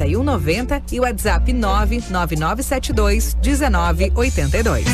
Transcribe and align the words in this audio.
4190 0.00 0.82
e 0.92 1.00
WhatsApp 1.00 1.52
99972 1.52 3.36
1982. 3.42 4.86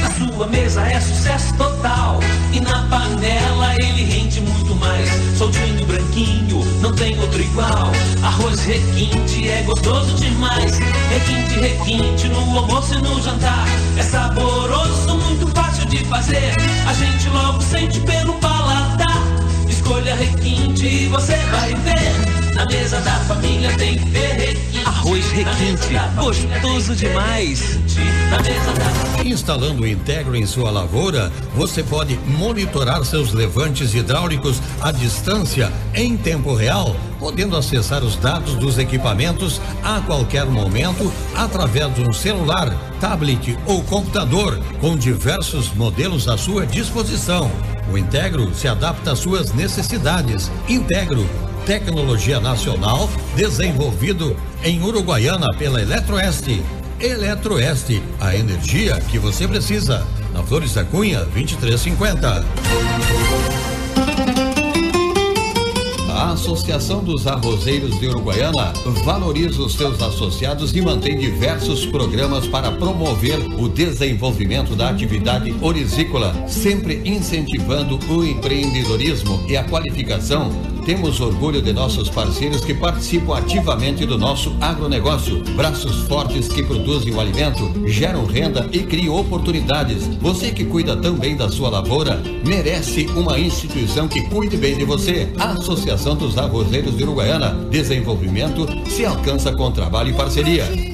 Na 0.00 0.10
sua 0.10 0.46
mesa 0.46 0.82
é 0.82 0.98
sucesso 1.00 1.54
total 1.56 2.20
e 2.52 2.60
na 2.60 2.86
panela 2.88 3.74
ele 3.76 4.04
rende 4.04 4.40
muito 4.40 4.74
mais. 4.76 5.10
Soltinho, 5.36 5.84
branquinho, 5.86 6.64
não 6.80 6.92
tem 6.94 7.18
outro 7.20 7.40
igual. 7.40 7.92
Arroz 8.22 8.60
requinte 8.64 9.48
é 9.48 9.62
gostoso 9.62 10.14
demais. 10.16 10.78
Requinte, 10.78 11.60
requinte 11.60 12.28
no 12.28 12.58
almoço 12.58 12.94
e 12.94 13.02
no 13.02 13.20
jantar. 13.22 13.66
É 13.98 14.02
saboroso, 14.02 15.18
muito 15.18 15.46
fácil 15.48 15.86
de 15.86 16.02
fazer. 16.06 16.54
A 16.88 16.94
gente 16.94 17.28
logo 17.28 17.60
sente 17.60 18.00
pelo 18.00 18.32
paladar. 18.34 19.22
Escolha 19.68 20.14
requinte 20.14 20.86
e 20.86 21.08
você 21.08 21.36
vai 21.36 21.74
ver. 21.74 22.33
Na 22.54 22.64
mesa 22.66 23.00
da 23.00 23.18
família 23.20 23.76
tem 23.76 23.98
que 23.98 24.10
ter 24.10 24.32
requinte. 24.32 24.86
Arroz 24.86 25.32
requinte, 25.32 25.88
gostoso 26.16 26.94
demais. 26.94 27.78
Instalando 29.24 29.82
o 29.82 29.86
Integro 29.86 30.36
em 30.36 30.46
sua 30.46 30.70
lavoura, 30.70 31.32
você 31.56 31.82
pode 31.82 32.16
monitorar 32.16 33.04
seus 33.04 33.32
levantes 33.32 33.92
hidráulicos 33.92 34.60
à 34.80 34.92
distância 34.92 35.72
em 35.94 36.16
tempo 36.16 36.54
real, 36.54 36.94
podendo 37.18 37.56
acessar 37.56 38.04
os 38.04 38.14
dados 38.16 38.54
dos 38.54 38.78
equipamentos 38.78 39.60
a 39.82 40.00
qualquer 40.00 40.46
momento 40.46 41.12
através 41.34 41.92
de 41.94 42.02
um 42.02 42.12
celular, 42.12 42.72
tablet 43.00 43.58
ou 43.66 43.82
computador, 43.82 44.60
com 44.80 44.96
diversos 44.96 45.74
modelos 45.74 46.28
à 46.28 46.38
sua 46.38 46.64
disposição. 46.64 47.50
O 47.92 47.98
Integro 47.98 48.54
se 48.54 48.68
adapta 48.68 49.12
às 49.12 49.18
suas 49.18 49.52
necessidades. 49.52 50.50
Integro 50.68 51.28
tecnologia 51.66 52.38
nacional 52.40 53.08
desenvolvido 53.34 54.36
em 54.62 54.82
Uruguaiana 54.82 55.48
pela 55.56 55.80
Eletroeste. 55.80 56.62
Eletroeste, 57.00 58.02
a 58.20 58.36
energia 58.36 59.00
que 59.10 59.18
você 59.18 59.48
precisa. 59.48 60.06
Na 60.32 60.42
Flores 60.42 60.74
da 60.74 60.84
Cunha, 60.84 61.20
2350. 61.24 62.44
A 66.10 66.32
Associação 66.32 67.02
dos 67.02 67.26
Arrozeiros 67.26 67.98
de 67.98 68.08
Uruguaiana 68.08 68.72
valoriza 69.04 69.62
os 69.62 69.74
seus 69.74 70.00
associados 70.02 70.74
e 70.74 70.82
mantém 70.82 71.18
diversos 71.18 71.86
programas 71.86 72.46
para 72.46 72.70
promover 72.72 73.38
o 73.58 73.68
desenvolvimento 73.68 74.76
da 74.76 74.90
atividade 74.90 75.54
orizícola, 75.60 76.34
sempre 76.46 77.00
incentivando 77.04 77.98
o 78.08 78.24
empreendedorismo 78.24 79.44
e 79.48 79.56
a 79.56 79.64
qualificação 79.64 80.73
temos 80.84 81.20
orgulho 81.20 81.62
de 81.62 81.72
nossos 81.72 82.08
parceiros 82.10 82.64
que 82.64 82.74
participam 82.74 83.36
ativamente 83.36 84.04
do 84.06 84.18
nosso 84.18 84.54
agronegócio. 84.60 85.42
Braços 85.56 86.06
fortes 86.06 86.48
que 86.48 86.62
produzem 86.62 87.12
o 87.14 87.20
alimento, 87.20 87.72
geram 87.86 88.24
renda 88.24 88.68
e 88.72 88.80
criam 88.80 89.16
oportunidades. 89.16 90.06
Você 90.20 90.50
que 90.50 90.64
cuida 90.64 90.96
também 90.96 91.36
da 91.36 91.48
sua 91.48 91.70
lavoura, 91.70 92.22
merece 92.44 93.06
uma 93.16 93.38
instituição 93.38 94.06
que 94.06 94.22
cuide 94.28 94.56
bem 94.56 94.76
de 94.76 94.84
você. 94.84 95.32
A 95.38 95.52
Associação 95.52 96.16
dos 96.16 96.36
Arrozeiros 96.36 96.96
de 96.96 97.02
Uruguaiana. 97.02 97.66
Desenvolvimento 97.70 98.66
se 98.88 99.04
alcança 99.04 99.52
com 99.52 99.70
trabalho 99.70 100.10
e 100.10 100.14
parceria. 100.14 100.93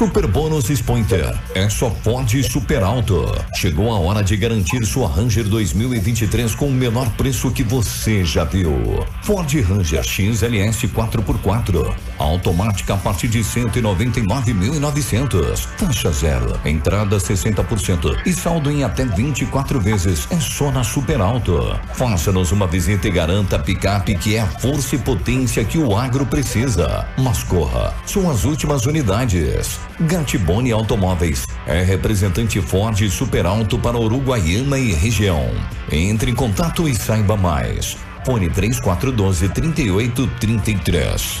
Super 0.00 0.26
Bônus 0.26 0.80
Pointer 0.80 1.38
é 1.54 1.68
só 1.68 1.90
Ford 1.90 2.26
Super 2.42 2.82
Alto. 2.82 3.30
Chegou 3.54 3.92
a 3.92 3.98
hora 3.98 4.24
de 4.24 4.34
garantir 4.34 4.82
sua 4.86 5.06
Ranger 5.06 5.46
2023 5.46 6.54
com 6.54 6.68
o 6.68 6.72
menor 6.72 7.06
preço 7.18 7.50
que 7.50 7.62
você 7.62 8.24
já 8.24 8.44
viu. 8.44 9.04
Ford 9.20 9.52
Ranger 9.60 10.02
XLS 10.02 10.88
4x4. 10.88 11.94
Automática 12.18 12.94
a 12.94 12.96
partir 12.96 13.28
de 13.28 13.40
199.900. 13.40 15.66
Taxa 15.76 16.10
zero. 16.12 16.58
Entrada 16.64 17.18
60% 17.18 18.22
e 18.24 18.32
saldo 18.32 18.70
em 18.70 18.84
até 18.84 19.04
24 19.04 19.78
vezes. 19.82 20.26
É 20.30 20.40
só 20.40 20.72
na 20.72 20.82
Super 20.82 21.20
Alto. 21.20 21.78
Faça-nos 21.92 22.52
uma 22.52 22.66
visita 22.66 23.06
e 23.06 23.10
garanta 23.10 23.56
a 23.56 23.58
picape 23.58 24.14
que 24.14 24.36
é 24.36 24.40
a 24.40 24.46
força 24.46 24.94
e 24.94 24.98
potência 24.98 25.62
que 25.62 25.76
o 25.76 25.94
agro 25.94 26.24
precisa. 26.24 27.06
Mas 27.18 27.42
corra, 27.42 27.92
são 28.06 28.30
as 28.30 28.44
últimas 28.44 28.86
unidades. 28.86 29.89
Gatibone 30.00 30.72
Automóveis 30.72 31.46
é 31.66 31.82
representante 31.82 32.58
Ford 32.62 32.98
Super 33.10 33.44
Alto 33.44 33.78
para 33.78 33.98
Uruguaiana 33.98 34.78
e 34.78 34.92
região. 34.94 35.50
Entre 35.92 36.30
em 36.30 36.34
contato 36.34 36.88
e 36.88 36.94
saiba 36.94 37.36
mais. 37.36 37.98
Fone 38.24 38.48
3412 38.48 39.48
3833. 39.50 41.40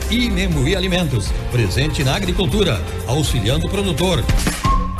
E 0.11 0.29
Memui 0.29 0.75
Alimentos, 0.75 1.31
presente 1.53 2.03
na 2.03 2.17
agricultura, 2.17 2.81
auxiliando 3.07 3.67
o 3.67 3.69
produtor. 3.69 4.21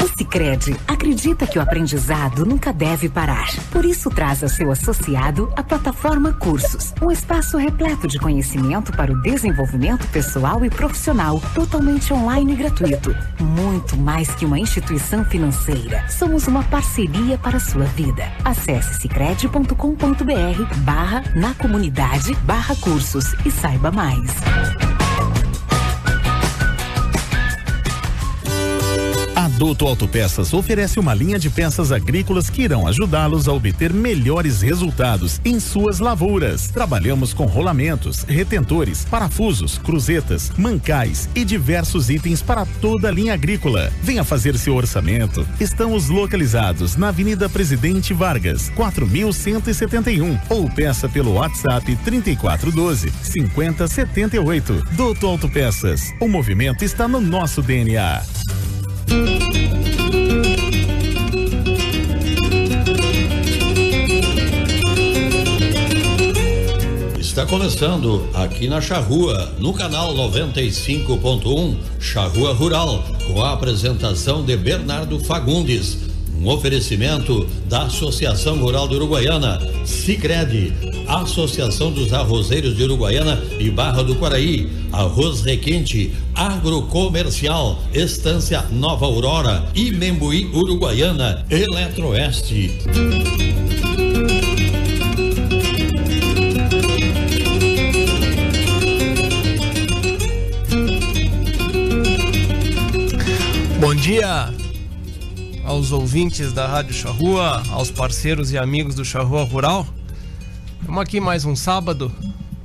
O 0.02 0.08
Sicredi 0.18 0.74
acredita 0.88 1.46
que 1.46 1.60
o 1.60 1.62
aprendizado 1.62 2.46
nunca 2.46 2.72
deve 2.72 3.10
parar. 3.10 3.50
Por 3.72 3.84
isso 3.84 4.10
traz 4.10 4.42
a 4.42 4.48
seu 4.48 4.72
associado 4.72 5.52
a 5.58 5.62
plataforma 5.62 6.32
Cursos, 6.32 6.94
um 7.02 7.12
espaço 7.12 7.58
repleto 7.58 8.08
de 8.08 8.20
conhecimento 8.20 8.94
para 8.94 9.12
o 9.12 9.22
desenvolvimento 9.22 10.08
pessoal 10.08 10.64
e 10.64 10.70
profissional, 10.70 11.42
totalmente 11.54 12.14
online 12.14 12.54
e 12.54 12.56
gratuito. 12.56 13.14
Muito 13.38 13.98
mais 13.98 14.34
que 14.34 14.46
uma 14.46 14.60
instituição 14.60 15.26
financeira, 15.26 16.08
somos 16.08 16.48
uma 16.48 16.64
parceria 16.64 17.38
para 17.38 17.58
a 17.58 17.60
sua 17.60 17.84
vida. 17.84 18.32
Acesse 18.46 18.94
sicredi.com.br 18.94 20.76
barra 20.86 21.22
na 21.36 21.54
comunidade 21.56 22.34
barra 22.46 22.78
cursos 22.78 23.34
e 23.46 23.52
saiba 23.52 23.92
mais. 23.92 24.32
Adulto 29.62 29.86
Autopeças 29.86 30.56
oferece 30.56 31.00
uma 31.00 31.14
linha 31.14 31.38
de 31.38 31.48
peças 31.48 31.92
agrícolas 31.92 32.50
que 32.50 32.64
irão 32.64 32.88
ajudá-los 32.88 33.48
a 33.48 33.54
obter 33.54 33.94
melhores 33.94 34.60
resultados 34.60 35.40
em 35.46 35.60
suas 35.60 36.00
lavouras. 36.00 36.70
Trabalhamos 36.70 37.32
com 37.32 37.46
rolamentos, 37.46 38.24
retentores, 38.24 39.06
parafusos, 39.06 39.78
cruzetas, 39.78 40.52
mancais 40.58 41.30
e 41.36 41.46
diversos 41.46 42.10
itens 42.10 42.42
para 42.42 42.66
toda 42.82 43.10
a 43.10 43.12
linha 43.12 43.36
agrícola. 43.36 43.94
Venha 44.02 44.24
fazer 44.24 44.58
seu 44.58 44.74
orçamento. 44.74 45.48
Estamos 45.60 46.10
localizados 46.10 46.96
na 46.96 47.10
Avenida 47.10 47.48
Presidente 47.48 48.16
Vargas, 48.16 48.72
4171 48.72 50.40
ou 50.50 50.68
peça 50.72 51.08
pelo 51.08 51.34
WhatsApp 51.36 51.96
3412 51.98 53.14
5078. 53.22 54.88
Doutor 54.94 55.28
Autopeças. 55.28 56.12
O 56.20 56.28
movimento 56.28 56.84
está 56.84 57.08
no 57.08 57.22
nosso 57.22 57.62
DNA. 57.62 58.24
Está 67.32 67.46
começando 67.46 68.28
aqui 68.34 68.68
na 68.68 68.82
Charrua, 68.82 69.54
no 69.58 69.72
canal 69.72 70.14
95.1 70.14 71.78
Charrua 71.98 72.54
Rural, 72.54 73.06
com 73.26 73.42
a 73.42 73.54
apresentação 73.54 74.44
de 74.44 74.58
Bernardo 74.58 75.18
Fagundes 75.18 75.98
Um 76.38 76.50
oferecimento 76.50 77.48
da 77.70 77.84
Associação 77.84 78.58
Rural 78.58 78.86
de 78.90 78.96
Uruguaiana, 78.96 79.62
Sicredi, 79.86 80.74
Associação 81.08 81.90
dos 81.90 82.12
Arrozeiros 82.12 82.76
de 82.76 82.84
Uruguaiana 82.84 83.42
e 83.58 83.72
Barra 83.72 84.04
do 84.04 84.16
Quaraí, 84.16 84.70
Arroz 84.92 85.42
Requinte, 85.42 86.12
Agrocomercial, 86.36 87.82
Estância 87.94 88.66
Nova 88.70 89.06
Aurora 89.06 89.70
e 89.74 89.90
Membuí 89.90 90.52
Uruguaiana, 90.54 91.46
Eletroeste. 91.50 93.71
Bom 103.92 103.96
dia 103.96 104.50
aos 105.66 105.92
ouvintes 105.92 106.54
da 106.54 106.66
Rádio 106.66 106.94
Charrua, 106.94 107.62
aos 107.72 107.92
parceiros 107.92 108.54
e 108.54 108.58
amigos 108.58 108.96
do 108.96 109.04
Charrua 109.04 109.44
Rural. 109.44 109.86
Estamos 110.80 111.02
aqui 111.02 111.20
mais 111.20 111.44
um 111.44 111.58
sábado 111.58 112.10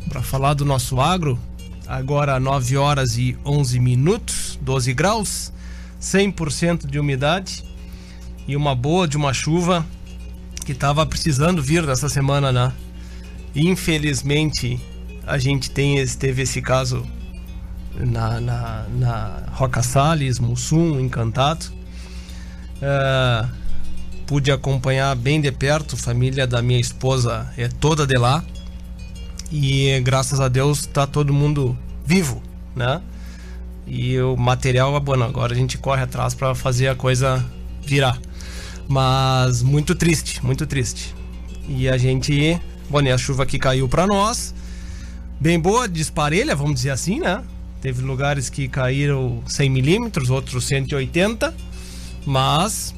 para 0.08 0.23
falar 0.23 0.55
do 0.55 0.64
nosso 0.64 1.00
agro. 1.00 1.37
Agora 1.84 2.38
9 2.38 2.76
horas 2.76 3.19
e 3.19 3.37
11 3.44 3.81
minutos, 3.81 4.56
12 4.62 4.94
graus, 4.94 5.52
100% 6.00 6.87
de 6.87 6.96
umidade 6.96 7.64
e 8.46 8.55
uma 8.55 8.76
boa 8.76 9.08
de 9.08 9.17
uma 9.17 9.34
chuva 9.34 9.84
que 10.64 10.70
estava 10.70 11.05
precisando 11.05 11.61
vir 11.61 11.82
nessa 11.82 12.08
semana, 12.08 12.52
né? 12.52 12.73
Infelizmente, 13.52 14.81
a 15.26 15.38
gente 15.38 15.73
tem, 15.73 16.06
teve 16.06 16.43
esse 16.43 16.62
caso 16.62 17.05
na, 17.99 18.41
na, 18.41 18.87
na 18.91 19.43
Roca 19.53 19.83
Salles, 19.83 20.39
Mussum, 20.39 21.01
Encantado. 21.01 21.67
Uh, 22.77 23.49
pude 24.27 24.51
acompanhar 24.51 25.15
bem 25.15 25.41
de 25.41 25.51
perto, 25.53 25.95
a 25.95 25.99
família 25.99 26.47
da 26.47 26.61
minha 26.61 26.81
esposa 26.81 27.51
é 27.57 27.69
toda 27.69 28.07
de 28.07 28.19
lá. 28.19 28.45
E 29.51 30.01
graças 30.01 30.41
a 30.41 30.49
Deus 30.49 30.81
está 30.81 31.07
todo 31.07 31.33
mundo 31.33 31.79
vivo, 32.05 32.43
né? 32.75 33.01
E 33.87 34.19
o 34.21 34.37
material, 34.37 34.99
bom, 35.01 35.23
agora 35.23 35.53
a 35.53 35.57
gente 35.57 35.79
corre 35.79 36.03
atrás 36.03 36.35
para 36.35 36.55
fazer 36.55 36.89
a 36.89 36.97
coisa 36.97 37.45
virar. 37.83 38.19
Mas 38.89 39.63
muito 39.63 39.95
triste, 39.95 40.45
muito 40.45 40.67
triste. 40.67 41.15
E 41.69 41.89
a 41.89 41.97
gente, 41.97 42.61
bom, 42.91 42.99
a 42.99 43.19
chuva 43.19 43.47
que 43.47 43.59
caiu 43.59 43.89
para 43.89 44.07
nós, 44.07 44.53
bem 45.41 45.59
boa, 45.59 45.89
disparelha, 45.89 46.57
vamos 46.57 46.75
dizer 46.77 46.91
assim, 46.91 47.21
né? 47.21 47.43
Teve 47.87 48.03
lugares 48.03 48.50
que 48.50 48.67
caíram 48.67 49.44
100 49.47 49.71
milímetros, 49.71 50.29
outros 50.29 50.65
180, 50.65 51.55
mas 52.27 52.93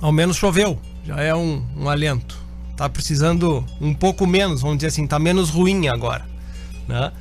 ao 0.00 0.10
menos 0.10 0.38
choveu, 0.38 0.80
já 1.04 1.20
é 1.20 1.34
um, 1.34 1.62
um 1.76 1.86
alento. 1.86 2.34
Tá 2.78 2.88
precisando 2.88 3.62
um 3.78 3.92
pouco 3.92 4.26
menos, 4.26 4.62
vamos 4.62 4.78
dizer 4.78 4.86
assim, 4.86 5.06
tá 5.06 5.18
menos 5.18 5.50
ruim 5.50 5.88
agora, 5.88 6.24
né? 6.88 7.12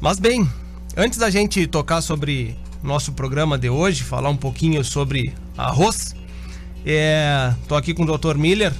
Mas 0.00 0.20
bem, 0.20 0.48
antes 0.96 1.18
da 1.18 1.30
gente 1.30 1.66
tocar 1.66 2.00
sobre 2.00 2.56
nosso 2.80 3.10
programa 3.10 3.58
de 3.58 3.68
hoje, 3.68 4.04
falar 4.04 4.28
um 4.28 4.36
pouquinho 4.36 4.84
sobre 4.84 5.34
arroz, 5.58 6.14
é, 6.86 7.52
tô 7.66 7.74
aqui 7.74 7.92
com 7.92 8.04
o 8.04 8.16
Dr. 8.16 8.36
Miller 8.36 8.72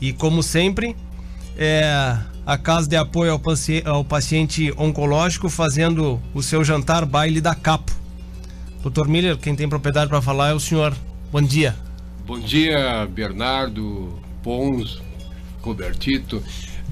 e 0.00 0.12
como 0.12 0.40
sempre, 0.40 0.94
é, 1.58 2.16
a 2.50 2.58
Casa 2.58 2.88
de 2.88 2.96
Apoio 2.96 3.30
ao, 3.30 3.38
paci 3.38 3.80
ao 3.86 4.04
Paciente 4.04 4.74
Oncológico 4.76 5.48
fazendo 5.48 6.20
o 6.34 6.42
seu 6.42 6.64
jantar 6.64 7.06
baile 7.06 7.40
da 7.40 7.54
Capo. 7.54 7.92
Doutor 8.82 9.06
Miller, 9.06 9.36
quem 9.36 9.54
tem 9.54 9.68
propriedade 9.68 10.08
para 10.08 10.20
falar 10.20 10.48
é 10.48 10.52
o 10.52 10.58
senhor. 10.58 10.92
Bom 11.30 11.40
dia. 11.40 11.76
Bom 12.26 12.40
dia, 12.40 13.06
Bernardo, 13.06 14.18
Pons, 14.42 15.00
Robertito. 15.62 16.42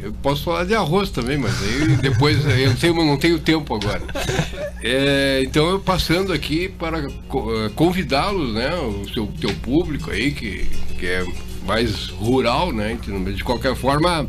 Eu 0.00 0.12
posso 0.22 0.44
falar 0.44 0.62
de 0.62 0.76
arroz 0.76 1.10
também, 1.10 1.36
mas 1.36 1.60
aí 1.60 1.96
depois 1.96 2.38
eu 2.46 2.76
tenho, 2.76 2.94
não 2.94 3.18
tenho 3.18 3.40
tempo 3.40 3.74
agora. 3.74 4.02
É, 4.80 5.42
então 5.44 5.70
eu 5.70 5.80
passando 5.80 6.32
aqui 6.32 6.68
para 6.68 7.00
eh, 7.00 7.70
convidá-los, 7.74 8.54
né, 8.54 8.72
o 8.76 9.08
seu 9.12 9.26
teu 9.40 9.52
público 9.56 10.12
aí 10.12 10.30
que, 10.30 10.68
que 11.00 11.04
é 11.04 11.26
mais 11.66 12.10
rural, 12.10 12.72
né, 12.72 12.96
de 13.34 13.42
qualquer 13.42 13.74
forma 13.74 14.24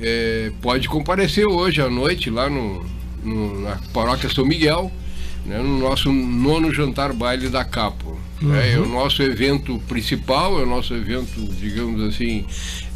é, 0.00 0.52
pode 0.60 0.88
comparecer 0.88 1.46
hoje 1.46 1.80
à 1.80 1.88
noite 1.88 2.30
lá 2.30 2.48
no, 2.48 2.84
no, 3.22 3.60
na 3.60 3.78
paróquia 3.92 4.28
São 4.28 4.44
Miguel, 4.44 4.90
né, 5.44 5.58
no 5.58 5.78
nosso 5.78 6.12
nono 6.12 6.72
jantar 6.72 7.12
baile 7.12 7.48
da 7.48 7.64
Capo. 7.64 8.18
Uhum. 8.40 8.54
É, 8.54 8.72
é, 8.72 8.78
o 8.78 8.86
nosso 8.86 9.22
evento 9.22 9.78
principal, 9.88 10.60
é 10.60 10.62
o 10.62 10.66
nosso 10.66 10.94
evento, 10.94 11.40
digamos 11.60 12.02
assim, 12.02 12.46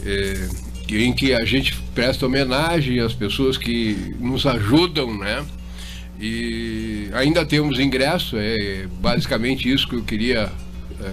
é, 0.05 0.49
em 0.91 1.13
que 1.13 1.33
a 1.33 1.45
gente 1.45 1.75
presta 1.95 2.27
homenagem 2.27 3.01
às 3.01 3.15
pessoas 3.15 3.57
que 3.57 4.15
nos 4.21 4.47
ajudam, 4.47 5.17
né? 5.17 5.45
E 6.21 7.09
ainda 7.15 7.45
temos 7.45 7.81
ingresso, 7.81 8.37
é 8.39 8.87
basicamente 9.01 9.69
isso 9.69 9.89
que 9.89 9.97
eu 9.97 10.05
queria 10.05 10.53
é, 11.01 11.13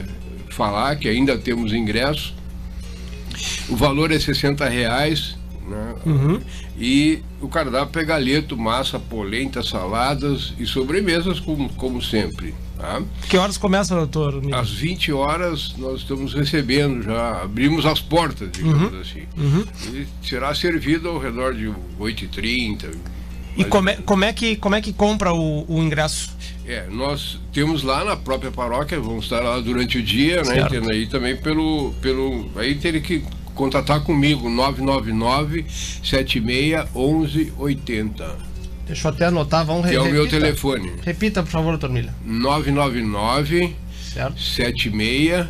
falar, 0.49 0.95
que 0.97 1.07
ainda 1.07 1.37
temos 1.37 1.73
ingresso. 1.73 2.35
O 3.69 3.75
valor 3.75 4.11
é 4.11 4.19
60 4.19 4.67
reais, 4.67 5.38
né? 5.69 5.95
Uhum. 6.05 6.41
E 6.77 7.21
o 7.39 7.47
cardápio 7.47 8.01
é 8.01 8.05
galeto, 8.05 8.57
massa, 8.57 8.99
polenta, 8.99 9.61
saladas 9.63 10.53
e 10.59 10.65
sobremesas, 10.65 11.39
como, 11.39 11.69
como 11.73 12.01
sempre. 12.01 12.53
Tá? 12.77 13.01
Que 13.29 13.37
horas 13.37 13.57
começa, 13.57 13.93
doutor? 13.95 14.41
Às 14.53 14.71
20 14.71 15.11
horas 15.11 15.75
nós 15.77 16.01
estamos 16.01 16.33
recebendo, 16.33 17.03
já 17.03 17.43
abrimos 17.43 17.85
as 17.85 18.01
portas, 18.01 18.49
digamos 18.51 18.93
uhum. 18.93 19.01
assim. 19.01 19.23
Uhum. 19.37 19.65
E 19.93 20.07
será 20.27 20.55
servido 20.55 21.09
ao 21.09 21.19
redor 21.19 21.53
de 21.53 21.71
8h30. 21.99 22.95
E 23.57 23.65
como 23.65 23.89
é, 23.89 23.95
como, 23.97 24.23
é 24.23 24.31
que, 24.31 24.55
como 24.55 24.75
é 24.75 24.81
que 24.81 24.93
compra 24.93 25.33
o, 25.33 25.65
o 25.67 25.83
ingresso? 25.83 26.31
É, 26.65 26.85
nós 26.89 27.39
temos 27.51 27.83
lá 27.83 28.05
na 28.05 28.15
própria 28.15 28.51
paróquia, 28.51 28.99
vamos 28.99 29.25
estar 29.25 29.41
lá 29.41 29.59
durante 29.59 29.97
o 29.97 30.03
dia, 30.03 30.37
né? 30.37 30.43
certo. 30.45 30.71
né? 30.71 30.77
Entendo 30.77 30.91
aí 30.91 31.07
também 31.07 31.35
pelo, 31.35 31.93
pelo. 32.01 32.49
Aí 32.55 32.75
teria 32.75 33.01
que 33.01 33.23
contatar 33.59 33.99
comigo, 34.01 34.49
999 34.49 35.65
76 36.01 36.85
1180. 36.95 38.37
Deixa 38.87 39.07
eu 39.07 39.11
até 39.11 39.25
anotar, 39.25 39.65
vamos 39.65 39.83
repetir. 39.83 40.07
é 40.07 40.09
o 40.09 40.11
meu 40.11 40.27
telefone. 40.29 40.93
Repita, 41.03 41.43
por 41.43 41.49
favor, 41.49 41.71
doutor 41.71 41.89
Milha. 41.89 42.15
999 42.25 43.75
certo. 44.13 44.39
76 44.41 45.45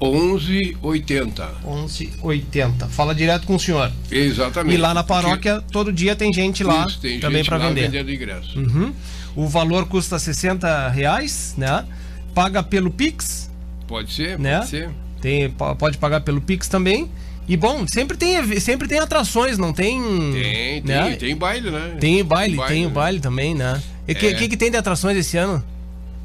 1180. 0.00 1.50
1180. 1.64 2.86
Fala 2.86 3.12
direto 3.12 3.44
com 3.46 3.56
o 3.56 3.60
senhor. 3.60 3.90
Exatamente. 4.10 4.74
E 4.74 4.78
lá 4.78 4.94
na 4.94 5.02
paróquia, 5.02 5.60
todo 5.72 5.92
dia 5.92 6.14
tem 6.14 6.32
gente 6.32 6.62
lá 6.62 6.86
Isso, 6.86 7.00
tem 7.00 7.18
também 7.18 7.44
para 7.44 7.58
vender. 7.58 7.82
vendendo 7.90 8.12
ingresso. 8.12 8.58
Uhum. 8.58 8.92
O 9.34 9.48
valor 9.48 9.86
custa 9.86 10.18
60 10.18 10.88
reais, 10.90 11.54
né? 11.58 11.84
Paga 12.32 12.62
pelo 12.62 12.90
Pix. 12.90 13.50
Pode 13.88 14.12
ser, 14.12 14.38
né? 14.38 14.58
pode 14.58 14.70
ser. 14.70 14.90
Tem, 15.20 15.50
pode 15.50 15.98
pagar 15.98 16.20
pelo 16.20 16.40
Pix 16.40 16.68
também. 16.68 17.10
E 17.48 17.56
bom, 17.56 17.86
sempre 17.86 18.16
tem, 18.16 18.58
sempre 18.58 18.88
tem 18.88 18.98
atrações, 18.98 19.56
não 19.56 19.72
tem. 19.72 20.00
Tem, 20.32 20.82
né? 20.82 21.10
tem, 21.10 21.16
tem 21.16 21.36
baile, 21.36 21.70
né? 21.70 21.96
Tem 22.00 22.24
baile, 22.24 22.54
tem, 22.54 22.56
baile, 22.56 22.74
tem 22.74 22.84
o 22.84 22.88
né? 22.88 22.94
baile 22.94 23.20
também, 23.20 23.54
né? 23.54 23.80
E 24.08 24.12
o 24.12 24.16
é. 24.16 24.34
que, 24.34 24.48
que, 24.48 24.56
tem 24.56 24.70
de 24.70 24.76
atrações 24.76 25.16
esse 25.16 25.36
ano? 25.36 25.62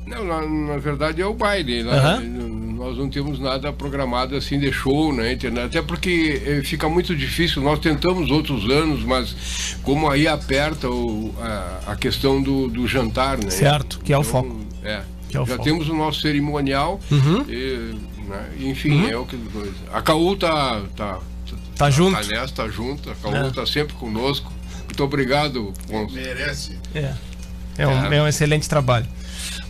Não, 0.06 0.26
na, 0.26 0.42
na 0.42 0.78
verdade 0.78 1.22
é 1.22 1.26
o 1.26 1.34
baile. 1.34 1.84
Né? 1.84 2.18
Uhum. 2.18 2.76
Nós 2.76 2.98
não 2.98 3.10
temos 3.10 3.40
nada 3.40 3.72
programado 3.72 4.36
assim 4.36 4.60
de 4.60 4.72
show, 4.72 5.14
né? 5.14 5.38
Até 5.64 5.82
porque 5.82 6.42
eh, 6.46 6.62
fica 6.64 6.90
muito 6.90 7.16
difícil. 7.16 7.62
Nós 7.62 7.80
tentamos 7.80 8.32
outros 8.32 8.70
anos, 8.70 9.04
mas 9.04 9.78
como 9.84 10.10
aí 10.10 10.28
aperta 10.28 10.90
o, 10.90 11.34
a, 11.40 11.92
a 11.92 11.96
questão 11.96 12.42
do, 12.42 12.68
do 12.68 12.88
jantar, 12.88 13.38
né? 13.38 13.52
Certo, 13.52 14.00
que 14.04 14.12
é 14.12 14.18
o 14.18 14.22
então, 14.22 14.32
foco. 14.32 14.60
É. 14.84 14.94
é 14.94 15.04
Já 15.30 15.46
foco. 15.46 15.64
temos 15.64 15.88
o 15.88 15.94
nosso 15.94 16.22
cerimonial. 16.22 17.00
Uhum. 17.12 17.46
E, 17.48 18.11
né? 18.32 18.50
Enfim, 18.60 19.04
uhum. 19.04 19.10
é 19.10 19.18
o 19.18 19.26
que. 19.26 19.38
A 19.94 20.02
Caú 20.02 20.36
tá, 20.36 20.82
tá, 20.96 21.20
tá, 21.78 21.90
junto. 21.90 22.20
Tá 22.20 22.28
nessa, 22.28 22.54
tá 22.54 22.68
junto. 22.68 23.12
A 23.12 23.16
Caú 23.16 23.36
é. 23.36 23.52
tá 23.52 23.66
sempre 23.66 23.94
conosco. 23.96 24.52
Muito 24.86 25.04
obrigado, 25.04 25.74
Ponce. 25.88 26.16
Merece. 26.16 26.80
É. 26.96 27.14
É 27.78 27.88
um, 27.88 28.12
é. 28.12 28.18
é 28.18 28.22
um 28.24 28.28
excelente 28.28 28.68
trabalho. 28.68 29.08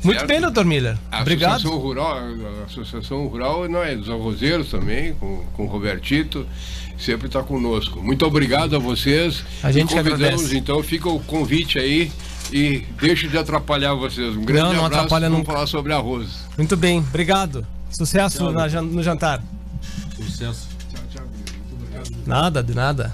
Muito 0.03 0.17
certo? 0.17 0.27
bem, 0.27 0.41
doutor 0.41 0.65
Miller. 0.65 0.97
A 1.11 1.21
Obrigado. 1.21 1.55
Associação 1.55 1.79
Rural, 1.79 2.17
a 2.17 2.65
Associação 2.65 3.27
Rural 3.27 3.69
não 3.69 3.83
é 3.83 3.95
dos 3.95 4.09
arrozeiros 4.09 4.69
também, 4.69 5.13
com, 5.13 5.43
com 5.53 5.65
o 5.65 5.67
Robertito, 5.67 6.45
sempre 6.97 7.27
está 7.27 7.43
conosco. 7.43 8.01
Muito 8.01 8.25
obrigado 8.25 8.75
a 8.75 8.79
vocês. 8.79 9.43
A 9.61 9.71
gente 9.71 9.93
convidamos, 9.93 10.23
agradece. 10.23 10.57
então, 10.57 10.81
fica 10.81 11.07
o 11.07 11.19
convite 11.19 11.77
aí 11.77 12.11
e 12.51 12.83
deixe 12.99 13.27
de 13.27 13.37
atrapalhar 13.37 13.93
vocês. 13.93 14.35
Um 14.35 14.43
grande 14.43 14.69
não, 14.69 14.73
não 14.73 14.85
abraço. 14.85 15.05
Atrapalha 15.05 15.29
Vamos 15.29 15.45
falar 15.45 15.67
sobre 15.67 15.93
arroz. 15.93 16.47
Muito 16.57 16.75
bem, 16.75 16.99
obrigado. 16.99 17.65
Sucesso 17.91 18.51
na, 18.51 18.67
no 18.81 19.03
jantar. 19.03 19.41
Sucesso. 20.15 20.67
Tchau, 20.89 21.03
tchau. 21.11 21.23
Nada, 22.25 22.63
de 22.63 22.73
nada. 22.73 23.13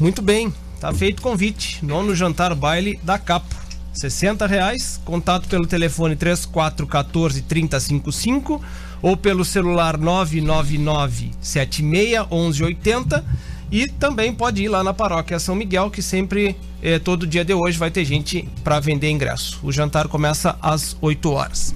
Muito 0.00 0.22
bem, 0.22 0.52
tá 0.80 0.92
feito 0.92 1.20
o 1.20 1.22
convite. 1.22 1.84
Nono 1.84 2.14
jantar 2.14 2.54
baile 2.54 2.98
da 3.02 3.18
Capo. 3.18 3.56
60 3.92 4.46
reais. 4.46 5.00
Contato 5.04 5.48
pelo 5.48 5.66
telefone 5.66 6.14
3414 6.14 7.42
3055 7.42 8.62
ou 9.02 9.16
pelo 9.16 9.44
celular 9.44 9.96
999 9.96 11.32
76 11.40 12.26
1180 12.30 13.24
e 13.70 13.86
também 13.86 14.32
pode 14.32 14.62
ir 14.62 14.68
lá 14.68 14.82
na 14.82 14.94
paróquia 14.94 15.38
São 15.38 15.54
Miguel, 15.54 15.90
que 15.90 16.00
sempre, 16.00 16.56
eh, 16.82 16.98
todo 16.98 17.26
dia 17.26 17.44
de 17.44 17.52
hoje, 17.52 17.76
vai 17.78 17.90
ter 17.90 18.04
gente 18.04 18.48
para 18.64 18.80
vender 18.80 19.10
ingresso. 19.10 19.60
O 19.62 19.70
jantar 19.70 20.08
começa 20.08 20.56
às 20.62 20.96
8 21.00 21.30
horas. 21.30 21.74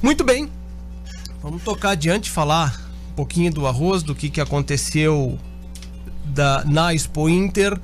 Muito 0.00 0.22
bem, 0.22 0.48
vamos 1.42 1.62
tocar 1.62 1.90
adiante, 1.90 2.30
falar 2.30 2.78
um 3.10 3.14
pouquinho 3.14 3.52
do 3.52 3.66
arroz, 3.66 4.02
do 4.02 4.14
que, 4.14 4.28
que 4.30 4.40
aconteceu 4.40 5.38
da, 6.24 6.64
na 6.64 6.94
Expo 6.94 7.28
Inter, 7.28 7.78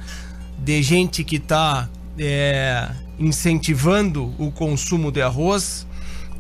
de 0.59 0.83
gente 0.83 1.25
que 1.25 1.37
está 1.37 1.89
é, 2.19 2.91
incentivando 3.19 4.33
o 4.39 4.51
consumo 4.51 5.11
de 5.11 5.23
arroz. 5.23 5.87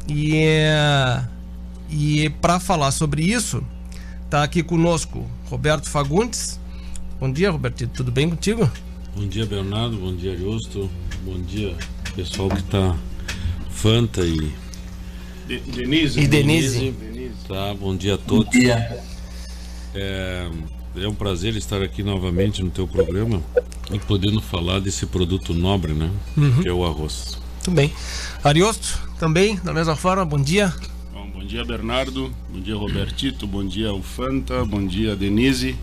E, 0.07 0.37
é, 0.37 1.25
e 1.91 2.31
para 2.41 2.61
falar 2.61 2.91
sobre 2.91 3.23
isso, 3.23 3.63
está 4.25 4.43
aqui 4.43 4.63
conosco 4.63 5.25
Roberto 5.47 5.89
Fagundes. 5.89 6.61
Bom 7.19 7.33
dia, 7.33 7.51
Roberto. 7.51 7.87
Tudo 7.89 8.13
bem 8.13 8.29
contigo? 8.29 8.71
Bom 9.17 9.27
dia, 9.27 9.47
Bernardo. 9.47 9.97
Bom 9.97 10.15
dia, 10.15 10.33
Ariosto. 10.33 10.91
Bom 11.25 11.41
dia, 11.41 11.75
pessoal 12.15 12.49
que 12.49 12.61
está 12.61 12.97
Fanta 13.71 14.23
e. 14.23 14.64
De 15.47 15.59
Denise. 15.59 16.21
E 16.21 16.27
Denise. 16.27 16.91
Denise. 16.91 17.35
Tá, 17.47 17.75
bom 17.75 17.95
dia 17.95 18.15
a 18.15 18.19
todos. 18.19 18.47
Bom 18.47 18.51
dia. 18.51 18.99
É, 19.95 20.49
é 20.97 21.09
um 21.09 21.15
prazer 21.15 21.55
estar 21.57 21.83
aqui 21.83 22.03
novamente 22.03 22.63
no 22.63 22.71
teu 22.71 22.87
programa 22.87 23.43
e 23.93 23.99
podendo 23.99 24.41
falar 24.41 24.81
desse 24.81 25.07
produto 25.07 25.53
nobre, 25.53 25.93
né? 25.93 26.11
Uhum. 26.37 26.63
Que 26.63 26.69
é 26.69 26.73
o 26.73 26.85
arroz. 26.85 27.39
Tudo 27.63 27.75
bem. 27.75 27.93
Ariosto, 28.43 28.99
também, 29.19 29.57
da 29.57 29.73
mesma 29.73 29.95
forma, 29.95 30.25
bom 30.25 30.41
dia. 30.41 30.73
Bom, 31.13 31.29
bom 31.29 31.45
dia, 31.45 31.65
Bernardo. 31.65 32.35
Bom 32.49 32.61
dia, 32.61 32.75
Robertito. 32.75 33.47
Bom 33.47 33.65
dia, 33.67 33.93
o 33.93 34.03
Fanta. 34.03 34.65
Bom 34.65 34.87
dia, 34.87 35.15
Denise. 35.15 35.77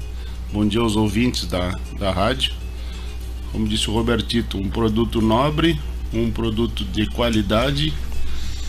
Bom 0.52 0.68
dia 0.68 0.82
aos 0.82 0.96
ouvintes 0.96 1.46
da, 1.46 1.78
da 2.00 2.12
rádio. 2.12 2.54
Como 3.52 3.68
disse 3.68 3.90
o 3.90 3.94
Robertito, 3.94 4.58
um 4.58 4.70
produto 4.70 5.22
nobre, 5.22 5.80
um 6.14 6.32
produto 6.32 6.84
de 6.86 7.06
qualidade, 7.08 7.94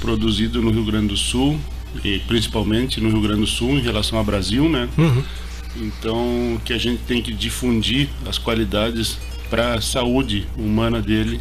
produzido 0.02 0.60
no 0.60 0.70
Rio 0.70 0.84
Grande 0.84 1.06
do 1.08 1.16
Sul, 1.16 1.58
e 2.04 2.18
principalmente 2.26 3.00
no 3.00 3.08
Rio 3.08 3.20
Grande 3.20 3.40
do 3.42 3.46
Sul 3.46 3.78
em 3.78 3.80
relação 3.80 4.18
ao 4.18 4.24
Brasil, 4.24 4.68
né? 4.68 4.88
Uhum. 4.98 5.22
Então, 5.76 6.60
que 6.64 6.72
a 6.72 6.78
gente 6.78 7.02
tem 7.04 7.22
que 7.22 7.32
difundir 7.32 8.08
as 8.26 8.36
qualidades 8.36 9.16
para 9.48 9.74
a 9.74 9.80
saúde 9.80 10.46
humana 10.58 11.00
dele. 11.00 11.40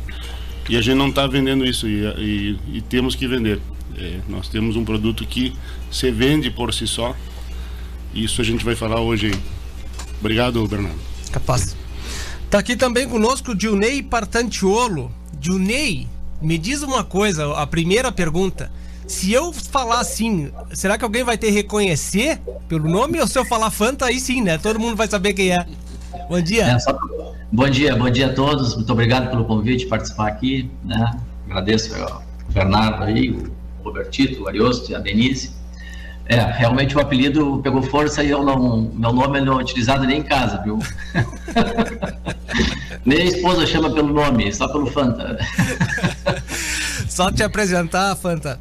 E 0.70 0.78
a 0.78 0.82
gente 0.82 0.96
não 0.96 1.10
está 1.10 1.26
vendendo 1.26 1.66
isso 1.66 1.88
e, 1.88 2.06
e, 2.18 2.60
e, 2.74 2.82
temos 2.82 3.16
que 3.16 3.28
vender. 3.28 3.60
É, 3.98 4.20
nós 4.30 4.48
temos 4.48 4.76
um 4.76 4.86
produto 4.86 5.26
que 5.26 5.54
se 5.90 6.12
vende 6.12 6.52
por 6.52 6.74
si 6.74 6.88
só. 6.88 7.16
Isso 8.14 8.42
a 8.42 8.44
gente 8.44 8.64
vai 8.64 8.76
falar 8.76 9.02
hoje 9.02 9.28
aí. 9.28 9.40
Obrigado, 10.20 10.66
Bernardo. 10.68 11.00
Capaz. 11.32 11.76
Tá 12.50 12.60
aqui 12.60 12.76
também 12.76 13.08
conosco 13.08 13.52
o 13.52 13.56
Dilnei 13.56 14.04
Partantiolo. 14.04 15.12
Dilnei, 15.40 16.08
me 16.42 16.58
diz 16.58 16.82
uma 16.82 17.04
coisa, 17.04 17.54
a 17.56 17.68
primeira 17.68 18.12
pergunta. 18.12 18.72
Se 19.08 19.32
eu 19.32 19.52
falar 19.52 20.00
assim, 20.00 20.52
será 20.74 20.98
que 20.98 21.04
alguém 21.04 21.24
vai 21.24 21.38
ter 21.38 21.50
reconhecer 21.50 22.40
pelo 22.68 22.90
nome? 22.90 23.20
Ou 23.20 23.28
se 23.28 23.38
eu 23.38 23.44
falar 23.46 23.70
Fanta, 23.70 24.06
aí 24.06 24.20
sim, 24.20 24.42
né? 24.42 24.58
Todo 24.58 24.80
mundo 24.80 24.96
vai 24.96 25.08
saber 25.08 25.34
quem 25.34 25.52
é. 25.52 25.66
Bom 26.30 26.42
dia. 26.42 26.64
É, 26.66 26.80
só... 26.80 26.98
Bom 27.52 27.70
dia, 27.70 27.96
bom 27.96 28.10
dia 28.10 28.28
a 28.28 28.34
todos. 28.34 28.76
Muito 28.76 28.92
obrigado 28.94 29.30
pelo 29.30 29.44
convite, 29.44 29.86
participar 29.88 30.28
aqui. 30.30 30.72
Né? 30.86 31.20
Agradeço 31.46 31.94
ao 31.96 32.24
Bernardo 32.50 33.04
aí, 33.04 33.32
o 33.32 33.52
Robertito, 33.84 34.44
o 34.44 34.48
Ariosto 34.48 34.92
e 34.92 34.96
a 34.96 35.00
Denise. 35.00 35.52
É, 36.32 36.40
realmente 36.40 36.96
o 36.96 37.02
apelido 37.02 37.60
pegou 37.62 37.84
força 37.84 38.24
e 38.24 38.30
eu 38.30 38.42
não, 38.42 38.90
meu 38.94 39.12
nome 39.12 39.42
não 39.42 39.60
é 39.60 39.64
utilizado 39.64 40.06
nem 40.06 40.20
em 40.20 40.24
casa, 40.24 40.62
viu? 40.64 40.80
nem 43.04 43.18
a 43.18 43.26
esposa 43.26 43.68
chama 43.68 43.94
pelo 43.94 44.14
nome, 44.14 44.50
só 44.54 44.66
pelo 44.70 44.88
Fanta. 44.88 45.38
só 47.10 47.30
te 47.30 47.44
apresentar, 47.44 48.16
Fanta. 48.16 48.58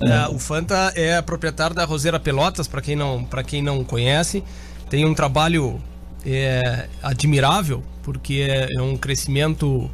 É, 0.00 0.26
o 0.34 0.38
Fanta 0.40 0.92
é 0.96 1.22
proprietário 1.22 1.76
da 1.76 1.84
Roseira 1.84 2.18
Pelotas, 2.18 2.66
para 2.66 2.82
quem, 2.82 2.96
não, 2.96 3.24
quem 3.46 3.62
não 3.62 3.84
conhece. 3.84 4.42
Tem 4.90 5.04
um 5.04 5.14
trabalho 5.14 5.80
é, 6.26 6.88
admirável, 7.00 7.84
porque 8.02 8.48
é, 8.50 8.66
é 8.76 8.82
um 8.82 8.96
crescimento 8.96 9.88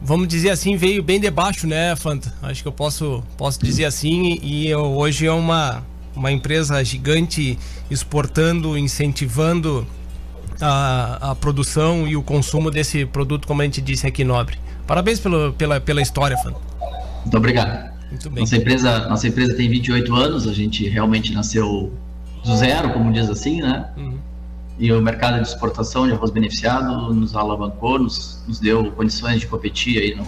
vamos 0.00 0.26
dizer 0.26 0.50
assim, 0.50 0.76
veio 0.76 1.04
bem 1.04 1.20
debaixo, 1.20 1.68
né, 1.68 1.94
Fanta? 1.94 2.34
Acho 2.42 2.62
que 2.62 2.68
eu 2.68 2.72
posso, 2.72 3.22
posso 3.38 3.64
dizer 3.64 3.84
assim. 3.84 4.40
E 4.42 4.66
eu, 4.66 4.80
hoje 4.80 5.24
é 5.26 5.32
uma, 5.32 5.84
uma 6.14 6.30
empresa 6.30 6.82
gigante 6.84 7.58
exportando, 7.90 8.76
incentivando 8.76 9.86
a, 10.60 11.30
a 11.30 11.34
produção 11.34 12.06
e 12.06 12.16
o 12.16 12.22
consumo 12.22 12.70
desse 12.70 13.04
produto, 13.06 13.46
como 13.46 13.62
a 13.62 13.64
gente 13.64 13.80
disse 13.80 14.06
aqui, 14.06 14.24
nobre. 14.24 14.58
Parabéns 14.86 15.18
pelo, 15.18 15.52
pela, 15.54 15.80
pela 15.80 16.02
história, 16.02 16.36
Fã. 16.36 16.52
Muito 17.22 17.36
obrigado. 17.36 17.92
Muito 18.10 18.28
bem. 18.30 18.42
Nossa 18.42 18.56
empresa, 18.56 19.08
nossa 19.08 19.28
empresa 19.28 19.54
tem 19.56 19.68
28 19.68 20.14
anos, 20.14 20.46
a 20.46 20.52
gente 20.52 20.86
realmente 20.88 21.32
nasceu 21.32 21.92
do 22.44 22.56
zero, 22.56 22.92
como 22.92 23.12
diz 23.12 23.30
assim, 23.30 23.62
né? 23.62 23.86
Uhum. 23.96 24.18
E 24.78 24.92
o 24.92 25.00
mercado 25.00 25.40
de 25.40 25.48
exportação 25.48 26.06
de 26.06 26.12
arroz 26.12 26.30
beneficiado 26.30 27.14
nos 27.14 27.36
alavancou, 27.36 27.98
nos, 27.98 28.42
nos 28.46 28.58
deu 28.58 28.90
condições 28.92 29.40
de 29.40 29.46
competir 29.46 29.98
aí 29.98 30.14
no, 30.14 30.26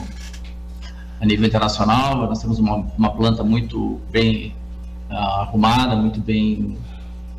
a 1.21 1.27
nível 1.27 1.47
internacional. 1.47 2.17
Nós 2.27 2.41
temos 2.41 2.59
uma, 2.59 2.77
uma 2.97 3.11
planta 3.11 3.43
muito 3.43 4.01
bem 4.11 4.55
arrumada, 5.11 5.97
muito 5.97 6.21
bem, 6.21 6.77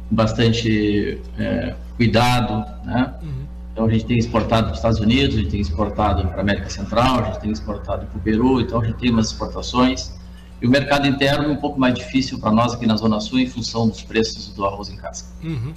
bastante 0.10 1.20
é, 1.38 1.76
cuidado, 1.98 2.66
né? 2.86 3.14
Uhum. 3.22 3.46
Então 3.74 3.86
a 3.86 3.90
gente 3.90 4.06
tem 4.06 4.18
exportado 4.18 4.68
para 4.68 4.72
os 4.72 4.78
Estados 4.78 5.00
Unidos, 5.00 5.36
a 5.36 5.40
gente 5.40 5.52
tem 5.52 5.60
exportado 5.60 6.26
para 6.28 6.38
a 6.38 6.42
América 6.42 6.70
Central, 6.70 7.20
a 7.20 7.24
gente 7.24 7.40
tem 7.42 7.52
exportado 7.52 8.06
para 8.06 8.18
o 8.18 8.22
Peru, 8.22 8.62
então 8.62 8.80
a 8.80 8.86
gente 8.86 8.98
tem 8.98 9.12
umas 9.12 9.28
exportações. 9.28 10.14
E 10.62 10.68
o 10.68 10.70
mercado 10.70 11.06
interno 11.06 11.46
é 11.46 11.48
um 11.50 11.58
pouco 11.58 11.78
mais 11.78 11.94
difícil 11.94 12.40
para 12.40 12.52
nós 12.52 12.74
aqui 12.74 12.86
na 12.86 12.96
Zona 12.96 13.20
Sul 13.20 13.40
em 13.40 13.48
função 13.48 13.90
dos 13.90 14.02
preços 14.02 14.48
do 14.54 14.66
arroz 14.66 14.90
em 14.90 14.96
casa. 14.96 15.26
Uhum. 15.44 15.74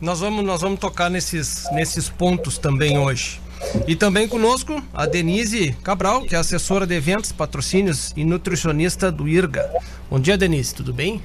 Nós 0.00 0.20
vamos, 0.20 0.44
nós 0.44 0.62
vamos 0.62 0.80
tocar 0.80 1.10
nesses, 1.10 1.66
nesses 1.72 2.08
pontos 2.08 2.56
também 2.56 2.96
hoje. 2.96 3.40
E 3.86 3.96
também 3.96 4.28
conosco 4.28 4.82
a 4.92 5.06
Denise 5.06 5.72
Cabral, 5.82 6.22
que 6.22 6.34
é 6.34 6.38
assessora 6.38 6.86
de 6.86 6.94
eventos, 6.94 7.32
patrocínios 7.32 8.12
e 8.16 8.24
nutricionista 8.24 9.10
do 9.10 9.28
IRGA. 9.28 9.68
Bom 10.10 10.20
dia, 10.20 10.36
Denise, 10.36 10.74
tudo 10.74 10.92
bem? 10.92 11.22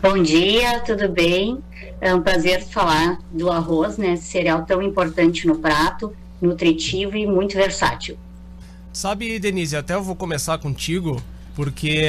Bom 0.00 0.22
dia, 0.22 0.80
tudo 0.80 1.08
bem? 1.08 1.58
É 2.00 2.14
um 2.14 2.22
prazer 2.22 2.62
falar 2.62 3.18
do 3.32 3.50
arroz, 3.50 3.98
né? 3.98 4.16
Cereal 4.16 4.64
tão 4.64 4.80
importante 4.80 5.46
no 5.46 5.58
prato, 5.58 6.14
nutritivo 6.40 7.16
e 7.16 7.26
muito 7.26 7.54
versátil. 7.56 8.16
Sabe, 8.92 9.38
Denise, 9.38 9.76
até 9.76 9.94
eu 9.94 10.02
vou 10.02 10.14
começar 10.14 10.58
contigo, 10.58 11.20
porque 11.54 12.02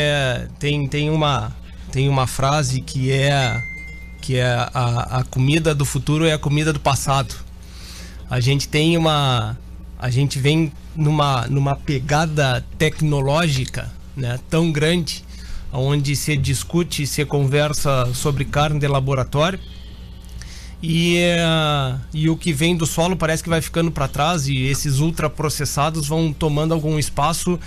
tem, 0.59 0.87
tem, 0.87 1.09
uma, 1.09 1.51
tem 1.91 2.07
uma 2.07 2.27
frase 2.27 2.81
que 2.81 3.11
é 3.11 3.61
que 4.21 4.35
é 4.35 4.45
a, 4.45 5.19
a 5.19 5.23
comida 5.23 5.73
do 5.73 5.85
futuro 5.85 6.25
é 6.25 6.33
a 6.33 6.37
comida 6.37 6.73
do 6.73 6.79
passado 6.79 7.33
a 8.29 8.39
gente 8.39 8.67
tem 8.67 8.97
uma 8.97 9.57
a 9.97 10.09
gente 10.09 10.39
vem 10.39 10.71
numa 10.95 11.47
numa 11.47 11.75
pegada 11.75 12.65
tecnológica 12.77 13.91
né 14.15 14.39
tão 14.49 14.71
grande 14.71 15.23
onde 15.71 16.15
se 16.15 16.37
discute 16.37 17.07
se 17.07 17.25
conversa 17.25 18.13
sobre 18.13 18.45
carne 18.45 18.79
de 18.79 18.87
laboratório 18.87 19.59
e, 20.81 21.17
uh, 21.17 21.99
e 22.13 22.29
o 22.29 22.37
que 22.37 22.53
vem 22.53 22.77
do 22.77 22.85
solo 22.85 23.17
parece 23.17 23.43
que 23.43 23.49
vai 23.49 23.61
ficando 23.61 23.91
para 23.91 24.07
trás 24.07 24.47
e 24.47 24.63
esses 24.63 24.99
ultraprocessados 24.99 26.07
vão 26.07 26.31
tomando 26.31 26.73
algum 26.73 26.97
espaço 26.97 27.59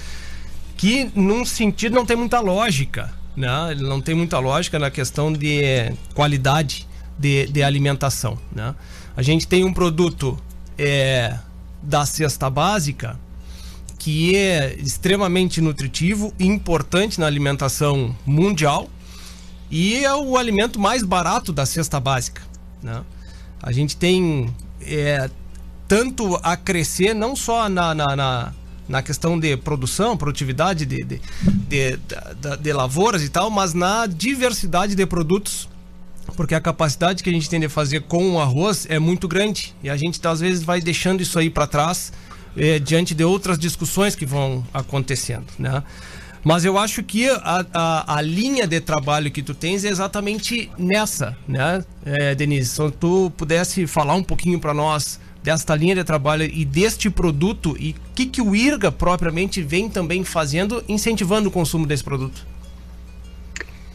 que 0.78 1.11
num 1.14 1.45
sentido 1.45 1.95
não 1.95 2.07
tem 2.07 2.16
muita 2.16 2.40
lógica 2.40 3.12
né? 3.37 3.75
não 3.78 4.00
tem 4.00 4.14
muita 4.14 4.38
lógica 4.38 4.78
na 4.78 4.90
questão 4.90 5.33
de 5.33 5.92
qualidade 6.14 6.87
de, 7.19 7.47
de 7.47 7.62
alimentação 7.62 8.38
né? 8.54 8.75
a 9.14 9.23
gente 9.23 9.47
tem 9.47 9.64
um 9.64 9.73
produto 9.73 10.38
é, 10.78 11.38
da 11.82 12.06
cesta 12.06 12.48
básica, 12.48 13.18
que 13.98 14.36
é 14.36 14.74
extremamente 14.74 15.60
nutritivo 15.60 16.32
e 16.38 16.46
importante 16.46 17.20
na 17.20 17.26
alimentação 17.26 18.14
mundial 18.26 18.88
e 19.70 20.04
é 20.04 20.14
o 20.14 20.36
alimento 20.36 20.78
mais 20.78 21.02
barato 21.02 21.52
da 21.52 21.64
cesta 21.64 21.98
básica. 21.98 22.42
Né? 22.82 23.02
A 23.62 23.72
gente 23.72 23.96
tem 23.96 24.52
é, 24.80 25.30
tanto 25.88 26.38
a 26.42 26.56
crescer, 26.56 27.14
não 27.14 27.34
só 27.36 27.68
na, 27.68 27.94
na, 27.94 28.16
na, 28.16 28.52
na 28.88 29.02
questão 29.02 29.38
de 29.38 29.56
produção, 29.56 30.16
produtividade 30.16 30.84
de, 30.84 31.04
de, 31.04 31.20
de, 31.68 31.96
de, 31.96 32.56
de 32.60 32.72
lavouras 32.72 33.22
e 33.22 33.28
tal, 33.28 33.50
mas 33.50 33.72
na 33.72 34.06
diversidade 34.06 34.94
de 34.94 35.06
produtos 35.06 35.68
porque 36.36 36.54
a 36.54 36.60
capacidade 36.60 37.22
que 37.22 37.30
a 37.30 37.32
gente 37.32 37.48
tem 37.48 37.60
de 37.60 37.68
fazer 37.68 38.02
com 38.02 38.32
o 38.32 38.40
arroz 38.40 38.86
é 38.88 38.98
muito 38.98 39.28
grande 39.28 39.74
e 39.82 39.90
a 39.90 39.96
gente 39.96 40.20
às 40.26 40.40
vezes 40.40 40.62
vai 40.62 40.80
deixando 40.80 41.20
isso 41.20 41.38
aí 41.38 41.50
para 41.50 41.66
trás 41.66 42.12
é, 42.56 42.78
diante 42.78 43.14
de 43.14 43.24
outras 43.24 43.58
discussões 43.58 44.14
que 44.14 44.26
vão 44.26 44.64
acontecendo, 44.72 45.46
né? 45.58 45.82
Mas 46.44 46.64
eu 46.64 46.76
acho 46.76 47.04
que 47.04 47.28
a, 47.28 47.64
a, 47.72 48.16
a, 48.16 48.20
linha 48.20 48.66
de 48.66 48.80
trabalho 48.80 49.30
que 49.30 49.42
tu 49.42 49.54
tens 49.54 49.84
é 49.84 49.88
exatamente 49.88 50.68
nessa, 50.76 51.36
né, 51.46 51.84
é, 52.04 52.34
Denise? 52.34 52.70
Se 52.70 52.90
tu 52.98 53.32
pudesse 53.36 53.86
falar 53.86 54.14
um 54.14 54.24
pouquinho 54.24 54.58
para 54.58 54.74
nós 54.74 55.20
desta 55.42 55.74
linha 55.74 55.94
de 55.94 56.04
trabalho 56.04 56.44
e 56.44 56.64
deste 56.64 57.08
produto 57.10 57.76
e 57.78 57.90
o 57.90 58.14
que, 58.14 58.26
que 58.26 58.42
o 58.42 58.56
IRGA 58.56 58.90
propriamente 58.90 59.62
vem 59.62 59.88
também 59.88 60.24
fazendo, 60.24 60.84
incentivando 60.88 61.48
o 61.48 61.52
consumo 61.52 61.86
desse 61.86 62.02
produto. 62.02 62.44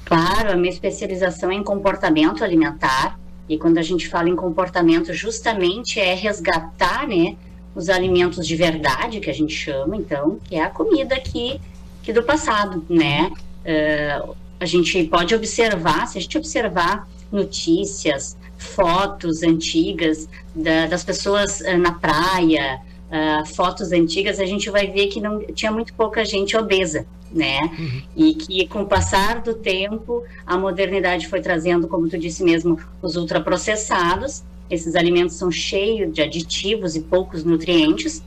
Claro, 0.07 0.53
a 0.53 0.55
minha 0.55 0.71
especialização 0.71 1.51
é 1.51 1.55
em 1.55 1.63
comportamento 1.63 2.41
alimentar 2.41 3.19
e 3.49 3.57
quando 3.57 3.77
a 3.77 3.81
gente 3.81 4.07
fala 4.07 4.29
em 4.29 4.37
comportamento, 4.37 5.13
justamente 5.13 5.99
é 5.99 6.13
resgatar, 6.13 7.05
né, 7.05 7.35
os 7.75 7.89
alimentos 7.89 8.47
de 8.47 8.55
verdade 8.55 9.19
que 9.19 9.29
a 9.29 9.33
gente 9.33 9.53
chama, 9.53 9.97
então, 9.97 10.39
que 10.45 10.55
é 10.55 10.63
a 10.63 10.69
comida 10.69 11.19
que, 11.19 11.59
que 12.01 12.13
do 12.13 12.23
passado, 12.23 12.85
né? 12.89 13.29
Uh, 13.65 14.33
a 14.57 14.65
gente 14.65 15.03
pode 15.03 15.35
observar, 15.35 16.07
se 16.07 16.17
a 16.17 16.21
gente 16.21 16.37
observar 16.37 17.05
notícias, 17.29 18.37
fotos 18.57 19.43
antigas 19.43 20.29
da, 20.55 20.87
das 20.87 21.03
pessoas 21.03 21.59
uh, 21.59 21.77
na 21.77 21.91
praia, 21.91 22.79
uh, 23.11 23.45
fotos 23.45 23.91
antigas, 23.91 24.39
a 24.39 24.45
gente 24.45 24.69
vai 24.69 24.87
ver 24.87 25.07
que 25.07 25.19
não 25.19 25.39
tinha 25.47 25.71
muito 25.71 25.93
pouca 25.93 26.23
gente 26.23 26.55
obesa, 26.55 27.05
né? 27.31 27.59
Uhum. 27.77 28.01
E 28.15 28.33
que 28.33 28.67
com 28.67 28.81
o 28.81 28.85
passar 28.85 29.41
do 29.41 29.53
tempo, 29.53 30.23
a 30.45 30.57
modernidade 30.57 31.27
foi 31.27 31.41
trazendo, 31.41 31.87
como 31.87 32.07
tu 32.07 32.17
disse 32.17 32.43
mesmo, 32.43 32.79
os 33.01 33.15
ultraprocessados. 33.15 34.43
Esses 34.69 34.95
alimentos 34.95 35.35
são 35.35 35.49
cheios 35.51 36.13
de 36.13 36.21
aditivos 36.21 36.95
e 36.95 37.01
poucos 37.01 37.43
nutrientes, 37.43 38.21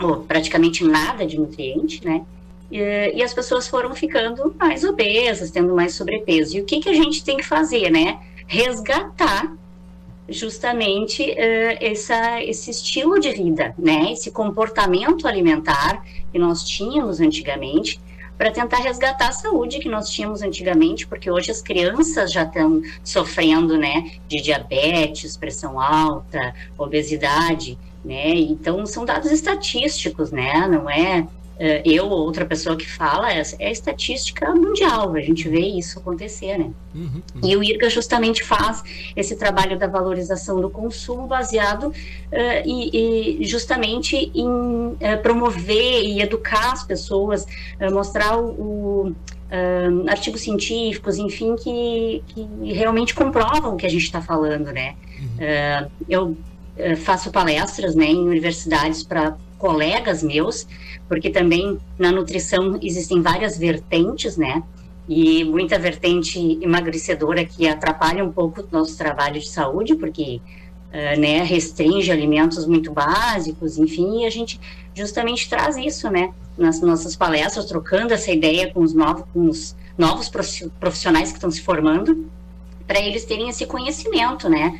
ou 0.00 0.18
praticamente 0.18 0.84
nada 0.84 1.26
de 1.26 1.38
nutriente, 1.38 2.04
né? 2.04 2.24
E, 2.70 3.12
e 3.14 3.22
as 3.22 3.32
pessoas 3.32 3.68
foram 3.68 3.94
ficando 3.94 4.54
mais 4.58 4.84
obesas, 4.84 5.50
tendo 5.50 5.74
mais 5.74 5.94
sobrepeso. 5.94 6.56
E 6.56 6.60
o 6.60 6.64
que, 6.64 6.80
que 6.80 6.88
a 6.88 6.94
gente 6.94 7.24
tem 7.24 7.36
que 7.36 7.44
fazer, 7.44 7.90
né? 7.90 8.18
Resgatar 8.46 9.54
justamente 10.28 11.22
uh, 11.22 11.78
essa, 11.80 12.42
esse 12.42 12.70
estilo 12.70 13.20
de 13.20 13.30
vida, 13.30 13.74
né? 13.78 14.12
Esse 14.12 14.30
comportamento 14.30 15.28
alimentar 15.28 16.04
que 16.32 16.38
nós 16.38 16.64
tínhamos 16.64 17.20
antigamente, 17.20 18.00
para 18.36 18.50
tentar 18.50 18.78
resgatar 18.78 19.28
a 19.28 19.32
saúde 19.32 19.78
que 19.78 19.88
nós 19.88 20.08
tínhamos 20.10 20.42
antigamente, 20.42 21.06
porque 21.06 21.30
hoje 21.30 21.50
as 21.50 21.62
crianças 21.62 22.32
já 22.32 22.42
estão 22.42 22.82
sofrendo, 23.02 23.78
né, 23.78 24.12
de 24.28 24.42
diabetes, 24.42 25.36
pressão 25.36 25.80
alta, 25.80 26.54
obesidade, 26.76 27.78
né? 28.04 28.30
Então 28.34 28.84
são 28.84 29.04
dados 29.04 29.30
estatísticos, 29.30 30.30
né? 30.30 30.66
Não 30.66 30.90
é 30.90 31.26
eu 31.84 32.06
ou 32.06 32.22
outra 32.22 32.44
pessoa 32.44 32.76
que 32.76 32.88
fala, 32.90 33.32
é, 33.32 33.42
é 33.58 33.70
estatística 33.70 34.52
mundial, 34.54 35.14
a 35.14 35.20
gente 35.20 35.48
vê 35.48 35.60
isso 35.60 35.98
acontecer, 35.98 36.58
né? 36.58 36.70
Uhum, 36.94 37.22
uhum. 37.34 37.40
E 37.44 37.56
o 37.56 37.62
IRGA 37.62 37.88
justamente 37.88 38.42
faz 38.42 38.82
esse 39.14 39.36
trabalho 39.36 39.78
da 39.78 39.86
valorização 39.86 40.60
do 40.60 40.68
consumo 40.68 41.26
baseado 41.26 41.88
uh, 41.88 41.94
e, 42.64 43.40
e, 43.42 43.44
justamente 43.44 44.32
em 44.34 44.48
uh, 44.48 45.22
promover 45.22 46.02
e 46.02 46.20
educar 46.20 46.72
as 46.72 46.82
pessoas, 46.82 47.46
mostrar 47.92 48.36
o, 48.38 49.06
o 49.08 49.16
Uh, 49.44 50.08
artigos 50.08 50.40
científicos, 50.40 51.16
enfim, 51.16 51.54
que, 51.54 52.24
que 52.26 52.72
realmente 52.72 53.14
comprovam 53.14 53.74
o 53.74 53.76
que 53.76 53.86
a 53.86 53.88
gente 53.88 54.02
está 54.02 54.20
falando, 54.20 54.72
né? 54.72 54.96
Uhum. 55.20 55.26
Uh, 55.36 55.90
eu 56.08 56.24
uh, 56.30 56.96
faço 56.96 57.30
palestras, 57.30 57.94
né, 57.94 58.06
em 58.06 58.26
universidades 58.26 59.04
para 59.04 59.36
colegas 59.58 60.22
meus 60.22 60.66
porque 61.08 61.30
também 61.30 61.78
na 61.98 62.10
nutrição 62.10 62.78
existem 62.82 63.20
várias 63.20 63.58
vertentes, 63.58 64.36
né? 64.36 64.62
E 65.08 65.44
muita 65.44 65.78
vertente 65.78 66.58
emagrecedora 66.62 67.44
que 67.44 67.68
atrapalha 67.68 68.24
um 68.24 68.32
pouco 68.32 68.62
o 68.62 68.68
nosso 68.72 68.96
trabalho 68.96 69.38
de 69.38 69.48
saúde, 69.48 69.94
porque 69.94 70.40
uh, 70.88 71.20
né, 71.20 71.42
restringe 71.42 72.10
alimentos 72.10 72.66
muito 72.66 72.90
básicos, 72.90 73.78
enfim, 73.78 74.22
e 74.22 74.26
a 74.26 74.30
gente 74.30 74.58
justamente 74.94 75.48
traz 75.48 75.76
isso, 75.76 76.10
né? 76.10 76.32
Nas 76.56 76.80
nossas 76.80 77.16
palestras, 77.16 77.66
trocando 77.66 78.14
essa 78.14 78.30
ideia 78.30 78.72
com 78.72 78.80
os 78.80 78.94
novos, 78.94 79.24
com 79.32 79.48
os 79.48 79.76
novos 79.98 80.30
profissionais 80.80 81.30
que 81.30 81.36
estão 81.36 81.50
se 81.50 81.60
formando, 81.60 82.26
para 82.86 83.00
eles 83.00 83.24
terem 83.24 83.48
esse 83.48 83.66
conhecimento, 83.66 84.48
né? 84.48 84.78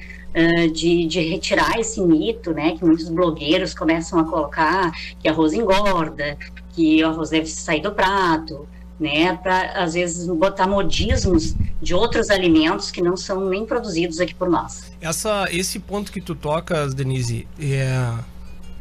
De, 0.73 1.07
de 1.07 1.21
retirar 1.21 1.79
esse 1.79 2.01
mito, 2.01 2.53
né, 2.53 2.77
que 2.77 2.85
muitos 2.85 3.09
blogueiros 3.09 3.73
começam 3.73 4.19
a 4.19 4.25
colocar 4.25 4.93
que 5.19 5.29
arroz 5.29 5.53
engorda, 5.53 6.37
que 6.73 7.03
o 7.05 7.09
arroz 7.09 7.31
deve 7.31 7.47
sair 7.47 7.81
do 7.81 7.93
prato, 7.93 8.69
né, 8.99 9.37
para 9.37 9.83
às 9.83 9.95
vezes 9.95 10.27
botar 10.27 10.67
modismos 10.67 11.55
de 11.81 11.95
outros 11.95 12.31
alimentos 12.31 12.91
que 12.91 13.01
não 13.01 13.17
são 13.17 13.49
nem 13.49 13.65
produzidos 13.65 14.21
aqui 14.21 14.35
por 14.35 14.49
nós. 14.49 14.93
Essa, 15.01 15.47
esse 15.51 15.79
ponto 15.79 16.11
que 16.11 16.21
tu 16.21 16.35
tocas, 16.35 16.95
Denise, 16.95 17.47
é... 17.61 18.13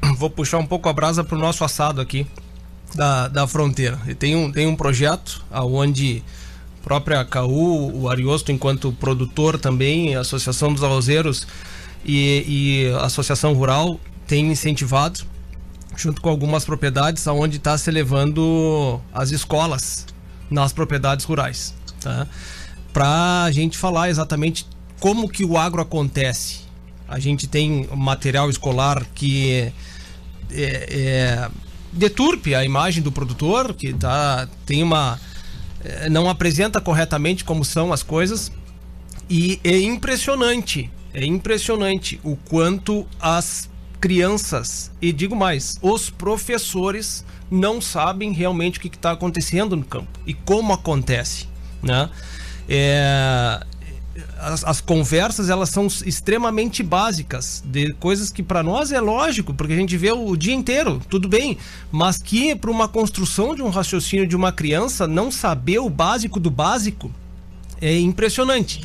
vou 0.17 0.29
puxar 0.29 0.57
um 0.57 0.65
pouco 0.65 0.89
a 0.89 0.93
brasa 0.93 1.23
para 1.23 1.37
o 1.37 1.39
nosso 1.39 1.63
assado 1.63 2.01
aqui 2.01 2.27
da, 2.95 3.27
da 3.27 3.47
fronteira. 3.47 3.99
Tem 4.17 4.35
um, 4.35 4.51
tem 4.51 4.67
um 4.67 4.75
projeto 4.75 5.43
onde 5.51 6.23
própria 6.83 7.23
CAU, 7.23 7.95
o 7.95 8.09
Ariosto 8.09 8.51
enquanto 8.51 8.91
produtor 8.91 9.57
também, 9.57 10.15
a 10.15 10.19
Associação 10.19 10.73
dos 10.73 10.83
Arrozeiros 10.83 11.47
e, 12.05 12.43
e 12.45 12.93
a 12.95 13.05
Associação 13.05 13.53
Rural 13.53 13.99
tem 14.27 14.51
incentivado, 14.51 15.21
junto 15.95 16.21
com 16.21 16.29
algumas 16.29 16.65
propriedades, 16.65 17.25
aonde 17.27 17.57
está 17.57 17.77
se 17.77 17.89
levando 17.89 18.99
as 19.13 19.31
escolas 19.31 20.05
nas 20.49 20.73
propriedades 20.73 21.25
rurais, 21.25 21.73
tá? 22.01 22.27
Para 22.91 23.43
a 23.43 23.51
gente 23.51 23.77
falar 23.77 24.09
exatamente 24.09 24.67
como 24.99 25.27
que 25.29 25.43
o 25.43 25.57
agro 25.57 25.81
acontece. 25.81 26.61
A 27.07 27.19
gente 27.19 27.47
tem 27.47 27.87
material 27.95 28.49
escolar 28.49 29.05
que 29.15 29.71
é, 30.51 30.51
é, 30.51 31.49
deturpe 31.91 32.53
a 32.53 32.63
imagem 32.63 33.01
do 33.01 33.11
produtor, 33.11 33.73
que 33.73 33.93
tá, 33.93 34.47
tem 34.65 34.83
uma 34.83 35.19
não 36.09 36.29
apresenta 36.29 36.79
corretamente 36.79 37.43
como 37.43 37.63
são 37.63 37.91
as 37.91 38.03
coisas. 38.03 38.51
E 39.29 39.59
é 39.63 39.79
impressionante, 39.79 40.91
é 41.13 41.25
impressionante 41.25 42.19
o 42.23 42.35
quanto 42.35 43.07
as 43.19 43.69
crianças, 43.99 44.91
e 45.01 45.13
digo 45.13 45.33
mais, 45.33 45.77
os 45.81 46.09
professores 46.09 47.23
não 47.49 47.79
sabem 47.79 48.33
realmente 48.33 48.77
o 48.77 48.81
que 48.81 48.89
está 48.89 49.11
acontecendo 49.11 49.77
no 49.77 49.83
campo 49.85 50.19
e 50.27 50.33
como 50.33 50.73
acontece, 50.73 51.47
né? 51.81 52.09
É, 52.67 53.65
as, 54.39 54.63
as, 54.63 54.81
conversas 54.81 55.49
elas 55.49 55.69
são 55.69 55.87
extremamente 56.05 56.83
básicas 56.83 57.63
de 57.65 57.93
coisas 57.93 58.29
que 58.29 58.43
para 58.43 58.61
nós 58.61 58.91
é 58.91 58.99
lógico 58.99 59.53
porque 59.53 59.73
a 59.73 59.75
gente 59.75 59.97
vê 59.97 60.11
o, 60.11 60.27
o 60.27 60.37
dia 60.37 60.53
inteiro 60.53 61.01
tudo 61.09 61.27
bem 61.27 61.57
mas 61.91 62.19
que 62.19 62.55
para 62.55 62.69
uma 62.69 62.87
construção 62.87 63.55
de 63.55 63.63
um 63.63 63.69
raciocínio 63.69 64.27
de 64.27 64.35
uma 64.35 64.51
criança 64.51 65.07
não 65.07 65.31
saber 65.31 65.79
o 65.79 65.89
básico 65.89 66.39
do 66.39 66.51
básico 66.51 67.11
é 67.83 67.99
impressionante. 67.99 68.81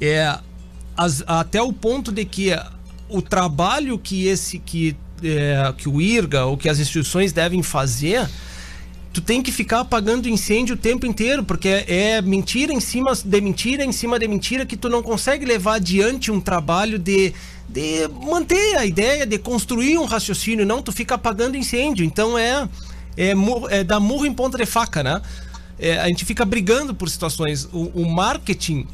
É 0.00 0.38
as, 0.96 1.22
até 1.26 1.60
o 1.60 1.72
ponto 1.72 2.12
de 2.12 2.24
que 2.24 2.56
o 3.08 3.20
trabalho 3.20 3.98
que 3.98 4.26
esse 4.26 4.58
que 4.58 4.96
é, 5.22 5.72
que 5.76 5.88
o 5.88 6.00
IRGA 6.00 6.44
ou 6.44 6.56
que 6.56 6.68
as 6.68 6.78
instituições 6.78 7.32
devem 7.32 7.62
fazer 7.62 8.28
tu 9.16 9.22
tem 9.22 9.42
que 9.42 9.50
ficar 9.50 9.80
apagando 9.80 10.28
incêndio 10.28 10.74
o 10.74 10.78
tempo 10.78 11.06
inteiro, 11.06 11.42
porque 11.42 11.68
é, 11.68 12.20
mentira 12.20 12.70
em 12.70 12.80
cima 12.80 13.14
de 13.14 13.40
mentira, 13.40 13.82
em 13.82 13.90
cima 13.90 14.18
de 14.18 14.28
mentira, 14.28 14.66
que 14.66 14.76
tu 14.76 14.90
não 14.90 15.02
consegue 15.02 15.46
levar 15.46 15.76
adiante 15.76 16.30
um 16.30 16.38
trabalho 16.38 16.98
de, 16.98 17.32
de 17.66 18.06
manter 18.26 18.76
a 18.76 18.84
ideia, 18.84 19.24
de 19.24 19.38
construir 19.38 19.96
um 19.96 20.04
raciocínio, 20.04 20.66
não, 20.66 20.82
tu 20.82 20.92
fica 20.92 21.14
apagando 21.14 21.56
incêndio. 21.56 22.04
Então 22.04 22.36
é, 22.36 22.68
é, 23.16 23.32
é 23.70 23.82
dar 23.82 24.00
murro 24.00 24.26
em 24.26 24.34
ponta 24.34 24.58
de 24.58 24.66
faca, 24.66 25.02
né? 25.02 25.22
É, 25.78 25.98
a 25.98 26.08
gente 26.08 26.26
fica 26.26 26.44
brigando 26.44 26.94
por 26.94 27.08
situações. 27.08 27.64
O, 27.72 28.02
o 28.02 28.10
marketing 28.10 28.86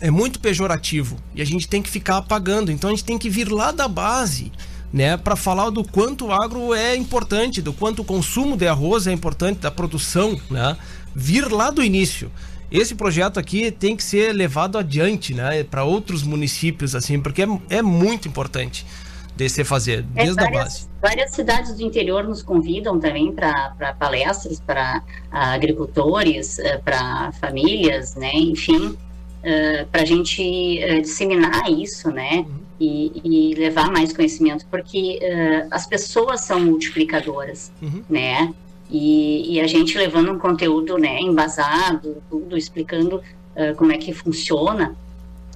é 0.00 0.10
muito 0.10 0.40
pejorativo 0.40 1.16
e 1.32 1.40
a 1.40 1.44
gente 1.44 1.68
tem 1.68 1.80
que 1.80 1.88
ficar 1.88 2.16
apagando. 2.16 2.72
Então 2.72 2.90
a 2.90 2.92
gente 2.92 3.04
tem 3.04 3.16
que 3.16 3.30
vir 3.30 3.48
lá 3.48 3.70
da 3.70 3.86
base 3.86 4.50
né, 4.94 5.16
para 5.16 5.34
falar 5.34 5.70
do 5.70 5.82
quanto 5.82 6.26
o 6.26 6.32
agro 6.32 6.72
é 6.72 6.94
importante, 6.94 7.60
do 7.60 7.72
quanto 7.72 8.02
o 8.02 8.04
consumo 8.04 8.56
de 8.56 8.68
arroz 8.68 9.08
é 9.08 9.12
importante, 9.12 9.58
da 9.58 9.70
produção, 9.70 10.40
né? 10.48 10.76
Vir 11.12 11.50
lá 11.50 11.72
do 11.72 11.82
início. 11.82 12.30
Esse 12.70 12.94
projeto 12.94 13.40
aqui 13.40 13.72
tem 13.72 13.96
que 13.96 14.04
ser 14.04 14.32
levado 14.32 14.78
adiante, 14.78 15.34
né, 15.34 15.64
para 15.64 15.82
outros 15.82 16.22
municípios 16.22 16.94
assim, 16.94 17.20
porque 17.20 17.42
é, 17.42 17.48
é 17.70 17.82
muito 17.82 18.28
importante 18.28 18.86
de 19.34 19.48
se 19.48 19.64
fazer 19.64 19.98
é, 20.14 20.22
desde 20.22 20.38
é, 20.38 20.44
várias, 20.44 20.60
a 20.60 20.62
base. 20.62 20.88
Várias 21.02 21.30
cidades 21.32 21.76
do 21.76 21.82
interior 21.82 22.22
nos 22.22 22.40
convidam 22.40 23.00
também 23.00 23.32
para 23.32 23.96
palestras 23.98 24.60
para 24.60 25.02
agricultores, 25.28 26.60
eh, 26.60 26.78
para 26.78 27.32
famílias, 27.40 28.14
né, 28.14 28.30
enfim, 28.32 28.86
uh, 28.86 28.98
eh, 29.42 29.86
para 29.90 30.02
a 30.02 30.04
gente 30.04 30.78
uh, 30.84 31.02
disseminar 31.02 31.68
isso, 31.68 32.12
né? 32.12 32.46
Uhum 32.48 32.63
e, 32.78 33.12
e 33.24 33.54
levar 33.54 33.90
mais 33.90 34.12
conhecimento, 34.12 34.66
porque 34.70 35.18
uh, 35.22 35.68
as 35.70 35.86
pessoas 35.86 36.42
são 36.42 36.60
multiplicadoras, 36.60 37.72
uhum. 37.80 38.02
né? 38.08 38.52
E, 38.90 39.54
e, 39.54 39.60
a 39.60 39.66
gente 39.66 39.96
levando 39.96 40.30
um 40.30 40.38
conteúdo 40.38 40.98
né, 40.98 41.18
embasado, 41.20 42.22
tudo, 42.28 42.56
explicando 42.56 43.16
uh, 43.16 43.74
como 43.76 43.92
é 43.92 43.96
que 43.96 44.12
funciona 44.12 44.94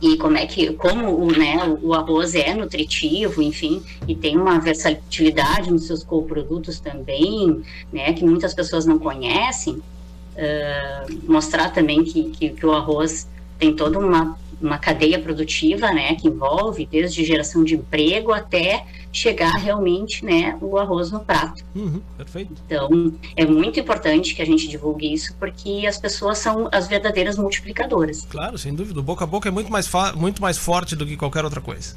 e 0.01 0.17
como 0.17 0.37
é 0.37 0.47
que 0.47 0.73
como 0.75 1.15
o, 1.15 1.31
né, 1.31 1.57
o 1.83 1.93
arroz 1.93 2.35
é 2.35 2.55
nutritivo, 2.55 3.43
enfim, 3.43 3.83
e 4.07 4.15
tem 4.15 4.37
uma 4.37 4.59
versatilidade 4.59 5.71
nos 5.71 5.87
seus 5.87 6.05
coprodutos 6.05 6.81
também, 6.81 7.63
né, 7.93 8.13
que 8.13 8.25
muitas 8.25 8.55
pessoas 8.55 8.87
não 8.87 8.99
conhecem, 8.99 9.75
uh, 9.75 11.21
mostrar 11.31 11.71
também 11.71 12.05
que, 12.05 12.31
que, 12.31 12.51
que, 12.51 12.67
o 12.67 12.73
arroz 12.73 13.29
tem 13.59 13.75
toda 13.75 13.99
uma, 13.99 14.39
uma 14.61 14.79
cadeia 14.79 15.19
produtiva, 15.19 15.93
né, 15.93 16.15
que 16.15 16.29
envolve 16.29 16.87
desde 16.91 17.25
geração 17.25 17.63
de 17.63 17.75
emprego 17.75 18.33
até 18.33 18.85
chegar 19.13 19.53
realmente, 19.53 20.25
né, 20.25 20.57
o 20.61 20.79
arroz 20.79 21.11
no 21.11 21.21
prato. 21.21 21.65
Uhum, 21.75 22.01
perfeito. 22.17 22.53
Então, 22.67 23.13
é 23.37 23.47
muito 23.47 23.81
importante 23.81 24.35
que 24.35 24.43
a 24.43 24.47
gente 24.47 24.69
divulgue 24.69 25.13
isso, 25.13 25.35
porque 25.39 25.87
as 25.89 25.99
pessoas 25.99 26.39
são 26.39 26.69
as 26.73 26.89
verdadeiras 26.89 27.39
multiplicadoras. 27.39 28.27
Claro, 28.29 28.59
sem 28.59 28.75
dúvida. 28.75 29.01
O 29.01 29.03
boca 29.03 29.25
a 29.25 29.27
boca 29.27 29.49
é 29.49 29.53
muito 29.53 29.71
mais, 29.71 29.89
muito 30.15 30.43
mais 30.43 30.59
forte 30.59 30.95
do 30.95 31.07
que 31.07 31.17
qualquer 31.17 31.45
outra 31.45 31.61
coisa. 31.61 31.97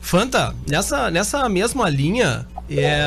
Fanta, 0.00 0.54
nessa, 0.66 1.10
nessa 1.10 1.48
mesma 1.48 1.88
linha, 1.88 2.46
é, 2.68 3.00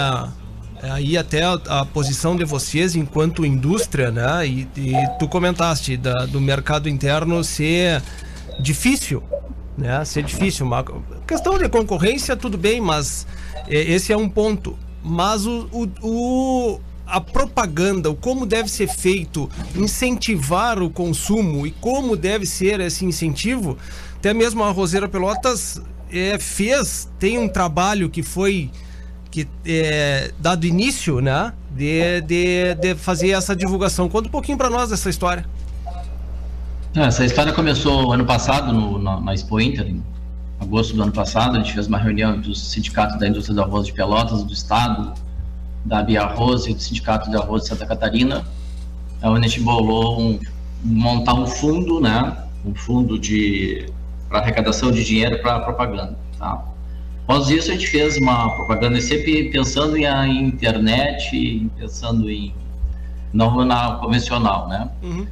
é 0.81 0.91
aí 0.91 1.17
até 1.17 1.43
a, 1.43 1.53
a, 1.53 1.85
posição 1.85 2.35
de 2.35 2.45
vocês 2.45 2.95
enquanto 2.95 3.45
indústria, 3.45 4.11
né? 4.11 4.47
E, 4.47 4.67
e 4.77 4.93
tu 5.17 5.27
comentaste 5.27 5.97
da, 5.97 6.25
do 6.25 6.39
mercado 6.39 6.87
interno 6.87 7.43
ser 7.43 8.01
difícil 8.59 9.23
né? 9.77 10.03
Ser 10.05 10.23
difícil. 10.23 10.65
Uma 10.65 10.83
questão 11.27 11.57
de 11.57 11.67
concorrência, 11.69 12.35
tudo 12.35 12.57
bem, 12.57 12.79
mas 12.79 13.25
é, 13.67 13.75
esse 13.75 14.13
é 14.13 14.17
um 14.17 14.29
ponto. 14.29 14.77
Mas 15.03 15.45
o, 15.45 15.67
o, 15.71 15.87
o, 16.01 16.79
a 17.05 17.19
propaganda, 17.19 18.09
o 18.09 18.15
como 18.15 18.45
deve 18.45 18.69
ser 18.69 18.87
feito, 18.87 19.49
incentivar 19.75 20.81
o 20.81 20.89
consumo 20.89 21.67
e 21.67 21.71
como 21.71 22.15
deve 22.15 22.45
ser 22.45 22.79
esse 22.79 23.05
incentivo, 23.05 23.77
até 24.15 24.33
mesmo 24.33 24.63
a 24.63 24.71
Roseira 24.71 25.07
Pelotas 25.07 25.81
é, 26.11 26.37
fez, 26.39 27.09
tem 27.19 27.37
um 27.37 27.47
trabalho 27.47 28.09
que 28.09 28.23
foi 28.23 28.69
que 29.29 29.47
é, 29.65 30.31
dado 30.39 30.67
início, 30.67 31.19
né? 31.19 31.53
De, 31.71 32.21
de, 32.21 32.75
de 32.75 32.93
fazer 32.93 33.31
essa 33.31 33.55
divulgação. 33.55 34.07
Conta 34.07 34.27
um 34.27 34.31
pouquinho 34.31 34.59
para 34.59 34.69
nós 34.69 34.91
dessa 34.91 35.09
história. 35.09 35.43
Essa 36.95 37.25
história 37.25 37.51
começou 37.51 38.13
ano 38.13 38.23
passado, 38.23 38.71
no, 38.71 38.99
na, 38.99 39.19
na 39.19 39.33
Expo 39.33 39.59
Inter, 39.59 39.87
em 39.87 40.03
agosto 40.59 40.95
do 40.95 41.01
ano 41.01 41.11
passado. 41.11 41.57
A 41.57 41.59
gente 41.59 41.73
fez 41.73 41.87
uma 41.87 41.97
reunião 41.97 42.39
dos 42.39 42.69
sindicatos 42.69 43.17
da 43.17 43.27
indústria 43.27 43.55
do 43.55 43.63
arroz 43.63 43.87
de 43.87 43.93
Pelotas, 43.93 44.43
do 44.43 44.53
Estado, 44.53 45.11
da 45.83 46.03
Bia 46.03 46.21
Arroz 46.21 46.67
e 46.67 46.73
do 46.75 46.79
Sindicato 46.79 47.31
de 47.31 47.35
Arroz 47.35 47.63
de 47.63 47.69
Santa 47.69 47.87
Catarina, 47.87 48.45
onde 49.23 49.39
a 49.43 49.49
gente 49.49 49.61
bolou 49.61 50.21
um, 50.21 50.39
montar 50.83 51.33
um 51.33 51.47
fundo, 51.47 51.99
né? 51.99 52.37
Um 52.63 52.75
fundo 52.75 53.17
de 53.17 53.87
para 54.29 54.39
arrecadação 54.39 54.91
de 54.91 55.03
dinheiro 55.03 55.41
para 55.41 55.61
propaganda, 55.61 56.15
tá? 56.37 56.63
Após 57.23 57.49
isso, 57.49 57.71
a 57.71 57.73
gente 57.73 57.87
fez 57.87 58.17
uma 58.17 58.49
propaganda 58.55 59.01
sempre 59.01 59.49
pensando 59.49 59.97
em, 59.97 60.05
em 60.05 60.43
internet, 60.43 61.71
pensando 61.75 62.29
em 62.29 62.53
não 63.33 63.65
na 63.65 63.95
convencional, 63.95 64.67
né? 64.67 64.89
Uhum. 65.01 65.25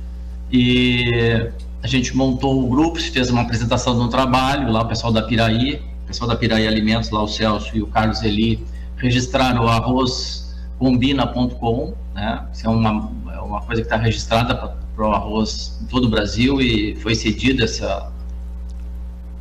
E 0.51 1.49
a 1.81 1.87
gente 1.87 2.13
montou 2.15 2.63
o 2.63 2.67
grupo, 2.67 2.99
fez 2.99 3.29
uma 3.29 3.41
apresentação 3.41 3.95
de 3.95 4.01
um 4.01 4.09
trabalho, 4.09 4.69
lá 4.71 4.81
o 4.81 4.87
pessoal 4.87 5.13
da 5.13 5.21
Piraí, 5.21 5.81
o 6.03 6.07
pessoal 6.07 6.29
da 6.29 6.35
Piraí 6.35 6.67
Alimentos, 6.67 7.09
lá 7.09 7.23
o 7.23 7.27
Celso 7.27 7.75
e 7.75 7.81
o 7.81 7.87
Carlos 7.87 8.21
Eli, 8.21 8.63
registraram 8.97 9.63
o 9.63 9.67
arrozcombina.com, 9.67 11.93
né? 12.13 12.45
Isso 12.53 12.67
é 12.67 12.69
uma, 12.69 13.11
é 13.33 13.39
uma 13.39 13.61
coisa 13.61 13.81
que 13.81 13.87
está 13.87 13.97
registrada 13.97 14.75
para 14.95 15.07
o 15.07 15.11
arroz 15.11 15.79
em 15.81 15.85
todo 15.85 16.05
o 16.05 16.09
Brasil 16.09 16.61
e 16.61 16.95
foi 16.97 17.15
cedida 17.15 17.63
essa 17.63 18.11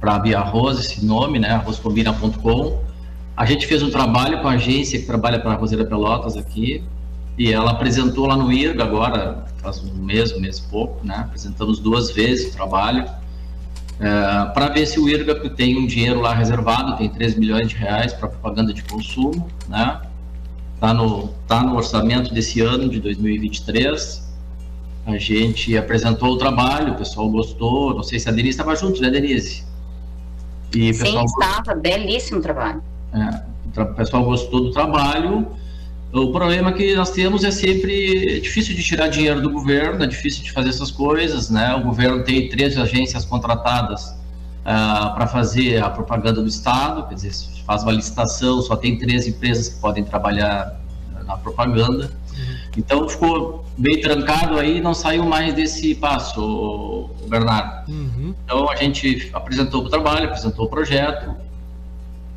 para 0.01 0.15
a 0.15 0.19
Bia 0.19 0.39
Arroz, 0.39 0.79
esse 0.79 1.05
nome, 1.05 1.39
né? 1.39 1.51
arrozcombina.com. 1.51 2.83
A 3.37 3.45
gente 3.45 3.67
fez 3.67 3.83
um 3.83 3.91
trabalho 3.91 4.41
com 4.41 4.49
a 4.49 4.53
agência 4.53 4.99
que 4.99 5.05
trabalha 5.05 5.39
para 5.39 5.53
a 5.53 5.57
Roseira 5.57 5.85
Pelotas 5.85 6.39
aqui, 6.39 6.83
e 7.41 7.55
ela 7.55 7.71
apresentou 7.71 8.27
lá 8.27 8.37
no 8.37 8.53
IRGA 8.53 8.85
agora, 8.85 9.47
faz 9.63 9.83
um 9.83 9.95
mês, 9.95 10.31
um 10.31 10.41
mês 10.41 10.59
e 10.59 10.63
pouco, 10.65 11.07
né? 11.07 11.21
Apresentamos 11.21 11.79
duas 11.79 12.11
vezes 12.11 12.53
o 12.53 12.55
trabalho 12.55 13.09
é, 13.99 14.45
para 14.53 14.69
ver 14.69 14.85
se 14.85 15.01
o 15.01 15.09
IRGA 15.09 15.49
tem 15.49 15.79
um 15.79 15.87
dinheiro 15.87 16.21
lá 16.21 16.35
reservado, 16.35 16.99
tem 16.99 17.09
3 17.09 17.37
milhões 17.37 17.71
de 17.71 17.77
reais 17.77 18.13
para 18.13 18.29
propaganda 18.29 18.75
de 18.75 18.83
consumo, 18.83 19.49
né? 19.67 20.03
Tá 20.79 20.93
no, 20.93 21.29
tá 21.49 21.63
no 21.63 21.77
orçamento 21.77 22.35
desse 22.35 22.61
ano, 22.61 22.91
de 22.91 23.01
2023. 23.01 24.31
A 25.07 25.17
gente 25.17 25.75
apresentou 25.79 26.35
o 26.35 26.37
trabalho, 26.37 26.93
o 26.93 26.97
pessoal 26.97 27.27
gostou. 27.31 27.95
Não 27.95 28.03
sei 28.03 28.19
se 28.19 28.29
a 28.29 28.33
Denise 28.33 28.51
estava 28.51 28.77
junto, 28.77 29.01
né, 29.01 29.09
Denise? 29.09 29.65
E 30.77 30.93
Sim, 30.93 31.05
pessoal... 31.05 31.25
estava. 31.25 31.75
Belíssimo 31.75 32.43
trabalho. 32.43 32.83
É, 33.15 33.81
o 33.81 33.95
pessoal 33.95 34.25
gostou 34.25 34.65
do 34.65 34.73
trabalho 34.73 35.59
o 36.13 36.33
problema 36.33 36.73
que 36.73 36.95
nós 36.95 37.11
temos 37.11 37.45
é 37.45 37.51
sempre 37.53 38.41
difícil 38.41 38.75
de 38.75 38.83
tirar 38.83 39.09
dinheiro 39.09 39.41
do 39.41 39.51
governo, 39.51 40.03
é 40.03 40.07
difícil 40.07 40.43
de 40.43 40.51
fazer 40.51 40.71
essas 40.71 40.91
coisas, 40.91 41.51
né? 41.51 41.75
O 41.75 41.85
governo 41.85 42.25
tem 42.25 42.49
três 42.49 42.77
agências 42.77 43.25
contratadas 43.25 44.09
uh, 44.61 45.15
para 45.15 45.29
fazer 45.29 45.81
a 45.81 45.89
propaganda 45.89 46.43
do 46.43 46.49
Estado, 46.49 47.07
quer 47.09 47.15
dizer, 47.15 47.33
faz 47.65 47.85
uma 47.85 47.93
licitação, 47.93 48.61
só 48.61 48.75
tem 48.75 48.99
três 48.99 49.29
empresas 49.29 49.69
que 49.69 49.81
podem 49.81 50.03
trabalhar 50.03 50.81
na 51.25 51.37
propaganda. 51.37 52.11
Uhum. 52.37 52.57
Então 52.77 53.09
ficou 53.09 53.65
bem 53.79 54.01
trancado 54.01 54.59
aí, 54.59 54.81
não 54.81 54.95
saiu 54.95 55.25
mais 55.25 55.55
desse 55.55 55.95
passo, 55.95 57.09
Bernardo. 57.29 57.89
Uhum. 57.89 58.35
Então 58.45 58.69
a 58.69 58.75
gente 58.75 59.31
apresentou 59.33 59.85
o 59.85 59.89
trabalho, 59.89 60.27
apresentou 60.27 60.65
o 60.65 60.69
projeto. 60.69 61.37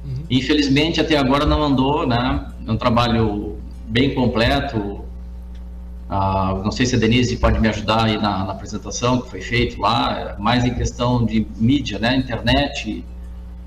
Uhum. 0.05 0.25
Infelizmente 0.29 1.01
até 1.01 1.17
agora 1.17 1.43
não 1.43 1.63
andou, 1.63 2.05
né? 2.05 2.45
É 2.67 2.71
um 2.71 2.77
trabalho 2.77 3.62
bem 3.85 4.13
completo. 4.13 5.03
Ah, 6.09 6.61
não 6.63 6.71
sei 6.71 6.85
se 6.85 6.95
a 6.95 6.99
Denise 6.99 7.37
pode 7.37 7.59
me 7.59 7.67
ajudar 7.67 8.05
aí 8.05 8.17
na, 8.17 8.45
na 8.45 8.51
apresentação 8.51 9.21
que 9.21 9.29
foi 9.29 9.41
feito 9.41 9.81
lá, 9.81 10.35
mais 10.37 10.63
em 10.63 10.73
questão 10.73 11.25
de 11.25 11.47
mídia, 11.57 11.97
né, 11.97 12.15
internet, 12.17 13.03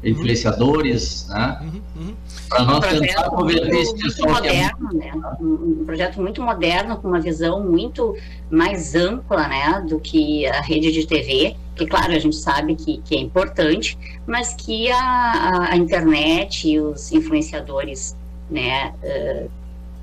influenciadores, 0.05 1.27
né? 1.29 1.59
Uhum, 1.63 1.83
uhum. 1.97 2.15
Para 2.49 2.65
nós 2.65 2.95
um 2.95 3.01
tentar 3.01 3.31
converter 3.31 3.75
esse 3.75 3.95
pessoal 3.97 4.29
é 4.29 4.33
moderno, 4.33 4.91
é... 4.93 4.95
né? 4.95 5.13
Um 5.41 5.85
projeto 5.85 6.21
muito 6.21 6.43
moderno, 6.43 6.97
com 6.99 7.09
uma 7.09 7.21
visão 7.21 7.65
muito 7.65 8.17
mais 8.51 8.95
ampla, 8.95 9.49
né, 9.49 9.85
do 9.89 9.99
que 9.99 10.47
a 10.47 10.61
rede 10.61 10.93
de 10.93 11.07
TV, 11.07 11.57
que 11.75 11.87
claro, 11.87 12.13
a 12.13 12.19
gente 12.19 12.37
sabe 12.37 12.75
que, 12.77 12.99
que 12.99 13.17
é 13.17 13.19
importante, 13.21 13.99
mas 14.27 14.55
que 14.55 14.91
a, 14.91 14.99
a, 14.99 15.73
a 15.73 15.77
internet 15.77 16.69
e 16.69 16.81
os 16.81 17.11
influenciadores, 17.13 18.17
né, 18.49 18.95
uh, 19.03 19.51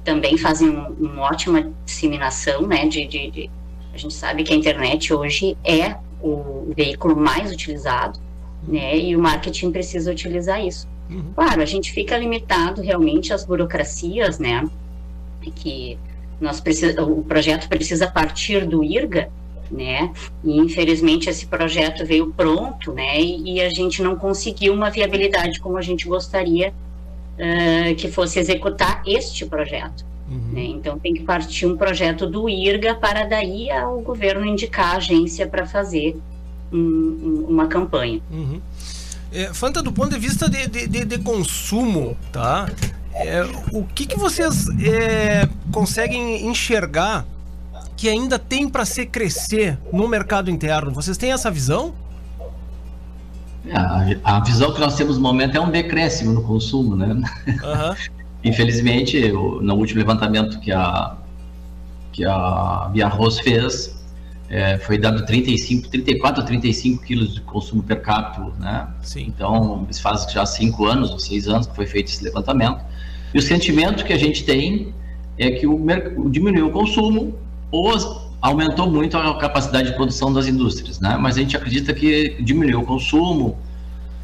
também 0.04 0.38
fazem 0.38 0.70
um, 0.70 0.88
uma 1.00 1.24
ótima 1.24 1.72
disseminação, 1.86 2.68
né? 2.68 2.88
De, 2.88 3.06
de, 3.06 3.32
de, 3.32 3.50
a 3.94 3.98
gente 3.98 4.14
sabe 4.14 4.44
que 4.44 4.54
a 4.54 4.56
internet 4.56 5.14
hoje 5.14 5.58
é 5.64 5.96
o 6.22 6.72
veículo 6.76 7.16
mais 7.16 7.52
utilizado, 7.52 8.20
né? 8.68 8.98
E 8.98 9.16
o 9.16 9.20
marketing 9.20 9.72
precisa 9.72 10.12
utilizar 10.12 10.64
isso. 10.64 10.88
Uhum. 11.10 11.32
Claro, 11.36 11.62
a 11.62 11.66
gente 11.66 11.92
fica 11.92 12.18
limitado 12.18 12.82
realmente 12.82 13.34
às 13.34 13.46
burocracias, 13.46 14.40
né? 14.40 14.68
Que 15.56 15.98
nós 16.40 16.60
precisa, 16.60 17.04
o 17.04 17.24
projeto 17.24 17.68
precisa 17.68 18.08
partir 18.08 18.66
do 18.66 18.84
IRGA, 18.84 19.30
né? 19.70 20.12
E 20.44 20.58
infelizmente 20.58 21.30
esse 21.30 21.46
projeto 21.46 22.06
veio 22.06 22.34
pronto, 22.34 22.92
né? 22.92 23.20
E, 23.20 23.56
e 23.56 23.62
a 23.62 23.70
gente 23.70 24.02
não 24.02 24.16
conseguiu 24.16 24.74
uma 24.74 24.90
viabilidade 24.90 25.60
como 25.60 25.78
a 25.78 25.82
gente 25.82 26.08
gostaria 26.08 26.74
uh, 27.38 27.96
que 27.96 28.10
fosse 28.10 28.40
executar 28.40 29.02
este 29.06 29.46
projeto. 29.46 30.06
Uhum. 30.30 30.52
Né? 30.54 30.64
Então 30.64 30.98
tem 30.98 31.14
que 31.14 31.24
partir 31.24 31.66
um 31.66 31.78
projeto 31.78 32.26
do 32.26 32.50
IRGA 32.50 32.96
para 32.96 33.26
daí 33.26 33.68
o 33.86 34.02
governo 34.02 34.46
indicar 34.46 34.94
a 34.94 34.98
agência 34.98 35.48
para 35.48 35.66
fazer 35.66 36.18
um, 36.72 36.78
um, 36.78 37.46
uma 37.50 37.68
campanha. 37.68 38.22
Uhum. 38.32 38.60
É, 39.32 39.54
Fanta, 39.54 39.82
do 39.82 39.92
ponto 39.92 40.12
de 40.12 40.20
vista 40.20 40.50
de, 40.50 40.68
de, 40.68 40.88
de, 40.88 41.06
de 41.06 41.18
consumo, 41.20 42.16
tá? 42.32 42.70
É, 43.16 43.44
o 43.72 43.84
que, 43.84 44.06
que 44.06 44.18
vocês 44.18 44.68
é, 44.80 45.48
conseguem 45.72 46.48
enxergar 46.48 47.26
que 47.96 48.10
ainda 48.10 48.38
tem 48.40 48.68
para 48.68 48.86
se 48.86 49.06
crescer 49.06 49.78
no 49.92 50.08
mercado 50.08 50.50
interno? 50.50 50.92
Vocês 50.92 51.18
têm 51.18 51.32
essa 51.32 51.50
visão? 51.50 51.94
A, 53.72 54.36
a, 54.38 54.40
visão 54.42 54.74
que 54.74 54.80
nós 54.80 54.96
temos 54.96 55.18
no 55.18 55.24
momento 55.24 55.56
é 55.56 55.62
um 55.62 55.70
decréscimo 55.70 56.34
no 56.34 56.44
consumo, 56.44 56.96
né? 56.96 57.14
Uhum. 57.14 57.96
Infelizmente, 58.44 59.32
no 59.32 59.76
último 59.76 60.00
levantamento 60.00 60.60
que 60.60 60.72
a 60.72 61.16
que 62.14 62.24
a 62.24 62.90
Via 62.94 63.08
Arroz 63.08 63.40
fez, 63.40 64.00
é, 64.50 64.78
foi 64.78 64.98
dado 65.00 65.26
35, 65.26 65.90
34 65.90 66.44
a 66.44 66.46
35 66.46 67.04
quilos 67.04 67.34
de 67.34 67.42
consumo 67.42 67.82
per 67.82 68.02
capita, 68.02 68.54
né? 68.60 68.88
Sim. 69.02 69.26
Então, 69.28 69.86
isso 69.90 70.02
faz 70.02 70.32
já 70.32 70.46
cinco 70.46 70.86
anos 70.86 71.10
ou 71.10 71.20
seis 71.20 71.48
anos 71.48 71.66
que 71.66 71.76
foi 71.76 71.88
feito 71.88 72.10
esse 72.10 72.24
levantamento. 72.24 72.80
E 73.34 73.40
o 73.40 73.42
sentimento 73.42 74.06
que 74.06 74.14
a 74.14 74.18
gente 74.18 74.46
tem 74.46 74.94
é 75.38 75.50
que 75.52 75.66
o, 75.66 75.80
diminuiu 76.30 76.68
o 76.68 76.72
consumo 76.72 77.36
ou 77.72 77.98
aumentou 78.44 78.92
muito 78.92 79.18
a 79.18 79.38
capacidade 79.38 79.88
de 79.88 79.96
produção 79.96 80.32
das 80.34 80.48
indústrias, 80.48 81.00
né? 81.00 81.16
Mas 81.18 81.38
a 81.38 81.40
gente 81.40 81.56
acredita 81.56 81.94
que 81.94 82.36
diminuiu 82.42 82.82
o 82.82 82.86
consumo, 82.86 83.58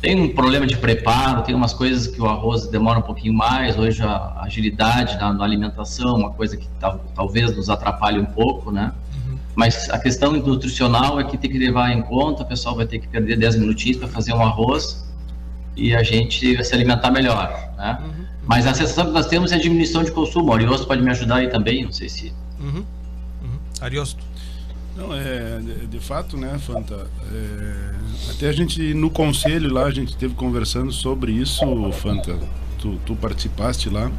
tem 0.02 0.20
um 0.20 0.36
problema 0.36 0.68
de 0.68 0.76
preparo, 0.76 1.42
tem 1.42 1.56
umas 1.56 1.74
coisas 1.74 2.06
que 2.06 2.22
o 2.22 2.26
arroz 2.26 2.68
demora 2.68 3.00
um 3.00 3.02
pouquinho 3.02 3.34
mais, 3.34 3.80
hoje 3.80 4.04
a 4.04 4.42
agilidade 4.42 5.18
na, 5.18 5.32
na 5.32 5.46
alimentação, 5.46 6.18
uma 6.18 6.32
coisa 6.32 6.58
que 6.58 6.68
tal, 6.82 7.00
talvez 7.16 7.56
nos 7.56 7.70
atrapalhe 7.70 8.20
um 8.20 8.26
pouco, 8.26 8.74
né? 8.74 8.92
Uhum. 9.16 9.38
Mas 9.56 9.90
a 9.90 9.98
questão 9.98 10.34
nutricional 10.34 11.18
é 11.18 11.24
que 11.24 11.38
tem 11.38 11.50
que 11.50 11.58
levar 11.58 11.90
em 11.94 12.02
conta, 12.02 12.44
o 12.44 12.46
pessoal 12.46 12.76
vai 12.76 12.86
ter 12.86 13.00
que 13.00 13.08
perder 13.08 13.38
10 13.38 13.56
minutinhos 13.56 14.00
para 14.00 14.10
fazer 14.10 14.34
um 14.34 14.42
arroz 14.42 15.10
e 15.78 15.96
a 15.96 16.04
gente 16.04 16.56
vai 16.56 16.64
se 16.66 16.76
alimentar 16.76 17.10
melhor, 17.10 17.72
né? 17.78 17.98
Uhum. 18.02 18.26
Mas 18.46 18.68
a 18.68 18.74
sensação 18.74 19.06
que 19.06 19.12
nós 19.12 19.28
temos 19.28 19.54
é 19.54 19.56
a 19.56 19.60
diminuição 19.60 20.04
de 20.04 20.12
consumo. 20.12 20.50
O 20.50 20.54
Ariosto 20.54 20.86
pode 20.86 21.02
me 21.02 21.10
ajudar 21.10 21.38
aí 21.38 21.48
também, 21.48 21.86
não 21.86 21.92
sei 21.94 22.10
se... 22.10 22.34
Uhum. 22.60 22.84
Ariosto. 23.82 24.24
Não, 24.96 25.16
é, 25.16 25.60
de, 25.60 25.88
de 25.88 26.00
fato, 26.00 26.36
né, 26.36 26.60
Fanta? 26.60 27.08
É, 27.32 28.32
até 28.32 28.50
a 28.50 28.52
gente, 28.52 28.94
no 28.94 29.10
conselho 29.10 29.72
lá, 29.74 29.86
a 29.86 29.92
gente 29.92 30.10
esteve 30.10 30.34
conversando 30.34 30.92
sobre 30.92 31.32
isso, 31.32 31.64
Fanta. 31.94 32.38
Tu, 32.78 33.00
tu 33.06 33.16
participaste 33.16 33.90
lá. 33.90 34.12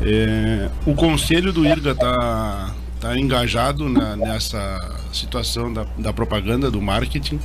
É, 0.00 0.70
o 0.86 0.94
conselho 0.94 1.52
do 1.52 1.64
IRGA 1.64 1.94
tá, 1.94 2.74
tá 3.00 3.18
engajado 3.18 3.88
na, 3.88 4.16
nessa 4.16 4.78
situação 5.12 5.72
da, 5.72 5.86
da 5.98 6.12
propaganda, 6.12 6.70
do 6.70 6.80
marketing. 6.80 7.40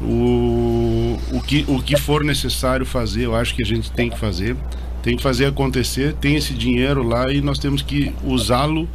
O, 0.00 1.18
o, 1.32 1.40
que, 1.40 1.64
o 1.68 1.82
que 1.82 1.96
for 1.96 2.22
necessário 2.22 2.84
fazer, 2.84 3.24
eu 3.24 3.34
acho 3.34 3.54
que 3.54 3.62
a 3.62 3.66
gente 3.66 3.90
tem 3.90 4.10
que 4.10 4.18
fazer. 4.18 4.56
Tem 5.02 5.16
que 5.16 5.22
fazer 5.22 5.46
acontecer, 5.46 6.14
tem 6.14 6.34
esse 6.34 6.52
dinheiro 6.52 7.02
lá 7.02 7.32
e 7.32 7.40
nós 7.40 7.58
temos 7.58 7.80
que 7.80 8.12
usá-lo 8.24 8.88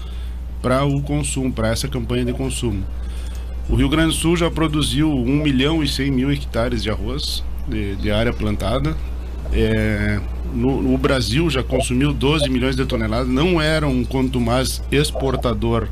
para 0.61 0.85
o 0.85 1.01
consumo, 1.01 1.51
para 1.51 1.69
essa 1.69 1.87
campanha 1.87 2.25
de 2.25 2.33
consumo. 2.33 2.83
O 3.69 3.75
Rio 3.75 3.89
Grande 3.89 4.09
do 4.09 4.13
Sul 4.13 4.35
já 4.35 4.49
produziu 4.51 5.09
1 5.09 5.23
milhão 5.43 5.83
e 5.83 5.87
100 5.87 6.11
mil 6.11 6.31
hectares 6.31 6.83
de 6.83 6.89
arroz 6.89 7.43
de, 7.67 7.95
de 7.95 8.11
área 8.11 8.33
plantada. 8.33 8.95
É, 9.53 10.19
no, 10.53 10.81
no, 10.81 10.97
Brasil 10.97 11.49
já 11.49 11.63
consumiu 11.63 12.13
12 12.13 12.49
milhões 12.49 12.75
de 12.75 12.85
toneladas, 12.85 13.27
não 13.27 13.61
era 13.61 13.87
um 13.87 14.03
quanto 14.03 14.39
mais 14.39 14.81
exportador. 14.91 15.87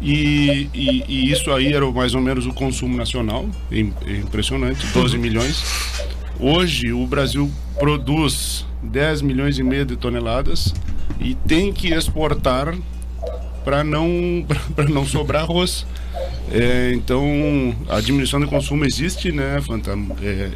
E, 0.00 0.68
e, 0.74 1.04
e, 1.08 1.32
isso 1.32 1.50
aí 1.52 1.72
era 1.72 1.88
mais 1.90 2.14
ou 2.14 2.20
menos 2.20 2.46
o 2.46 2.52
consumo 2.52 2.96
nacional, 2.96 3.48
é 3.70 3.80
impressionante, 3.80 4.86
12 4.92 5.16
milhões. 5.18 5.64
Hoje 6.38 6.92
o 6.92 7.06
Brasil 7.06 7.50
produz 7.78 8.66
10 8.82 9.22
milhões 9.22 9.58
e 9.58 9.62
meio 9.62 9.84
de 9.84 9.96
toneladas 9.96 10.74
e 11.20 11.34
tem 11.34 11.72
que 11.72 11.92
exportar 11.92 12.74
para 13.64 13.82
não, 13.82 14.44
não 14.90 15.06
sobrar 15.06 15.42
arroz. 15.42 15.86
É, 16.52 16.92
então, 16.94 17.74
a 17.88 18.00
diminuição 18.00 18.38
do 18.38 18.46
consumo 18.46 18.84
existe, 18.84 19.32
né, 19.32 19.60
Fanta? 19.66 19.92
É, 20.22 20.50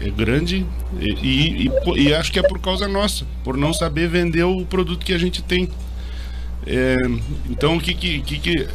é, 0.00 0.06
é 0.06 0.10
grande 0.10 0.64
e, 1.00 1.68
e, 1.68 1.70
e, 1.96 2.14
acho 2.14 2.32
que 2.32 2.38
é 2.38 2.42
por 2.42 2.60
causa 2.60 2.86
nossa, 2.86 3.26
por 3.42 3.56
não 3.56 3.74
saber 3.74 4.08
vender 4.08 4.44
o 4.44 4.64
produto 4.64 5.04
que 5.04 5.12
a 5.12 5.18
gente 5.18 5.42
tem. 5.42 5.68
É, 6.66 6.96
então, 7.50 7.76
o 7.76 7.80
que 7.80 7.92
que, 7.92 8.20
que, 8.20 8.38
que, 8.38 8.68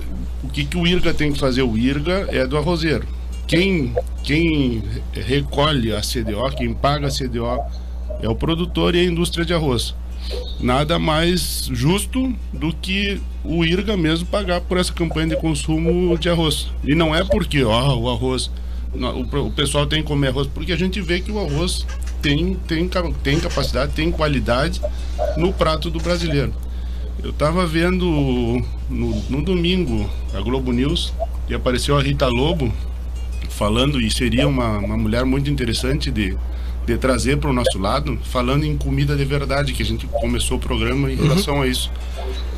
o 0.43 0.49
que, 0.49 0.65
que 0.65 0.77
o 0.77 0.85
IRGA 0.85 1.13
tem 1.13 1.31
que 1.31 1.39
fazer? 1.39 1.61
O 1.61 1.77
IRGA 1.77 2.27
é 2.29 2.45
do 2.45 2.57
arrozeiro. 2.57 3.07
Quem, 3.47 3.93
quem 4.23 4.83
recolhe 5.13 5.93
a 5.93 6.01
CDO, 6.01 6.55
quem 6.55 6.73
paga 6.73 7.07
a 7.07 7.11
CDO 7.11 7.59
é 8.21 8.29
o 8.29 8.35
produtor 8.35 8.93
e 8.95 8.99
a 8.99 9.03
indústria 9.03 9.43
de 9.43 9.53
arroz 9.53 9.95
nada 10.59 10.99
mais 10.99 11.69
justo 11.71 12.33
do 12.53 12.73
que 12.73 13.21
o 13.43 13.65
IRGA 13.65 13.97
mesmo 13.97 14.27
pagar 14.27 14.61
por 14.61 14.77
essa 14.77 14.93
campanha 14.93 15.27
de 15.27 15.35
consumo 15.35 16.17
de 16.17 16.29
arroz. 16.29 16.67
E 16.83 16.95
não 16.95 17.15
é 17.15 17.23
porque 17.23 17.63
ó, 17.63 17.95
o 17.97 18.09
arroz, 18.09 18.51
o, 18.93 19.51
pessoal 19.51 19.85
tem 19.85 20.01
que 20.01 20.07
comer 20.07 20.29
arroz, 20.29 20.47
porque 20.47 20.71
a 20.71 20.77
gente 20.77 21.01
vê 21.01 21.19
que 21.19 21.31
o 21.31 21.39
arroz 21.39 21.85
tem, 22.21 22.55
tem, 22.67 22.89
tem 23.23 23.39
capacidade, 23.39 23.93
tem 23.93 24.11
qualidade 24.11 24.81
no 25.37 25.51
prato 25.51 25.89
do 25.89 25.99
brasileiro. 25.99 26.53
Eu 27.23 27.31
estava 27.31 27.65
vendo 27.65 28.05
no, 28.89 29.21
no 29.29 29.41
domingo 29.43 30.09
a 30.33 30.41
Globo 30.41 30.71
News 30.71 31.13
e 31.47 31.53
apareceu 31.53 31.97
a 31.97 32.01
Rita 32.01 32.27
Lobo 32.27 32.71
falando, 33.49 34.01
e 34.01 34.09
seria 34.09 34.47
uma, 34.47 34.79
uma 34.79 34.97
mulher 34.97 35.23
muito 35.23 35.49
interessante 35.49 36.09
de 36.09 36.35
de 36.91 36.97
trazer 36.97 37.37
para 37.37 37.49
o 37.49 37.53
nosso 37.53 37.77
lado, 37.77 38.17
falando 38.23 38.65
em 38.65 38.77
comida 38.77 39.15
de 39.15 39.23
verdade, 39.23 39.73
que 39.73 39.81
a 39.81 39.85
gente 39.85 40.05
começou 40.07 40.57
o 40.57 40.59
programa 40.59 41.11
em 41.11 41.15
uhum. 41.15 41.27
relação 41.27 41.61
a 41.61 41.67
isso. 41.67 41.91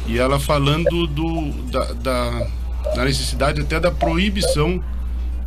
E 0.07 0.17
ela 0.17 0.39
falando 0.39 1.07
do, 1.07 1.51
da, 1.71 1.93
da, 1.93 2.47
da 2.95 3.05
necessidade 3.05 3.61
até 3.61 3.79
da 3.79 3.91
proibição 3.91 4.83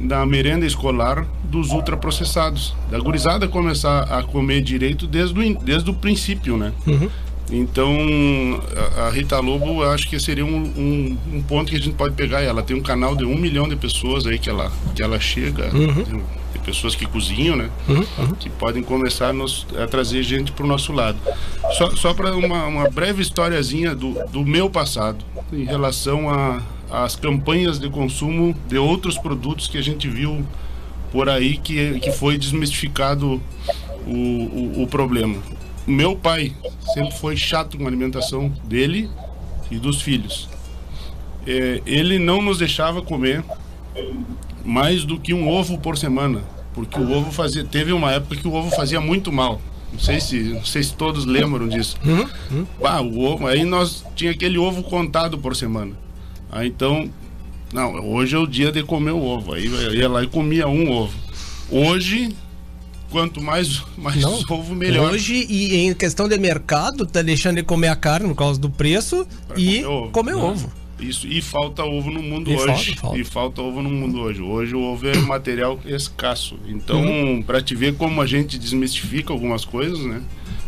da 0.01 0.25
merenda 0.27 0.67
escolar 0.67 1.27
dos 1.45 1.71
ultraprocessados. 1.71 2.75
Da 2.91 2.99
gurizada 2.99 3.49
começar 3.49 4.03
a 4.03 4.23
comer 4.23 4.61
direito 4.61 5.07
desde 5.07 5.39
o, 5.39 5.59
desde 5.59 5.91
o 5.91 5.95
princípio, 5.95 6.57
né? 6.57 6.73
Uhum. 6.87 7.09
Então, 7.51 7.97
a, 8.97 9.11
Rita 9.11 9.39
Lobo, 9.39 9.83
eu 9.83 9.91
acho 9.91 10.09
que 10.09 10.19
seria 10.19 10.45
um, 10.45 10.57
um, 10.57 11.19
um, 11.35 11.43
ponto 11.43 11.71
que 11.71 11.77
a 11.77 11.81
gente 11.81 11.95
pode 11.95 12.15
pegar. 12.15 12.43
Ela 12.43 12.63
tem 12.63 12.77
um 12.77 12.83
canal 12.83 13.15
de 13.15 13.25
um 13.25 13.37
milhão 13.37 13.69
de 13.69 13.77
pessoas 13.77 14.27
aí 14.27 14.39
que 14.39 14.51
ela, 14.51 14.71
que 14.95 15.03
ela 15.03 15.19
chega. 15.21 15.71
Uhum 15.73 16.23
pessoas 16.67 16.97
que 16.97 17.07
cozinham, 17.07 17.55
né? 17.55 17.71
Uhum, 17.89 18.05
uhum. 18.19 18.35
Que 18.35 18.51
podem 18.51 18.83
começar 18.83 19.29
a, 19.29 19.33
nos, 19.33 19.65
a 19.81 19.87
trazer 19.87 20.25
gente 20.25 20.51
para 20.51 20.65
o 20.65 20.69
nosso 20.69 20.93
lado. 20.93 21.17
Só, 21.79 21.95
só 21.95 22.13
para 22.13 22.35
uma, 22.37 22.67
uma 22.67 22.91
breve 22.91 23.23
historiazinha 23.23 23.95
do, 23.95 24.15
do 24.31 24.45
meu 24.45 24.69
passado 24.69 25.25
em 25.53 25.65
relação 25.65 26.29
as 26.91 27.15
campanhas 27.15 27.79
de 27.79 27.89
consumo 27.89 28.55
de 28.69 28.79
outros 28.79 29.17
produtos 29.17 29.69
que 29.69 29.79
a 29.79 29.83
gente 29.83 30.09
viu 30.09 30.45
por 31.13 31.29
aí 31.29 31.57
que, 31.57 32.01
que 32.01 32.11
foi 32.11 32.37
desmistificado 32.37 33.41
o, 34.07 34.13
o, 34.13 34.83
o 34.83 34.87
problema. 34.89 35.37
Meu 35.87 36.17
pai 36.17 36.53
sempre 36.95 37.17
foi 37.17 37.37
chato 37.37 37.79
com 37.79 37.85
a 37.85 37.87
alimentação 37.87 38.53
dele 38.65 39.09
e 39.71 39.77
dos 39.79 40.03
filhos. 40.03 40.49
É, 41.47 41.81
ele 41.87 42.19
não 42.19 42.43
nos 42.43 42.59
deixava 42.59 43.01
comer 43.01 43.45
mais 44.65 45.05
do 45.05 45.19
que 45.19 45.33
um 45.33 45.49
ovo 45.49 45.79
por 45.79 45.97
semana. 45.97 46.43
Porque 46.77 47.01
o 47.01 47.11
ovo 47.11 47.33
fazia. 47.33 47.65
Teve 47.65 47.91
uma 47.91 48.13
época 48.13 48.37
que 48.37 48.47
o 48.47 48.53
ovo 48.53 48.71
fazia 48.71 49.01
muito 49.01 49.33
mal. 49.33 49.61
Não 49.91 49.99
sei 49.99 50.21
se, 50.21 50.37
não 50.43 50.65
sei 50.65 50.83
se 50.83 50.93
todos 50.93 51.25
lembram 51.25 51.67
disso. 51.67 51.97
Uhum, 52.05 52.29
uhum. 52.51 52.67
Ah, 52.85 53.01
o 53.01 53.19
ovo, 53.25 53.47
aí 53.47 53.65
nós 53.65 54.05
tinha 54.15 54.31
aquele 54.31 54.59
ovo 54.59 54.83
contado 54.83 55.39
por 55.39 55.57
semana. 55.57 55.93
Aí 56.53 56.69
então, 56.69 57.11
não, 57.73 57.95
hoje 58.11 58.37
é 58.37 58.39
o 58.39 58.47
dia 58.47 58.71
de 58.71 58.83
comer 58.83 59.13
o 59.13 59.23
ovo. 59.23 59.55
Aí 59.55 59.65
eu 59.65 59.95
ia 59.95 60.07
lá 60.07 60.23
e 60.23 60.27
comia 60.27 60.69
um 60.69 60.91
ovo. 60.91 61.17
Hoje, 61.71 62.37
quanto 63.11 63.41
mais, 63.41 63.83
mais 63.97 64.21
não, 64.21 64.39
ovo, 64.51 64.75
melhor. 64.75 65.13
Hoje, 65.13 65.47
e 65.49 65.77
em 65.77 65.95
questão 65.95 66.29
de 66.29 66.37
mercado, 66.39 67.07
tá 67.07 67.23
deixando 67.23 67.57
de 67.57 67.63
comer 67.63 67.89
a 67.89 67.97
carne 67.97 68.29
por 68.29 68.37
causa 68.37 68.61
do 68.61 68.69
preço 68.69 69.27
pra 69.49 69.59
e 69.59 69.83
comer 69.83 69.87
ovo. 69.87 70.11
Comer 70.11 70.35
ovo. 70.35 70.73
Isso, 70.99 71.27
e 71.27 71.43
falta 71.43 71.85
ovo 71.85 72.11
no 72.11 72.23
mundo 72.23 72.51
e 72.51 72.55
hoje. 72.55 72.67
Falta, 72.67 73.01
falta. 73.01 73.19
E 73.19 73.25
falta 73.25 73.63
ovo 73.63 73.83
no 73.83 73.91
mundo 73.91 74.21
hoje. 74.21 74.41
Hoje 74.41 74.75
o 74.75 74.81
ovo 74.81 75.07
é 75.07 75.17
material 75.21 75.79
escasso. 75.85 76.59
Então, 76.67 77.01
uhum. 77.01 77.43
para 77.43 77.61
te 77.61 77.75
ver 77.75 77.97
como 77.97 78.21
a 78.21 78.27
gente 78.27 78.59
desmistifica 78.59 79.33
algumas 79.33 79.65
coisas, 79.65 80.01
né? 80.01 80.23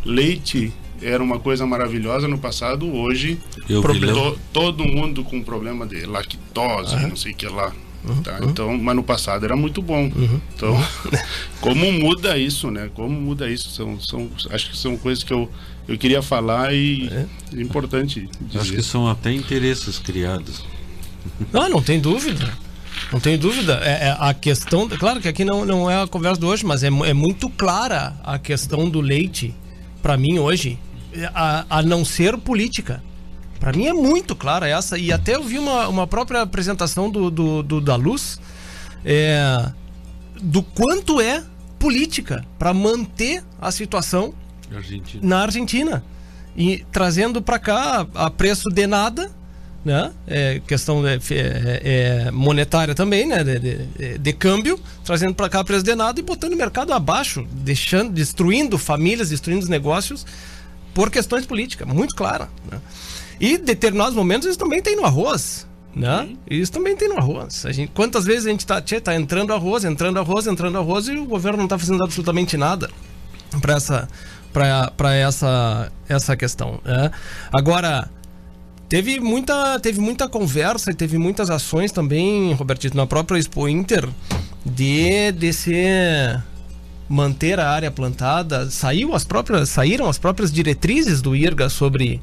Leite 0.05 0.73
era 1.01 1.23
uma 1.23 1.39
coisa 1.39 1.65
maravilhosa 1.65 2.27
no 2.27 2.39
passado, 2.39 2.93
hoje 2.93 3.39
to, 3.67 4.39
todo 4.53 4.85
mundo 4.85 5.23
com 5.23 5.41
problema 5.43 5.87
de 5.87 6.05
lactose, 6.05 6.97
não 7.07 7.17
sei 7.17 7.33
o 7.33 7.35
que 7.37 7.47
lá. 7.47 7.73
Uhum. 8.13 8.23
Tá? 8.23 8.39
Então, 8.43 8.79
mas 8.79 8.97
no 8.97 9.03
passado 9.03 9.45
era 9.45 9.57
muito 9.57 9.83
bom. 9.83 10.05
Uhum. 10.05 10.41
Então, 10.55 10.85
como 11.61 11.93
muda 11.93 12.37
isso, 12.37 12.71
né? 12.71 12.91
Como 12.95 13.21
muda 13.21 13.49
isso? 13.51 13.71
São, 13.71 14.01
são, 14.01 14.29
acho 14.51 14.71
que 14.71 14.77
são 14.77 14.97
coisas 14.97 15.25
que 15.25 15.33
eu 15.33 15.51
eu 15.89 15.97
queria 15.97 16.21
falar 16.21 16.75
e 16.75 17.09
é, 17.09 17.27
é 17.57 17.63
importante. 17.63 18.29
Dizer. 18.43 18.59
Acho 18.61 18.73
que 18.73 18.83
são 18.83 19.09
até 19.09 19.33
interesses 19.33 19.99
criados. 19.99 20.63
Não, 21.53 21.69
não 21.69 21.83
tem 21.83 22.01
dúvida. 22.01 22.53
Não 23.13 23.21
tem 23.21 23.39
dúvida. 23.39 23.81
É, 23.83 24.09
é, 24.09 24.17
a 24.19 24.33
questão. 24.33 24.89
Claro 24.89 25.21
que 25.21 25.29
aqui 25.29 25.45
não, 25.45 25.65
não 25.65 25.91
é 25.91 26.03
a 26.03 26.07
conversa 26.07 26.41
de 26.41 26.47
hoje, 26.47 26.65
mas 26.65 26.83
é, 26.83 26.87
é 26.87 27.15
muito 27.15 27.49
clara 27.51 28.17
a 28.25 28.39
questão 28.39 28.89
do 28.89 29.01
leite, 29.01 29.55
para 30.03 30.17
mim, 30.17 30.39
hoje, 30.39 30.79
a, 31.35 31.65
a 31.69 31.83
não 31.83 32.05
ser 32.05 32.37
política. 32.39 33.03
Para 33.59 33.73
mim 33.73 33.87
é 33.87 33.93
muito 33.93 34.37
clara 34.37 34.69
essa. 34.69 34.99
E 34.99 35.13
até 35.13 35.37
eu 35.37 35.43
vi 35.43 35.59
uma, 35.59 35.89
uma 35.89 36.07
própria 36.07 36.43
apresentação 36.43 37.11
do, 37.11 37.31
do, 37.31 37.63
do 37.63 37.81
da 37.81 37.97
Luz 37.97 38.41
é, 39.05 39.71
do 40.41 40.63
quanto 40.63 41.21
é 41.21 41.43
política 41.79 42.45
para 42.59 42.75
manter 42.75 43.43
a 43.61 43.71
situação 43.71 44.35
Argentina. 44.75 45.27
na 45.27 45.43
Argentina. 45.43 46.05
E 46.57 46.85
trazendo 46.91 47.41
para 47.41 47.59
cá 47.59 48.07
a 48.15 48.31
preço 48.31 48.69
de 48.69 48.87
nada, 48.87 49.31
né? 49.85 50.13
É, 50.27 50.61
questão 50.67 51.07
é, 51.07 51.15
é, 51.15 52.27
é, 52.27 52.31
monetária 52.31 52.95
também, 52.95 53.27
né? 53.27 53.45
De, 53.45 53.59
de, 53.59 54.19
de 54.19 54.33
câmbio, 54.33 54.79
trazendo 55.05 55.35
para 55.35 55.49
cá 55.49 55.61
a 55.61 55.65
preço 55.65 55.85
de 55.85 55.95
nada 55.95 56.19
e 56.19 56.23
botando 56.23 56.53
o 56.53 56.57
mercado 56.57 56.93
abaixo, 56.93 57.47
deixando, 57.53 58.13
destruindo 58.13 58.77
famílias, 58.77 59.31
destruindo 59.31 59.63
os 59.63 59.69
negócios 59.69 60.27
por 60.93 61.11
questões 61.11 61.47
políticas, 61.47 61.87
muito 61.87 62.15
clara. 62.15 62.49
Né? 62.71 62.81
E 63.41 63.57
determinados 63.57 64.15
momentos 64.15 64.47
eles 64.47 64.57
também 64.57 64.83
tem 64.83 64.97
no 64.97 65.05
arroz. 65.05 65.67
Né? 65.95 66.37
Isso 66.49 66.71
também 66.71 66.97
tem 66.97 67.09
no 67.09 67.19
arroz. 67.19 67.67
A 67.67 67.73
gente, 67.73 67.91
quantas 67.93 68.25
vezes 68.25 68.47
a 68.47 68.51
gente 68.51 68.67
tá, 68.67 68.81
tchê, 68.81 69.01
tá 69.01 69.15
entrando 69.17 69.53
arroz, 69.53 69.85
entrando 69.85 70.19
arroz, 70.19 70.47
entrando 70.47 70.79
arroz 70.79 71.09
e 71.09 71.13
o 71.13 71.25
governo 71.25 71.59
não 71.59 71.65
está 71.65 71.79
fazendo 71.79 72.05
absolutamente 72.05 72.57
nada 72.57 72.89
para 73.61 73.75
essa 73.75 74.09
para 74.53 75.15
essa 75.15 75.91
essa 76.09 76.37
questão. 76.37 76.81
Né? 76.85 77.11
Agora 77.53 78.09
teve 78.89 79.19
muita 79.19 79.79
teve 79.81 80.01
muita 80.01 80.29
conversa 80.29 80.91
e 80.91 80.95
teve 80.95 81.19
muitas 81.19 81.51
ações 81.51 81.91
também, 81.91 82.53
Robertito, 82.53 82.97
na 82.97 83.07
própria 83.07 83.39
Expo 83.39 83.69
Inter 83.69 84.09
de 84.65 85.33
de 85.33 85.53
ser 85.53 86.43
manter 87.09 87.59
a 87.59 87.71
área 87.71 87.91
plantada. 87.91 88.71
Saiu 88.71 89.15
as 89.15 89.25
próprias 89.25 89.69
saíram 89.69 90.09
as 90.09 90.19
próprias 90.19 90.53
diretrizes 90.53 91.21
do 91.21 91.35
IRGA 91.35 91.69
sobre 91.69 92.21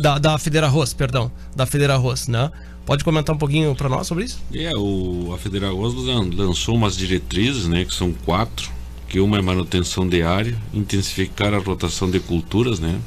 da, 0.00 0.18
da 0.18 0.38
Federa 0.38 0.66
Arroz, 0.66 0.92
perdão, 0.92 1.30
da 1.54 1.66
Federa 1.66 1.94
Arroz, 1.94 2.28
né? 2.28 2.50
Pode 2.84 3.02
comentar 3.02 3.34
um 3.34 3.38
pouquinho 3.38 3.74
para 3.74 3.88
nós 3.88 4.06
sobre 4.06 4.24
isso? 4.24 4.38
É, 4.54 4.70
o, 4.76 5.32
a 5.34 5.38
Federa 5.38 5.68
Arroz 5.68 5.92
lançou 6.34 6.76
umas 6.76 6.96
diretrizes, 6.96 7.66
né, 7.66 7.84
que 7.84 7.92
são 7.92 8.12
quatro, 8.12 8.70
que 9.08 9.18
uma 9.18 9.38
é 9.38 9.42
manutenção 9.42 10.08
de 10.08 10.22
área, 10.22 10.56
intensificar 10.72 11.52
a 11.52 11.58
rotação 11.58 12.08
de 12.08 12.20
culturas, 12.20 12.78
né, 12.78 13.00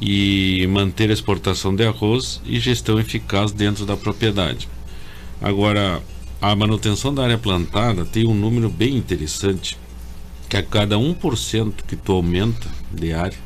e 0.00 0.66
manter 0.68 1.10
a 1.10 1.12
exportação 1.12 1.74
de 1.74 1.84
arroz 1.84 2.40
e 2.44 2.58
gestão 2.58 2.98
eficaz 2.98 3.52
dentro 3.52 3.86
da 3.86 3.96
propriedade. 3.96 4.68
Agora, 5.40 6.02
a 6.40 6.54
manutenção 6.54 7.14
da 7.14 7.22
área 7.22 7.38
plantada 7.38 8.04
tem 8.04 8.26
um 8.26 8.34
número 8.34 8.68
bem 8.68 8.96
interessante, 8.96 9.78
que 10.48 10.56
a 10.56 10.62
cada 10.62 10.96
1% 10.96 11.72
que 11.86 11.96
tu 11.96 12.12
aumenta 12.12 12.68
de 12.92 13.12
área, 13.12 13.38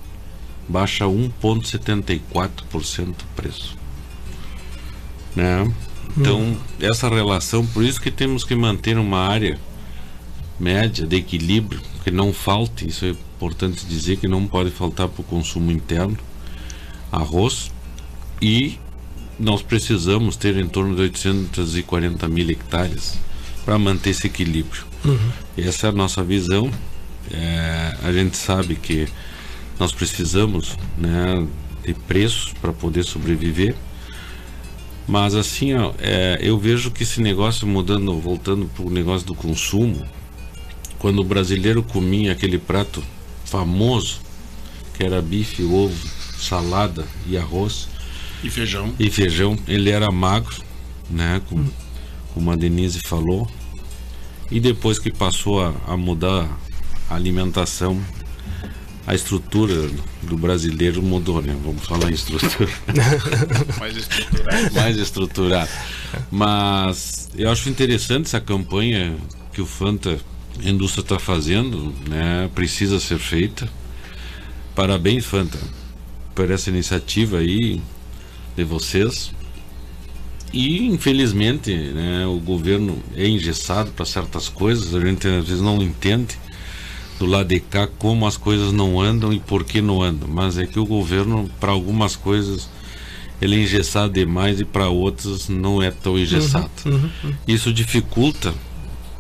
baixa 0.68 1.04
1,74% 1.04 3.08
o 3.08 3.14
preço. 3.34 3.76
Né? 5.34 5.72
Então, 6.16 6.40
hum. 6.40 6.56
essa 6.80 7.08
relação, 7.08 7.66
por 7.66 7.84
isso 7.84 8.00
que 8.00 8.10
temos 8.10 8.44
que 8.44 8.54
manter 8.54 8.98
uma 8.98 9.18
área 9.18 9.58
média 10.58 11.06
de 11.06 11.16
equilíbrio, 11.16 11.80
que 12.02 12.10
não 12.10 12.32
falte, 12.32 12.88
isso 12.88 13.04
é 13.04 13.10
importante 13.10 13.84
dizer 13.84 14.16
que 14.16 14.26
não 14.26 14.46
pode 14.46 14.70
faltar 14.70 15.08
para 15.08 15.20
o 15.20 15.24
consumo 15.24 15.70
interno, 15.70 16.16
arroz, 17.12 17.70
e 18.40 18.78
nós 19.38 19.62
precisamos 19.62 20.36
ter 20.36 20.56
em 20.56 20.66
torno 20.66 20.96
de 20.96 21.02
840 21.02 22.26
mil 22.28 22.48
hectares 22.48 23.18
para 23.64 23.78
manter 23.78 24.10
esse 24.10 24.26
equilíbrio. 24.26 24.84
Uhum. 25.04 25.30
Essa 25.58 25.88
é 25.88 25.90
a 25.90 25.92
nossa 25.92 26.24
visão. 26.24 26.70
É, 27.30 27.96
a 28.02 28.12
gente 28.12 28.36
sabe 28.36 28.76
que 28.76 29.06
nós 29.78 29.92
precisamos 29.92 30.76
né, 30.96 31.46
de 31.84 31.94
preços 31.94 32.52
para 32.60 32.72
poder 32.72 33.04
sobreviver. 33.04 33.74
Mas 35.06 35.34
assim, 35.34 35.74
ó, 35.74 35.92
é, 35.98 36.38
eu 36.40 36.58
vejo 36.58 36.90
que 36.90 37.04
esse 37.04 37.20
negócio 37.20 37.66
mudando, 37.66 38.18
voltando 38.18 38.66
para 38.66 38.84
o 38.84 38.90
negócio 38.90 39.26
do 39.26 39.34
consumo, 39.34 40.04
quando 40.98 41.20
o 41.20 41.24
brasileiro 41.24 41.82
comia 41.82 42.32
aquele 42.32 42.58
prato 42.58 43.02
famoso, 43.44 44.20
que 44.94 45.04
era 45.04 45.22
bife, 45.22 45.62
ovo, 45.62 45.94
salada 46.38 47.06
e 47.26 47.36
arroz. 47.36 47.88
E 48.42 48.50
feijão. 48.50 48.94
E 48.98 49.10
feijão, 49.10 49.56
ele 49.68 49.90
era 49.90 50.10
magro, 50.10 50.56
né? 51.08 51.40
Como, 51.48 51.72
como 52.34 52.50
a 52.50 52.56
Denise 52.56 53.00
falou. 53.06 53.48
E 54.50 54.58
depois 54.58 54.98
que 54.98 55.12
passou 55.12 55.62
a, 55.62 55.74
a 55.86 55.96
mudar 55.96 56.48
a 57.08 57.14
alimentação, 57.14 58.00
a 59.06 59.14
estrutura 59.14 59.88
do 60.22 60.36
brasileiro 60.36 61.00
mudou, 61.00 61.40
né? 61.40 61.56
Vamos 61.64 61.84
falar 61.84 62.10
em 62.10 62.14
estrutura. 62.14 62.68
Mais 63.78 63.96
estruturado. 63.96 64.74
Mais 64.74 64.96
estruturado. 64.96 65.70
Mas 66.30 67.28
eu 67.36 67.50
acho 67.50 67.68
interessante 67.68 68.26
essa 68.26 68.40
campanha 68.40 69.16
que 69.52 69.60
o 69.60 69.66
Fanta 69.66 70.18
a 70.64 70.68
indústria 70.68 71.02
está 71.02 71.18
fazendo, 71.18 71.94
né? 72.08 72.50
Precisa 72.54 72.98
ser 72.98 73.18
feita. 73.18 73.68
Parabéns, 74.74 75.24
Fanta, 75.24 75.58
por 76.34 76.50
essa 76.50 76.70
iniciativa 76.70 77.38
aí 77.38 77.80
de 78.56 78.64
vocês. 78.64 79.32
E 80.52 80.86
infelizmente, 80.86 81.74
né, 81.74 82.26
o 82.26 82.38
governo 82.38 83.02
é 83.14 83.28
engessado 83.28 83.90
para 83.92 84.04
certas 84.04 84.48
coisas, 84.48 84.94
a 84.94 85.00
gente 85.00 85.26
às 85.28 85.46
vezes 85.46 85.60
não 85.60 85.82
entende 85.82 86.38
do 87.18 87.26
lado 87.26 87.48
de 87.48 87.60
cá 87.60 87.88
como 87.98 88.26
as 88.26 88.36
coisas 88.36 88.72
não 88.72 89.00
andam 89.00 89.32
e 89.32 89.40
por 89.40 89.64
que 89.64 89.80
não 89.80 90.02
andam. 90.02 90.28
Mas 90.28 90.58
é 90.58 90.66
que 90.66 90.78
o 90.78 90.86
governo, 90.86 91.50
para 91.58 91.72
algumas 91.72 92.16
coisas, 92.16 92.68
ele 93.40 93.56
é 93.56 93.62
engessado 93.62 94.12
demais 94.12 94.60
e 94.60 94.64
para 94.64 94.88
outras 94.88 95.48
não 95.48 95.82
é 95.82 95.90
tão 95.90 96.18
engessado. 96.18 96.70
Uhum, 96.84 96.92
uhum, 96.92 97.10
uhum. 97.24 97.34
Isso 97.46 97.72
dificulta 97.72 98.54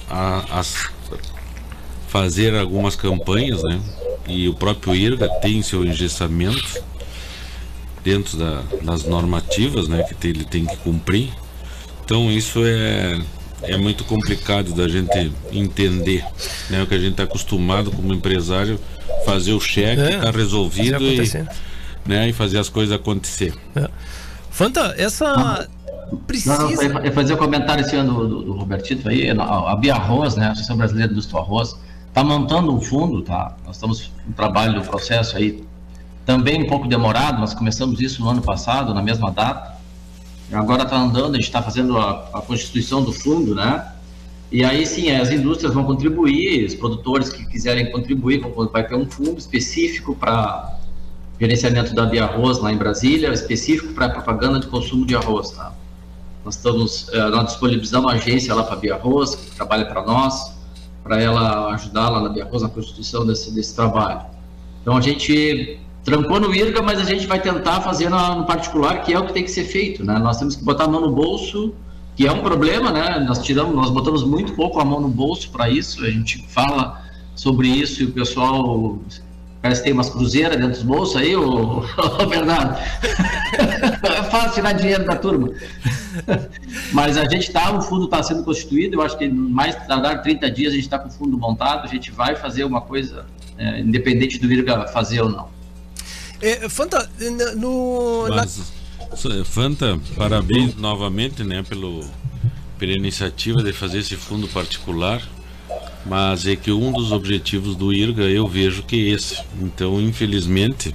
a, 0.08 0.58
as, 0.58 0.90
fazer 2.08 2.54
algumas 2.54 2.96
campanhas, 2.96 3.62
né? 3.62 3.80
E 4.28 4.48
o 4.48 4.54
próprio 4.54 4.94
IRGA 4.94 5.28
tem 5.40 5.62
seu 5.62 5.84
engessamento 5.84 6.82
dentro 8.02 8.36
da, 8.36 8.62
das 8.82 9.04
normativas, 9.04 9.88
né? 9.88 10.02
Que 10.02 10.28
ele 10.28 10.44
tem 10.44 10.64
que 10.64 10.76
cumprir. 10.78 11.30
Então 12.04 12.30
isso 12.30 12.60
é 12.64 13.20
é 13.62 13.76
muito 13.76 14.04
complicado 14.04 14.72
da 14.74 14.88
gente 14.88 15.32
entender, 15.52 16.24
né? 16.70 16.82
O 16.82 16.86
que 16.86 16.94
a 16.94 16.98
gente 16.98 17.12
está 17.12 17.24
acostumado 17.24 17.90
como 17.90 18.12
empresário 18.12 18.78
fazer 19.24 19.52
o 19.52 19.60
cheque, 19.60 20.00
é, 20.00 20.18
tá 20.18 20.30
resolvido 20.30 21.02
e, 21.02 21.20
né, 22.04 22.28
e 22.28 22.32
fazer 22.32 22.58
as 22.58 22.68
coisas 22.68 22.94
acontecer. 22.94 23.54
É. 23.74 23.88
Fanta, 24.50 24.94
essa 24.96 25.68
precisa. 26.26 26.58
Não, 26.58 26.70
não, 26.70 27.00
eu 27.00 27.12
fazer 27.12 27.32
o 27.32 27.36
um 27.36 27.38
comentário 27.38 27.82
esse 27.82 27.96
ano 27.96 28.26
do, 28.26 28.42
do, 28.42 28.52
Robertito 28.52 29.08
aí, 29.08 29.28
a 29.30 29.76
Bia 29.76 29.94
Arroz, 29.94 30.36
né, 30.36 30.46
a 30.46 30.48
Associação 30.50 30.76
Brasileira 30.76 31.12
do 31.12 31.38
Arroz, 31.38 31.76
está 32.08 32.22
montando 32.22 32.74
um 32.74 32.80
fundo, 32.80 33.22
tá? 33.22 33.56
Nós 33.66 33.76
estamos 33.76 34.12
no 34.26 34.32
trabalho 34.32 34.80
do 34.80 34.88
processo 34.88 35.36
aí, 35.36 35.64
também 36.24 36.62
um 36.62 36.66
pouco 36.66 36.88
demorado, 36.88 37.38
nós 37.38 37.54
começamos 37.54 38.00
isso 38.00 38.22
no 38.22 38.30
ano 38.30 38.42
passado, 38.42 38.94
na 38.94 39.02
mesma 39.02 39.30
data 39.30 39.75
agora 40.52 40.84
está 40.84 40.96
andando, 40.96 41.34
a 41.34 41.36
gente 41.36 41.46
está 41.46 41.62
fazendo 41.62 41.98
a, 41.98 42.28
a, 42.34 42.40
constituição 42.40 43.02
do 43.02 43.12
fundo, 43.12 43.54
né? 43.54 43.92
E 44.50 44.64
aí 44.64 44.86
sim, 44.86 45.10
as 45.10 45.30
indústrias 45.30 45.74
vão 45.74 45.84
contribuir, 45.84 46.64
os 46.64 46.74
produtores 46.74 47.30
que 47.30 47.44
quiserem 47.46 47.90
contribuir, 47.90 48.40
vai 48.72 48.86
ter 48.86 48.94
um 48.94 49.08
fundo 49.10 49.38
específico 49.38 50.14
para 50.14 50.78
gerenciamento 51.38 51.94
da 51.94 52.06
Bia 52.06 52.24
Arroz 52.24 52.58
lá 52.58 52.72
em 52.72 52.76
Brasília, 52.76 53.32
específico 53.32 53.92
para 53.92 54.08
propaganda 54.08 54.60
de 54.60 54.68
consumo 54.68 55.04
de 55.04 55.16
arroz, 55.16 55.50
tá? 55.50 55.72
Nós 56.44 56.54
estamos, 56.54 57.08
eh, 57.12 57.28
nós 57.28 57.46
disponibilizamos 57.46 58.06
uma 58.08 58.16
agência 58.16 58.54
lá 58.54 58.62
para 58.62 58.74
a 58.74 58.78
Bia 58.78 58.94
Arroz, 58.94 59.34
que 59.34 59.50
trabalha 59.56 59.84
para 59.84 60.02
nós, 60.02 60.54
para 61.02 61.20
ela 61.20 61.74
ajudar 61.74 62.08
lá 62.08 62.22
na 62.22 62.28
Bia 62.28 62.44
Arroz 62.44 62.62
na 62.62 62.68
constituição 62.68 63.26
desse, 63.26 63.50
desse 63.50 63.74
trabalho. 63.74 64.20
Então 64.80 64.96
a 64.96 65.00
gente 65.00 65.80
trancou 66.06 66.38
no 66.38 66.54
IRGA, 66.54 66.80
mas 66.80 67.00
a 67.00 67.04
gente 67.04 67.26
vai 67.26 67.40
tentar 67.40 67.80
fazer 67.80 68.08
no, 68.08 68.44
particular, 68.44 69.02
que 69.02 69.12
é 69.12 69.18
o 69.18 69.26
que 69.26 69.32
tem 69.32 69.42
que 69.42 69.50
ser 69.50 69.64
feito, 69.64 70.04
né? 70.04 70.16
Nós 70.20 70.38
temos 70.38 70.54
que 70.54 70.64
botar 70.64 70.84
a 70.84 70.88
mão 70.88 71.00
no 71.00 71.10
bolso, 71.10 71.74
que 72.14 72.24
é 72.24 72.30
um 72.30 72.42
problema, 72.42 72.92
né? 72.92 73.18
Nós 73.26 73.42
tiramos, 73.42 73.74
nós 73.74 73.90
botamos 73.90 74.22
muito 74.22 74.52
pouco 74.52 74.78
a 74.78 74.84
mão 74.84 75.00
no 75.00 75.08
bolso 75.08 75.50
para 75.50 75.68
isso, 75.68 76.04
a 76.04 76.10
gente 76.10 76.46
fala 76.46 77.02
sobre 77.34 77.66
isso 77.66 78.02
e 78.02 78.06
o 78.06 78.12
pessoal 78.12 79.00
parece 79.60 79.80
que 79.80 79.86
tem 79.86 79.92
umas 79.92 80.08
cruzeiras 80.08 80.56
dentro 80.56 80.74
dos 80.74 80.84
bolsos 80.84 81.16
aí, 81.16 81.34
ô, 81.34 81.82
ô 82.22 82.26
Bernardo. 82.26 82.78
é 83.58 84.22
fácil 84.30 84.52
tirar 84.54 84.74
dinheiro 84.74 85.04
da 85.04 85.16
turma. 85.16 85.50
Mas 86.92 87.18
a 87.18 87.24
gente 87.24 87.48
está, 87.48 87.72
o 87.76 87.82
fundo 87.82 88.04
está 88.04 88.22
sendo 88.22 88.44
constituído, 88.44 88.94
eu 88.94 89.02
acho 89.02 89.18
que 89.18 89.28
mais 89.28 89.74
tardar 89.88 90.22
30 90.22 90.48
dias 90.52 90.72
a 90.72 90.76
gente 90.76 90.84
está 90.84 91.00
com 91.00 91.08
o 91.08 91.10
fundo 91.10 91.36
montado, 91.36 91.82
a 91.82 91.88
gente 91.88 92.12
vai 92.12 92.36
fazer 92.36 92.62
uma 92.62 92.80
coisa, 92.80 93.26
é, 93.58 93.80
independente 93.80 94.38
do 94.38 94.46
IRGA 94.52 94.86
fazer 94.86 95.20
ou 95.20 95.28
não. 95.28 95.55
É, 96.40 96.68
Fanta, 96.68 97.08
no. 97.56 98.26
Mas, 98.28 98.72
na... 99.24 99.44
Fanta, 99.44 99.98
parabéns 100.16 100.74
novamente, 100.76 101.42
né, 101.42 101.62
pelo, 101.62 102.04
pela 102.78 102.92
iniciativa 102.92 103.62
de 103.62 103.72
fazer 103.72 103.98
esse 103.98 104.16
fundo 104.16 104.46
particular. 104.48 105.22
Mas 106.04 106.46
é 106.46 106.54
que 106.54 106.70
um 106.70 106.92
dos 106.92 107.10
objetivos 107.10 107.74
do 107.74 107.92
IRGA 107.92 108.22
eu 108.24 108.46
vejo 108.46 108.84
que 108.84 108.94
é 108.96 109.14
esse. 109.14 109.42
Então, 109.60 110.00
infelizmente, 110.00 110.94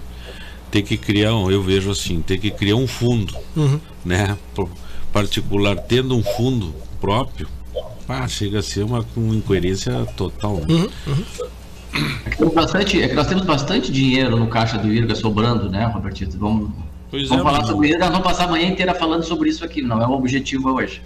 tem 0.72 0.82
que 0.82 0.96
criar, 0.96 1.32
eu 1.32 1.62
vejo 1.62 1.92
assim, 1.92 2.22
tem 2.22 2.40
que 2.40 2.50
criar 2.50 2.78
um 2.78 2.88
fundo, 2.88 3.36
uhum. 3.58 3.80
né, 4.06 4.38
particular, 5.12 5.76
tendo 5.76 6.16
um 6.16 6.24
fundo 6.24 6.74
próprio, 7.02 7.50
ah, 8.08 8.28
chega 8.28 8.60
a 8.60 8.64
ser 8.64 8.84
uma, 8.84 9.06
uma 9.16 9.36
incoerência 9.36 10.06
total. 10.16 10.58
Né? 10.58 10.66
Uhum. 10.70 10.90
Uhum. 11.08 11.26
É 11.94 12.46
bastante, 12.46 13.02
é 13.02 13.08
que 13.08 13.14
nós 13.14 13.28
temos 13.28 13.46
bastante 13.46 13.92
dinheiro 13.92 14.38
no 14.38 14.48
caixa 14.48 14.78
do 14.78 14.92
IRGA 14.92 15.16
sobrando, 15.16 15.70
né, 15.70 15.86
Robertito? 15.86 16.38
Vamos, 16.38 16.72
pois 17.10 17.28
vamos 17.28 17.46
é, 17.46 17.50
falar 17.50 17.66
sobre 17.66 17.90
isso. 17.90 18.00
Nós 18.00 18.10
vamos 18.10 18.24
passar 18.24 18.46
a 18.46 18.48
manhã 18.48 18.68
inteira 18.68 18.94
falando 18.94 19.24
sobre 19.24 19.50
isso 19.50 19.64
aqui, 19.64 19.82
não 19.82 20.02
é 20.02 20.08
o 20.08 20.12
objetivo 20.12 20.72
hoje. 20.74 21.02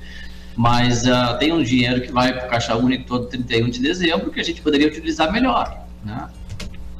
Mas 0.55 1.05
uh, 1.05 1.37
tem 1.39 1.51
um 1.51 1.61
dinheiro 1.61 2.01
que 2.01 2.11
vai 2.11 2.31
para 2.31 2.47
o 2.47 2.49
Caixa 2.49 2.75
Único 2.75 3.05
todo 3.05 3.25
31 3.25 3.69
de 3.69 3.81
dezembro 3.81 4.31
que 4.31 4.39
a 4.39 4.43
gente 4.43 4.61
poderia 4.61 4.87
utilizar 4.87 5.31
melhor. 5.31 5.85
Né? 6.03 6.29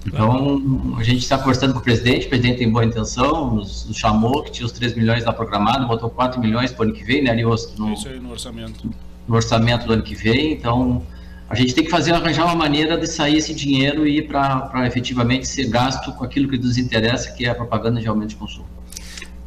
Então, 0.06 0.96
a 1.00 1.04
gente 1.04 1.20
está 1.20 1.38
conversando 1.38 1.74
com 1.74 1.80
o 1.80 1.82
presidente, 1.82 2.28
o 2.28 2.30
presidente 2.30 2.60
tem 2.60 2.72
boa 2.72 2.86
intenção, 2.86 3.56
nos, 3.56 3.86
nos 3.86 3.98
chamou, 3.98 4.44
que 4.44 4.52
tinha 4.52 4.66
os 4.66 4.72
3 4.72 4.96
milhões 4.96 5.26
lá 5.26 5.34
programado, 5.34 5.88
botou 5.88 6.10
4 6.10 6.40
milhões 6.40 6.72
para 6.72 6.82
o 6.82 6.84
ano 6.90 6.94
que 6.94 7.04
vem, 7.04 7.24
né, 7.24 7.32
Ariosto? 7.32 7.80
No, 7.82 7.94
Isso 7.94 8.08
aí 8.08 8.20
no 8.20 8.32
orçamento. 8.32 8.88
no 9.28 9.36
orçamento 9.36 9.88
do 9.88 9.94
ano 9.94 10.04
que 10.04 10.14
vem, 10.14 10.54
então 10.54 11.02
a 11.48 11.56
gente 11.56 11.76
tem 11.76 11.84
que 11.84 11.92
fazer 11.92 12.12
arranjar 12.12 12.46
uma 12.46 12.56
maneira 12.56 12.98
de 12.98 13.08
sair 13.08 13.38
esse 13.38 13.54
dinheiro 13.54 14.08
e 14.08 14.18
ir 14.18 14.28
para 14.28 14.86
efetivamente 14.88 15.48
ser 15.48 15.70
gasto 15.70 16.12
com 16.14 16.24
aquilo 16.24 16.50
que 16.50 16.58
nos 16.58 16.78
interessa, 16.78 17.32
que 17.32 17.46
é 17.46 17.50
a 17.50 17.56
propaganda 17.56 18.02
de 18.02 18.08
aumento 18.08 18.30
de 18.30 18.36
consumo. 18.36 18.66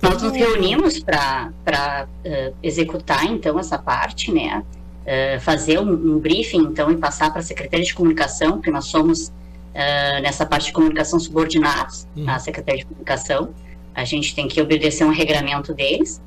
Nós 0.01 0.23
nos 0.23 0.33
reunimos 0.33 1.01
para 1.01 2.07
uh, 2.07 2.55
executar 2.63 3.25
então 3.25 3.59
essa 3.59 3.77
parte, 3.77 4.33
né? 4.33 4.63
Uh, 5.05 5.41
fazer 5.41 5.81
um, 5.81 5.91
um, 5.91 6.19
briefing 6.19 6.59
então 6.59 6.91
e 6.91 6.97
passar 6.97 7.31
para 7.31 7.41
a 7.41 7.43
Secretaria 7.43 7.85
de 7.85 7.95
Comunicação, 7.95 8.53
porque 8.53 8.71
nós 8.71 8.85
somos 8.85 9.29
uh, 9.29 10.23
nessa 10.23 10.47
parte 10.47 10.67
de 10.67 10.73
comunicação 10.73 11.19
subordinados 11.19 12.07
uhum. 12.15 12.31
à 12.31 12.39
Secretaria 12.39 12.81
de 12.81 12.87
Comunicação. 12.87 13.51
A 13.93 14.05
gente 14.05 14.35
tem 14.37 14.47
que 14.47 14.61
obedecer 14.61 15.05
um 15.05 15.13
regramento 15.13 15.75
deles. 15.75 16.23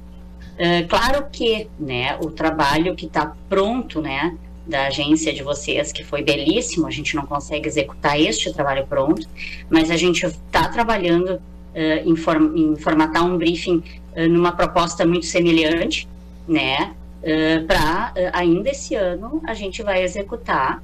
claro 0.90 1.28
que, 1.32 1.70
né, 1.80 2.18
o 2.22 2.30
trabalho 2.30 2.94
que 2.96 3.06
está 3.06 3.34
pronto, 3.48 4.02
né, 4.02 4.36
da 4.66 4.88
agência 4.88 5.34
de 5.34 5.44
vocês, 5.44 5.92
que 5.92 6.04
foi 6.04 6.22
belíssimo, 6.22 6.88
a 6.88 6.92
gente 6.92 7.16
não 7.16 7.26
consegue 7.26 7.68
executar 7.68 8.20
este 8.20 8.54
trabalho 8.54 8.86
pronto, 8.88 9.28
mas 9.70 9.90
a 9.90 9.98
gente 9.98 10.26
está 10.26 10.68
trabalhando 10.70 11.36
uh, 11.36 12.10
em, 12.10 12.16
form 12.16 12.56
em, 12.56 12.76
formatar 12.76 13.26
um 13.26 13.38
briefing 13.38 13.84
uh, 14.16 14.28
numa 14.30 14.52
proposta 14.52 15.06
muito 15.06 15.26
semelhante, 15.26 16.08
né? 16.48 16.94
Uh, 17.22 17.66
para 17.66 18.14
ainda 18.34 18.70
esse 18.70 18.96
ano 18.96 19.42
a 19.46 19.54
gente 19.54 19.84
vai 19.84 20.04
executar, 20.04 20.82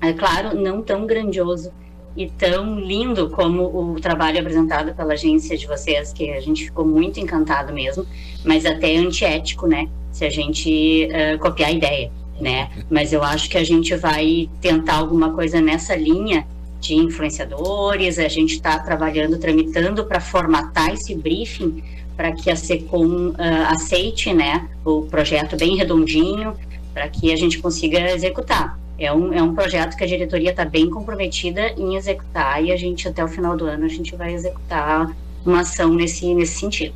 é 0.00 0.12
claro, 0.12 0.54
não 0.54 0.82
tão 0.82 1.06
grandioso 1.06 1.72
e 2.16 2.28
tão 2.28 2.78
lindo 2.78 3.30
como 3.30 3.94
o 3.94 4.00
trabalho 4.00 4.38
apresentado 4.38 4.94
pela 4.94 5.14
agência 5.14 5.56
de 5.56 5.66
vocês, 5.66 6.12
que 6.12 6.30
a 6.30 6.40
gente 6.40 6.66
ficou 6.66 6.84
muito 6.86 7.18
encantado 7.18 7.72
mesmo, 7.72 8.06
mas 8.44 8.64
até 8.64 8.96
antiético, 8.96 9.66
né? 9.66 9.88
Se 10.12 10.24
a 10.24 10.30
gente 10.30 11.08
copiar 11.40 11.70
a 11.70 11.72
ideia 11.72 12.12
né? 12.40 12.70
Mas 12.90 13.12
eu 13.12 13.22
acho 13.22 13.48
que 13.48 13.58
a 13.58 13.64
gente 13.64 13.94
vai 13.96 14.48
tentar 14.60 14.96
alguma 14.96 15.32
coisa 15.32 15.60
nessa 15.60 15.94
linha 15.94 16.46
de 16.80 16.94
influenciadores. 16.94 18.18
A 18.18 18.28
gente 18.28 18.54
está 18.54 18.78
trabalhando, 18.78 19.38
tramitando 19.38 20.04
para 20.04 20.20
formatar 20.20 20.92
esse 20.92 21.14
briefing 21.14 21.82
para 22.16 22.32
que 22.32 22.50
a 22.50 22.56
Secom 22.56 23.30
uh, 23.30 23.34
aceite, 23.68 24.32
né, 24.32 24.68
o 24.84 25.02
projeto 25.02 25.56
bem 25.56 25.76
redondinho, 25.76 26.54
para 26.92 27.08
que 27.08 27.32
a 27.32 27.36
gente 27.36 27.58
consiga 27.58 27.98
executar. 28.12 28.78
É 28.96 29.12
um, 29.12 29.32
é 29.32 29.42
um 29.42 29.54
projeto 29.54 29.96
que 29.96 30.04
a 30.04 30.06
diretoria 30.06 30.50
está 30.50 30.64
bem 30.64 30.88
comprometida 30.88 31.74
em 31.76 31.96
executar 31.96 32.62
e 32.62 32.70
a 32.70 32.76
gente 32.76 33.08
até 33.08 33.24
o 33.24 33.28
final 33.28 33.56
do 33.56 33.66
ano 33.66 33.84
a 33.84 33.88
gente 33.88 34.14
vai 34.14 34.32
executar 34.32 35.14
uma 35.44 35.60
ação 35.60 35.92
nesse, 35.92 36.32
nesse 36.32 36.60
sentido. 36.60 36.94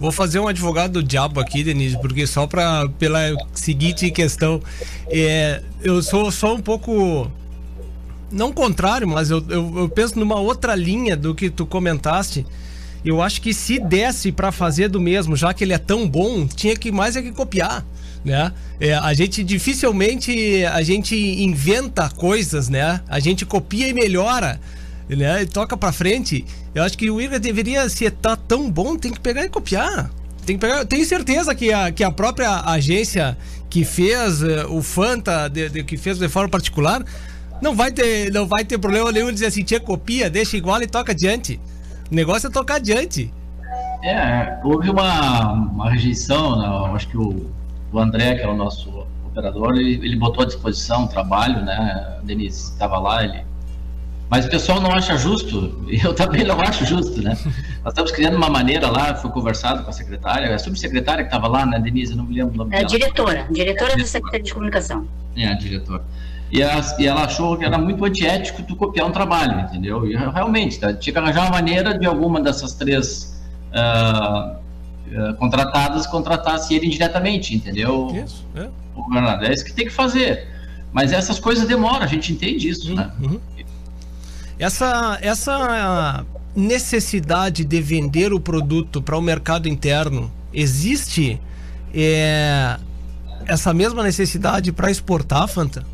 Vou 0.00 0.12
fazer 0.12 0.38
um 0.38 0.46
advogado 0.46 0.92
do 0.92 1.02
diabo 1.02 1.40
aqui, 1.40 1.64
Denise, 1.64 1.98
porque 1.98 2.26
só 2.26 2.46
para 2.46 2.88
pela 2.98 3.20
seguinte 3.52 4.10
questão, 4.10 4.62
é, 5.08 5.60
eu 5.82 6.00
sou 6.02 6.30
só 6.30 6.54
um 6.54 6.60
pouco 6.60 7.30
não 8.30 8.52
contrário, 8.52 9.08
mas 9.08 9.30
eu, 9.30 9.44
eu, 9.48 9.72
eu, 9.76 9.88
penso 9.88 10.18
numa 10.18 10.38
outra 10.38 10.74
linha 10.74 11.16
do 11.16 11.34
que 11.34 11.50
tu 11.50 11.66
comentaste. 11.66 12.46
Eu 13.04 13.22
acho 13.22 13.40
que 13.40 13.54
se 13.54 13.78
desse 13.78 14.30
para 14.30 14.52
fazer 14.52 14.88
do 14.88 15.00
mesmo, 15.00 15.36
já 15.36 15.54
que 15.54 15.64
ele 15.64 15.72
é 15.72 15.78
tão 15.78 16.08
bom, 16.08 16.46
tinha 16.46 16.76
que 16.76 16.90
mais 16.92 17.16
é 17.16 17.22
que 17.22 17.32
copiar, 17.32 17.84
né? 18.24 18.52
É, 18.80 18.94
a 18.94 19.14
gente 19.14 19.42
dificilmente 19.42 20.64
a 20.66 20.82
gente 20.82 21.16
inventa 21.16 22.08
coisas, 22.10 22.68
né? 22.68 23.00
A 23.08 23.18
gente 23.18 23.46
copia 23.46 23.88
e 23.88 23.92
melhora 23.92 24.60
né? 25.16 25.42
E 25.42 25.46
toca 25.46 25.76
pra 25.76 25.92
frente. 25.92 26.44
Eu 26.74 26.82
acho 26.82 26.96
que 26.96 27.10
o 27.10 27.20
Igor 27.20 27.38
deveria, 27.38 27.88
se 27.88 28.10
tá 28.10 28.36
tão 28.36 28.70
bom, 28.70 28.96
tem 28.96 29.12
que 29.12 29.20
pegar 29.20 29.44
e 29.44 29.48
copiar. 29.48 30.10
Tem 30.44 30.56
que 30.56 30.60
pegar. 30.60 30.84
Tenho 30.84 31.04
certeza 31.04 31.54
que 31.54 31.72
a, 31.72 31.90
que 31.90 32.04
a 32.04 32.10
própria 32.10 32.60
agência 32.64 33.36
que 33.68 33.84
fez 33.84 34.42
uh, 34.42 34.66
o 34.70 34.82
Fanta, 34.82 35.48
de, 35.48 35.68
de, 35.68 35.84
que 35.84 35.96
fez 35.96 36.18
de 36.18 36.28
forma 36.28 36.48
particular, 36.48 37.04
não 37.60 37.74
vai 37.74 37.90
ter, 37.90 38.32
não 38.32 38.46
vai 38.46 38.64
ter 38.64 38.78
problema 38.78 39.12
nenhum 39.12 39.32
dizer 39.32 39.46
assim, 39.46 39.62
tinha 39.62 39.80
copia, 39.80 40.30
deixa 40.30 40.56
igual 40.56 40.80
e 40.80 40.86
toca 40.86 41.12
adiante. 41.12 41.60
O 42.10 42.14
negócio 42.14 42.48
é 42.48 42.50
tocar 42.50 42.76
adiante. 42.76 43.32
É, 44.02 44.58
houve 44.64 44.88
uma, 44.90 45.52
uma 45.52 45.90
rejeição, 45.90 46.58
né? 46.58 46.94
acho 46.94 47.08
que 47.08 47.16
o, 47.18 47.50
o 47.92 47.98
André, 47.98 48.36
que 48.36 48.42
é 48.42 48.48
o 48.48 48.56
nosso 48.56 49.06
operador, 49.26 49.76
ele, 49.76 49.94
ele 49.94 50.16
botou 50.16 50.44
à 50.44 50.46
disposição 50.46 51.04
o 51.04 51.08
trabalho, 51.08 51.64
né? 51.64 52.16
A 52.18 52.24
Denise 52.24 52.72
estava 52.72 52.98
lá, 52.98 53.24
ele 53.24 53.44
mas 54.30 54.44
o 54.44 54.50
pessoal 54.50 54.80
não 54.80 54.92
acha 54.92 55.16
justo, 55.16 55.84
e 55.88 55.98
eu 56.04 56.14
também 56.14 56.44
não 56.44 56.60
acho 56.60 56.84
justo, 56.84 57.22
né? 57.22 57.36
Nós 57.82 57.92
estamos 57.92 58.12
criando 58.12 58.36
uma 58.36 58.50
maneira 58.50 58.90
lá, 58.90 59.14
foi 59.14 59.30
conversado 59.30 59.82
com 59.82 59.90
a 59.90 59.92
secretária, 59.92 60.54
a 60.54 60.58
subsecretária 60.58 61.24
que 61.24 61.28
estava 61.28 61.48
lá, 61.48 61.64
né, 61.64 61.78
Denise, 61.78 62.14
não 62.14 62.24
me 62.24 62.34
lembro 62.34 62.54
o 62.54 62.56
nome 62.58 62.74
é, 62.74 62.78
dela. 62.78 62.88
Diretora, 62.88 63.46
diretora 63.50 63.96
da 63.96 64.04
Secretaria 64.04 64.44
de 64.44 64.52
Comunicação. 64.52 65.06
É, 65.36 65.46
a 65.46 65.54
diretora. 65.54 66.02
E, 66.50 66.62
a, 66.62 66.80
e, 66.98 67.06
ela 67.06 67.24
achou 67.24 67.56
que 67.56 67.64
era 67.64 67.78
muito 67.78 68.04
antiético 68.04 68.62
tu 68.62 68.74
copiar 68.74 69.06
um 69.06 69.12
trabalho, 69.12 69.60
entendeu? 69.60 70.06
E 70.06 70.16
realmente, 70.16 70.78
tá, 70.78 70.92
tinha 70.92 71.12
que 71.12 71.18
arranjar 71.18 71.42
uma 71.42 71.50
maneira 71.50 71.96
de 71.96 72.06
alguma 72.06 72.40
dessas 72.40 72.74
três 72.74 73.38
uh, 73.72 74.56
uh, 75.12 75.34
contratadas 75.34 76.06
contratasse 76.06 76.74
ele 76.74 76.86
indiretamente, 76.86 77.54
entendeu? 77.54 78.10
Isso, 78.24 78.46
é. 78.56 78.68
O 78.94 79.08
Bernardo, 79.10 79.44
é 79.44 79.52
isso 79.52 79.64
que 79.64 79.72
tem 79.72 79.86
que 79.86 79.92
fazer. 79.92 80.48
Mas 80.90 81.12
essas 81.12 81.38
coisas 81.38 81.68
demoram, 81.68 82.00
a 82.00 82.06
gente 82.06 82.32
entende 82.32 82.68
isso, 82.68 82.90
uhum, 82.90 82.96
né? 82.96 83.10
Uhum. 83.20 83.40
Essa, 84.58 85.18
essa 85.22 86.26
necessidade 86.54 87.64
de 87.64 87.80
vender 87.80 88.32
o 88.32 88.40
produto 88.40 89.00
para 89.00 89.16
o 89.16 89.22
mercado 89.22 89.68
interno 89.68 90.30
existe 90.52 91.40
é, 91.94 92.76
essa 93.46 93.72
mesma 93.72 94.02
necessidade 94.02 94.72
para 94.72 94.90
exportar, 94.90 95.46
Fanta? 95.46 95.84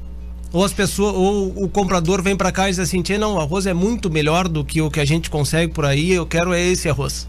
Ou 0.53 0.65
as 0.65 0.73
pessoas, 0.73 1.15
ou 1.15 1.65
o 1.65 1.69
comprador 1.69 2.23
vem 2.23 2.37
para 2.37 2.53
cá 2.53 2.69
e 2.69 2.71
diz 2.71 2.79
assim, 2.79 3.03
não, 3.19 3.35
o 3.35 3.41
arroz 3.41 3.67
é 3.67 3.75
muito 3.75 4.09
melhor 4.09 4.49
do 4.49 4.65
que 4.65 4.81
o 4.81 4.91
que 4.91 5.01
a 5.01 5.05
gente 5.05 5.29
consegue 5.29 5.73
por 5.73 5.85
aí, 5.85 6.13
eu 6.13 6.25
quero 6.25 6.55
é 6.55 6.61
esse 6.63 6.89
arroz. 6.89 7.29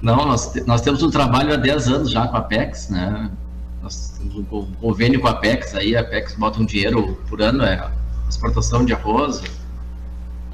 Não, 0.00 0.24
nós, 0.24 0.52
nós 0.66 0.80
temos 0.80 1.02
um 1.02 1.10
trabalho 1.10 1.52
há 1.52 1.56
10 1.56 1.88
anos 1.88 2.10
já 2.10 2.28
com 2.28 2.36
a 2.36 2.40
Apex, 2.40 2.88
né? 2.88 3.30
Nós 3.82 4.16
temos 4.16 4.36
um 4.36 4.44
convênio 4.80 5.20
com 5.20 5.26
a 5.26 5.32
Apex, 5.32 5.74
aí 5.74 5.96
a 5.96 6.00
Apex 6.00 6.34
bota 6.34 6.60
um 6.60 6.64
dinheiro 6.64 7.18
por 7.28 7.42
ano, 7.42 7.64
é 7.64 7.90
exportação 8.28 8.84
de 8.84 8.92
arroz, 8.92 9.42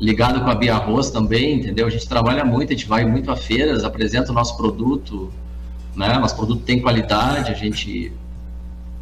ligado 0.00 0.40
com 0.42 0.50
a 0.50 0.54
Bia 0.54 0.74
Arroz 0.74 1.10
também, 1.10 1.56
entendeu? 1.56 1.86
A 1.86 1.90
gente 1.90 2.08
trabalha 2.08 2.44
muito, 2.44 2.72
a 2.72 2.76
gente 2.76 2.88
vai 2.88 3.04
muito 3.04 3.30
a 3.30 3.36
feiras, 3.36 3.84
apresenta 3.84 4.32
o 4.32 4.34
nosso 4.34 4.56
produto, 4.56 5.30
né? 5.94 6.18
Nosso 6.18 6.34
produto 6.34 6.62
tem 6.62 6.80
qualidade, 6.80 7.50
a 7.50 7.54
gente 7.54 8.10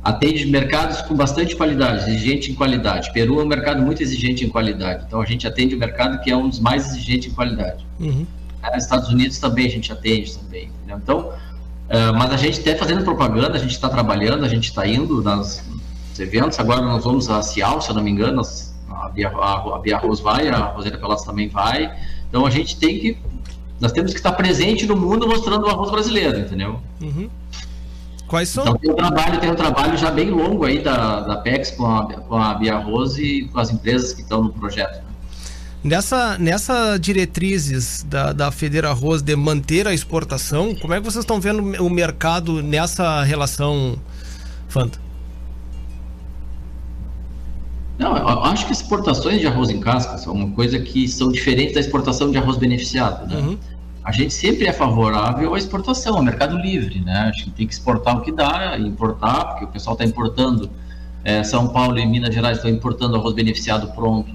atende 0.03 0.47
mercados 0.47 1.01
com 1.03 1.15
bastante 1.15 1.55
qualidade, 1.55 2.11
exigente 2.11 2.51
em 2.51 2.55
qualidade. 2.55 3.13
Peru 3.13 3.41
é 3.41 3.45
um 3.45 3.47
mercado 3.47 3.81
muito 3.81 4.03
exigente 4.03 4.45
em 4.45 4.49
qualidade, 4.49 5.05
então 5.07 5.21
a 5.21 5.25
gente 5.25 5.47
atende 5.47 5.75
o 5.75 5.79
mercado 5.79 6.21
que 6.21 6.31
é 6.31 6.37
um 6.37 6.49
dos 6.49 6.59
mais 6.59 6.87
exigentes 6.89 7.31
em 7.31 7.35
qualidade. 7.35 7.87
Uhum. 8.01 8.27
É, 8.63 8.77
Estados 8.77 9.09
Unidos 9.09 9.39
também 9.39 9.67
a 9.67 9.71
gente 9.71 9.93
atende 9.93 10.37
também, 10.37 10.65
entendeu? 10.65 10.97
Então, 10.97 11.19
uh, 11.29 12.13
mas 12.19 12.33
a 12.33 12.37
gente 12.37 12.59
está 12.59 12.75
fazendo 12.77 13.05
propaganda, 13.05 13.57
a 13.57 13.59
gente 13.59 13.71
está 13.71 13.89
trabalhando, 13.89 14.45
a 14.45 14.49
gente 14.49 14.65
está 14.65 14.85
indo 14.85 15.23
nas, 15.23 15.63
nos 16.11 16.19
eventos. 16.19 16.59
Agora 16.59 16.83
nós 16.83 17.05
vamos 17.05 17.31
a 17.31 17.41
Cial, 17.41 17.81
se 17.81 17.89
eu 17.89 17.95
não 17.95 18.03
me 18.03 18.11
engano, 18.11 18.37
nós 18.37 18.68
a 19.03 19.09
Bia, 19.09 19.29
a, 19.29 19.77
a 19.77 19.79
Bia 19.79 19.97
Arroz 19.97 20.21
vai, 20.21 20.49
a 20.49 20.67
Rosana 20.67 20.99
Pelotas 20.99 21.25
também 21.25 21.49
vai. 21.49 21.95
Então 22.29 22.45
a 22.47 22.51
gente 22.51 22.79
tem 22.79 22.99
que. 22.99 23.19
Nós 23.81 23.93
temos 23.93 24.13
que 24.13 24.19
estar 24.19 24.33
presente 24.33 24.87
no 24.87 24.97
mundo 24.97 25.29
mostrando 25.29 25.67
o 25.67 25.71
arroz 25.71 25.91
brasileiro, 25.91 26.41
entendeu? 26.41 26.81
Uhum. 27.01 27.31
Quais 28.27 28.49
são? 28.49 28.65
Então 28.65 28.77
tem 28.77 28.91
um 28.91 28.95
trabalho, 28.95 29.41
tem 29.41 29.51
um 29.51 29.55
trabalho 29.55 29.97
já 29.97 30.11
bem 30.11 30.31
longo 30.31 30.65
aí 30.65 30.81
da, 30.81 31.21
da 31.21 31.37
PEX 31.37 31.71
com 31.71 31.87
a, 31.87 32.05
com 32.07 32.37
a 32.37 32.55
Bia 32.55 32.75
Arroz 32.75 33.17
e 33.17 33.49
com 33.53 33.59
as 33.61 33.71
empresas 33.71 34.13
que 34.13 34.21
estão 34.21 34.43
no 34.43 34.53
projeto. 34.53 35.01
Nessa, 35.83 36.37
nessa 36.39 36.99
diretrizes 36.99 38.03
da, 38.03 38.33
da 38.33 38.51
Federa 38.51 38.91
Arroz 38.91 39.23
de 39.23 39.35
manter 39.37 39.87
a 39.87 39.95
exportação, 39.95 40.75
como 40.75 40.93
é 40.93 40.99
que 40.99 41.05
vocês 41.05 41.23
estão 41.23 41.41
vendo 41.41 41.63
o 41.83 41.89
mercado 41.89 42.63
nessa 42.63 43.23
relação, 43.23 43.97
Fanta? 44.69 44.99
Não, 47.99 48.17
eu 48.17 48.45
acho 48.45 48.67
que 48.67 48.73
exportações 48.73 49.41
de 49.41 49.47
arroz 49.47 49.71
em 49.71 49.81
casca 49.81 50.17
são 50.19 50.33
uma 50.33 50.51
coisa 50.53 50.79
que 50.79 51.09
são 51.09 51.33
diferentes 51.33 51.75
da 51.75 51.81
exportação 51.81 52.31
de 52.31 52.39
arroz 52.39 52.57
beneficiado, 52.57 53.27
né? 53.27 53.37
Uhum. 53.41 53.59
A 54.05 54.13
gente 54.13 54.33
sempre 54.33 54.67
é 54.67 54.73
favorável 54.73 55.53
à 55.55 55.59
exportação, 55.59 56.17
ao 56.17 56.23
mercado 56.23 56.57
livre, 56.57 57.01
né? 57.01 57.29
A 57.29 57.33
gente 57.33 57.51
tem 57.51 57.67
que 57.67 57.75
exportar 57.75 58.17
o 58.17 58.21
que 58.21 58.31
dá, 58.31 58.79
importar, 58.79 59.45
porque 59.47 59.65
o 59.65 59.69
pessoal 59.69 59.95
está 59.95 60.05
importando, 60.05 60.71
é, 61.25 61.43
São 61.43 61.69
Paulo 61.69 61.99
e 61.99 62.07
Minas 62.07 62.33
Gerais 62.33 62.59
estão 62.59 62.71
importando 62.71 63.17
arroz 63.17 63.35
beneficiado 63.35 63.93
pronto 63.95 64.33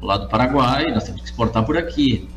lá 0.00 0.16
do 0.16 0.28
Paraguai, 0.28 0.90
nós 0.92 1.04
temos 1.04 1.20
que 1.20 1.26
exportar 1.26 1.64
por 1.64 1.76
aqui. 1.76 2.28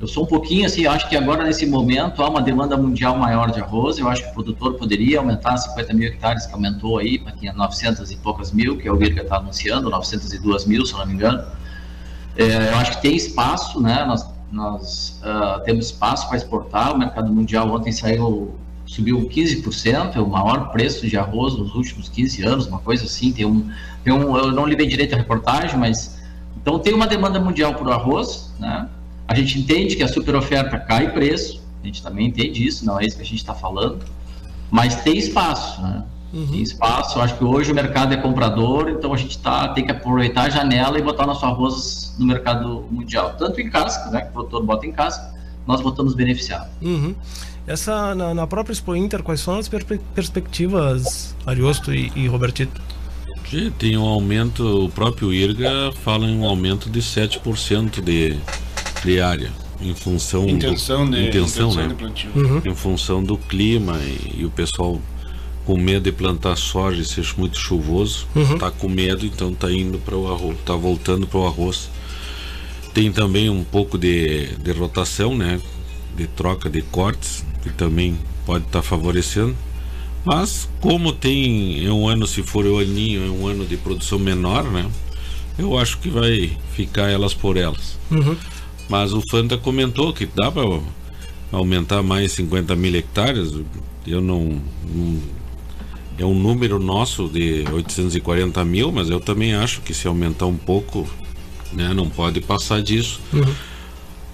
Eu 0.00 0.08
sou 0.08 0.24
um 0.24 0.26
pouquinho 0.26 0.66
assim, 0.66 0.86
acho 0.86 1.08
que 1.08 1.16
agora 1.16 1.44
nesse 1.44 1.64
momento 1.66 2.22
há 2.22 2.28
uma 2.28 2.42
demanda 2.42 2.76
mundial 2.76 3.16
maior 3.16 3.50
de 3.50 3.60
arroz. 3.60 3.98
Eu 3.98 4.08
acho 4.08 4.24
que 4.24 4.30
o 4.30 4.34
produtor 4.34 4.74
poderia 4.74 5.18
aumentar 5.18 5.56
50 5.56 5.94
mil 5.94 6.08
hectares, 6.08 6.46
que 6.46 6.52
aumentou 6.52 6.98
aí 6.98 7.18
para 7.18 7.34
900 7.52 8.10
e 8.10 8.16
poucas 8.16 8.52
mil, 8.52 8.76
que 8.76 8.88
é 8.88 8.92
o 8.92 8.98
que 8.98 9.04
está 9.04 9.36
anunciando, 9.36 9.88
902 9.88 10.66
mil, 10.66 10.84
se 10.84 10.92
não 10.94 11.06
me 11.06 11.14
engano. 11.14 11.44
É, 12.36 12.72
eu 12.72 12.76
acho 12.76 12.96
que 12.96 13.02
tem 13.02 13.14
espaço, 13.14 13.80
né? 13.80 14.04
Nós, 14.04 14.26
nós 14.50 15.20
uh, 15.22 15.62
temos 15.64 15.86
espaço 15.86 16.26
para 16.26 16.38
exportar. 16.38 16.92
O 16.92 16.98
mercado 16.98 17.32
mundial 17.32 17.70
ontem 17.70 17.92
saiu, 17.92 18.54
subiu 18.84 19.28
15%, 19.28 20.16
é 20.16 20.20
o 20.20 20.28
maior 20.28 20.72
preço 20.72 21.06
de 21.06 21.16
arroz 21.16 21.54
nos 21.54 21.72
últimos 21.74 22.08
15 22.08 22.42
anos, 22.42 22.66
uma 22.66 22.80
coisa 22.80 23.04
assim. 23.04 23.32
Tem 23.32 23.46
um, 23.46 23.70
tem 24.02 24.12
um, 24.12 24.36
eu 24.36 24.50
não 24.50 24.66
li 24.66 24.74
bem 24.74 24.88
direito 24.88 25.14
a 25.14 25.18
reportagem, 25.18 25.78
mas 25.78 26.20
então 26.60 26.80
tem 26.80 26.92
uma 26.92 27.06
demanda 27.06 27.38
mundial 27.38 27.74
por 27.74 27.88
arroz, 27.90 28.52
né? 28.58 28.88
A 29.26 29.34
gente 29.34 29.58
entende 29.58 29.96
que 29.96 30.02
a 30.02 30.08
super 30.08 30.36
oferta 30.36 30.78
cai 30.78 31.12
preço, 31.12 31.62
a 31.82 31.86
gente 31.86 32.02
também 32.02 32.28
entende 32.28 32.66
isso, 32.66 32.84
não 32.84 33.00
é 33.00 33.04
isso 33.04 33.16
que 33.16 33.22
a 33.22 33.26
gente 33.26 33.38
está 33.38 33.54
falando, 33.54 34.04
mas 34.70 34.96
tem 35.02 35.16
espaço, 35.16 35.80
né? 35.82 36.04
Uhum. 36.32 36.48
Tem 36.48 36.62
espaço, 36.62 37.20
acho 37.20 37.38
que 37.38 37.44
hoje 37.44 37.70
o 37.70 37.74
mercado 37.74 38.12
é 38.12 38.16
comprador, 38.16 38.88
então 38.88 39.14
a 39.14 39.16
gente 39.16 39.38
tá, 39.38 39.68
tem 39.68 39.84
que 39.84 39.92
aproveitar 39.92 40.42
a 40.42 40.50
janela 40.50 40.98
e 40.98 41.02
botar 41.02 41.26
nosso 41.26 41.46
arroz 41.46 42.14
no 42.18 42.26
mercado 42.26 42.84
mundial, 42.90 43.34
tanto 43.38 43.60
em 43.60 43.70
casca, 43.70 44.10
né, 44.10 44.22
que 44.22 44.28
o 44.30 44.32
produtor 44.32 44.64
bota 44.64 44.84
em 44.84 44.92
casca, 44.92 45.32
nós 45.64 45.80
botamos 45.80 46.14
beneficiado. 46.14 46.68
Uhum. 46.82 47.14
Essa, 47.66 48.14
na, 48.14 48.34
na, 48.34 48.46
própria 48.46 48.72
Expo 48.72 48.94
Inter, 48.96 49.22
quais 49.22 49.40
são 49.40 49.58
as 49.58 49.68
per 49.68 49.84
perspectivas, 50.14 51.34
Ariosto 51.46 51.94
e, 51.94 52.12
e 52.14 52.26
Robertito? 52.26 52.82
Tem 53.78 53.96
um 53.96 54.04
aumento, 54.04 54.86
o 54.86 54.88
próprio 54.88 55.32
IRGA 55.32 55.92
fala 56.02 56.26
em 56.26 56.36
um 56.36 56.44
aumento 56.44 56.90
de 56.90 57.00
7% 57.00 58.00
de, 58.00 58.36
de 59.04 59.20
área 59.20 59.52
em 59.80 59.94
função 59.94 60.48
intenção 60.48 61.04
do, 61.04 61.16
de, 61.16 61.28
intenção, 61.28 61.70
intenção 61.70 61.88
né? 61.88 61.94
plantio. 61.96 62.30
Uhum. 62.34 62.62
em 62.64 62.74
função 62.74 63.22
do 63.22 63.36
clima 63.36 63.98
e, 63.98 64.40
e, 64.40 64.44
o 64.44 64.50
pessoal 64.50 65.00
com 65.64 65.76
medo 65.76 66.04
de 66.04 66.12
plantar 66.12 66.56
soja 66.56 67.00
e 67.00 67.04
ser 67.04 67.26
muito 67.36 67.58
chuvoso 67.58 68.26
uhum. 68.34 68.58
tá 68.58 68.70
com 68.70 68.88
medo 68.88 69.26
então 69.26 69.52
tá 69.52 69.70
indo 69.70 69.98
para 69.98 70.16
o 70.16 70.32
arroz 70.32 70.56
tá 70.64 70.74
voltando 70.74 71.26
para 71.26 71.40
o 71.40 71.46
arroz 71.46 71.90
tem 72.92 73.10
também 73.10 73.50
um 73.50 73.64
pouco 73.64 73.98
de, 73.98 74.46
de 74.56 74.72
rotação 74.72 75.36
né 75.36 75.60
de 76.16 76.26
troca 76.26 76.70
de 76.70 76.82
cortes 76.82 77.44
que 77.62 77.70
também 77.70 78.16
pode 78.46 78.64
estar 78.64 78.80
tá 78.80 78.82
favorecendo 78.82 79.56
mas 80.24 80.68
como 80.80 81.12
tem 81.12 81.84
é 81.84 81.90
um 81.90 82.08
ano 82.08 82.26
se 82.26 82.42
for 82.42 82.64
o 82.64 82.78
aninho 82.78 83.26
é 83.26 83.30
um 83.30 83.46
ano 83.46 83.66
de 83.66 83.76
produção 83.76 84.18
menor 84.18 84.64
né 84.64 84.86
eu 85.58 85.78
acho 85.78 85.98
que 85.98 86.08
vai 86.08 86.56
ficar 86.74 87.10
elas 87.10 87.34
por 87.34 87.56
elas 87.56 87.98
uhum. 88.10 88.36
Mas 88.88 89.12
o 89.12 89.22
Fanta 89.22 89.56
comentou 89.56 90.12
que 90.12 90.26
dá 90.26 90.50
para 90.50 90.62
aumentar 91.52 92.02
mais 92.02 92.32
50 92.32 92.74
mil 92.76 92.94
hectares. 92.94 93.52
Eu 94.06 94.20
não, 94.20 94.60
não, 94.84 95.22
É 96.18 96.24
um 96.24 96.34
número 96.34 96.78
nosso 96.78 97.28
de 97.28 97.64
840 97.72 98.64
mil, 98.64 98.92
mas 98.92 99.08
eu 99.08 99.20
também 99.20 99.54
acho 99.54 99.80
que 99.80 99.94
se 99.94 100.06
aumentar 100.06 100.46
um 100.46 100.56
pouco, 100.56 101.08
né, 101.72 101.92
não 101.94 102.08
pode 102.08 102.40
passar 102.40 102.82
disso. 102.82 103.20
Uhum. 103.32 103.54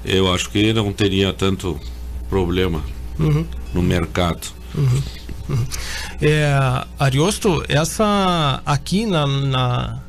Eu 0.05 0.33
acho 0.33 0.51
que 0.51 0.73
não 0.73 0.93
teria 0.93 1.33
tanto 1.33 1.79
problema 2.29 2.83
uhum. 3.19 3.47
no 3.73 3.83
mercado. 3.83 4.49
Uhum. 4.75 5.03
uhum. 5.51 5.67
É, 6.21 6.53
Ariosto, 6.99 7.63
essa 7.69 8.63
aqui 8.65 9.07
na, 9.07 9.27
na 9.27 10.01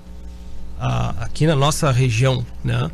a, 0.81 1.09
aqui 1.25 1.45
na 1.45 1.55
nossa 1.55 1.91
região, 1.91 2.45
né? 2.63 2.89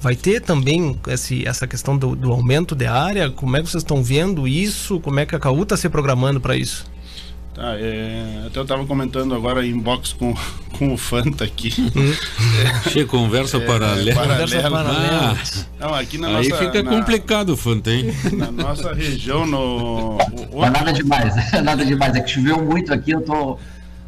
Vai 0.00 0.14
ter 0.14 0.40
também 0.40 0.98
esse, 1.08 1.46
essa 1.46 1.66
questão 1.66 1.96
do, 1.96 2.14
do, 2.14 2.32
aumento 2.32 2.74
de 2.74 2.86
área? 2.86 3.30
Como 3.30 3.56
é 3.56 3.62
que 3.62 3.68
vocês 3.68 3.82
estão 3.82 4.02
vendo 4.02 4.46
isso? 4.46 5.00
Como 5.00 5.18
é 5.18 5.26
que 5.26 5.34
a 5.34 5.38
CAU 5.38 5.62
está 5.62 5.76
se 5.76 5.88
programando 5.88 6.40
para 6.40 6.56
isso? 6.56 6.86
Tá, 7.52 7.74
é, 7.76 8.44
até 8.46 8.60
eu 8.60 8.62
estava 8.62 8.86
comentando 8.86 9.34
agora 9.34 9.66
em 9.66 9.76
box 9.76 10.12
com, 10.12 10.32
com 10.78 10.94
o 10.94 10.96
Fanta 10.96 11.42
aqui. 11.42 11.72
Che, 12.88 13.04
conversa 13.04 13.56
é, 13.56 13.60
paralela. 13.60 14.22
Conversa 14.22 14.70
paralela. 14.70 15.36
Ah, 15.36 15.64
não, 15.80 15.94
aqui 15.94 16.18
na 16.18 16.28
aí 16.28 16.48
nossa, 16.48 16.64
fica 16.64 16.80
na, 16.84 16.90
complicado 16.90 17.50
o 17.50 17.56
Fanta, 17.56 17.90
hein? 17.90 18.14
Na 18.32 18.52
nossa 18.52 18.94
região, 18.94 19.44
no. 19.44 20.18
O, 20.52 20.60
Mas 20.60 20.70
nada 20.70 20.92
demais, 20.92 21.34
nada 21.64 21.84
demais. 21.84 22.14
É 22.14 22.20
que 22.20 22.30
choveu 22.30 22.64
muito 22.64 22.94
aqui, 22.94 23.10
eu 23.10 23.22
tô 23.22 23.58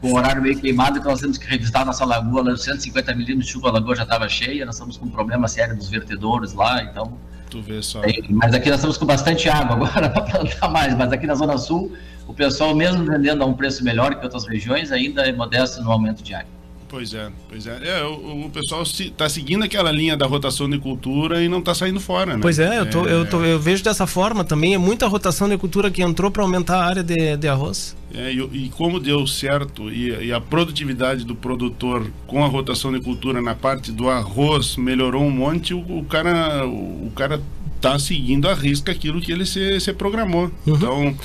com 0.00 0.12
o 0.12 0.16
horário 0.16 0.40
meio 0.40 0.58
queimado, 0.58 0.98
então 0.98 1.10
nós 1.10 1.20
temos 1.20 1.36
que 1.36 1.46
revisitar 1.46 1.84
nossa 1.84 2.04
lagoa, 2.04 2.42
lá, 2.42 2.56
150 2.56 3.12
milímetros 3.14 3.46
de 3.46 3.52
chuva, 3.52 3.68
a 3.68 3.72
lagoa 3.72 3.94
já 3.94 4.04
estava 4.04 4.28
cheia, 4.28 4.64
nós 4.64 4.76
estamos 4.76 4.96
com 4.96 5.06
um 5.06 5.10
problema 5.10 5.46
sério 5.46 5.76
dos 5.76 5.88
vertedores 5.88 6.54
lá, 6.54 6.82
então... 6.82 7.18
Tu 7.50 7.60
vê 7.60 7.82
só. 7.82 8.00
Tem, 8.00 8.24
mas 8.30 8.54
aqui 8.54 8.68
nós 8.68 8.78
estamos 8.78 8.96
com 8.96 9.04
bastante 9.04 9.48
água 9.48 9.74
agora 9.74 10.08
para 10.10 10.22
plantar 10.22 10.68
mais, 10.68 10.96
mas 10.96 11.12
aqui 11.12 11.26
na 11.26 11.34
Zona 11.34 11.58
Sul, 11.58 11.92
o 12.26 12.32
pessoal 12.32 12.74
mesmo 12.74 13.04
vendendo 13.04 13.42
a 13.42 13.46
um 13.46 13.54
preço 13.54 13.84
melhor 13.84 14.14
que 14.14 14.24
outras 14.24 14.46
regiões, 14.46 14.92
ainda 14.92 15.22
é 15.22 15.32
modesto 15.32 15.82
no 15.82 15.90
aumento 15.90 16.22
de 16.22 16.32
água. 16.32 16.60
Pois 16.90 17.14
é, 17.14 17.30
pois 17.48 17.66
é. 17.68 17.78
é 17.84 18.02
o, 18.02 18.46
o 18.46 18.50
pessoal 18.50 18.82
está 18.82 19.28
seguindo 19.28 19.64
aquela 19.64 19.92
linha 19.92 20.16
da 20.16 20.26
rotação 20.26 20.68
de 20.68 20.76
cultura 20.76 21.40
e 21.40 21.48
não 21.48 21.60
está 21.60 21.72
saindo 21.72 22.00
fora, 22.00 22.34
né? 22.34 22.40
Pois 22.42 22.58
é, 22.58 22.80
eu, 22.80 22.90
tô, 22.90 23.06
é... 23.06 23.12
Eu, 23.12 23.28
tô, 23.28 23.44
eu 23.44 23.60
vejo 23.60 23.84
dessa 23.84 24.08
forma 24.08 24.42
também. 24.44 24.74
É 24.74 24.78
muita 24.78 25.06
rotação 25.06 25.48
de 25.48 25.56
cultura 25.56 25.88
que 25.88 26.02
entrou 26.02 26.32
para 26.32 26.42
aumentar 26.42 26.78
a 26.78 26.84
área 26.84 27.02
de, 27.04 27.36
de 27.36 27.48
arroz. 27.48 27.96
É, 28.12 28.32
e, 28.32 28.38
e, 28.64 28.68
como 28.70 28.98
deu 28.98 29.24
certo 29.26 29.90
e, 29.90 30.26
e, 30.26 30.32
a 30.32 30.40
produtividade 30.40 31.24
do 31.24 31.34
produtor 31.34 32.10
com 32.26 32.44
a 32.44 32.48
rotação 32.48 32.92
de 32.92 33.00
cultura 33.00 33.40
na 33.40 33.54
parte 33.54 33.92
do 33.92 34.08
arroz 34.08 34.76
melhorou 34.76 35.22
um 35.22 35.30
monte, 35.30 35.72
o, 35.74 35.78
o 35.78 36.04
cara 36.04 36.66
o, 36.66 37.06
o 37.06 37.12
cara 37.14 37.40
tá 37.80 37.98
seguindo 37.98 38.48
a 38.48 38.54
risca 38.54 38.90
aquilo 38.90 39.20
que 39.20 39.30
ele 39.30 39.46
se, 39.46 39.78
se 39.80 39.92
programou. 39.92 40.50
Uhum. 40.66 40.74
Então 40.74 41.16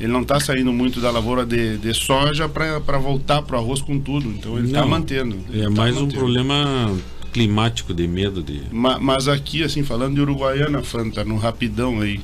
ele 0.00 0.12
não 0.12 0.22
está 0.22 0.40
saindo 0.40 0.72
muito 0.72 0.98
da 0.98 1.10
lavoura 1.10 1.44
de, 1.44 1.76
de 1.76 1.92
soja 1.92 2.48
para 2.48 2.98
voltar 2.98 3.42
para 3.42 3.56
o 3.56 3.60
arroz 3.60 3.82
com 3.82 4.00
tudo. 4.00 4.30
Então 4.30 4.56
ele 4.56 4.68
está 4.68 4.84
mantendo. 4.86 5.38
Ele 5.50 5.60
é 5.60 5.64
tá 5.64 5.70
mais 5.70 5.94
mantendo. 5.94 6.14
um 6.14 6.18
problema 6.18 6.96
climático 7.32 7.92
de 7.92 8.08
medo 8.08 8.42
de. 8.42 8.62
Mas, 8.72 9.00
mas 9.00 9.28
aqui, 9.28 9.62
assim, 9.62 9.82
falando 9.82 10.14
de 10.14 10.20
Uruguaiana, 10.22 10.82
Fanta, 10.82 11.22
no 11.22 11.36
rapidão 11.36 12.00
aí. 12.00 12.18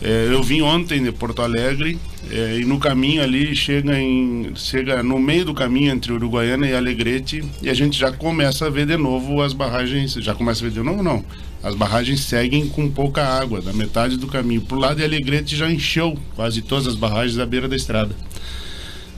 É, 0.00 0.28
eu 0.30 0.42
vim 0.42 0.62
ontem 0.62 1.02
de 1.02 1.10
Porto 1.10 1.42
Alegre 1.42 1.98
é, 2.30 2.60
e 2.60 2.64
no 2.64 2.78
caminho 2.78 3.22
ali 3.22 3.54
chega 3.56 3.98
em 3.98 4.52
chega 4.54 5.02
no 5.02 5.18
meio 5.18 5.44
do 5.44 5.52
caminho 5.52 5.90
entre 5.90 6.12
Uruguaiana 6.12 6.68
e 6.68 6.74
Alegrete 6.74 7.42
e 7.60 7.68
a 7.68 7.74
gente 7.74 7.98
já 7.98 8.12
começa 8.12 8.66
a 8.66 8.70
ver 8.70 8.86
de 8.86 8.96
novo 8.96 9.42
as 9.42 9.52
barragens 9.52 10.12
já 10.14 10.34
começa 10.36 10.64
a 10.64 10.68
ver 10.68 10.74
de 10.74 10.82
novo 10.82 11.02
não 11.02 11.24
as 11.62 11.74
barragens 11.74 12.20
seguem 12.20 12.68
com 12.68 12.88
pouca 12.88 13.24
água 13.24 13.60
da 13.60 13.72
metade 13.72 14.16
do 14.16 14.26
caminho. 14.26 14.60
Pro 14.60 14.78
lado 14.78 14.98
de 14.98 15.04
Alegrete 15.04 15.56
já 15.56 15.70
encheu 15.70 16.16
quase 16.36 16.62
todas 16.62 16.86
as 16.86 16.94
barragens 16.94 17.36
da 17.36 17.44
beira 17.44 17.68
da 17.68 17.74
estrada. 17.74 18.14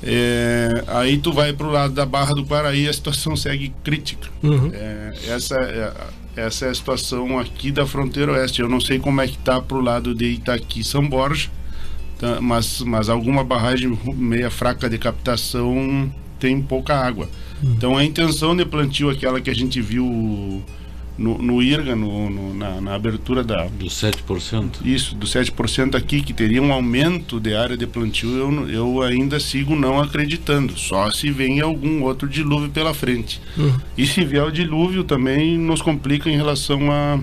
É, 0.02 0.82
aí 0.86 1.18
tu 1.18 1.32
vai 1.32 1.52
pro 1.52 1.70
lado 1.70 1.92
da 1.92 2.06
Barra 2.06 2.34
do 2.34 2.46
Paraí 2.46 2.88
a 2.88 2.92
situação 2.92 3.36
segue 3.36 3.70
crítica. 3.84 4.28
Uhum. 4.42 4.70
É, 4.72 5.12
essa 5.28 5.54
é 5.56 5.92
essa 6.40 6.66
é 6.66 6.70
a 6.70 6.74
situação 6.74 7.38
aqui 7.38 7.70
da 7.70 7.86
fronteira 7.86 8.32
oeste. 8.32 8.60
Eu 8.60 8.68
não 8.68 8.80
sei 8.80 8.98
como 8.98 9.20
é 9.20 9.28
que 9.28 9.38
tá 9.38 9.60
pro 9.60 9.80
lado 9.80 10.14
de 10.14 10.26
Itaqui, 10.26 10.82
São 10.82 11.06
Borja, 11.08 11.50
tá, 12.18 12.40
mas, 12.40 12.80
mas 12.80 13.08
alguma 13.08 13.44
barragem 13.44 13.98
meia 14.14 14.50
fraca 14.50 14.88
de 14.88 14.98
captação 14.98 16.12
tem 16.38 16.60
pouca 16.60 16.94
água. 16.94 17.28
Hum. 17.62 17.74
Então 17.76 17.96
a 17.96 18.04
intenção 18.04 18.56
de 18.56 18.64
plantio, 18.64 19.10
aquela 19.10 19.40
que 19.40 19.50
a 19.50 19.54
gente 19.54 19.80
viu 19.80 20.64
no, 21.20 21.36
no 21.36 21.62
IRGA, 21.62 21.94
no, 21.94 22.30
no 22.30 22.54
na, 22.54 22.80
na, 22.80 22.94
abertura 22.94 23.44
da. 23.44 23.66
Do 23.66 23.86
7%? 23.86 24.78
Isso, 24.82 25.14
do 25.14 25.26
7% 25.26 25.94
aqui, 25.94 26.22
que 26.22 26.32
teria 26.32 26.62
um 26.62 26.72
aumento 26.72 27.38
de 27.38 27.54
área 27.54 27.76
de 27.76 27.86
plantio, 27.86 28.30
eu, 28.30 28.70
eu 28.70 29.02
ainda 29.02 29.38
sigo 29.38 29.76
não 29.76 30.00
acreditando. 30.00 30.78
Só 30.78 31.10
se 31.10 31.30
vem 31.30 31.60
algum 31.60 32.02
outro 32.04 32.26
dilúvio 32.26 32.70
pela 32.70 32.94
frente. 32.94 33.38
Uhum. 33.58 33.78
E 33.98 34.06
se 34.06 34.24
vier 34.24 34.42
o 34.42 34.50
dilúvio, 34.50 35.04
também 35.04 35.58
nos 35.58 35.82
complica 35.82 36.30
em 36.30 36.36
relação 36.36 36.90
a. 36.90 37.20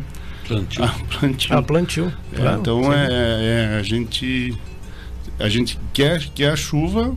Plantio. 0.48 0.84
A 0.84 0.88
plantio. 0.88 1.58
A 1.58 1.62
plantio. 1.64 2.14
É, 2.32 2.36
claro, 2.36 2.60
então 2.60 2.94
é, 2.94 3.08
é, 3.10 3.78
a 3.80 3.82
gente. 3.82 4.56
A 5.40 5.50
gente 5.50 5.78
quer, 5.94 6.24
quer 6.34 6.52
a 6.52 6.56
chuva, 6.56 7.16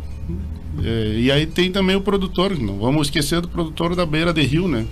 é, 0.82 1.14
e 1.18 1.30
aí 1.30 1.46
tem 1.46 1.70
também 1.70 1.96
o 1.96 2.02
produtor, 2.02 2.58
não 2.58 2.78
vamos 2.78 3.06
esquecer 3.06 3.40
do 3.40 3.48
produtor 3.48 3.96
da 3.96 4.04
beira 4.04 4.30
de 4.30 4.42
rio, 4.42 4.68
né? 4.68 4.86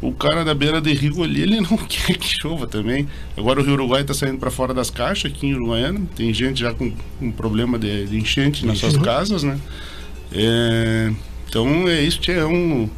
O 0.00 0.12
cara 0.12 0.44
da 0.44 0.54
beira 0.54 0.80
de 0.80 0.92
rio 0.92 1.22
ali, 1.22 1.42
ele 1.42 1.60
não 1.60 1.76
quer 1.88 2.16
que 2.16 2.26
chova 2.40 2.66
também. 2.66 3.08
Agora 3.36 3.60
o 3.60 3.64
Rio 3.64 3.74
Uruguai 3.74 4.02
está 4.02 4.14
saindo 4.14 4.38
para 4.38 4.50
fora 4.50 4.74
das 4.74 4.90
caixas 4.90 5.30
aqui 5.30 5.46
em 5.46 5.54
Uruguaiana. 5.54 6.00
Tem 6.16 6.32
gente 6.32 6.60
já 6.60 6.72
com 6.72 6.92
um 7.20 7.30
problema 7.30 7.78
de, 7.78 8.06
de 8.06 8.16
enchente 8.16 8.66
nas 8.66 8.78
suas 8.78 8.94
uhum. 8.94 9.02
casas, 9.02 9.42
né? 9.42 9.58
É, 10.32 11.12
então 11.48 11.88
é 11.88 12.00
isso, 12.00 12.18
é 12.30 12.44
um 12.46 12.88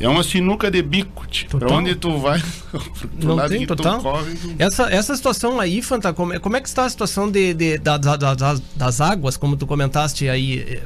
é 0.00 0.08
uma 0.08 0.24
sinuca 0.24 0.70
de 0.70 0.80
bico, 0.80 1.26
para 1.50 1.70
onde 1.74 1.94
tu 1.94 2.18
vai, 2.18 2.40
pro 2.72 3.28
não 3.28 3.34
lado 3.34 3.50
tem, 3.50 3.60
que 3.60 3.66
total. 3.66 3.98
tu 3.98 4.02
corre. 4.02 4.34
Tu... 4.34 4.54
Essa, 4.58 4.84
essa 4.84 5.14
situação 5.14 5.60
aí, 5.60 5.82
Fanta, 5.82 6.14
como, 6.14 6.32
é, 6.32 6.38
como 6.38 6.56
é 6.56 6.60
que 6.60 6.68
está 6.68 6.86
a 6.86 6.88
situação 6.88 7.30
de, 7.30 7.52
de, 7.52 7.76
da, 7.76 7.98
da, 7.98 8.16
da, 8.16 8.56
das 8.74 9.00
águas, 9.02 9.36
como 9.36 9.58
tu 9.58 9.66
comentaste 9.66 10.26
aí? 10.26 10.80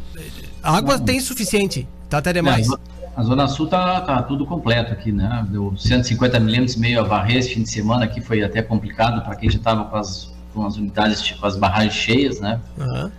A 0.60 0.76
água 0.76 0.98
não. 0.98 1.04
tem 1.04 1.20
suficiente, 1.20 1.86
tá 2.10 2.18
até 2.18 2.32
demais. 2.32 2.68
É, 2.68 2.76
a 3.16 3.22
Zona 3.22 3.46
Sul 3.46 3.68
tá, 3.68 4.00
tá 4.00 4.22
tudo 4.22 4.44
completo 4.44 4.92
aqui, 4.92 5.12
né? 5.12 5.46
Deu 5.48 5.72
150 5.76 6.40
milímetros 6.40 6.76
meio 6.76 7.00
a 7.00 7.02
varrer 7.04 7.36
esse 7.36 7.54
fim 7.54 7.62
de 7.62 7.70
semana 7.70 8.04
aqui, 8.04 8.20
foi 8.20 8.42
até 8.42 8.60
complicado 8.60 9.22
para 9.22 9.36
quem 9.36 9.48
já 9.48 9.58
estava 9.58 9.84
com 9.84 9.96
as, 9.96 10.32
com 10.52 10.66
as 10.66 10.76
unidades, 10.76 11.30
com 11.30 11.46
as 11.46 11.56
barragens 11.56 11.94
cheias, 11.94 12.40
né? 12.40 12.60
Uhum. 12.76 13.10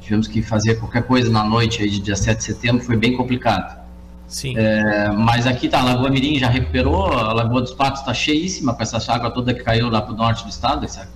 Tivemos 0.00 0.26
que 0.26 0.42
fazer 0.42 0.76
qualquer 0.76 1.02
coisa 1.02 1.30
na 1.30 1.44
noite 1.44 1.82
aí 1.82 1.90
de 1.90 2.00
dia 2.00 2.16
7 2.16 2.38
de 2.38 2.44
setembro, 2.44 2.82
foi 2.82 2.96
bem 2.96 3.16
complicado. 3.16 3.80
Sim. 4.26 4.56
É, 4.56 5.10
mas 5.10 5.46
aqui 5.46 5.68
tá, 5.68 5.80
a 5.80 5.84
Lagoa 5.84 6.08
Mirim 6.08 6.38
já 6.38 6.48
recuperou, 6.48 7.12
a 7.12 7.34
Lagoa 7.34 7.60
dos 7.60 7.72
Patos 7.72 8.00
está 8.00 8.14
cheíssima 8.14 8.74
com 8.74 8.82
essa 8.82 9.12
água 9.12 9.30
toda 9.30 9.52
que 9.52 9.62
caiu 9.62 9.90
lá 9.90 10.00
pro 10.00 10.14
norte 10.14 10.44
do 10.44 10.48
estado, 10.48 10.86
essa 10.86 11.06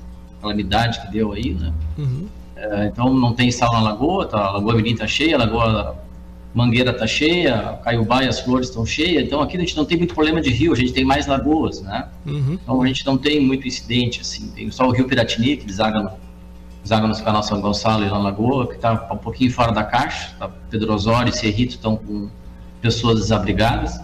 calamidade 0.42 1.00
que 1.00 1.10
deu 1.10 1.32
aí, 1.32 1.54
né? 1.54 1.72
Uhum. 1.96 2.28
É, 2.54 2.86
então 2.86 3.12
não 3.14 3.32
tem 3.32 3.50
sal 3.50 3.72
na 3.72 3.80
lagoa, 3.80 4.26
tá, 4.26 4.38
a 4.38 4.50
Lagoa 4.52 4.74
Mirim 4.74 4.94
tá 4.94 5.06
cheia, 5.06 5.36
a 5.36 5.38
Lagoa 5.38 6.05
Mangueira 6.56 6.90
tá 6.90 7.06
cheia, 7.06 7.78
Caiobá 7.84 8.24
e 8.24 8.28
as 8.28 8.40
flores 8.40 8.70
estão 8.70 8.86
cheias, 8.86 9.22
então 9.22 9.42
aqui 9.42 9.58
a 9.58 9.60
gente 9.60 9.76
não 9.76 9.84
tem 9.84 9.98
muito 9.98 10.14
problema 10.14 10.40
de 10.40 10.48
rio, 10.48 10.72
a 10.72 10.74
gente 10.74 10.90
tem 10.90 11.04
mais 11.04 11.26
lagoas, 11.26 11.82
né? 11.82 12.08
Uhum. 12.24 12.54
Então 12.54 12.80
a 12.80 12.86
gente 12.86 13.04
não 13.04 13.18
tem 13.18 13.38
muito 13.44 13.68
incidente, 13.68 14.22
assim, 14.22 14.48
tem 14.56 14.70
só 14.70 14.86
o 14.86 14.90
rio 14.90 15.06
Piratini, 15.06 15.58
que 15.58 15.66
desaga 15.66 16.00
no, 16.00 16.12
desaga 16.82 17.06
no 17.06 17.14
canal 17.22 17.42
São 17.42 17.60
Gonçalo 17.60 18.04
e 18.04 18.08
na 18.08 18.16
Lagoa, 18.16 18.68
que 18.68 18.78
tá 18.78 19.06
um 19.12 19.18
pouquinho 19.18 19.52
fora 19.52 19.70
da 19.70 19.84
caixa, 19.84 20.34
tá? 20.38 20.48
Pedro 20.70 20.94
Osório 20.94 21.28
e 21.28 21.36
Cerrito 21.36 21.72
estão 21.72 21.94
com 21.94 22.30
pessoas 22.80 23.20
desabrigadas, 23.20 24.00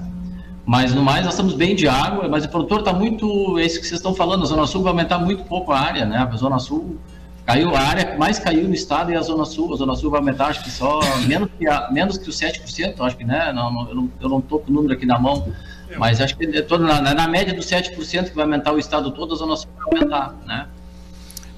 mas 0.66 0.94
no 0.94 1.02
mais 1.02 1.24
nós 1.24 1.32
estamos 1.32 1.54
bem 1.54 1.74
de 1.74 1.88
água, 1.88 2.28
mas 2.28 2.44
o 2.44 2.50
produtor 2.50 2.80
está 2.80 2.92
muito, 2.92 3.58
é 3.58 3.64
isso 3.64 3.80
que 3.80 3.86
vocês 3.86 3.98
estão 3.98 4.14
falando, 4.14 4.42
a 4.42 4.46
Zona 4.46 4.66
Sul 4.66 4.82
vai 4.82 4.90
aumentar 4.90 5.18
muito 5.18 5.44
pouco 5.44 5.72
a 5.72 5.80
área, 5.80 6.04
né? 6.04 6.18
A 6.18 6.36
Zona 6.36 6.58
Sul 6.58 6.98
caiu 7.46 7.74
a 7.74 7.80
área 7.80 8.04
que 8.04 8.16
mais 8.18 8.38
caiu 8.38 8.68
no 8.68 8.74
estado 8.74 9.10
e 9.10 9.16
a 9.16 9.20
Zona 9.22 9.44
Sul, 9.44 9.72
a 9.74 9.76
Zona 9.76 9.94
Sul 9.96 10.10
vai 10.10 10.20
aumentar 10.20 10.46
acho 10.46 10.62
que 10.62 10.70
só 10.70 11.00
menos 11.26 11.48
que, 11.58 11.66
a, 11.66 11.90
menos 11.90 12.16
que 12.18 12.28
os 12.28 12.36
7%, 12.38 12.94
acho 13.00 13.16
que, 13.16 13.24
né? 13.24 13.52
Não, 13.52 13.72
não, 13.72 13.88
eu, 13.88 13.94
não, 13.94 14.10
eu 14.20 14.28
não 14.28 14.40
tô 14.40 14.58
com 14.60 14.70
o 14.70 14.74
número 14.74 14.94
aqui 14.94 15.04
na 15.06 15.18
mão, 15.18 15.52
mas 15.98 16.20
acho 16.20 16.36
que 16.36 16.44
é 16.44 16.62
todo, 16.62 16.84
na, 16.84 17.00
na 17.00 17.28
média 17.28 17.52
dos 17.52 17.66
7% 17.66 18.30
que 18.30 18.34
vai 18.36 18.44
aumentar 18.44 18.72
o 18.72 18.78
estado 18.78 19.10
todo, 19.10 19.34
a 19.34 19.36
Zona 19.36 19.56
Sul 19.56 19.68
vai 19.76 19.98
aumentar, 19.98 20.34
né? 20.46 20.66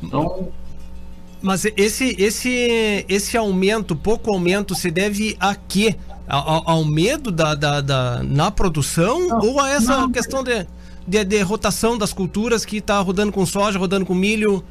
Então, 0.03 0.49
Mas 1.43 1.65
esse, 1.77 2.15
esse, 2.19 3.05
esse 3.09 3.37
aumento, 3.37 3.95
pouco 3.95 4.31
aumento, 4.31 4.75
se 4.75 4.91
deve 4.91 5.37
a 5.39 5.55
quê? 5.55 5.97
Ao, 6.27 6.63
ao 6.71 6.85
medo 6.87 7.31
da, 7.31 7.55
da, 7.55 7.81
da- 7.83 8.23
na 8.23 8.51
produção 8.51 9.39
ou 9.43 9.61
a 9.61 9.69
essa 9.71 10.09
questão 10.11 10.43
de, 10.43 10.67
de, 11.07 11.23
de 11.23 11.43
rotação 11.43 11.99
das 11.99 12.15
culturas 12.15 12.65
que 12.65 12.79
está 12.79 12.99
rodando 13.01 13.31
com 13.31 13.45
soja, 13.45 13.79
rodando 13.79 14.07
com 14.07 14.15
milho? 14.15 14.65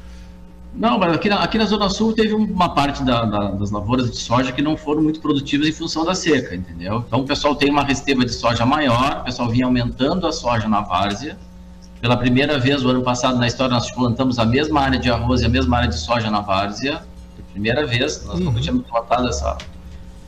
Não, 0.76 0.98
mas 0.98 1.12
aqui 1.14 1.28
na, 1.28 1.36
aqui 1.40 1.56
na 1.56 1.66
Zona 1.66 1.88
Sul 1.88 2.12
teve 2.14 2.34
uma 2.34 2.68
parte 2.74 3.02
da- 3.04 3.24
da- 3.24 3.50
das 3.52 3.70
lavouras 3.70 4.10
de 4.10 4.16
soja 4.16 4.50
que 4.50 4.60
não 4.60 4.76
foram 4.76 5.02
muito 5.02 5.20
produtivas 5.20 5.68
em 5.68 5.72
função 5.72 6.04
da 6.04 6.14
seca, 6.14 6.54
entendeu? 6.54 7.04
Então 7.06 7.20
o 7.20 7.24
pessoal 7.24 7.54
tem 7.54 7.70
uma 7.70 7.84
resteva 7.84 8.24
de 8.24 8.32
soja 8.32 8.66
maior, 8.66 9.18
o 9.20 9.24
pessoal 9.24 9.48
vinha 9.48 9.66
aumentando 9.66 10.26
a 10.26 10.32
soja 10.32 10.68
na 10.68 10.80
várzea. 10.80 11.38
Pela 12.00 12.16
primeira 12.16 12.58
vez, 12.58 12.84
o 12.84 12.88
ano 12.88 13.02
passado, 13.02 13.38
na 13.38 13.46
história, 13.46 13.72
nós 13.72 13.90
plantamos 13.90 14.38
a 14.38 14.44
mesma 14.44 14.80
área 14.80 14.98
de 14.98 15.10
arroz 15.10 15.40
e 15.42 15.46
a 15.46 15.48
mesma 15.48 15.76
área 15.78 15.88
de 15.88 15.98
soja 15.98 16.30
na 16.30 16.40
várzea. 16.40 17.02
Primeira 17.52 17.86
vez, 17.86 18.24
nós 18.26 18.40
nunca 18.40 18.60
tínhamos 18.60 18.84
plantado 18.86 19.28
essa, 19.28 19.56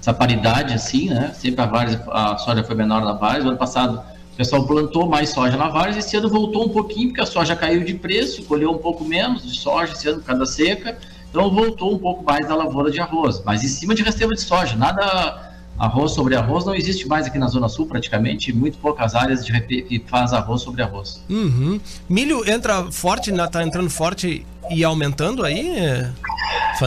essa 0.01 0.15
paridade 0.15 0.73
assim, 0.73 1.09
né? 1.11 1.33
Sempre 1.35 1.61
a, 1.61 1.67
várzea, 1.67 2.03
a 2.09 2.39
soja 2.39 2.63
foi 2.63 2.77
menor 2.77 3.03
na 3.05 3.15
várzea. 3.15 3.45
O 3.47 3.49
ano 3.49 3.59
passado, 3.59 4.01
o 4.37 4.45
pessoal 4.45 4.67
plantou 4.67 5.09
mais 5.09 5.31
soja 5.31 5.57
na 5.57 5.69
várzea. 5.69 6.01
Esse 6.01 6.15
ano 6.15 6.29
voltou 6.29 6.67
um 6.67 6.69
pouquinho, 6.69 7.09
porque 7.09 7.23
a 7.23 7.27
soja 7.27 7.57
caiu 7.57 7.83
de 7.83 7.95
preço, 7.95 8.43
colheu 8.43 8.71
um 8.71 8.77
pouco 8.77 9.03
menos 9.03 9.43
de 9.43 9.59
soja 9.59 9.95
esse 9.95 10.07
ano 10.07 10.19
por 10.19 10.27
causa 10.27 10.41
da 10.41 10.47
seca. 10.47 10.99
Então 11.31 11.51
voltou 11.51 11.95
um 11.95 11.99
pouco 11.99 12.23
mais 12.23 12.47
da 12.47 12.55
lavoura 12.55 12.91
de 12.91 13.01
arroz, 13.01 13.43
mas 13.43 13.65
em 13.65 13.69
cima 13.69 13.95
de 13.95 14.03
resteva 14.03 14.35
de 14.35 14.43
soja. 14.43 14.77
Nada 14.77 15.55
arroz 15.79 16.13
sobre 16.13 16.37
arroz 16.37 16.67
não 16.67 16.75
existe 16.75 17.09
mais 17.09 17.27
aqui 17.27 17.39
na 17.39 17.49
Zona 17.49 17.67
Sul, 17.67 17.87
praticamente. 17.87 18.53
Muito 18.53 18.77
poucas 18.77 19.15
áreas 19.15 19.43
de, 19.43 19.59
que 19.83 20.05
faz 20.07 20.35
arroz 20.35 20.61
sobre 20.61 20.83
arroz. 20.83 21.25
Uhum. 21.31 21.81
Milho 22.07 22.47
entra 22.47 22.93
forte, 22.93 23.33
né? 23.33 23.47
tá 23.47 23.63
entrando 23.63 23.89
forte 23.89 24.45
e 24.71 24.85
aumentando 24.85 25.45
aí? 25.45 26.07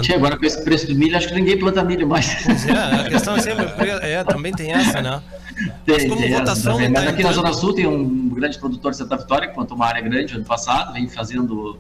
Tia, 0.04 0.18
agora 0.18 0.38
com 0.38 0.46
esse 0.46 0.64
preço 0.64 0.86
do 0.86 0.94
milho, 0.94 1.18
acho 1.18 1.30
que 1.30 1.34
ninguém 1.34 1.58
planta 1.58 1.84
milho 1.84 2.08
mais. 2.08 2.44
Pois 2.46 2.68
é, 2.68 2.74
a 2.74 3.10
questão 3.10 3.36
é 3.36 3.40
sempre. 3.40 3.66
É, 4.04 4.24
também 4.24 4.54
tem 4.54 4.72
essa, 4.72 5.02
né? 5.02 5.20
Mas 5.88 6.06
como 6.06 6.22
Tem, 6.22 6.32
votação 6.32 6.74
também. 6.74 6.88
não 6.88 6.94
Mas 6.94 7.04
tá 7.06 7.10
aqui 7.12 7.24
na 7.24 7.32
Zona 7.32 7.54
Sul 7.54 7.74
tem 7.74 7.86
um 7.88 8.30
grande 8.30 8.58
produtor 8.58 8.92
de 8.92 8.98
Santa 8.98 9.18
Vitória 9.18 9.48
que 9.48 9.54
plantou 9.54 9.76
uma 9.76 9.86
área 9.86 10.02
grande 10.02 10.36
ano 10.36 10.46
passado, 10.46 10.94
vem 10.94 11.08
fazendo, 11.08 11.78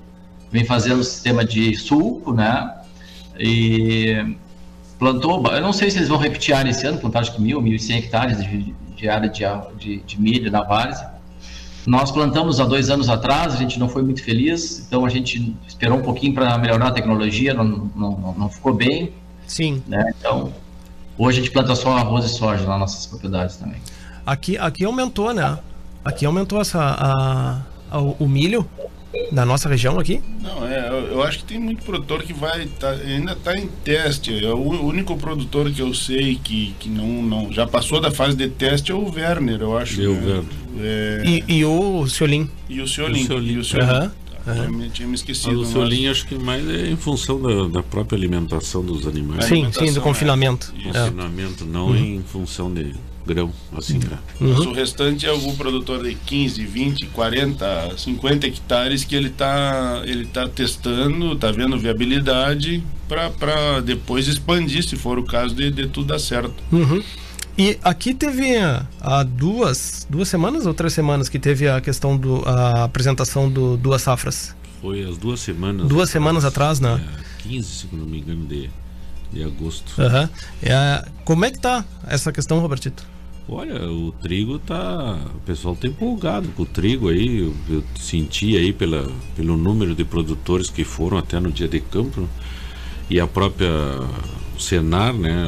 vem 0.51 0.65
fazendo 0.65 1.03
sistema 1.03 1.45
de 1.45 1.75
sulco, 1.75 2.34
né? 2.34 2.75
E 3.38 4.36
plantou, 4.97 5.45
eu 5.47 5.61
não 5.61 5.71
sei 5.71 5.89
se 5.89 5.97
eles 5.97 6.09
vão 6.09 6.17
repetir 6.17 6.53
a 6.53 6.59
área 6.59 6.69
esse 6.69 6.86
ano, 6.86 6.97
plantaram 6.97 7.25
acho 7.25 7.36
que 7.36 7.41
mil, 7.41 7.61
mil 7.61 7.73
e 7.73 7.80
cem 7.80 7.97
hectares 7.97 8.43
de, 8.43 8.75
de 8.95 9.09
área 9.09 9.30
de, 9.30 9.43
de, 9.77 9.97
de 9.99 10.21
milho 10.21 10.51
na 10.51 10.61
várzea. 10.63 11.09
Nós 11.88 12.11
plantamos 12.11 12.59
há 12.59 12.65
dois 12.65 12.89
anos 12.89 13.07
atrás, 13.09 13.53
a 13.53 13.57
gente 13.57 13.80
não 13.80 13.88
foi 13.88 14.03
muito 14.03 14.21
feliz, 14.21 14.84
então 14.86 15.05
a 15.05 15.09
gente 15.09 15.55
esperou 15.65 15.97
um 15.97 16.01
pouquinho 16.01 16.34
para 16.34 16.57
melhorar 16.57 16.89
a 16.89 16.91
tecnologia, 16.91 17.53
não, 17.53 17.89
não, 17.95 18.36
não 18.38 18.49
ficou 18.49 18.73
bem. 18.73 19.13
Sim. 19.47 19.82
Né? 19.88 20.13
Então, 20.19 20.53
hoje 21.20 21.39
a 21.39 21.41
gente 21.43 21.51
planta 21.53 21.76
só 21.76 21.91
arroz 21.97 22.26
e 22.26 22.30
soja 22.30 22.65
nas 22.65 22.80
nossas 22.80 23.05
propriedades 23.05 23.57
também. 23.57 23.80
Aqui, 24.26 24.57
aqui 24.57 24.84
aumentou, 24.86 25.34
né? 25.34 25.59
Aqui 26.03 26.26
aumentou 26.26 26.59
essa, 26.61 26.80
a, 26.82 27.61
a- 27.91 27.99
o 27.99 28.28
milho 28.28 28.67
da 29.32 29.43
nossa 29.43 29.67
região 29.67 29.99
aqui. 29.99 30.22
Não, 30.41 30.65
é, 30.67 30.88
eu, 30.88 31.07
eu 31.13 31.24
acho 31.24 31.39
que 31.39 31.45
tem 31.45 31.59
muito 31.59 31.84
produtor 31.84 32.22
que 32.24 32.32
vai 32.32 32.67
tá- 32.80 32.91
ainda 32.91 33.34
está 33.34 33.57
em 33.57 33.67
teste. 33.84 34.45
É 34.45 34.49
o 34.53 34.86
único 34.86 35.17
produtor 35.17 35.70
que 35.72 35.82
eu 35.82 35.93
sei 35.93 36.36
que, 36.41 36.76
que 36.80 36.88
não, 36.89 37.07
não 37.24 37.51
já 37.51 37.65
passou 37.67 37.99
da 37.99 38.11
fase 38.11 38.38
de 38.38 38.47
teste 38.47 38.91
é 38.91 38.95
o 38.95 39.11
Werner, 39.11 39.61
eu 39.61 39.78
acho. 39.78 39.99
E 40.01 40.07
o 40.07 40.13
né? 40.13 40.22
Werner. 40.28 40.43
É, 40.82 41.24
E, 41.26 41.43
e 41.47 41.65
o 41.65 42.07
Ciolim. 42.07 42.49
e 42.70 42.80
o 42.82 42.88
Ciolim. 42.88 43.24
O 43.24 43.26
Ciolim. 43.26 43.51
E 43.53 43.57
o 43.57 43.63
Ciolim. 43.65 43.86
Aham, 43.88 44.11
Já 44.45 44.69
me- 44.69 44.89
tinha 44.89 45.07
me 45.07 45.11
Mas 45.11 45.19
esquecido. 45.21 45.57
o 45.57 45.61
mas- 45.61 45.69
solinho 45.69 46.11
acho 46.11 46.25
que 46.25 46.35
mais 46.35 46.67
é 46.67 46.89
em 46.89 46.95
função 46.95 47.41
da, 47.41 47.67
da 47.67 47.83
própria 47.83 48.17
alimentação 48.17 48.83
dos 48.83 49.05
animais. 49.07 49.45
Sim, 49.45 49.71
sim, 49.71 49.91
do 49.93 49.99
é. 49.99 50.03
confinamento. 50.03 50.73
É. 50.85 50.91
Confinamento, 51.03 51.65
não 51.65 51.95
em 51.95 52.21
função 52.23 52.73
de 52.73 52.93
grão, 53.25 53.51
assim, 53.77 53.99
né? 53.99 54.17
Mas 54.39 54.57
Uhum. 54.59 54.69
o 54.71 54.73
restante 54.73 55.25
é 55.27 55.29
algum 55.29 55.55
produtor 55.55 56.01
de 56.03 56.15
15, 56.15 56.65
20, 56.65 57.05
40, 57.07 57.93
50 57.95 58.47
hectares 58.47 59.03
que 59.03 59.15
ele 59.15 59.27
está 59.27 60.01
ele 60.05 60.25
tá 60.25 60.47
testando, 60.47 61.33
está 61.33 61.51
vendo 61.51 61.77
viabilidade 61.77 62.83
para 63.07 63.81
depois 63.81 64.27
expandir, 64.27 64.83
se 64.83 64.95
for 64.95 65.19
o 65.19 65.23
caso 65.23 65.53
de, 65.53 65.69
de 65.69 65.87
tudo 65.87 66.07
dar 66.07 66.19
certo. 66.19 66.53
Uhum. 66.71 67.03
E 67.60 67.78
aqui 67.84 68.14
teve 68.14 68.55
há 69.01 69.22
duas, 69.22 70.07
duas 70.10 70.30
semanas 70.30 70.66
ou 70.66 70.74
três 70.74 70.93
semanas 70.93 71.28
que 71.28 71.38
teve 71.38 71.68
a 71.68 71.82
questão 71.82 72.16
do 72.16 72.41
a 72.47 72.86
apresentação 72.86 73.51
do 73.51 73.76
duas 73.76 74.01
safras. 74.01 74.55
Foi 74.82 75.03
as 75.03 75.18
duas 75.18 75.41
semanas. 75.41 75.86
Duas 75.86 76.10
semanas 76.10 76.45
atrás, 76.45 76.80
né? 76.80 77.05
É, 77.20 77.43
15, 77.43 77.68
se 77.68 77.88
não 77.91 78.05
me 78.05 78.20
engano, 78.20 78.45
de, 78.45 78.70
de 79.34 79.43
agosto. 79.43 80.01
Aham. 80.01 80.30
É, 80.64 81.05
como 81.26 81.43
é 81.43 81.51
que 81.51 81.60
tá 81.60 81.84
essa 82.07 82.32
questão, 82.32 82.60
Robertito? 82.60 83.05
Olha, 83.45 83.91
o 83.91 84.14
trigo 84.14 84.57
tá. 84.57 85.20
O 85.36 85.39
pessoal 85.41 85.76
tá 85.76 85.86
empolgado 85.86 86.47
com 86.55 86.64
o 86.64 86.66
trigo 86.66 87.10
aí. 87.10 87.39
Eu, 87.39 87.53
eu 87.70 87.84
senti 87.99 88.55
aí 88.55 88.72
pela, 88.72 89.12
pelo 89.36 89.57
número 89.57 89.93
de 89.93 90.05
produtores 90.05 90.70
que 90.70 90.86
foram 90.86 91.18
até 91.18 91.41
no 91.41 91.51
dia 91.51 91.68
de 91.68 91.82
campo. 91.82 92.26
E 93.10 93.20
a 93.20 93.28
própria 93.28 93.68
Senar, 94.60 95.14
né, 95.14 95.45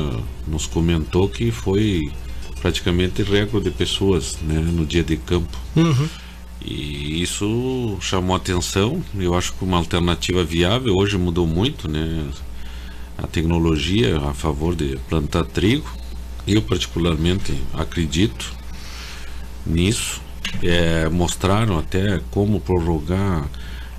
nos 0.47 0.65
comentou 0.65 1.27
que 1.27 1.51
foi 1.51 2.11
praticamente 2.61 3.23
recorde 3.23 3.69
de 3.69 3.75
pessoas 3.75 4.37
né, 4.41 4.59
no 4.59 4.85
dia 4.85 5.03
de 5.03 5.17
campo. 5.17 5.57
Uhum. 5.75 6.07
E 6.63 7.21
isso 7.21 7.97
chamou 7.99 8.35
atenção. 8.35 9.03
Eu 9.15 9.33
acho 9.33 9.53
que 9.53 9.63
uma 9.63 9.77
alternativa 9.77 10.43
viável 10.43 10.95
hoje 10.95 11.17
mudou 11.17 11.47
muito, 11.47 11.89
né? 11.89 12.29
A 13.17 13.25
tecnologia 13.25 14.17
a 14.19 14.33
favor 14.33 14.75
de 14.75 14.97
plantar 15.09 15.43
trigo. 15.45 15.89
Eu 16.47 16.61
particularmente 16.61 17.53
acredito 17.73 18.53
nisso. 19.65 20.21
É, 20.61 21.09
mostraram 21.09 21.79
até 21.79 22.21
como 22.29 22.59
prorrogar 22.59 23.49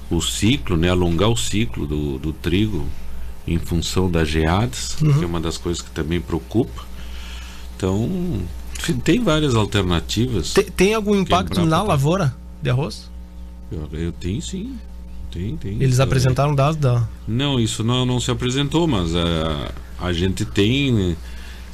o 0.09 0.21
ciclo, 0.21 0.77
né? 0.77 0.89
Alongar 0.89 1.31
o 1.31 1.37
ciclo 1.37 1.87
do, 1.87 2.19
do 2.19 2.33
trigo 2.33 2.87
em 3.47 3.59
função 3.59 4.11
das 4.11 4.29
geadas, 4.29 4.97
Uhum. 5.01 5.13
que 5.19 5.25
é 5.25 5.27
uma 5.27 5.41
das 5.41 5.57
coisas 5.59 5.83
que 5.83 5.91
também 5.91 6.21
preocupa. 6.21 6.83
Então, 7.77 8.41
tem 9.05 9.21
várias 9.23 9.55
alternativas. 9.55 10.53
Te- 10.53 10.63
tem 10.71 10.95
algum 10.95 11.15
impacto 11.17 11.65
na 11.65 11.79
pra- 11.79 11.89
lavoura 11.89 12.35
de 12.63 12.71
arroz? 12.71 13.11
Eu, 13.71 13.89
eu 13.93 14.13
tenho 14.13 14.41
sim. 14.41 14.77
Tem, 15.31 15.57
tem. 15.57 15.83
Eles 15.83 15.99
É, 15.99 16.03
apresentaram 16.03 16.55
dados 16.55 16.77
da. 16.77 17.09
Não, 17.27 17.59
isso 17.59 17.83
não, 17.83 18.05
não 18.05 18.21
se 18.21 18.31
apresentou, 18.31 18.87
mas 18.87 19.15
a, 19.17 19.73
a 20.01 20.13
gente 20.13 20.45
tem. 20.45 21.17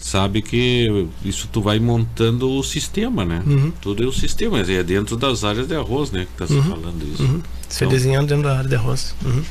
Sabe 0.00 0.40
que 0.40 1.08
isso 1.24 1.48
tu 1.52 1.60
vai 1.60 1.80
montando 1.80 2.48
o 2.48 2.62
sistema, 2.62 3.24
né? 3.24 3.42
Uhum. 3.44 3.72
Tudo 3.82 4.04
é 4.04 4.06
o 4.06 4.12
sistema, 4.12 4.60
é 4.60 4.82
dentro 4.84 5.16
das 5.16 5.42
áreas 5.42 5.66
de 5.66 5.74
arroz, 5.74 6.12
né? 6.12 6.24
Que 6.30 6.38
tá 6.38 6.46
se 6.46 6.62
falando 6.62 7.02
isso. 7.12 7.24
Uhum. 7.24 7.42
Se 7.68 7.78
Então, 7.84 7.88
desenhando 7.88 8.28
dentro 8.28 8.44
da 8.44 8.58
área 8.58 8.68
de 8.68 8.76
arroz. 8.76 9.12
Uhum. 9.24 9.42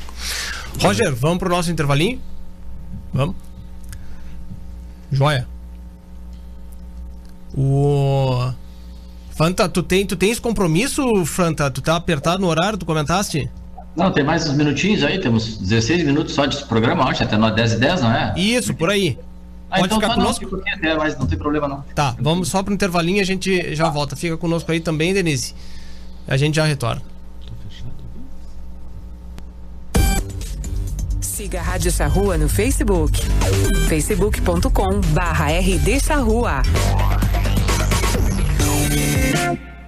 Roger, 0.81 1.15
vamos 1.15 1.39
pro 1.39 1.49
nosso 1.49 1.71
intervalinho? 1.71 2.21
Vamos. 3.13 3.35
Joia. 5.11 5.47
O. 7.55 8.51
Fanta, 9.31 9.69
tu, 9.69 9.83
tem, 9.83 10.05
tu 10.05 10.15
tens 10.15 10.39
compromisso, 10.39 11.25
Fanta? 11.25 11.69
Tu 11.69 11.81
tá 11.81 11.95
apertado 11.95 12.41
no 12.41 12.47
horário, 12.47 12.77
tu 12.77 12.85
comentaste? 12.85 13.49
Não, 13.95 14.11
tem 14.11 14.23
mais 14.23 14.47
uns 14.47 14.55
minutinhos 14.55 15.03
aí, 15.03 15.19
temos 15.19 15.57
16 15.57 16.03
minutos 16.03 16.33
só 16.33 16.45
de 16.45 16.63
programa, 16.65 17.05
acho, 17.05 17.23
até 17.23 17.35
nós 17.35 17.55
10 17.55 17.73
e 17.73 17.79
10, 17.79 18.01
não 18.01 18.11
é? 18.11 18.33
Isso, 18.37 18.73
por 18.73 18.89
aí. 18.89 19.17
Pode 19.69 19.85
então 19.85 19.99
ficar 19.99 20.09
tá, 20.09 20.15
não, 20.15 20.23
conosco? 20.23 20.45
fico 20.45 20.55
aqui 20.57 20.69
até, 20.69 20.95
mas 20.95 21.17
não 21.17 21.25
tem 21.25 21.37
problema 21.37 21.67
não. 21.67 21.83
Tá, 21.93 22.15
vamos 22.19 22.47
só 22.47 22.63
pro 22.63 22.73
intervalinho 22.73 23.17
e 23.17 23.21
a 23.21 23.25
gente 23.25 23.75
já 23.75 23.89
volta. 23.89 24.15
Fica 24.15 24.37
conosco 24.37 24.71
aí 24.71 24.79
também, 24.79 25.13
Denise. 25.13 25.53
A 26.27 26.37
gente 26.37 26.55
já 26.55 26.63
retorna. 26.63 27.01
Siga 31.37 31.59
a 31.59 31.63
Rádio 31.63 31.91
Charrua 31.91 32.35
no 32.35 32.49
Facebook. 32.49 33.15
facebook.com 33.87 35.01
barra 35.13 35.59
RD 35.59 36.03
Charrua. 36.03 36.63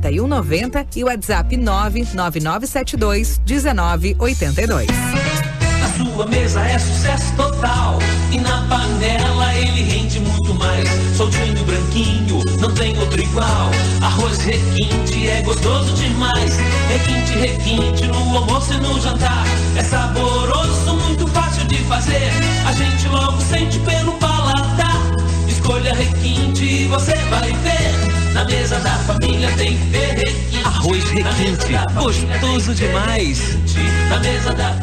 4190 0.00 0.86
e 0.96 1.04
WhatsApp 1.04 1.56
99972 1.56 3.40
1982. 3.46 4.86
Na 5.80 5.88
sua 5.96 6.26
mesa 6.26 6.60
é 6.60 6.78
sucesso 6.78 7.32
total. 7.36 7.98
E 8.30 8.38
na 8.38 8.66
panela 8.68 9.54
ele 9.54 9.82
rende 9.82 10.20
muito 10.20 10.54
mais. 10.54 10.88
Soltinho, 11.16 11.64
branquinho, 11.64 12.42
não 12.60 12.72
tem 12.74 12.98
outro 12.98 13.20
igual. 13.20 13.70
Arroz 14.02 14.38
requinte 14.38 15.28
é 15.28 15.42
gostoso 15.42 15.94
demais. 15.94 16.58
Requinte, 16.88 17.38
requinte 17.38 18.06
no 18.06 18.36
almoço 18.36 18.74
e 18.74 18.76
no 18.78 19.00
jantar. 19.00 19.44
É 19.76 19.82
saboroso, 19.82 20.94
muito 20.94 21.26
fácil 21.28 21.64
de 21.66 21.76
fazer. 21.84 22.30
A 22.66 22.72
gente 22.72 23.08
logo 23.08 23.40
sente 23.40 23.78
pelo 23.80 24.12
paladar. 24.18 25.00
Escolha 25.48 25.94
requinte 25.94 26.64
e 26.64 26.86
você 26.88 27.14
vai 27.30 27.52
ver. 27.52 27.75
Na 28.36 28.44
mesa 28.44 28.78
da 28.80 28.90
família 28.98 29.50
tem 29.56 29.78
ter 29.90 30.12
requinte. 30.12 30.62
Arroz 30.62 31.04
requinte, 31.04 31.72
gostoso 31.98 32.74
demais. 32.74 33.56
Na 34.10 34.18
mesa 34.18 34.52
da 34.52 34.76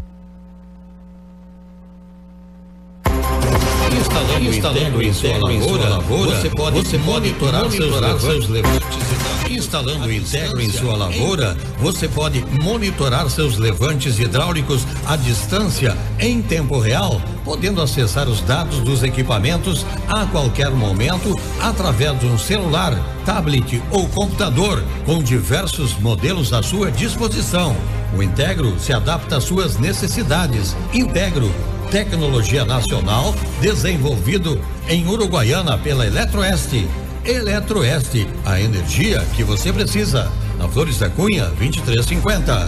Instalando, 3.99 4.51
instalando 5.03 5.51
em 5.51 5.61
sua 5.61 5.89
lavoura, 5.89 6.35
você 6.35 6.49
pode, 6.49 6.77
você 6.77 6.97
monitorar, 6.97 7.63
monitorar 7.63 8.19
seus 8.19 8.49
levantes. 8.49 8.97
Instalando 9.49 10.07
o 10.07 10.11
Integro 10.11 10.61
em 10.61 10.69
sua 10.69 10.95
lavoura, 10.95 11.55
você 11.77 12.07
pode 12.07 12.43
monitorar 12.61 13.29
seus 13.29 13.57
levantes 13.57 14.17
hidráulicos 14.17 14.85
à 15.05 15.15
distância, 15.15 15.95
em 16.19 16.41
tempo 16.41 16.79
real, 16.79 17.21
podendo 17.45 17.81
acessar 17.81 18.27
os 18.27 18.41
dados 18.41 18.79
dos 18.79 19.03
equipamentos 19.03 19.85
a 20.07 20.25
qualquer 20.25 20.71
momento 20.71 21.37
através 21.61 22.19
de 22.19 22.25
um 22.25 22.37
celular, 22.37 22.99
tablet 23.25 23.81
ou 23.91 24.07
computador, 24.09 24.83
com 25.05 25.21
diversos 25.21 25.93
modelos 25.99 26.51
à 26.51 26.63
sua 26.63 26.89
disposição. 26.89 27.75
O 28.17 28.23
Integro 28.23 28.79
se 28.79 28.91
adapta 28.91 29.37
às 29.37 29.43
suas 29.43 29.77
necessidades. 29.77 30.75
Integro 30.93 31.53
tecnologia 31.93 32.65
nacional 32.65 33.35
desenvolvido 33.61 34.59
em 34.89 35.07
Uruguaiana 35.07 35.77
pela 35.77 36.07
Eletroeste. 36.07 36.87
Eletroeste, 37.23 38.27
a 38.43 38.59
energia 38.59 39.23
que 39.35 39.43
você 39.43 39.71
precisa. 39.71 40.27
Na 40.57 40.67
Flores 40.67 40.97
da 40.97 41.07
Cunha, 41.07 41.45
2350. 41.49 42.67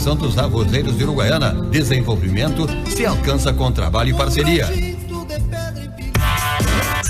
Associação 0.00 0.16
dos 0.16 0.38
Arrozeiros 0.38 0.96
de 0.96 1.04
Uruguaiana. 1.04 1.52
Desenvolvimento 1.70 2.66
se 2.88 3.04
alcança 3.04 3.52
com 3.52 3.70
trabalho 3.70 4.08
e 4.08 4.14
parceria. 4.14 4.66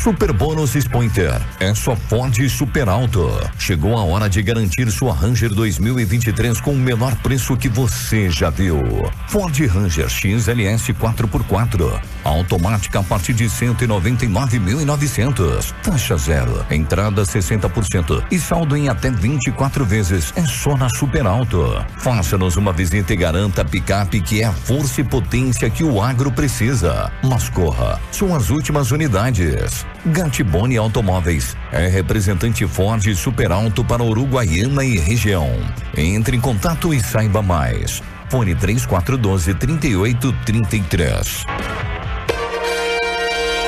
Super 0.02 0.32
Bônus 0.32 0.72
Pointer 0.88 1.40
é 1.60 1.72
só 1.72 1.94
Ford 1.94 2.34
Super 2.48 2.88
Alto. 2.88 3.30
Chegou 3.58 3.96
a 3.96 4.02
hora 4.02 4.28
de 4.28 4.42
garantir 4.42 4.90
sua 4.90 5.14
Ranger 5.14 5.50
2023 5.50 6.60
com 6.60 6.72
o 6.72 6.76
menor 6.76 7.14
preço 7.16 7.56
que 7.56 7.68
você 7.68 8.28
já 8.28 8.50
viu. 8.50 8.80
Ford 9.28 9.56
Ranger 9.66 10.08
XLS 10.08 10.92
4x4. 10.92 12.00
Automática 12.24 13.00
a 13.00 13.02
partir 13.02 13.32
de 13.32 13.46
199.900. 13.46 15.74
Taxa 15.82 16.16
zero. 16.16 16.64
Entrada 16.70 17.22
60% 17.22 18.22
e 18.30 18.38
saldo 18.38 18.76
em 18.76 18.88
até 18.88 19.10
24 19.10 19.84
vezes. 19.84 20.32
É 20.36 20.42
só 20.42 20.76
na 20.76 20.88
Super 20.88 21.26
Alto. 21.26 21.84
Faça-nos 21.98 22.54
uma 22.56 22.72
visita 22.72 23.12
e 23.12 23.16
garanta 23.16 23.62
a 23.62 23.64
picape 23.64 24.20
que 24.20 24.42
é 24.42 24.44
a 24.46 24.52
força 24.52 25.00
e 25.00 25.04
potência 25.04 25.70
que 25.70 25.82
o 25.82 26.02
agro 26.02 26.30
precisa. 26.30 27.10
Mas 27.22 27.48
corra, 27.48 27.98
são 28.12 28.34
as 28.34 28.50
últimas 28.50 28.90
unidades. 28.90 29.86
Gatibone 30.06 30.76
Automóveis 30.76 31.56
é 31.72 31.88
representante 31.88 32.66
Ford 32.66 33.02
Super 33.14 33.52
Alto 33.52 33.84
para 33.84 34.02
Uruguaiana 34.02 34.84
e 34.84 34.98
região. 34.98 35.48
Entre 35.96 36.36
em 36.36 36.40
contato 36.40 36.92
e 36.94 37.00
saiba 37.00 37.42
mais. 37.42 38.02
Fone 38.28 38.54
3412 38.54 39.54
3833. 39.54 41.44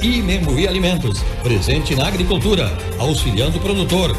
E 0.00 0.22
Membuí 0.22 0.68
Alimentos, 0.68 1.24
presente 1.42 1.96
na 1.96 2.06
agricultura, 2.06 2.70
auxiliando 3.00 3.58
o 3.58 3.60
produtor. 3.60 4.16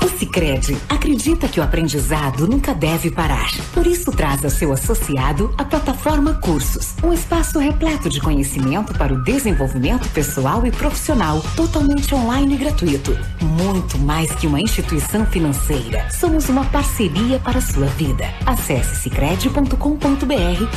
O 0.00 0.08
Sicredi 0.18 0.76
acredita 0.88 1.48
que 1.48 1.58
o 1.58 1.62
aprendizado 1.62 2.46
nunca 2.46 2.72
deve 2.72 3.10
parar. 3.10 3.50
Por 3.74 3.84
isso 3.84 4.12
traz 4.12 4.44
a 4.44 4.50
seu 4.50 4.72
associado 4.72 5.52
a 5.58 5.64
plataforma 5.64 6.34
Cursos, 6.34 6.94
um 7.02 7.12
espaço 7.12 7.58
repleto 7.58 8.08
de 8.08 8.20
conhecimento 8.20 8.92
para 8.94 9.12
o 9.12 9.22
desenvolvimento 9.24 10.08
pessoal 10.10 10.64
e 10.64 10.70
profissional, 10.70 11.42
totalmente 11.56 12.14
online 12.14 12.54
e 12.54 12.58
gratuito. 12.58 13.18
Muito 13.40 13.98
mais 13.98 14.32
que 14.36 14.46
uma 14.46 14.60
instituição 14.60 15.26
financeira, 15.26 16.08
somos 16.10 16.48
uma 16.48 16.64
parceria 16.66 17.40
para 17.40 17.58
a 17.58 17.62
sua 17.62 17.86
vida. 17.86 18.32
Acesse 18.46 18.94
sicredi.com.br 19.02 19.76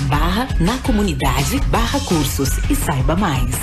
barra 0.08 0.48
na 0.60 0.80
comunidade 0.80 1.60
barra 1.68 2.00
cursos 2.00 2.50
e 2.70 2.76
saiba 2.76 3.16
mais. 3.16 3.56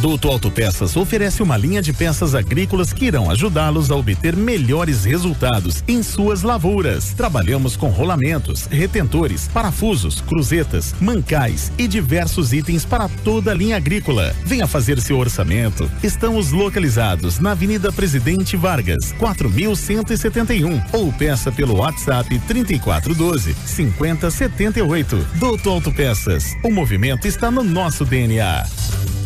Duto 0.00 0.28
Autopeças 0.28 0.96
oferece 0.96 1.42
uma 1.42 1.56
linha 1.56 1.82
de 1.82 1.92
peças 1.92 2.32
agrícolas 2.32 2.92
que 2.92 3.06
irão 3.06 3.28
ajudá-los 3.28 3.90
a 3.90 3.96
obter 3.96 4.36
melhores 4.36 5.04
resultados 5.04 5.82
em 5.88 6.04
suas 6.04 6.42
lavouras. 6.42 7.12
Trabalhamos 7.14 7.76
com 7.76 7.88
rolamentos, 7.88 8.66
retentores, 8.66 9.48
parafusos, 9.48 10.20
cruzetas, 10.20 10.94
mancais 11.00 11.72
e 11.76 11.88
diversos 11.88 12.52
itens 12.52 12.84
para 12.84 13.08
toda 13.24 13.50
a 13.50 13.54
linha 13.54 13.76
agrícola. 13.76 14.34
Venha 14.44 14.68
fazer 14.68 15.00
seu 15.00 15.18
orçamento. 15.18 15.90
Estamos 16.00 16.52
localizados 16.52 17.40
na 17.40 17.50
Avenida 17.50 17.90
Presidente 17.90 18.56
Vargas, 18.56 19.12
4171 19.18 20.80
ou 20.92 21.12
peça 21.12 21.50
pelo 21.50 21.78
WhatsApp 21.78 22.38
3412 22.46 23.52
5078. 23.66 25.26
Duto 25.34 25.70
Autopeças. 25.70 26.54
O 26.62 26.70
movimento 26.70 27.26
está 27.26 27.50
no 27.50 27.64
nosso 27.64 28.04
DNA. 28.04 29.17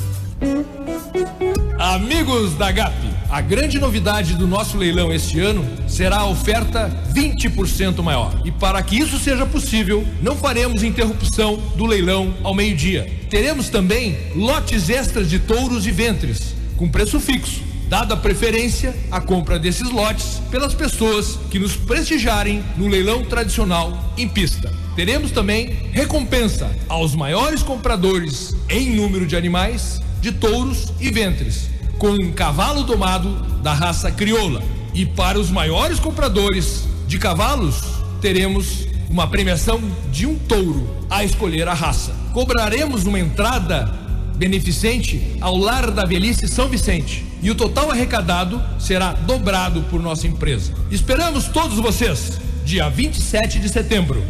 Amigos 1.82 2.54
da 2.54 2.70
GAP, 2.70 2.94
a 3.28 3.40
grande 3.40 3.80
novidade 3.80 4.36
do 4.36 4.46
nosso 4.46 4.78
leilão 4.78 5.12
este 5.12 5.40
ano 5.40 5.66
será 5.88 6.18
a 6.18 6.28
oferta 6.28 6.88
20% 7.12 8.00
maior. 8.04 8.40
E 8.44 8.52
para 8.52 8.80
que 8.84 8.96
isso 8.96 9.18
seja 9.18 9.44
possível, 9.44 10.06
não 10.22 10.36
faremos 10.36 10.84
interrupção 10.84 11.56
do 11.74 11.84
leilão 11.84 12.32
ao 12.44 12.54
meio-dia. 12.54 13.10
Teremos 13.28 13.68
também 13.68 14.16
lotes 14.32 14.88
extras 14.88 15.28
de 15.28 15.40
touros 15.40 15.84
e 15.84 15.90
ventres, 15.90 16.54
com 16.76 16.88
preço 16.88 17.18
fixo, 17.18 17.60
dada 17.88 18.14
a 18.14 18.16
preferência 18.16 18.94
à 19.10 19.20
compra 19.20 19.58
desses 19.58 19.90
lotes 19.90 20.40
pelas 20.52 20.74
pessoas 20.74 21.36
que 21.50 21.58
nos 21.58 21.74
prestigiarem 21.74 22.62
no 22.76 22.86
leilão 22.86 23.24
tradicional 23.24 24.12
em 24.16 24.28
pista. 24.28 24.72
Teremos 24.94 25.32
também 25.32 25.76
recompensa 25.90 26.70
aos 26.88 27.16
maiores 27.16 27.60
compradores 27.60 28.54
em 28.68 28.94
número 28.94 29.26
de 29.26 29.34
animais 29.34 30.00
de 30.22 30.30
touros 30.30 30.92
e 31.00 31.10
ventres, 31.10 31.68
com 32.02 32.10
um 32.10 32.32
cavalo 32.32 32.82
domado 32.82 33.28
da 33.62 33.72
raça 33.72 34.10
crioula. 34.10 34.60
E 34.92 35.06
para 35.06 35.38
os 35.38 35.52
maiores 35.52 36.00
compradores 36.00 36.82
de 37.06 37.16
cavalos, 37.16 37.76
teremos 38.20 38.88
uma 39.08 39.28
premiação 39.28 39.80
de 40.10 40.26
um 40.26 40.36
touro 40.36 40.84
a 41.08 41.22
escolher 41.22 41.68
a 41.68 41.74
raça. 41.74 42.12
Cobraremos 42.32 43.04
uma 43.04 43.20
entrada 43.20 43.84
beneficente 44.34 45.36
ao 45.40 45.56
Lar 45.56 45.92
da 45.92 46.04
Velhice 46.04 46.48
São 46.48 46.66
Vicente. 46.66 47.24
E 47.40 47.52
o 47.52 47.54
total 47.54 47.92
arrecadado 47.92 48.60
será 48.80 49.12
dobrado 49.12 49.82
por 49.82 50.02
nossa 50.02 50.26
empresa. 50.26 50.72
Esperamos 50.90 51.46
todos 51.46 51.78
vocês, 51.78 52.40
dia 52.64 52.88
27 52.88 53.60
de 53.60 53.68
setembro. 53.68 54.20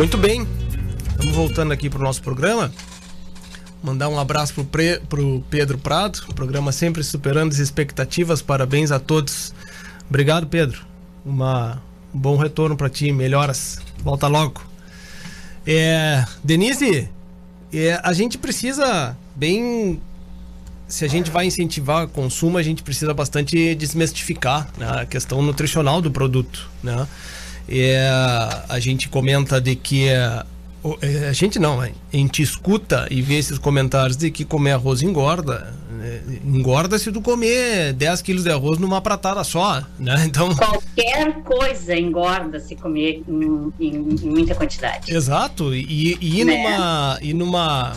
Muito 0.00 0.16
bem, 0.16 0.48
estamos 1.10 1.34
voltando 1.34 1.72
aqui 1.72 1.90
para 1.90 1.98
o 1.98 2.02
nosso 2.02 2.22
programa. 2.22 2.72
Mandar 3.82 4.08
um 4.08 4.18
abraço 4.18 4.54
pro, 4.54 4.64
Pre, 4.64 4.98
pro 5.00 5.44
Pedro 5.50 5.76
Prado, 5.76 6.22
programa 6.34 6.72
sempre 6.72 7.04
superando 7.04 7.52
as 7.52 7.58
expectativas. 7.58 8.40
Parabéns 8.40 8.90
a 8.92 8.98
todos. 8.98 9.52
Obrigado, 10.08 10.46
Pedro. 10.46 10.86
Uma, 11.22 11.82
um 12.14 12.18
bom 12.18 12.38
retorno 12.38 12.78
para 12.78 12.88
ti, 12.88 13.12
melhoras. 13.12 13.78
Volta 13.98 14.26
logo. 14.26 14.62
É, 15.66 16.24
Denise, 16.42 17.10
é, 17.70 18.00
a 18.02 18.14
gente 18.14 18.38
precisa 18.38 19.14
bem 19.36 20.00
se 20.88 21.04
a 21.04 21.08
gente 21.08 21.30
vai 21.30 21.44
incentivar 21.44 22.06
o 22.06 22.08
consumo, 22.08 22.56
a 22.56 22.62
gente 22.62 22.82
precisa 22.82 23.12
bastante 23.12 23.74
desmistificar 23.74 24.66
né, 24.78 25.02
a 25.02 25.04
questão 25.04 25.42
nutricional 25.42 26.00
do 26.00 26.10
produto, 26.10 26.70
né? 26.82 27.06
É, 27.70 28.10
a 28.68 28.80
gente 28.80 29.08
comenta 29.08 29.60
de 29.60 29.76
que 29.76 30.08
é, 30.08 30.44
a 31.28 31.32
gente 31.32 31.58
não, 31.58 31.80
a 31.80 31.90
gente 32.12 32.42
escuta 32.42 33.06
e 33.10 33.20
vê 33.20 33.34
esses 33.34 33.58
comentários 33.58 34.16
de 34.16 34.30
que 34.30 34.44
comer 34.44 34.72
arroz 34.72 35.02
engorda. 35.02 35.74
Né? 35.90 36.20
Engorda 36.44 36.98
se 36.98 37.12
tu 37.12 37.20
comer 37.20 37.92
10 37.92 38.22
quilos 38.22 38.44
de 38.44 38.50
arroz 38.50 38.78
numa 38.78 39.00
pratada 39.00 39.44
só, 39.44 39.82
né? 39.98 40.24
Então... 40.26 40.54
Qualquer 40.54 41.42
coisa 41.42 41.94
engorda 41.94 42.58
se 42.58 42.74
comer 42.74 43.22
em, 43.28 43.72
em, 43.78 44.16
em 44.22 44.30
muita 44.30 44.54
quantidade. 44.54 45.14
Exato. 45.14 45.74
E, 45.74 46.16
e, 46.20 46.44
né? 46.44 46.56
numa, 46.56 47.18
e 47.20 47.34
numa 47.34 47.96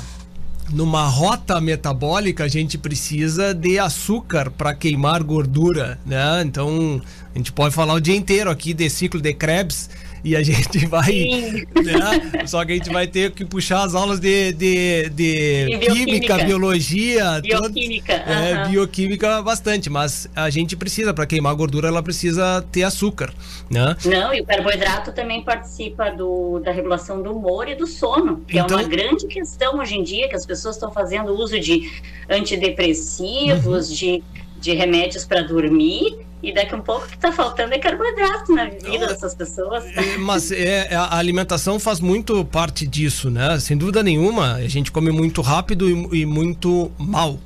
numa 0.73 1.07
rota 1.07 1.61
metabólica 1.61 2.45
a 2.45 2.47
gente 2.47 2.77
precisa 2.77 3.53
de 3.53 3.77
açúcar 3.77 4.49
para 4.49 4.73
queimar 4.73 5.21
gordura, 5.23 5.99
né? 6.05 6.41
Então 6.43 7.01
a 7.33 7.37
gente 7.37 7.51
pode 7.51 7.75
falar 7.75 7.93
o 7.93 8.01
dia 8.01 8.15
inteiro 8.15 8.49
aqui 8.49 8.73
de 8.73 8.89
ciclo 8.89 9.21
de 9.21 9.33
Krebs 9.33 9.89
e 10.23 10.35
a 10.35 10.41
gente 10.41 10.85
vai. 10.87 11.65
Né? 11.83 12.47
Só 12.47 12.63
que 12.65 12.71
a 12.71 12.75
gente 12.75 12.89
vai 12.89 13.07
ter 13.07 13.31
que 13.31 13.43
puxar 13.43 13.83
as 13.83 13.93
aulas 13.93 14.19
de, 14.19 14.53
de, 14.53 15.09
de 15.09 15.77
química, 15.79 16.37
biologia, 16.37 17.41
bioquímica, 17.41 18.19
todo, 18.19 18.31
é, 18.31 18.67
bioquímica 18.69 19.41
bastante, 19.41 19.89
mas 19.89 20.29
a 20.35 20.49
gente 20.49 20.75
precisa, 20.75 21.13
para 21.13 21.25
queimar 21.25 21.53
gordura, 21.55 21.87
ela 21.87 22.01
precisa 22.01 22.63
ter 22.71 22.83
açúcar. 22.83 23.33
Né? 23.69 23.95
Não, 24.05 24.33
e 24.33 24.41
o 24.41 24.45
carboidrato 24.45 25.11
também 25.11 25.43
participa 25.43 26.09
do, 26.11 26.59
da 26.59 26.71
regulação 26.71 27.21
do 27.21 27.35
humor 27.35 27.67
e 27.67 27.75
do 27.75 27.87
sono, 27.87 28.43
que 28.47 28.57
então, 28.57 28.79
é 28.79 28.81
uma 28.81 28.87
então 28.87 28.89
grande 28.89 29.27
questão 29.27 29.79
hoje 29.79 29.95
em 29.95 30.03
dia, 30.03 30.29
que 30.29 30.35
as 30.35 30.45
pessoas 30.45 30.75
estão 30.75 30.91
fazendo 30.91 31.33
uso 31.33 31.59
de 31.59 31.91
antidepressivos, 32.29 33.89
uhum. 33.89 33.95
de, 33.95 34.23
de 34.63 34.73
remédios 34.73 35.25
para 35.25 35.41
dormir 35.41 36.25
e 36.41 36.53
daqui 36.53 36.73
a 36.73 36.77
um 36.77 36.81
pouco 36.81 37.07
que 37.07 37.15
está 37.15 37.31
faltando 37.31 37.73
é 37.73 37.79
carboidrato 37.79 38.53
na 38.53 38.65
vida 38.65 39.07
dessas 39.07 39.35
pessoas. 39.35 39.85
É, 39.95 40.17
mas 40.17 40.51
é, 40.51 40.93
a 40.95 41.17
alimentação 41.17 41.79
faz 41.79 41.99
muito 41.99 42.43
parte 42.45 42.87
disso, 42.87 43.29
né? 43.29 43.59
Sem 43.59 43.77
dúvida 43.77 44.01
nenhuma, 44.01 44.53
a 44.53 44.67
gente 44.67 44.91
come 44.91 45.11
muito 45.11 45.41
rápido 45.41 45.89
e, 45.89 46.21
e 46.21 46.25
muito 46.25 46.91
mal. 46.97 47.37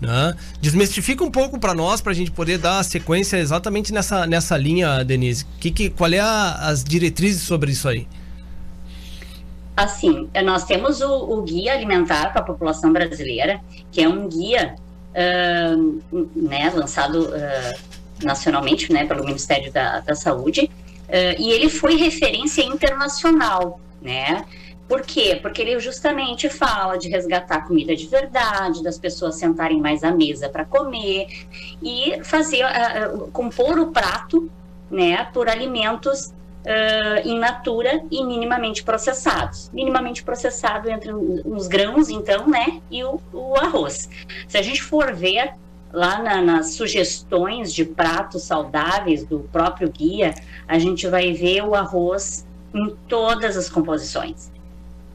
Né? 0.00 0.34
Desmistifica 0.60 1.22
um 1.22 1.30
pouco 1.30 1.58
para 1.58 1.74
nós, 1.74 2.00
para 2.00 2.12
a 2.12 2.14
gente 2.14 2.30
poder 2.30 2.56
dar 2.56 2.82
sequência 2.84 3.36
exatamente 3.36 3.92
nessa, 3.92 4.26
nessa 4.26 4.56
linha, 4.56 5.04
Denise. 5.04 5.44
Que, 5.58 5.70
que, 5.70 5.90
qual 5.90 6.10
é 6.10 6.20
a, 6.20 6.52
as 6.52 6.82
diretrizes 6.82 7.42
sobre 7.42 7.72
isso 7.72 7.88
aí? 7.88 8.06
Assim, 9.76 10.28
nós 10.44 10.64
temos 10.64 11.00
o, 11.00 11.08
o 11.08 11.42
Guia 11.42 11.74
Alimentar 11.74 12.32
para 12.32 12.40
a 12.40 12.44
População 12.44 12.92
Brasileira, 12.92 13.60
que 13.92 14.00
é 14.02 14.08
um 14.08 14.28
guia 14.28 14.74
uh, 15.14 16.30
né, 16.34 16.70
lançado 16.74 17.28
uh, 17.28 18.24
nacionalmente, 18.24 18.92
né, 18.92 19.06
pelo 19.06 19.24
Ministério 19.24 19.72
da, 19.72 20.00
da 20.00 20.14
Saúde, 20.14 20.70
e 21.40 21.50
ele 21.50 21.68
foi 21.68 21.96
referência 21.96 22.62
internacional, 22.62 23.80
né? 24.00 24.44
Por 24.90 25.02
quê? 25.02 25.38
Porque 25.40 25.62
ele 25.62 25.78
justamente 25.78 26.48
fala 26.48 26.98
de 26.98 27.08
resgatar 27.08 27.64
comida 27.64 27.94
de 27.94 28.08
verdade, 28.08 28.82
das 28.82 28.98
pessoas 28.98 29.36
sentarem 29.36 29.80
mais 29.80 30.02
à 30.02 30.10
mesa 30.10 30.48
para 30.48 30.64
comer 30.64 31.28
e 31.80 32.18
fazer, 32.24 32.64
uh, 32.64 33.28
compor 33.30 33.78
o 33.78 33.92
prato, 33.92 34.50
né, 34.90 35.28
por 35.32 35.48
alimentos 35.48 36.32
Uh, 36.60 37.26
in 37.26 37.38
natura 37.38 38.02
e 38.10 38.22
minimamente 38.22 38.82
processados. 38.82 39.70
Minimamente 39.72 40.22
processado 40.22 40.90
entre 40.90 41.10
os 41.10 41.66
grãos, 41.66 42.10
então, 42.10 42.46
né, 42.46 42.82
e 42.90 43.02
o, 43.02 43.18
o 43.32 43.56
arroz. 43.56 44.10
Se 44.46 44.58
a 44.58 44.62
gente 44.62 44.82
for 44.82 45.14
ver 45.14 45.54
lá 45.92 46.22
na, 46.22 46.42
nas 46.42 46.74
sugestões 46.74 47.72
de 47.72 47.84
pratos 47.84 48.42
saudáveis 48.42 49.24
do 49.24 49.40
próprio 49.52 49.90
guia, 49.90 50.34
a 50.68 50.78
gente 50.78 51.06
vai 51.08 51.32
ver 51.32 51.62
o 51.62 51.74
arroz 51.74 52.46
em 52.74 52.94
todas 53.08 53.56
as 53.56 53.68
composições. 53.68 54.50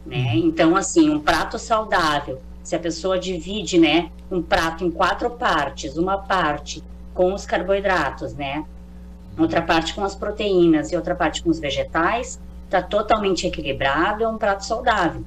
Né? 0.05 0.17
Uhum. 0.17 0.47
Então, 0.47 0.75
assim, 0.75 1.09
um 1.09 1.19
prato 1.19 1.57
saudável, 1.57 2.41
se 2.63 2.75
a 2.75 2.79
pessoa 2.79 3.17
divide 3.17 3.79
né, 3.79 4.09
um 4.29 4.41
prato 4.41 4.83
em 4.83 4.91
quatro 4.91 5.29
partes, 5.31 5.97
uma 5.97 6.17
parte 6.17 6.83
com 7.13 7.33
os 7.33 7.45
carboidratos, 7.45 8.33
né? 8.33 8.65
Outra 9.37 9.61
parte 9.61 9.93
com 9.93 10.03
as 10.03 10.15
proteínas 10.15 10.91
e 10.91 10.95
outra 10.95 11.15
parte 11.15 11.43
com 11.43 11.49
os 11.49 11.59
vegetais, 11.59 12.39
está 12.65 12.81
totalmente 12.81 13.47
equilibrado, 13.47 14.23
é 14.23 14.27
um 14.27 14.37
prato 14.37 14.65
saudável. 14.65 15.23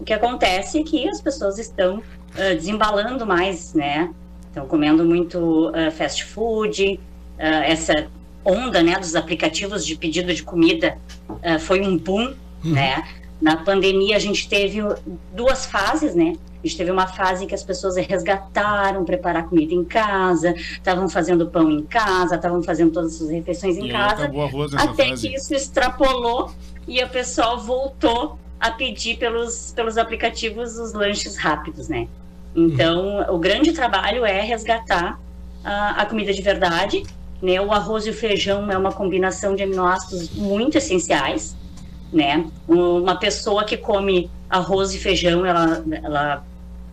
O 0.00 0.04
que 0.04 0.12
acontece 0.12 0.78
é 0.78 0.82
que 0.82 1.08
as 1.08 1.20
pessoas 1.20 1.58
estão 1.58 1.98
uh, 1.98 2.54
desembalando 2.54 3.26
mais, 3.26 3.74
né? 3.74 4.10
Estão 4.48 4.66
comendo 4.66 5.04
muito 5.04 5.70
uh, 5.70 5.90
fast 5.92 6.24
food, 6.24 7.00
uh, 7.38 7.42
essa 7.42 8.06
onda 8.44 8.82
né, 8.82 8.98
dos 8.98 9.14
aplicativos 9.14 9.84
de 9.84 9.96
pedido 9.96 10.32
de 10.32 10.42
comida 10.42 10.96
foi 11.60 11.82
um 11.82 11.98
boom, 11.98 12.34
uhum. 12.64 12.72
né? 12.72 13.06
Na 13.40 13.56
pandemia 13.56 14.16
a 14.16 14.18
gente 14.18 14.48
teve 14.48 14.78
duas 15.34 15.66
fases, 15.66 16.14
né? 16.14 16.32
A 16.62 16.66
gente 16.66 16.76
teve 16.76 16.90
uma 16.90 17.06
fase 17.06 17.46
que 17.46 17.54
as 17.54 17.62
pessoas 17.62 17.96
resgataram 17.96 19.04
preparar 19.04 19.48
comida 19.48 19.72
em 19.72 19.84
casa, 19.84 20.54
estavam 20.56 21.08
fazendo 21.08 21.46
pão 21.46 21.70
em 21.70 21.82
casa, 21.84 22.34
estavam 22.34 22.62
fazendo 22.62 22.92
todas 22.92 23.22
as 23.22 23.30
refeições 23.30 23.76
em 23.76 23.88
e 23.88 23.92
casa. 23.92 24.30
Até 24.76 25.10
fase. 25.10 25.28
que 25.28 25.36
isso 25.36 25.54
extrapolou 25.54 26.52
e 26.86 27.02
o 27.02 27.08
pessoal 27.08 27.58
voltou 27.58 28.38
a 28.58 28.72
pedir 28.72 29.18
pelos, 29.18 29.72
pelos 29.74 29.96
aplicativos 29.96 30.76
os 30.78 30.92
lanches 30.92 31.36
rápidos, 31.36 31.88
né? 31.88 32.08
Então, 32.56 33.24
o 33.32 33.38
grande 33.38 33.72
trabalho 33.72 34.24
é 34.24 34.40
resgatar 34.40 35.20
a, 35.62 36.02
a 36.02 36.06
comida 36.06 36.32
de 36.32 36.42
verdade 36.42 37.04
Né? 37.40 37.60
O 37.60 37.72
arroz 37.72 38.06
e 38.06 38.10
o 38.10 38.14
feijão 38.14 38.70
é 38.70 38.76
uma 38.76 38.92
combinação 38.92 39.54
de 39.54 39.62
aminoácidos 39.62 40.30
muito 40.30 40.76
essenciais, 40.76 41.56
né? 42.12 42.46
Uma 42.66 43.16
pessoa 43.16 43.64
que 43.64 43.76
come 43.76 44.30
arroz 44.48 44.94
e 44.94 44.98
feijão, 44.98 45.44
ela, 45.44 45.84
ela 46.02 46.44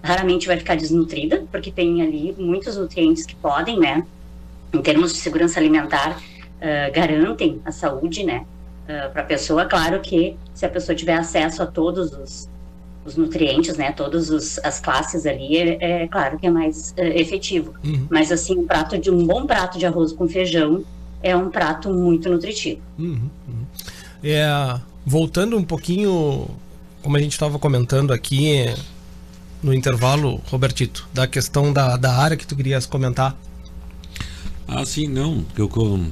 raramente 0.04 0.46
vai 0.46 0.58
ficar 0.58 0.76
desnutrida, 0.76 1.46
porque 1.52 1.72
tem 1.72 2.02
ali 2.02 2.36
muitos 2.38 2.78
nutrientes 2.78 3.26
que 3.26 3.36
podem, 3.36 3.80
né? 3.80 4.06
Em 4.74 4.82
termos 4.82 5.14
de 5.14 5.20
segurança 5.20 5.60
alimentar, 5.60 6.18
uh, 6.18 6.94
garantem 6.94 7.60
a 7.66 7.72
saúde, 7.72 8.24
né? 8.24 8.46
Uh, 8.84 9.12
para 9.12 9.22
a 9.22 9.26
pessoa, 9.26 9.66
claro 9.66 10.00
que 10.02 10.36
se 10.54 10.66
a 10.66 10.70
pessoa 10.70 10.96
tiver 10.96 11.16
acesso 11.16 11.64
a 11.64 11.66
todos 11.66 12.12
os, 12.14 12.48
os 13.04 13.16
nutrientes, 13.16 13.78
né? 13.78 13.92
Todas 13.94 14.30
os, 14.30 14.60
as 14.60 14.80
classes 14.80 15.26
ali, 15.26 15.58
é, 15.58 16.04
é, 16.04 16.08
claro 16.08 16.38
que 16.38 16.46
é 16.46 16.52
mais 16.52 16.94
efetivo. 16.98 17.74
Uhum. 17.84 18.08
Mas 18.10 18.32
assim, 18.32 18.60
um 18.60 18.68
prato 18.68 18.98
de 18.98 19.10
um 19.10 19.26
bom 19.26 19.48
prato 19.48 19.80
de 19.80 19.86
arroz 19.86 20.12
com 20.12 20.28
feijão 20.28 20.84
é 21.24 21.36
um 21.36 21.50
prato 21.50 21.92
muito 21.92 22.30
nutritivo. 22.30 22.82
Uhum, 23.00 23.30
uhum. 23.48 23.66
É, 24.24 24.46
voltando 25.06 25.56
um 25.56 25.64
pouquinho, 25.64 26.50
como 27.04 27.16
a 27.16 27.20
gente 27.20 27.34
estava 27.34 27.60
comentando 27.60 28.12
aqui 28.12 28.74
no 29.62 29.74
intervalo, 29.74 30.42
Robertito, 30.48 31.08
da 31.14 31.28
questão 31.28 31.72
da, 31.72 31.96
da 31.98 32.16
área 32.16 32.36
que 32.36 32.48
tu 32.48 32.56
querias 32.56 32.86
comentar. 32.86 33.38
Ah, 34.68 34.84
sim, 34.86 35.08
não, 35.08 35.44
porque 35.44 35.62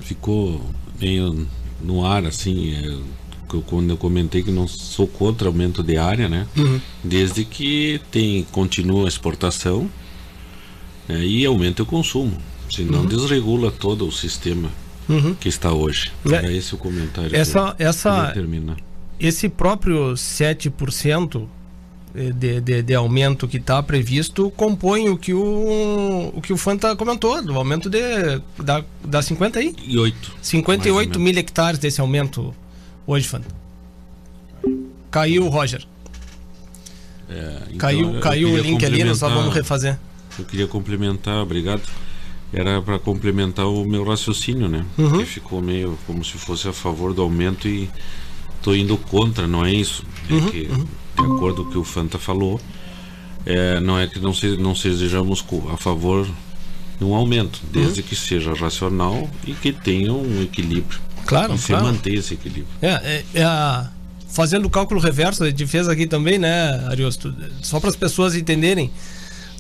ficou 0.02 0.62
meio 1.00 1.48
no 1.82 2.06
ar, 2.06 2.26
assim, 2.26 2.74
é, 2.76 2.88
eu, 3.54 3.62
quando 3.62 3.90
eu 3.90 3.98
comentei 3.98 4.44
que 4.44 4.52
não 4.52 4.68
sou 4.68 5.08
contra 5.08 5.48
aumento 5.48 5.82
de 5.82 5.98
área, 5.98 6.30
né? 6.30 6.48
Uhum. 6.56 6.80
Desde 7.04 7.44
que 7.46 8.00
tem, 8.12 8.44
continua 8.52 9.06
a 9.06 9.08
exportação 9.08 9.90
né, 11.08 11.24
e 11.26 11.46
aumenta 11.46 11.84
o 11.84 11.86
consumo, 11.86 12.38
senão 12.70 13.02
uhum. 13.02 13.06
desregula 13.06 13.72
todo 13.72 14.08
o 14.08 14.12
sistema 14.12 14.70
uhum. 15.08 15.36
que 15.36 15.50
está 15.50 15.72
hoje. 15.72 16.12
É, 16.30 16.36
Era 16.36 16.52
esse 16.52 16.74
o 16.76 16.78
comentário 16.78 17.36
essa, 17.36 17.74
que 17.74 17.84
eu 17.84 17.88
essa, 17.88 18.34
Esse 19.20 19.50
próprio 19.50 20.14
7% 20.14 21.48
de, 22.14 22.62
de, 22.62 22.82
de, 22.84 22.94
aumento 22.94 23.48
que 23.48 23.58
está 23.58 23.82
previsto 23.82 24.52
compõe 24.52 25.10
o 25.10 25.18
que 25.18 25.34
o, 25.34 26.32
o 26.36 26.42
que 26.42 26.54
o 26.54 26.58
Fanta 26.58 26.96
comentou, 26.96 27.42
do 27.42 27.58
aumento 27.58 27.90
de 27.90 28.40
da, 28.60 28.84
da 29.04 29.22
50 29.22 29.60
aí? 29.60 29.76
E 29.84 29.98
8. 29.98 30.36
58 30.42 31.20
mil 31.20 31.38
hectares 31.38 31.80
desse 31.80 32.00
aumento 32.00 32.54
hoje, 33.08 33.28
Fanta. 33.28 33.48
Caiu, 35.10 35.48
Roger. 35.48 35.86
É, 37.30 37.58
então 37.68 37.78
caiu 37.80 38.20
caiu 38.20 38.50
o 38.50 38.58
link 38.58 38.86
ali, 38.86 39.04
nós 39.04 39.18
só 39.18 39.30
vamos 39.30 39.54
refazer. 39.54 39.98
Eu 40.38 40.46
queria 40.46 40.68
complementar, 40.68 41.42
obrigado 41.42 41.82
era 42.54 42.82
para 42.82 43.00
complementar 43.00 43.68
o 43.68 43.84
meu 43.84 44.04
raciocínio, 44.04 44.70
né? 44.70 44.86
Uhum. 44.98 45.18
Que 45.18 45.26
ficou 45.26 45.62
meio 45.62 45.98
como 46.06 46.24
se 46.24 46.38
fosse 46.38 46.68
a 46.68 46.74
favor 46.74 47.14
do 47.14 47.22
aumento 47.22 47.68
e 47.68 47.90
tô 48.62 48.76
indo 48.76 48.96
contra, 48.96 49.48
não 49.48 49.66
é 49.66 49.74
isso? 49.74 50.04
É 50.30 50.34
uhum. 50.34 50.50
que, 50.50 50.62
uhum. 50.68 50.86
de 51.18 51.36
acordo 51.36 51.64
com 51.64 51.70
o 51.70 51.72
que 51.72 51.78
o 51.80 51.84
Fanta 51.84 52.20
falou, 52.20 52.62
é, 53.46 53.80
não 53.80 53.98
é 54.00 54.08
que 54.08 54.20
não, 54.20 54.34
se, 54.34 54.56
não 54.58 54.76
sejamos 54.76 55.44
a 55.72 55.78
favor 55.78 56.28
de 56.98 57.04
um 57.04 57.16
aumento, 57.16 57.60
desde 57.72 58.02
uhum. 58.02 58.08
que 58.08 58.16
seja 58.16 58.54
racional 58.54 59.28
e 59.46 59.54
que 59.54 59.74
tenha 59.74 60.14
um 60.14 60.42
equilíbrio. 60.44 61.00
Claro, 61.26 61.56
e 61.56 61.58
claro. 61.58 61.86
se 61.86 61.92
manter 61.92 62.14
esse 62.14 62.36
equilíbrio. 62.36 62.68
É, 62.82 62.90
é, 62.90 63.26
é 63.34 63.44
a, 63.44 63.90
fazendo 64.30 64.66
o 64.66 64.70
cálculo 64.70 65.00
reverso, 65.00 65.44
a 65.44 65.50
gente 65.50 65.66
fez 65.66 65.88
aqui 65.88 66.06
também, 66.06 66.38
né, 66.38 66.88
Ariosto? 66.88 67.34
Só 67.62 67.80
para 67.80 67.90
as 67.90 67.96
pessoas 67.96 68.36
entenderem 68.36 68.92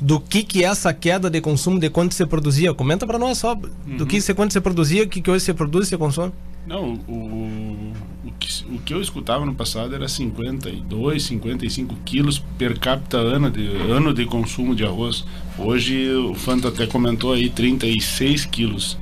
do 0.04 0.20
que 0.20 0.44
que 0.44 0.66
é 0.66 0.68
essa 0.68 0.94
queda 0.94 1.30
de 1.30 1.40
consumo 1.40 1.80
de 1.80 1.90
quanto 1.90 2.14
você 2.14 2.26
produzia. 2.26 2.74
Comenta 2.74 3.08
para 3.08 3.18
nós 3.18 3.38
só 3.38 3.54
uhum. 3.54 3.96
do 3.98 4.06
que 4.06 4.20
você 4.20 4.34
quanto 4.34 4.52
você 4.52 4.60
produzia, 4.60 5.04
o 5.04 5.08
que, 5.08 5.22
que 5.22 5.32
hoje 5.32 5.46
você 5.46 5.54
produz 5.54 5.88
e 5.88 5.90
você 5.92 5.98
consome. 5.98 6.34
Não, 6.68 7.00
o, 7.08 7.94
o, 8.26 8.32
que, 8.38 8.66
o 8.66 8.80
que 8.80 8.94
eu 8.94 9.02
escutava 9.02 9.46
no 9.46 9.56
passado 9.56 9.96
era 9.96 10.06
52, 10.06 11.24
55 11.24 11.96
quilos 12.04 12.38
per 12.58 12.78
capita 12.80 13.18
ano 13.18 13.50
de, 13.50 13.66
ano 13.66 14.14
de 14.14 14.26
consumo 14.26 14.76
de 14.76 14.84
arroz. 14.84 15.24
Hoje 15.58 16.14
o 16.14 16.34
Fanta 16.34 16.68
até 16.68 16.86
comentou 16.86 17.32
aí 17.32 17.50
36 17.50 18.46
quilos. 18.46 18.98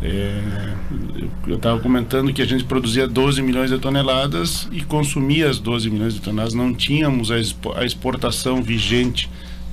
É, 0.00 0.72
eu 1.46 1.56
estava 1.56 1.78
comentando 1.80 2.32
que 2.32 2.40
a 2.40 2.46
gente 2.46 2.64
produzia 2.64 3.06
12 3.06 3.42
milhões 3.42 3.70
de 3.70 3.78
toneladas 3.78 4.68
e 4.72 4.82
consumia 4.82 5.50
as 5.50 5.58
12 5.58 5.90
milhões 5.90 6.14
de 6.14 6.20
toneladas, 6.20 6.54
não 6.54 6.72
tínhamos 6.72 7.30
a, 7.30 7.36
a 7.76 7.84
exportação 7.84 8.62
vigente. 8.62 9.28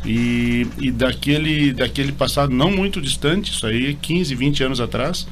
E, 0.06 0.68
e 0.80 0.92
daquele, 0.92 1.72
daquele 1.74 2.12
passado 2.12 2.54
não 2.54 2.72
muito 2.72 3.02
distante, 3.02 3.52
isso 3.52 3.66
aí 3.66 3.96
15, 3.96 4.36
20 4.36 4.64
anos 4.64 4.82
atrás, 4.82 5.26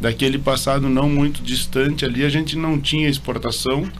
daquele 0.00 0.38
passado 0.38 0.88
não 0.88 1.08
muito 1.08 1.42
distante 1.42 2.04
ali, 2.04 2.24
a 2.24 2.28
gente 2.28 2.56
não 2.56 2.78
tinha 2.78 3.08
exportação 3.08 3.90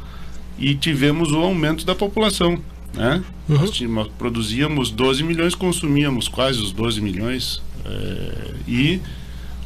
e 0.59 0.74
tivemos 0.74 1.32
o 1.32 1.38
aumento 1.38 1.84
da 1.84 1.94
população. 1.94 2.59
Né? 2.94 3.22
Uhum. 3.48 3.59
Nós, 3.59 3.70
tínhamos, 3.70 4.09
produzíamos 4.18 4.90
12 4.90 5.22
milhões, 5.22 5.54
consumíamos 5.54 6.28
quase 6.28 6.61
os 6.61 6.72
12 6.72 7.00
milhões. 7.00 7.62
É, 7.84 8.54
e 8.66 9.00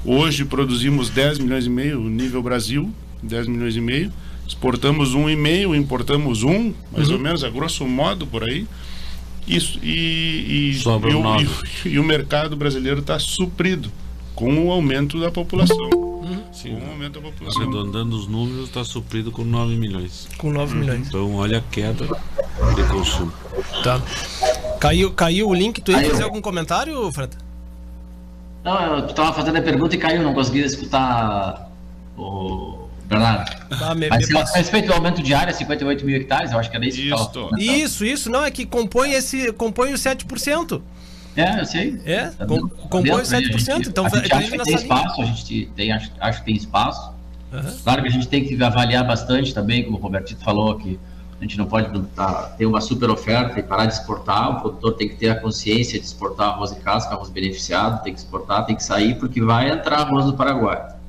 hoje 0.04 0.44
produzimos 0.44 1.10
10 1.10 1.38
milhões 1.38 1.66
e 1.66 1.70
meio, 1.70 2.00
nível 2.00 2.42
Brasil, 2.42 2.92
10 3.22 3.46
milhões 3.46 3.76
e 3.76 3.80
meio. 3.80 4.12
Exportamos 4.46 5.14
um 5.14 5.30
e 5.30 5.36
meio, 5.36 5.74
importamos 5.76 6.42
um, 6.42 6.74
mais 6.92 7.08
uhum. 7.08 7.14
ou 7.14 7.20
menos, 7.20 7.44
a 7.44 7.50
grosso 7.50 7.86
modo 7.86 8.26
por 8.26 8.42
aí. 8.42 8.66
Isso, 9.46 9.78
e, 9.82 9.88
e, 9.88 10.80
e, 10.80 10.88
o, 10.88 11.40
e, 11.84 11.88
e 11.94 11.98
o 11.98 12.04
mercado 12.04 12.56
brasileiro 12.56 13.00
está 13.00 13.18
suprido 13.18 13.90
com 14.34 14.66
o 14.66 14.70
aumento 14.70 15.20
da 15.20 15.30
população. 15.30 15.90
Sim, 16.52 16.76
com 16.76 16.86
o 16.86 16.90
aumento 16.90 17.20
da 17.20 17.30
população. 17.30 17.62
Arredondando 17.62 18.16
os 18.16 18.26
números, 18.26 18.68
está 18.68 18.84
suprido 18.84 19.30
com 19.30 19.44
9 19.44 19.76
milhões. 19.76 20.28
Com 20.38 20.50
9 20.50 20.72
uhum. 20.72 20.80
milhões. 20.80 21.08
Então, 21.08 21.34
olha 21.36 21.58
a 21.58 21.60
queda 21.60 22.06
de 22.74 22.82
consumo. 22.88 23.32
Tá. 23.82 24.00
Caiu, 24.78 25.12
caiu 25.12 25.48
o 25.48 25.54
link. 25.54 25.80
Tu 25.80 25.92
ia 25.92 26.10
fazer 26.10 26.22
algum 26.22 26.40
comentário, 26.40 27.10
Fred? 27.12 27.36
Não, 28.64 28.98
eu 28.98 29.06
estava 29.06 29.32
fazendo 29.32 29.56
a 29.56 29.62
pergunta 29.62 29.94
e 29.94 29.98
caiu, 29.98 30.22
não 30.22 30.34
consegui 30.34 30.60
escutar 30.60 31.70
o 32.16 32.79
Bernardo. 33.10 33.50
Ah, 33.72 33.92
me, 33.92 34.08
Mas 34.08 34.28
me 34.28 34.38
a 34.38 34.44
respeito 34.44 34.86
do 34.86 34.92
aumento 34.92 35.20
de 35.20 35.34
área, 35.34 35.52
58 35.52 36.06
mil 36.06 36.16
hectares, 36.16 36.52
eu 36.52 36.58
acho 36.60 36.70
que 36.70 36.76
era 36.76 36.86
isso. 36.86 37.00
Isso, 37.00 37.50
isso, 37.58 38.04
isso, 38.04 38.30
não, 38.30 38.44
é 38.44 38.50
que 38.52 38.64
compõe 38.64 39.14
esse, 39.14 39.52
compõe 39.52 39.92
os 39.92 40.00
7%. 40.00 40.80
É, 41.36 41.60
eu 41.60 41.66
sei. 41.66 42.00
É, 42.04 42.26
tá 42.28 42.46
com, 42.46 42.68
compõe 42.68 43.20
os 43.20 43.28
7%. 43.28 43.58
Gente, 43.58 43.88
então, 43.88 44.06
a 44.06 44.08
gente 44.08 44.32
acha 44.32 44.50
que 44.50 44.64
tem 44.64 44.74
espaço, 44.74 45.22
a 45.22 45.24
gente 45.24 45.72
tem, 45.74 45.92
acho, 45.92 46.12
acho 46.20 46.38
que 46.38 46.44
tem 46.44 46.54
espaço. 46.54 47.12
Uhum. 47.52 47.78
Claro 47.82 48.02
que 48.02 48.08
a 48.08 48.12
gente 48.12 48.28
tem 48.28 48.44
que 48.44 48.62
avaliar 48.62 49.04
bastante 49.04 49.52
também, 49.52 49.82
como 49.82 49.96
o 49.96 50.00
Robertito 50.00 50.44
falou, 50.44 50.76
que 50.76 50.96
a 51.40 51.42
gente 51.42 51.58
não 51.58 51.66
pode 51.66 51.88
ter 52.56 52.66
uma 52.66 52.80
super 52.80 53.10
oferta 53.10 53.58
e 53.58 53.62
parar 53.64 53.86
de 53.86 53.94
exportar. 53.94 54.50
O 54.50 54.60
produtor 54.60 54.94
tem 54.94 55.08
que 55.08 55.16
ter 55.16 55.30
a 55.30 55.34
consciência 55.34 55.98
de 55.98 56.06
exportar 56.06 56.50
arroz 56.50 56.70
em 56.70 56.78
casca, 56.80 57.12
arroz 57.12 57.28
beneficiado, 57.28 58.04
tem 58.04 58.12
que 58.12 58.20
exportar, 58.20 58.66
tem 58.66 58.76
que 58.76 58.84
sair, 58.84 59.16
porque 59.16 59.40
vai 59.40 59.68
entrar 59.68 60.02
arroz 60.02 60.26
do 60.26 60.34
Paraguai 60.34 60.99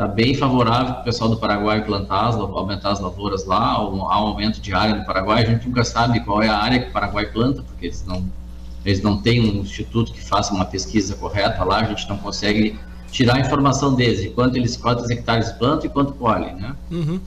está 0.00 0.08
bem 0.08 0.34
favorável 0.34 0.94
para 0.94 1.02
o 1.02 1.04
pessoal 1.04 1.28
do 1.28 1.36
Paraguai 1.36 1.84
plantar, 1.84 2.34
aumentar 2.34 2.92
as 2.92 3.00
lavouras 3.00 3.44
lá, 3.44 3.72
há 3.72 3.86
um 3.86 4.02
aumento 4.02 4.58
de 4.58 4.72
área 4.72 4.94
no 4.94 5.04
Paraguai. 5.04 5.42
A 5.42 5.46
gente 5.46 5.68
nunca 5.68 5.84
sabe 5.84 6.20
qual 6.20 6.42
é 6.42 6.48
a 6.48 6.56
área 6.56 6.80
que 6.80 6.88
o 6.88 6.90
Paraguai 6.92 7.26
planta, 7.26 7.62
porque 7.62 7.84
eles 7.84 8.02
não, 8.06 8.24
eles 8.82 9.02
não 9.02 9.20
têm 9.20 9.40
um 9.40 9.60
instituto 9.60 10.10
que 10.10 10.24
faça 10.24 10.54
uma 10.54 10.64
pesquisa 10.64 11.14
correta 11.16 11.62
lá, 11.64 11.80
a 11.80 11.84
gente 11.84 12.08
não 12.08 12.16
consegue 12.16 12.80
tirar 13.10 13.36
a 13.36 13.40
informação 13.40 13.94
deles, 13.94 14.22
de 14.22 14.30
quanto 14.30 14.56
eles, 14.56 14.74
quantos 14.74 15.10
hectares 15.10 15.52
plantam 15.52 15.84
e 15.84 15.88
quanto 15.90 16.14
colhem, 16.14 16.54
né? 16.54 16.74
Uhum. 16.90 17.20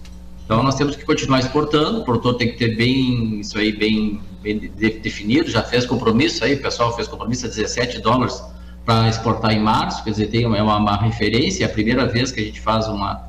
Então 0.43 0.63
nós 0.63 0.73
temos 0.73 0.95
que 0.95 1.05
continuar 1.05 1.41
exportando, 1.41 1.99
o 1.99 2.03
produtor 2.03 2.37
tem 2.37 2.53
que 2.53 2.57
ter 2.57 2.75
bem 2.75 3.39
isso 3.39 3.55
aí 3.55 3.71
bem, 3.71 4.19
bem 4.41 4.57
definido, 4.57 5.47
já 5.47 5.61
fez 5.61 5.85
compromisso 5.85 6.43
aí, 6.43 6.55
o 6.55 6.61
pessoal 6.61 6.95
fez 6.95 7.07
compromisso 7.07 7.45
a 7.45 7.49
17 7.49 7.99
dólares 7.99 8.43
para 8.85 9.07
exportar 9.07 9.51
em 9.53 9.59
março, 9.59 10.03
quer 10.03 10.11
dizer, 10.11 10.27
tem 10.27 10.45
uma, 10.45 10.57
é 10.57 10.61
uma, 10.61 10.77
uma, 10.77 10.97
referência, 10.97 11.63
é 11.63 11.67
a 11.67 11.69
primeira 11.69 12.05
vez 12.05 12.31
que 12.31 12.41
a 12.41 12.43
gente 12.43 12.59
faz 12.59 12.87
uma, 12.87 13.23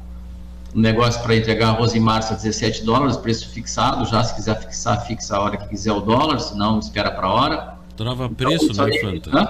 um 0.74 0.80
negócio 0.80 1.22
para 1.22 1.36
entregar 1.36 1.68
arroz 1.68 1.94
em 1.94 2.00
março 2.00 2.32
a 2.32 2.36
17 2.36 2.84
dólares, 2.84 3.16
preço 3.16 3.48
fixado, 3.50 4.04
já 4.04 4.22
se 4.24 4.34
quiser 4.34 4.60
fixar, 4.60 5.06
fixa 5.06 5.36
a 5.36 5.40
hora 5.40 5.56
que 5.56 5.68
quiser 5.68 5.92
o 5.92 6.00
dólar, 6.00 6.40
se 6.40 6.56
não, 6.56 6.78
espera 6.78 7.10
para 7.10 7.26
a 7.26 7.32
hora. 7.32 7.74
Trava 7.96 8.24
então, 8.24 8.34
preço, 8.34 8.72
então, 8.72 8.86
né, 8.86 8.98
Fanta? 8.98 9.48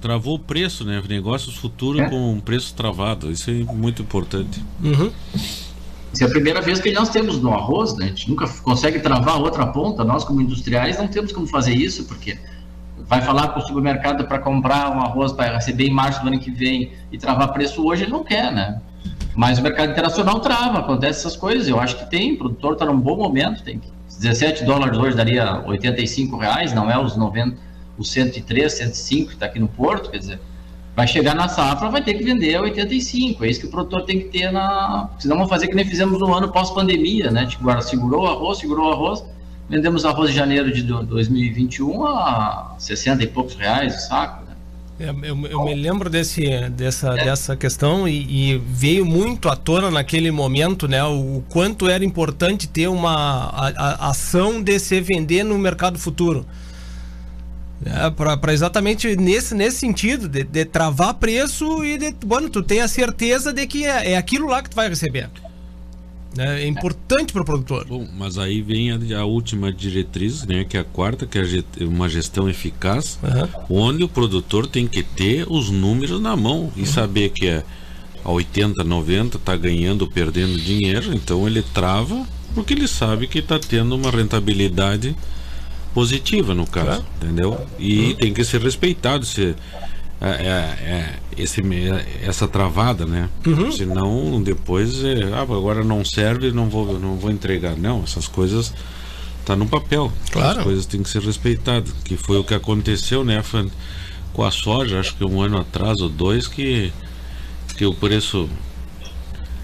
Travou 0.00 0.36
o 0.36 0.38
preço, 0.38 0.82
né? 0.84 1.02
Negócios 1.06 1.54
futuros 1.56 2.00
é. 2.00 2.08
com 2.08 2.40
preço 2.40 2.74
travado, 2.74 3.30
isso 3.30 3.50
é 3.50 3.54
muito 3.54 4.00
importante. 4.00 4.64
Uhum. 4.82 5.12
Isso 6.12 6.24
é 6.24 6.26
a 6.26 6.30
primeira 6.30 6.62
vez 6.62 6.80
que 6.80 6.90
nós 6.92 7.10
temos 7.10 7.38
no 7.38 7.52
arroz, 7.52 7.94
né? 7.96 8.06
A 8.06 8.08
gente 8.08 8.30
nunca 8.30 8.48
consegue 8.62 9.00
travar 9.00 9.34
a 9.34 9.38
outra 9.38 9.66
ponta, 9.66 10.02
nós 10.04 10.24
como 10.24 10.40
industriais 10.40 10.98
não 10.98 11.08
temos 11.08 11.32
como 11.32 11.46
fazer 11.46 11.74
isso, 11.74 12.04
porque 12.04 12.38
vai 13.12 13.20
falar 13.20 13.48
com 13.48 13.60
o 13.60 13.62
supermercado 13.62 14.24
para 14.24 14.38
comprar 14.38 14.90
um 14.90 14.98
arroz 14.98 15.32
para 15.32 15.56
receber 15.56 15.84
em 15.84 15.92
março 15.92 16.22
do 16.22 16.28
ano 16.28 16.38
que 16.38 16.50
vem 16.50 16.92
e 17.12 17.18
travar 17.18 17.52
preço 17.52 17.86
hoje, 17.86 18.04
ele 18.04 18.10
não 18.10 18.24
quer, 18.24 18.50
né? 18.50 18.80
Mas 19.34 19.58
o 19.58 19.62
mercado 19.62 19.90
internacional 19.90 20.40
trava, 20.40 20.78
acontece 20.78 21.20
essas 21.20 21.36
coisas. 21.36 21.68
Eu 21.68 21.78
acho 21.78 21.94
que 21.98 22.08
tem, 22.08 22.32
o 22.32 22.38
produtor 22.38 22.72
está 22.72 22.86
num 22.86 22.98
bom 22.98 23.18
momento, 23.18 23.62
tem 23.62 23.82
17 24.18 24.64
dólares 24.64 24.96
hoje 24.96 25.14
daria 25.14 25.62
85 25.66 26.38
reais, 26.38 26.72
não 26.72 26.90
é 26.90 26.98
os 26.98 27.14
90, 27.14 27.54
os 27.98 28.10
103, 28.10 28.72
105 28.72 29.28
que 29.28 29.34
está 29.34 29.44
aqui 29.44 29.58
no 29.58 29.68
Porto, 29.68 30.10
quer 30.10 30.16
dizer, 30.16 30.40
vai 30.96 31.06
chegar 31.06 31.34
na 31.34 31.48
safra, 31.48 31.90
vai 31.90 32.02
ter 32.02 32.14
que 32.14 32.24
vender 32.24 32.54
a 32.54 32.62
85. 32.62 33.44
É 33.44 33.50
isso 33.50 33.60
que 33.60 33.66
o 33.66 33.70
produtor 33.70 34.06
tem 34.06 34.20
que 34.20 34.28
ter 34.28 34.50
na. 34.50 35.10
Senão 35.18 35.36
vamos 35.36 35.50
fazer 35.50 35.68
que 35.68 35.74
nem 35.74 35.84
fizemos 35.84 36.18
no 36.18 36.32
ano 36.32 36.50
pós-pandemia, 36.50 37.30
né? 37.30 37.44
Tipo, 37.44 37.64
agora 37.64 37.82
segurou 37.82 38.22
o 38.22 38.26
arroz, 38.26 38.56
segurou 38.56 38.88
o 38.88 38.92
arroz. 38.94 39.22
Vendemos 39.68 40.04
arroz 40.04 40.30
em 40.30 40.34
janeiro 40.34 40.72
de 40.72 40.82
2021 40.82 42.04
a 42.04 42.74
60 42.78 43.22
e 43.22 43.26
poucos 43.26 43.54
reais 43.54 43.94
o 43.96 44.08
saco. 44.08 44.44
Né? 44.44 44.52
É, 45.00 45.10
eu, 45.28 45.46
eu, 45.46 45.64
me 45.64 45.74
lembro 45.74 46.10
desse, 46.10 46.68
dessa, 46.70 47.18
é. 47.18 47.24
dessa 47.24 47.56
questão 47.56 48.06
e, 48.06 48.52
e, 48.54 48.58
veio 48.58 49.04
muito 49.04 49.48
à 49.48 49.56
tona 49.56 49.90
naquele 49.90 50.30
momento, 50.30 50.86
né? 50.86 51.02
O 51.02 51.42
quanto 51.48 51.88
era 51.88 52.04
importante 52.04 52.68
ter 52.68 52.88
uma 52.88 53.48
a, 53.50 54.06
a 54.06 54.10
ação 54.10 54.62
de 54.62 54.78
se 54.78 55.00
vender 55.00 55.42
no 55.42 55.58
mercado 55.58 55.98
futuro. 55.98 56.46
É, 57.84 58.10
para 58.10 58.52
exatamente 58.52 59.16
nesse, 59.16 59.54
nesse 59.54 59.78
sentido, 59.78 60.28
de, 60.28 60.44
de, 60.44 60.64
travar 60.64 61.14
preço 61.14 61.84
e 61.84 61.98
de, 61.98 62.14
bueno, 62.24 62.48
tu 62.48 62.62
tem 62.62 62.80
a 62.80 62.86
certeza 62.86 63.52
de 63.52 63.66
que 63.66 63.84
é, 63.84 64.12
é 64.12 64.16
aquilo 64.16 64.46
lá 64.46 64.62
que 64.62 64.70
tu 64.70 64.76
vai 64.76 64.88
receber. 64.88 65.28
É, 66.38 66.62
é 66.62 66.66
importante 66.66 67.32
para 67.32 67.42
o 67.42 67.44
produtor. 67.44 67.86
Bom, 67.86 68.06
mas 68.16 68.38
aí 68.38 68.62
vem 68.62 68.90
a, 68.90 69.20
a, 69.20 69.24
última 69.24 69.72
diretriz, 69.72 70.44
né, 70.44 70.64
que 70.64 70.76
é 70.76 70.80
a 70.80 70.84
quarta, 70.84 71.26
que 71.26 71.38
é 71.38 71.44
uma 71.84 72.08
gestão 72.08 72.48
eficaz, 72.48 73.18
uhum. 73.22 73.84
onde 73.84 74.04
o 74.04 74.08
produtor 74.08 74.66
tem 74.66 74.86
que 74.86 75.02
ter 75.02 75.46
os 75.48 75.70
números 75.70 76.20
na 76.20 76.36
mão 76.36 76.72
e 76.76 76.80
uhum. 76.80 76.86
saber 76.86 77.30
que 77.30 77.46
é 77.46 77.64
a 78.24 78.30
80, 78.30 78.84
90 78.84 79.36
está 79.36 79.56
ganhando 79.56 80.02
ou 80.02 80.08
perdendo 80.08 80.56
dinheiro, 80.56 81.12
então 81.12 81.46
ele 81.46 81.62
trava 81.62 82.26
porque 82.54 82.74
ele 82.74 82.86
sabe 82.86 83.26
que 83.26 83.38
está 83.38 83.58
tendo 83.58 83.94
uma 83.94 84.10
rentabilidade 84.10 85.16
positiva 85.94 86.54
no 86.54 86.66
caso, 86.66 87.02
é. 87.20 87.24
entendeu? 87.24 87.66
E 87.78 88.10
uhum. 88.10 88.14
tem 88.14 88.32
que 88.32 88.44
ser 88.44 88.60
respeitado 88.60 89.24
se 89.24 89.54
é, 90.22 90.28
é, 90.28 90.90
é 90.90 91.18
esse, 91.36 91.60
essa 92.22 92.46
travada, 92.46 93.04
né? 93.04 93.28
Uhum. 93.46 93.72
Senão 93.72 94.42
depois 94.42 95.02
é, 95.02 95.24
ah, 95.34 95.42
agora 95.42 95.82
não 95.82 96.04
serve, 96.04 96.52
não 96.52 96.68
vou, 96.68 96.98
não 96.98 97.16
vou 97.16 97.30
entregar. 97.30 97.76
Não, 97.76 98.02
essas 98.04 98.28
coisas 98.28 98.72
tá 99.44 99.56
no 99.56 99.66
papel. 99.66 100.12
Claro. 100.30 100.60
As 100.60 100.64
coisas 100.64 100.86
têm 100.86 101.02
que 101.02 101.10
ser 101.10 101.22
respeitadas. 101.22 101.92
Que 102.04 102.16
foi 102.16 102.38
o 102.38 102.44
que 102.44 102.54
aconteceu, 102.54 103.24
né, 103.24 103.42
com 104.32 104.44
a 104.44 104.50
soja, 104.50 105.00
acho 105.00 105.16
que 105.16 105.24
um 105.24 105.42
ano 105.42 105.58
atrás 105.58 106.00
ou 106.00 106.08
dois 106.08 106.46
que 106.46 106.92
que 107.76 107.84
o 107.86 107.94
preço 107.94 108.48
preço 108.48 108.48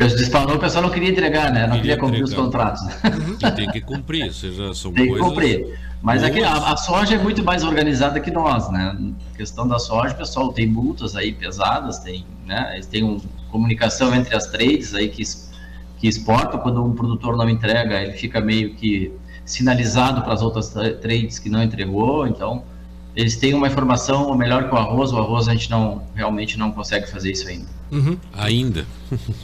disparou, 0.07 0.57
o 0.57 0.59
pessoal 0.59 0.83
não 0.83 0.91
queria 0.91 1.11
entregar, 1.11 1.53
né? 1.53 1.67
Não 1.67 1.77
queria, 1.77 1.97
queria 1.97 1.97
cumprir 1.97 2.23
entregar. 2.23 2.41
os 2.41 2.45
contratos. 2.45 2.83
Uhum. 2.83 3.51
tem 3.57 3.71
que 3.71 3.81
cumprir, 3.81 4.33
seja, 4.33 4.73
são 4.73 4.93
tem 4.93 5.09
coisas... 5.09 5.25
que 5.25 5.31
cumprir. 5.31 5.79
Mas 6.01 6.23
aqui, 6.23 6.43
a, 6.43 6.53
a, 6.53 6.77
soja 6.77 7.17
é 7.17 7.19
muito 7.19 7.43
mais 7.43 7.65
organizada 7.65 8.21
que 8.21 8.31
nós, 8.31 8.71
né? 8.71 8.97
A 9.35 9.37
questão 9.37 9.67
da 9.67 9.79
soja, 9.79 10.15
o 10.15 10.17
pessoal 10.17 10.53
tem 10.53 10.67
multas 10.67 11.17
aí 11.17 11.33
pesadas, 11.33 11.99
tem, 11.99 12.25
né? 12.47 12.75
Eles 12.75 12.87
têm 12.87 13.03
uma 13.03 13.21
comunicação 13.51 14.15
entre 14.15 14.37
as 14.37 14.47
trades 14.47 14.95
aí 14.95 15.09
que, 15.09 15.23
que 15.99 16.07
exportam, 16.07 16.61
quando 16.61 16.85
um 16.85 16.95
produtor 16.95 17.37
não 17.37 17.51
entrega, 17.51 18.01
ele 18.01 18.13
fica 18.13 18.41
meio 18.41 18.75
que 18.75 19.13
sinalizado 19.45 20.23
para 20.23 20.35
as 20.35 20.43
outras 20.43 20.69
trades 21.01 21.39
que 21.39 21.49
não 21.49 21.63
entregou, 21.63 22.27
então 22.27 22.63
eles 23.19 23.35
têm 23.35 23.53
uma 23.53 23.67
informação 23.67 24.33
melhor 24.37 24.69
que 24.69 24.75
o 24.77 24.79
arroz, 24.79 25.11
o 25.11 25.19
arroz 25.19 25.49
a 25.49 25.53
gente 25.53 25.69
não 25.69 26.05
realmente 26.15 26.57
não 26.57 26.71
consegue 26.71 27.11
fazer 27.11 27.33
isso 27.33 27.49
ainda. 27.49 27.67
Uhum. 27.91 28.17
Ainda. 28.33 28.87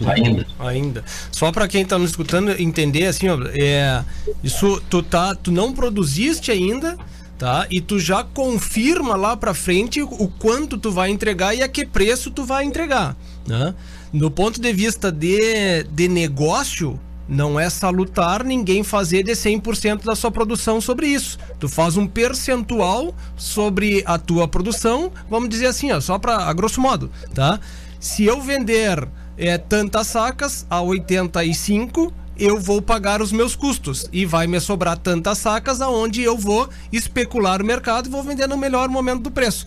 ainda. 0.06 0.46
Ainda. 0.60 1.04
Só 1.32 1.50
para 1.50 1.66
quem 1.66 1.82
está 1.82 1.98
nos 1.98 2.10
escutando 2.10 2.52
entender 2.52 3.06
assim, 3.06 3.28
ó, 3.28 3.36
é, 3.52 4.04
isso 4.44 4.80
tu 4.88 5.02
tá, 5.02 5.34
tu 5.34 5.50
não 5.50 5.72
produziste 5.72 6.52
ainda, 6.52 6.96
tá? 7.36 7.66
E 7.68 7.80
tu 7.80 7.98
já 7.98 8.22
confirma 8.22 9.16
lá 9.16 9.36
para 9.36 9.52
frente 9.52 10.00
o 10.00 10.28
quanto 10.38 10.78
tu 10.78 10.92
vai 10.92 11.10
entregar 11.10 11.52
e 11.52 11.60
a 11.60 11.68
que 11.68 11.84
preço 11.84 12.30
tu 12.30 12.44
vai 12.44 12.64
entregar, 12.64 13.16
né? 13.44 13.74
No 14.12 14.30
ponto 14.30 14.60
de 14.60 14.72
vista 14.72 15.10
de, 15.10 15.82
de 15.90 16.06
negócio, 16.06 16.96
não 17.28 17.58
é 17.58 17.68
salutar 17.70 18.44
ninguém 18.44 18.82
fazer 18.82 19.22
de 19.22 19.32
100% 19.32 20.04
da 20.04 20.14
sua 20.14 20.30
produção 20.30 20.80
sobre 20.80 21.06
isso. 21.06 21.38
Tu 21.58 21.68
faz 21.68 21.96
um 21.96 22.06
percentual 22.06 23.14
sobre 23.36 24.02
a 24.06 24.18
tua 24.18 24.46
produção, 24.46 25.10
vamos 25.28 25.48
dizer 25.48 25.66
assim, 25.66 25.92
ó, 25.92 26.00
só 26.00 26.18
para 26.18 26.36
a 26.36 26.52
grosso 26.52 26.80
modo, 26.80 27.10
tá? 27.34 27.58
Se 27.98 28.24
eu 28.24 28.40
vender 28.40 29.08
é, 29.36 29.56
tantas 29.56 30.08
sacas 30.08 30.66
a 30.68 30.80
85, 30.80 32.12
eu 32.36 32.60
vou 32.60 32.82
pagar 32.82 33.22
os 33.22 33.32
meus 33.32 33.54
custos 33.54 34.08
e 34.12 34.26
vai 34.26 34.46
me 34.46 34.60
sobrar 34.60 34.98
tantas 34.98 35.38
sacas 35.38 35.80
aonde 35.80 36.22
eu 36.22 36.36
vou 36.36 36.68
especular 36.92 37.62
o 37.62 37.64
mercado 37.64 38.06
e 38.06 38.10
vou 38.10 38.22
vender 38.22 38.48
no 38.48 38.56
melhor 38.56 38.88
momento 38.88 39.22
do 39.22 39.30
preço. 39.30 39.66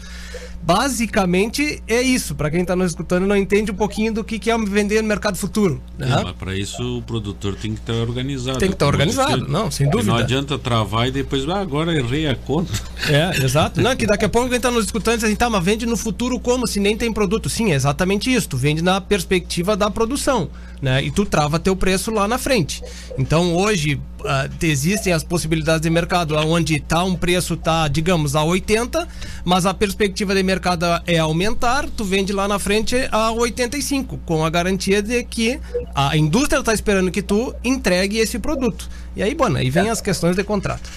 Basicamente 0.67 1.81
é 1.87 2.01
isso. 2.01 2.35
Para 2.35 2.51
quem 2.51 2.59
está 2.59 2.75
nos 2.75 2.91
escutando 2.91 3.25
não 3.25 3.37
entende 3.37 3.71
um 3.71 3.73
pouquinho 3.73 4.13
do 4.13 4.21
que, 4.21 4.37
que 4.37 4.51
é 4.51 4.57
vender 4.57 5.01
no 5.01 5.07
mercado 5.07 5.37
futuro. 5.37 5.81
Né? 5.97 6.09
Mas 6.21 6.33
para 6.33 6.57
isso 6.57 6.97
o 6.97 7.01
produtor 7.01 7.55
tem 7.55 7.73
que 7.73 7.79
estar 7.79 7.93
tá 7.93 7.99
organizado. 7.99 8.59
Tem 8.59 8.67
que 8.67 8.75
estar 8.75 8.85
tá 8.85 8.91
organizado, 8.91 9.47
não, 9.47 9.71
sem 9.71 9.89
dúvida. 9.89 10.11
Não 10.11 10.19
adianta 10.19 10.59
travar 10.59 11.07
e 11.07 11.11
depois, 11.11 11.47
ah, 11.47 11.61
agora 11.61 11.97
errei 11.97 12.27
a 12.27 12.35
conta. 12.35 12.73
É, 13.07 13.45
exato. 13.45 13.79
Não, 13.79 13.95
que 13.95 14.05
daqui 14.05 14.25
a 14.25 14.29
pouco 14.29 14.49
quem 14.49 14.57
está 14.57 14.69
nos 14.69 14.85
escutando 14.85 15.15
diz 15.15 15.23
assim, 15.23 15.35
tá, 15.35 15.49
mas 15.49 15.63
vende 15.63 15.85
no 15.85 15.95
futuro 15.95 16.37
como 16.39 16.67
se 16.67 16.77
nem 16.77 16.97
tem 16.97 17.13
produto? 17.13 17.47
Sim, 17.47 17.71
é 17.71 17.75
exatamente 17.75 18.33
isso. 18.33 18.49
Tu 18.49 18.57
vende 18.57 18.81
na 18.81 18.99
perspectiva 18.99 19.77
da 19.77 19.89
produção, 19.89 20.49
né? 20.81 21.01
E 21.03 21.09
tu 21.09 21.25
trava 21.25 21.57
teu 21.57 21.75
preço 21.75 22.11
lá 22.11 22.27
na 22.27 22.37
frente. 22.37 22.83
Então 23.17 23.55
hoje 23.55 24.01
uh, 24.21 24.65
existem 24.65 25.13
as 25.13 25.23
possibilidades 25.23 25.81
de 25.81 25.89
mercado 25.89 26.35
onde 26.35 26.79
tá 26.79 27.03
um 27.03 27.15
preço 27.15 27.55
tá, 27.55 27.87
digamos, 27.87 28.35
a 28.35 28.43
80, 28.43 29.07
mas 29.47 29.65
a 29.65 29.73
perspectiva 29.73 30.35
de 30.35 30.43
mercado 30.43 30.85
é 31.07 31.19
aumentar, 31.19 31.85
tu 31.89 32.03
vende 32.03 32.33
lá 32.33 32.49
na 32.49 32.59
frente 32.59 33.07
a 33.13 33.31
85, 33.31 34.17
com 34.25 34.43
a 34.43 34.49
garantia 34.49 35.01
de 35.01 35.23
que 35.23 35.57
a 35.95 36.17
indústria 36.17 36.59
está 36.59 36.73
esperando 36.73 37.09
que 37.09 37.21
tu 37.21 37.55
entregue 37.63 38.17
esse 38.17 38.39
produto. 38.39 38.89
E 39.15 39.23
aí, 39.23 39.33
bom, 39.33 39.55
aí 39.55 39.69
vem 39.69 39.89
as 39.89 40.01
questões 40.01 40.35
de 40.35 40.43
contrato. 40.43 40.89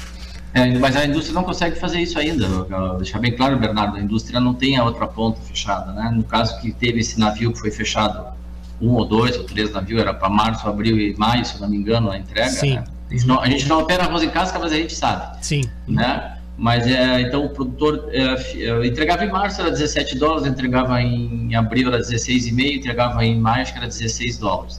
É, 0.53 0.77
mas 0.81 0.97
a 0.97 1.07
indústria 1.07 1.33
não 1.33 1.45
consegue 1.45 1.79
fazer 1.79 2.01
isso 2.01 2.19
ainda. 2.19 2.49
Deixar 2.97 3.21
bem 3.21 3.37
claro, 3.37 3.57
Bernardo, 3.57 3.97
a 3.97 4.01
indústria 4.01 4.41
não 4.41 4.53
tem 4.53 4.77
a 4.77 4.83
outra 4.83 5.07
ponta 5.07 5.41
fechada, 5.43 5.93
né? 5.93 6.11
No 6.13 6.25
caso 6.25 6.61
que 6.61 6.73
teve 6.73 6.99
esse 6.99 7.21
navio 7.21 7.53
que 7.53 7.61
foi 7.61 7.71
fechado, 7.71 8.35
um 8.83 8.95
ou 8.95 9.05
dois 9.05 9.37
ou 9.37 9.45
três 9.45 9.71
navios, 9.71 10.01
era 10.01 10.13
para 10.13 10.29
março, 10.29 10.67
abril 10.67 10.99
e 10.99 11.17
maio, 11.17 11.45
se 11.45 11.61
não 11.61 11.69
me 11.71 11.77
engano, 11.77 12.11
a 12.11 12.19
entrega. 12.19 12.51
Sim. 12.51 12.75
Né? 12.75 12.85
A, 13.09 13.13
gente 13.13 13.27
não, 13.29 13.41
a 13.41 13.49
gente 13.49 13.69
não 13.69 13.79
opera 13.79 14.03
arroz 14.07 14.25
em 14.25 14.29
casca, 14.29 14.59
mas 14.59 14.73
a 14.73 14.77
gente 14.77 14.97
sabe. 14.97 15.39
Sim. 15.41 15.63
Né? 15.87 16.37
Mas 16.61 16.87
é, 16.87 17.23
então 17.23 17.47
o 17.47 17.49
produtor 17.49 18.11
é, 18.13 18.87
entregava 18.87 19.25
em 19.25 19.31
março 19.31 19.63
era 19.63 19.71
17 19.71 20.19
dólares, 20.19 20.47
entregava 20.47 21.01
em 21.01 21.55
abril 21.55 21.89
era 21.89 21.99
16,5, 21.99 22.77
entregava 22.77 23.25
em 23.25 23.41
maio 23.41 23.63
acho 23.63 23.73
que 23.73 23.79
era 23.79 23.89
16 23.89 24.37
dólares. 24.37 24.79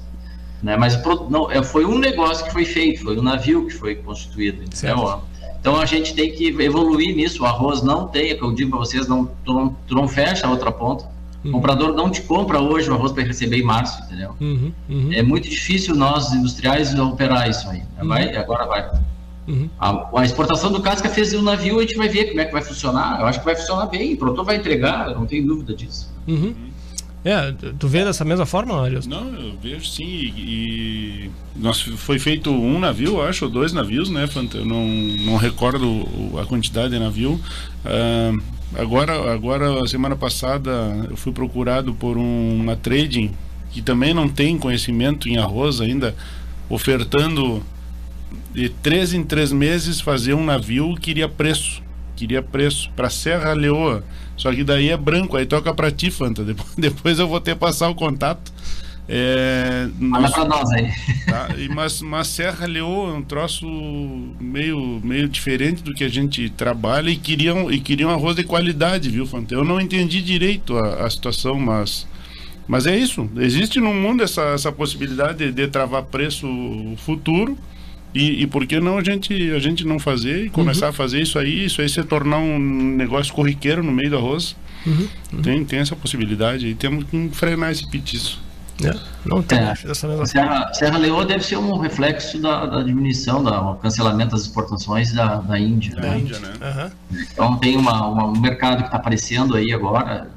Né? 0.61 0.77
Mas 0.77 1.01
não, 1.27 1.51
é, 1.51 1.63
foi 1.63 1.83
um 1.83 1.97
negócio 1.97 2.45
que 2.45 2.51
foi 2.51 2.65
feito, 2.65 3.01
foi 3.01 3.17
um 3.17 3.23
navio 3.23 3.65
que 3.65 3.73
foi 3.73 3.95
constituído. 3.95 4.63
Então, 4.63 5.23
então 5.59 5.75
a 5.75 5.85
gente 5.87 6.13
tem 6.13 6.31
que 6.31 6.49
evoluir 6.61 7.15
nisso. 7.15 7.41
O 7.41 7.47
arroz 7.47 7.81
não 7.81 8.07
tem, 8.07 8.29
é 8.29 8.35
que 8.35 8.43
eu 8.43 8.53
digo 8.53 8.69
para 8.69 8.79
vocês, 8.79 9.07
não, 9.07 9.25
tu, 9.43 9.51
não, 9.51 9.75
tu 9.87 9.95
não 9.95 10.07
fecha 10.07 10.45
a 10.45 10.51
outra 10.51 10.71
ponta. 10.71 11.05
O 11.43 11.47
uhum. 11.47 11.53
comprador 11.53 11.95
não 11.95 12.11
te 12.11 12.21
compra 12.21 12.59
hoje 12.59 12.91
o 12.91 12.93
arroz 12.93 13.11
para 13.11 13.23
receber 13.23 13.57
em 13.57 13.63
março, 13.63 14.03
entendeu? 14.03 14.35
Uhum, 14.39 14.71
uhum. 14.87 15.09
É 15.13 15.23
muito 15.23 15.49
difícil 15.49 15.95
nós, 15.95 16.31
industriais, 16.31 16.93
operar 16.93 17.49
isso 17.49 17.67
aí. 17.67 17.81
Vai, 18.03 18.35
agora 18.35 18.67
vai. 18.67 18.87
Uhum. 19.47 19.69
A, 19.79 20.19
a, 20.19 20.25
exportação 20.25 20.71
do 20.71 20.81
casca 20.81 21.09
fez 21.09 21.33
o 21.33 21.41
navio, 21.41 21.79
a 21.79 21.81
gente 21.81 21.95
vai 21.95 22.07
ver 22.07 22.25
como 22.25 22.41
é 22.41 22.45
que 22.45 22.51
vai 22.51 22.61
funcionar. 22.61 23.19
Eu 23.19 23.25
acho 23.25 23.39
que 23.39 23.45
vai 23.45 23.55
funcionar 23.55 23.87
bem, 23.87 24.13
o 24.13 24.17
produtor 24.17 24.45
vai 24.45 24.57
entregar, 24.57 25.09
não 25.09 25.25
tenho 25.25 25.45
dúvida 25.45 25.73
disso. 25.73 26.11
Uhum. 26.27 26.53
É, 27.23 27.53
tu 27.77 27.87
vê 27.87 28.03
dessa 28.03 28.25
mesma 28.25 28.47
forma, 28.47 28.83
Arius? 28.83 29.05
Não, 29.05 29.27
eu 29.35 29.55
vejo 29.61 29.85
sim. 29.85 30.03
E, 30.03 30.31
e 30.37 31.31
nós, 31.55 31.79
foi 31.81 32.17
feito 32.17 32.49
um 32.49 32.79
navio, 32.79 33.21
acho, 33.21 33.45
ou 33.45 33.51
dois 33.51 33.73
navios, 33.73 34.09
né, 34.09 34.25
Fanta? 34.25 34.57
Eu 34.57 34.65
não, 34.65 34.87
não 34.87 35.37
recordo 35.37 36.07
a 36.41 36.45
quantidade 36.45 36.93
de 36.93 36.99
navio. 36.99 37.39
Uh, 37.85 38.41
agora, 38.75 39.31
agora, 39.31 39.87
semana 39.87 40.15
passada, 40.15 40.71
eu 41.09 41.15
fui 41.15 41.31
procurado 41.31 41.93
por 41.93 42.17
um, 42.17 42.59
uma 42.59 42.75
trading 42.75 43.31
que 43.69 43.81
também 43.81 44.13
não 44.13 44.27
tem 44.27 44.57
conhecimento 44.57 45.29
em 45.29 45.37
arroz 45.37 45.79
ainda, 45.79 46.15
ofertando 46.69 47.63
de 48.53 48.69
três 48.69 49.13
em 49.13 49.23
três 49.23 49.51
meses 49.51 49.99
fazer 49.99 50.33
um 50.33 50.43
navio 50.43 50.95
queria 50.95 51.27
preço 51.27 51.81
queria 52.15 52.41
preço 52.41 52.89
para 52.95 53.09
Serra 53.09 53.53
Leoa 53.53 54.03
só 54.37 54.51
que 54.51 54.63
daí 54.63 54.89
é 54.89 54.97
branco 54.97 55.37
aí 55.37 55.45
toca 55.45 55.73
para 55.73 55.91
ti 55.91 56.11
Fanta 56.11 56.43
depois, 56.43 56.69
depois 56.77 57.19
eu 57.19 57.27
vou 57.27 57.39
ter 57.39 57.55
passar 57.55 57.89
o 57.89 57.95
contato 57.95 58.51
é, 59.13 59.89
nós, 59.99 60.31
pra 60.31 60.45
nós 60.45 60.69
aí. 60.71 60.89
Tá, 61.25 61.49
e, 61.57 61.67
mas, 61.67 62.01
mas 62.01 62.27
Serra 62.27 62.65
Leoa 62.65 63.11
é 63.11 63.17
um 63.17 63.21
troço 63.21 63.67
meio, 64.39 65.01
meio 65.03 65.27
diferente 65.27 65.83
do 65.83 65.93
que 65.93 66.05
a 66.05 66.07
gente 66.07 66.49
trabalha 66.49 67.09
e 67.09 67.17
queriam, 67.17 67.69
e 67.69 67.81
queriam 67.81 68.09
arroz 68.09 68.37
de 68.37 68.45
qualidade, 68.45 69.09
viu, 69.09 69.25
Fanta? 69.25 69.53
Eu 69.53 69.65
não 69.65 69.81
entendi 69.81 70.21
direito 70.21 70.77
a, 70.77 71.05
a 71.05 71.09
situação, 71.09 71.59
mas 71.59 72.07
mas 72.67 72.87
é 72.87 72.97
isso. 72.97 73.29
Existe 73.35 73.81
no 73.81 73.93
mundo 73.93 74.23
essa, 74.23 74.43
essa 74.53 74.71
possibilidade 74.71 75.39
de, 75.39 75.51
de 75.51 75.67
travar 75.67 76.03
preço 76.03 76.47
futuro 76.97 77.57
e, 78.13 78.43
e 78.43 78.47
por 78.47 78.65
que 78.65 78.79
não 78.79 78.97
a 78.97 79.03
gente, 79.03 79.51
a 79.51 79.59
gente 79.59 79.85
não 79.85 79.99
fazer 79.99 80.45
e 80.45 80.49
começar 80.49 80.87
uhum. 80.87 80.89
a 80.89 80.93
fazer 80.93 81.21
isso 81.21 81.39
aí, 81.39 81.65
isso 81.65 81.81
aí 81.81 81.89
se 81.89 82.03
tornar 82.03 82.37
um 82.37 82.59
negócio 82.59 83.33
corriqueiro 83.33 83.81
no 83.83 83.91
meio 83.91 84.09
do 84.09 84.17
arroz? 84.17 84.55
Tem, 85.43 85.63
tem 85.63 85.79
essa 85.79 85.95
possibilidade 85.95 86.67
e 86.67 86.75
temos 86.75 87.05
que 87.05 87.29
frenar 87.33 87.71
esse 87.71 87.89
petiço. 87.89 88.41
É, 88.83 88.95
não 89.25 89.43
tem. 89.43 89.59
É, 89.59 89.75
Serra, 90.25 90.73
Serra 90.73 90.97
Leoa 90.97 91.23
deve 91.23 91.43
ser 91.43 91.57
um 91.57 91.77
reflexo 91.77 92.41
da, 92.41 92.65
da 92.65 92.81
diminuição, 92.81 93.43
da, 93.43 93.75
cancelamento 93.81 94.31
das 94.31 94.41
exportações 94.41 95.13
da, 95.13 95.35
da 95.35 95.59
Índia. 95.59 95.95
Da 95.95 96.01
né? 96.01 96.19
Índia, 96.19 96.39
né? 96.39 96.91
Então 97.31 97.57
tem 97.57 97.77
uma, 97.77 98.07
uma- 98.07 98.25
um 98.25 98.39
mercado 98.39 98.79
que 98.79 98.85
está 98.85 98.97
aparecendo 98.97 99.55
aí 99.55 99.71
agora 99.71 100.29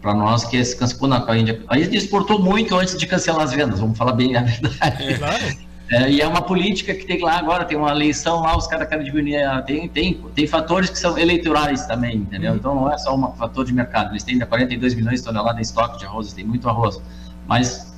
para 0.00 0.14
nós 0.14 0.44
que 0.44 0.56
é 0.56 0.60
esse 0.60 0.76
cancelou 0.76 1.08
na 1.08 1.30
a 1.30 1.36
Índia. 1.36 1.60
A 1.68 1.78
Índia 1.78 1.98
exportou 1.98 2.38
muito 2.38 2.74
antes 2.74 2.96
de 2.96 3.06
cancelar 3.06 3.42
as 3.42 3.52
vendas, 3.52 3.80
vamos 3.80 3.98
falar 3.98 4.12
bem 4.12 4.34
a 4.36 4.42
verdade. 4.42 5.04
É, 5.04 5.56
e 6.10 6.20
é 6.20 6.26
uma 6.26 6.40
política 6.42 6.94
que 6.94 7.04
tem 7.04 7.20
lá 7.22 7.38
agora, 7.38 7.64
tem 7.64 7.76
uma 7.76 7.90
eleição 7.90 8.40
lá, 8.40 8.56
os 8.56 8.66
caras 8.66 8.88
querem 8.88 9.04
diminuir. 9.04 9.42
a- 9.42 9.60
Tem, 9.62 9.86
tem, 9.88 10.14
tem 10.34 10.46
fatores 10.46 10.88
que 10.90 10.98
são 10.98 11.18
eleitorais 11.18 11.86
também, 11.86 12.16
entendeu? 12.16 12.54
Então 12.54 12.74
não 12.74 12.90
é 12.92 12.96
só 12.98 13.14
um 13.14 13.32
fator 13.32 13.64
de 13.64 13.72
mercado. 13.74 14.12
Eles 14.12 14.22
têm 14.22 14.34
ainda 14.34 14.46
42 14.46 14.94
milhões 14.94 15.20
de 15.20 15.26
toneladas 15.26 15.58
em 15.58 15.62
estoque 15.62 15.98
de 15.98 16.06
arroz, 16.06 16.32
têm 16.32 16.44
muito 16.44 16.68
arroz. 16.68 17.00
Mas 17.46 17.92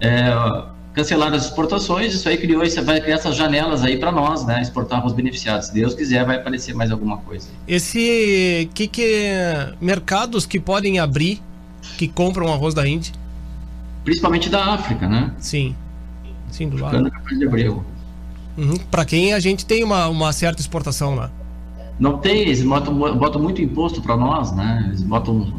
é, 0.00 0.30
cancelaram 0.92 1.36
as 1.36 1.44
exportações, 1.46 2.14
isso 2.14 2.28
aí 2.28 2.36
criou, 2.36 2.62
isso 2.62 2.82
vai 2.84 3.00
criar 3.00 3.14
essas 3.16 3.36
janelas 3.36 3.82
aí 3.84 3.96
para 3.96 4.10
nós, 4.12 4.44
né? 4.44 4.60
Exportar 4.60 4.98
arroz 4.98 5.12
beneficiado. 5.14 5.62
Se 5.62 5.72
Deus 5.72 5.94
quiser, 5.94 6.24
vai 6.26 6.36
aparecer 6.36 6.74
mais 6.74 6.90
alguma 6.90 7.18
coisa. 7.18 7.48
Esse 7.66 8.68
que 8.74 8.86
que 8.86 9.30
mercados 9.80 10.44
que 10.46 10.58
podem 10.60 10.98
abrir 10.98 11.40
que 11.96 12.06
compram 12.08 12.52
arroz 12.52 12.74
da 12.74 12.86
Índia? 12.86 13.12
Principalmente 14.04 14.48
da 14.48 14.64
África, 14.74 15.06
né? 15.08 15.30
Sim. 15.38 15.74
Sim, 16.50 16.68
do 16.68 16.80
lado. 16.80 17.10
Capaz 17.10 17.38
de 17.38 17.46
abril. 17.46 17.84
Uhum. 18.56 18.76
Para 18.90 19.04
quem 19.04 19.32
a 19.32 19.40
gente 19.40 19.64
tem 19.64 19.84
uma, 19.84 20.08
uma 20.08 20.32
certa 20.32 20.60
exportação 20.60 21.14
lá. 21.14 21.30
Não 21.98 22.18
tem, 22.18 22.40
eles 22.40 22.62
botam, 22.62 22.94
botam 23.16 23.40
muito 23.40 23.60
imposto 23.60 24.00
para 24.00 24.16
nós, 24.16 24.52
né? 24.52 24.84
Eles 24.88 25.02
botam 25.02 25.52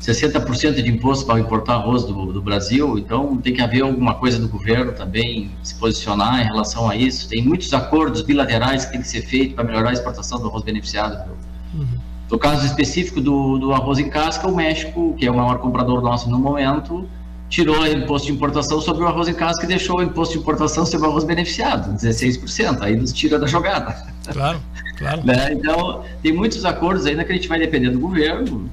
60% 0.00 0.82
de 0.82 0.90
imposto 0.90 1.26
para 1.26 1.38
importar 1.40 1.74
arroz 1.74 2.04
do, 2.04 2.32
do 2.32 2.40
Brasil, 2.40 2.98
então 2.98 3.36
tem 3.38 3.52
que 3.52 3.60
haver 3.60 3.82
alguma 3.82 4.14
coisa 4.14 4.38
do 4.38 4.48
governo 4.48 4.92
também 4.92 5.50
se 5.62 5.74
posicionar 5.74 6.40
em 6.40 6.44
relação 6.44 6.88
a 6.88 6.96
isso. 6.96 7.28
Tem 7.28 7.42
muitos 7.42 7.72
acordos 7.74 8.22
bilaterais 8.22 8.84
que 8.86 8.92
tem 8.92 9.00
que 9.00 9.08
ser 9.08 9.22
feitos 9.22 9.54
para 9.54 9.64
melhorar 9.64 9.90
a 9.90 9.92
exportação 9.92 10.38
do 10.38 10.48
arroz 10.48 10.62
beneficiado. 10.62 11.24
viu? 11.26 11.86
No 12.30 12.38
caso 12.38 12.66
específico 12.66 13.20
do, 13.20 13.58
do 13.58 13.72
arroz 13.72 13.98
em 13.98 14.08
casca, 14.08 14.48
o 14.48 14.54
México, 14.54 15.14
que 15.16 15.26
é 15.26 15.30
o 15.30 15.36
maior 15.36 15.58
comprador 15.58 16.02
nosso 16.02 16.28
no 16.28 16.38
momento, 16.38 17.08
tirou 17.48 17.80
o 17.80 17.86
imposto 17.86 18.26
de 18.26 18.32
importação 18.32 18.80
sobre 18.80 19.04
o 19.04 19.06
arroz 19.06 19.28
em 19.28 19.34
casca 19.34 19.64
e 19.64 19.68
deixou 19.68 19.98
o 19.98 20.02
imposto 20.02 20.34
de 20.34 20.40
importação 20.40 20.84
sobre 20.84 21.06
o 21.06 21.10
arroz 21.10 21.24
beneficiado, 21.24 21.94
16%. 21.96 22.78
Aí 22.80 22.96
nos 22.96 23.12
tira 23.12 23.38
da 23.38 23.46
jogada. 23.46 24.06
Claro, 24.32 24.60
claro. 24.98 25.22
Né? 25.26 25.52
Então, 25.52 26.04
tem 26.22 26.32
muitos 26.32 26.64
acordos 26.64 27.06
ainda 27.06 27.24
que 27.24 27.32
a 27.32 27.34
gente 27.34 27.48
vai 27.48 27.58
depender 27.58 27.90
do 27.90 28.00
governo. 28.00 28.68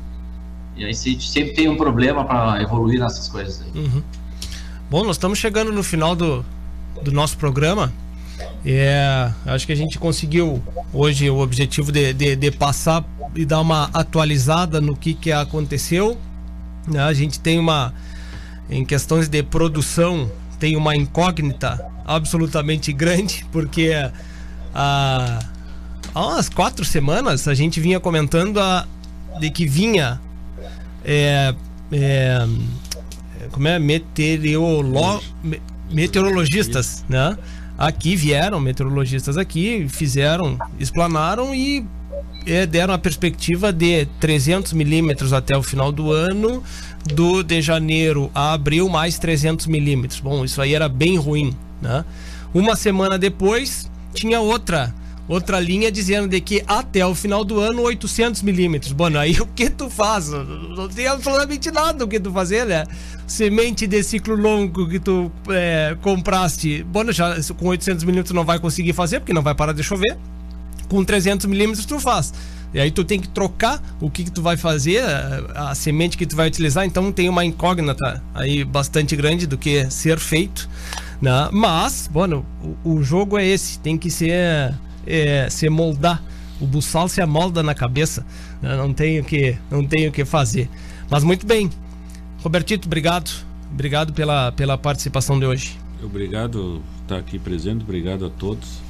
E 0.75 0.85
aí 0.85 0.93
sempre 0.93 1.53
tem 1.53 1.69
um 1.69 1.77
problema 1.77 2.25
para 2.25 2.61
evoluir 2.61 2.99
nessas 2.99 3.27
coisas. 3.29 3.61
Uhum. 3.75 4.01
Bom, 4.89 5.03
nós 5.03 5.15
estamos 5.15 5.37
chegando 5.37 5.71
no 5.71 5.83
final 5.83 6.15
do, 6.15 6.43
do 7.01 7.11
nosso 7.11 7.37
programa. 7.37 7.93
É, 8.65 9.29
acho 9.45 9.67
que 9.67 9.73
a 9.73 9.75
gente 9.75 9.99
conseguiu 9.99 10.61
hoje 10.93 11.29
o 11.29 11.39
objetivo 11.39 11.91
de, 11.91 12.13
de, 12.13 12.35
de 12.35 12.51
passar 12.51 13.03
e 13.35 13.45
dar 13.45 13.59
uma 13.59 13.89
atualizada 13.93 14.79
no 14.79 14.95
que, 14.95 15.13
que 15.13 15.31
aconteceu. 15.31 16.17
né? 16.87 17.01
A 17.01 17.13
gente 17.13 17.39
tem 17.39 17.59
uma, 17.59 17.93
em 18.69 18.83
questões 18.85 19.27
de 19.27 19.43
produção, 19.43 20.31
tem 20.59 20.75
uma 20.75 20.95
incógnita 20.95 21.83
absolutamente 22.05 22.91
grande, 22.93 23.45
porque 23.51 23.91
há, 24.73 25.39
há 26.13 26.25
umas 26.27 26.49
quatro 26.49 26.83
semanas 26.85 27.47
a 27.47 27.53
gente 27.53 27.79
vinha 27.79 27.99
comentando 27.99 28.59
a, 28.59 28.85
de 29.39 29.49
que 29.49 29.65
vinha 29.65 30.19
é, 31.03 31.53
é, 31.91 32.47
como 33.51 33.67
é 33.67 33.77
meteorolo, 33.79 35.21
me- 35.43 35.61
meteorologistas, 35.91 37.03
né? 37.07 37.37
Aqui 37.77 38.15
vieram 38.15 38.59
meteorologistas 38.59 39.35
aqui, 39.37 39.87
fizeram, 39.89 40.57
explanaram 40.79 41.53
e 41.55 41.85
é, 42.45 42.65
deram 42.65 42.93
a 42.93 42.97
perspectiva 42.97 43.73
de 43.73 44.05
300 44.19 44.73
milímetros 44.73 45.33
até 45.33 45.57
o 45.57 45.63
final 45.63 45.91
do 45.91 46.11
ano, 46.11 46.63
do 47.05 47.43
de 47.43 47.61
janeiro 47.61 48.31
a 48.33 48.53
abril 48.53 48.87
mais 48.89 49.17
300 49.17 49.67
milímetros. 49.67 50.19
Bom, 50.19 50.45
isso 50.45 50.61
aí 50.61 50.73
era 50.73 50.87
bem 50.87 51.17
ruim, 51.17 51.55
né? 51.81 52.05
Uma 52.53 52.75
semana 52.75 53.17
depois 53.17 53.89
tinha 54.13 54.39
outra 54.39 54.93
outra 55.27 55.59
linha 55.59 55.91
dizendo 55.91 56.27
de 56.27 56.39
que 56.41 56.63
até 56.67 57.05
o 57.05 57.15
final 57.15 57.45
do 57.45 57.59
ano 57.59 57.81
800 57.81 58.41
milímetros. 58.41 58.91
Bom, 58.91 59.17
aí 59.17 59.33
o 59.41 59.47
que 59.47 59.69
tu 59.69 59.89
faz? 59.89 60.29
Não 60.29 60.87
tem 60.87 61.07
absolutamente 61.07 61.71
nada 61.71 62.03
o 62.03 62.07
que 62.07 62.19
tu 62.19 62.31
fazer, 62.31 62.65
né? 62.65 62.85
Semente 63.25 63.87
de 63.87 64.03
ciclo 64.03 64.35
longo 64.35 64.87
que 64.87 64.99
tu 64.99 65.31
é, 65.49 65.95
compraste, 66.01 66.83
bom, 66.83 67.09
já 67.11 67.35
com 67.57 67.67
800 67.67 68.03
milímetros 68.03 68.35
não 68.35 68.43
vai 68.43 68.59
conseguir 68.59 68.93
fazer 68.93 69.19
porque 69.19 69.33
não 69.33 69.41
vai 69.41 69.55
parar 69.55 69.73
de 69.73 69.83
chover. 69.83 70.17
Com 70.89 71.03
300 71.03 71.45
milímetros 71.45 71.85
tu 71.85 71.99
faz. 71.99 72.33
E 72.73 72.79
aí 72.79 72.89
tu 72.89 73.03
tem 73.03 73.19
que 73.19 73.27
trocar 73.27 73.81
o 74.01 74.09
que, 74.09 74.23
que 74.23 74.31
tu 74.31 74.41
vai 74.41 74.57
fazer, 74.57 75.03
a, 75.03 75.69
a 75.71 75.75
semente 75.75 76.17
que 76.17 76.25
tu 76.25 76.35
vai 76.35 76.47
utilizar. 76.47 76.85
Então 76.85 77.11
tem 77.11 77.29
uma 77.29 77.45
incógnita 77.45 78.23
aí 78.33 78.63
bastante 78.63 79.15
grande 79.15 79.45
do 79.45 79.57
que 79.57 79.89
ser 79.91 80.17
feito. 80.17 80.67
Né? 81.21 81.49
Mas, 81.51 82.09
bueno, 82.11 82.45
o, 82.83 82.95
o 82.95 83.03
jogo 83.03 83.37
é 83.37 83.45
esse, 83.45 83.79
tem 83.79 83.97
que 83.97 84.09
ser, 84.09 84.73
é, 85.05 85.47
se 85.49 85.69
moldar. 85.69 86.21
O 86.59 86.65
buçal 86.65 87.07
se 87.07 87.21
amolda 87.21 87.61
na 87.61 87.75
cabeça. 87.75 88.25
né? 88.61 88.75
Não 88.75 88.93
tenho 88.93 89.23
que, 89.23 89.57
não 89.69 89.85
tenho 89.85 90.11
que 90.11 90.25
fazer. 90.25 90.69
Mas 91.09 91.23
muito 91.23 91.45
bem. 91.45 91.69
Robertito, 92.41 92.87
obrigado. 92.87 93.31
Obrigado 93.71 94.13
pela, 94.13 94.51
pela 94.51 94.77
participação 94.77 95.39
de 95.39 95.45
hoje. 95.45 95.77
Obrigado 96.03 96.81
por 96.97 97.01
estar 97.03 97.17
aqui 97.17 97.39
presente, 97.39 97.83
obrigado 97.83 98.25
a 98.25 98.29
todos. 98.29 98.81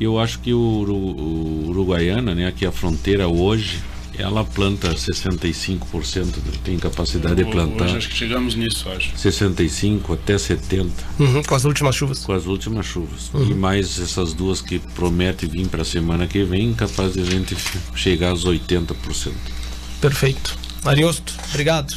Eu 0.00 0.18
acho 0.18 0.38
que 0.38 0.52
o, 0.52 0.58
o 0.58 1.68
Uruguaiana, 1.68 2.34
né, 2.34 2.46
aqui 2.46 2.64
a 2.64 2.72
fronteira 2.72 3.28
hoje, 3.28 3.80
ela 4.18 4.44
planta 4.44 4.94
65%, 4.94 6.24
né, 6.24 6.52
tem 6.64 6.78
capacidade 6.78 7.36
de 7.36 7.44
plantar. 7.44 7.84
Hoje 7.84 7.96
acho 7.98 8.08
que 8.08 8.16
chegamos 8.16 8.54
nisso, 8.54 8.88
acho. 8.88 9.16
65 9.16 10.14
até 10.14 10.38
70. 10.38 10.90
Uhum, 11.18 11.42
com 11.42 11.54
as 11.54 11.64
últimas 11.64 11.94
chuvas. 11.94 12.24
Com 12.24 12.32
as 12.32 12.46
últimas 12.46 12.86
chuvas. 12.86 13.30
Uhum. 13.34 13.50
E 13.50 13.54
mais 13.54 14.00
essas 14.00 14.32
duas 14.32 14.62
que 14.62 14.78
promete 14.78 15.46
vir 15.46 15.66
para 15.68 15.82
a 15.82 15.84
semana 15.84 16.26
que 16.26 16.44
vem, 16.44 16.72
capaz 16.72 17.12
de 17.12 17.20
a 17.20 17.24
gente 17.24 17.54
chegar 17.94 18.30
aos 18.30 18.44
80%. 18.44 19.32
Perfeito. 20.00 20.56
Ariosto, 20.84 21.34
obrigado. 21.50 21.94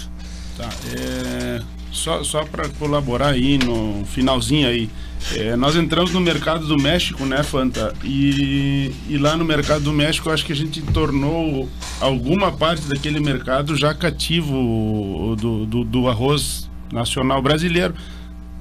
Tá, 0.57 0.69
é, 0.93 1.61
só 1.91 2.23
só 2.23 2.43
para 2.43 2.67
colaborar 2.69 3.30
aí 3.30 3.57
no 3.57 4.05
finalzinho 4.05 4.67
aí, 4.67 4.89
é, 5.32 5.56
nós 5.56 5.76
entramos 5.76 6.12
no 6.12 6.20
mercado 6.20 6.68
do 6.68 6.78
México, 6.78 7.26
né, 7.26 7.41
Fanta? 7.44 7.94
E, 8.04 8.91
e 9.10 9.18
lá 9.18 9.38
no 9.38 9.45
mercado 9.45 9.84
do 9.84 9.94
México, 9.94 10.30
acho 10.30 10.45
que 10.45 10.52
a 10.52 10.56
gente 10.56 10.82
tornou 10.82 11.70
alguma 12.00 12.52
parte 12.52 12.84
daquele 12.88 13.20
mercado 13.20 13.76
já 13.76 13.94
cativo 13.94 15.36
do, 15.40 15.66
do, 15.66 15.84
do 15.84 16.08
arroz 16.10 16.70
nacional 16.91 17.41
brasileiro, 17.41 17.94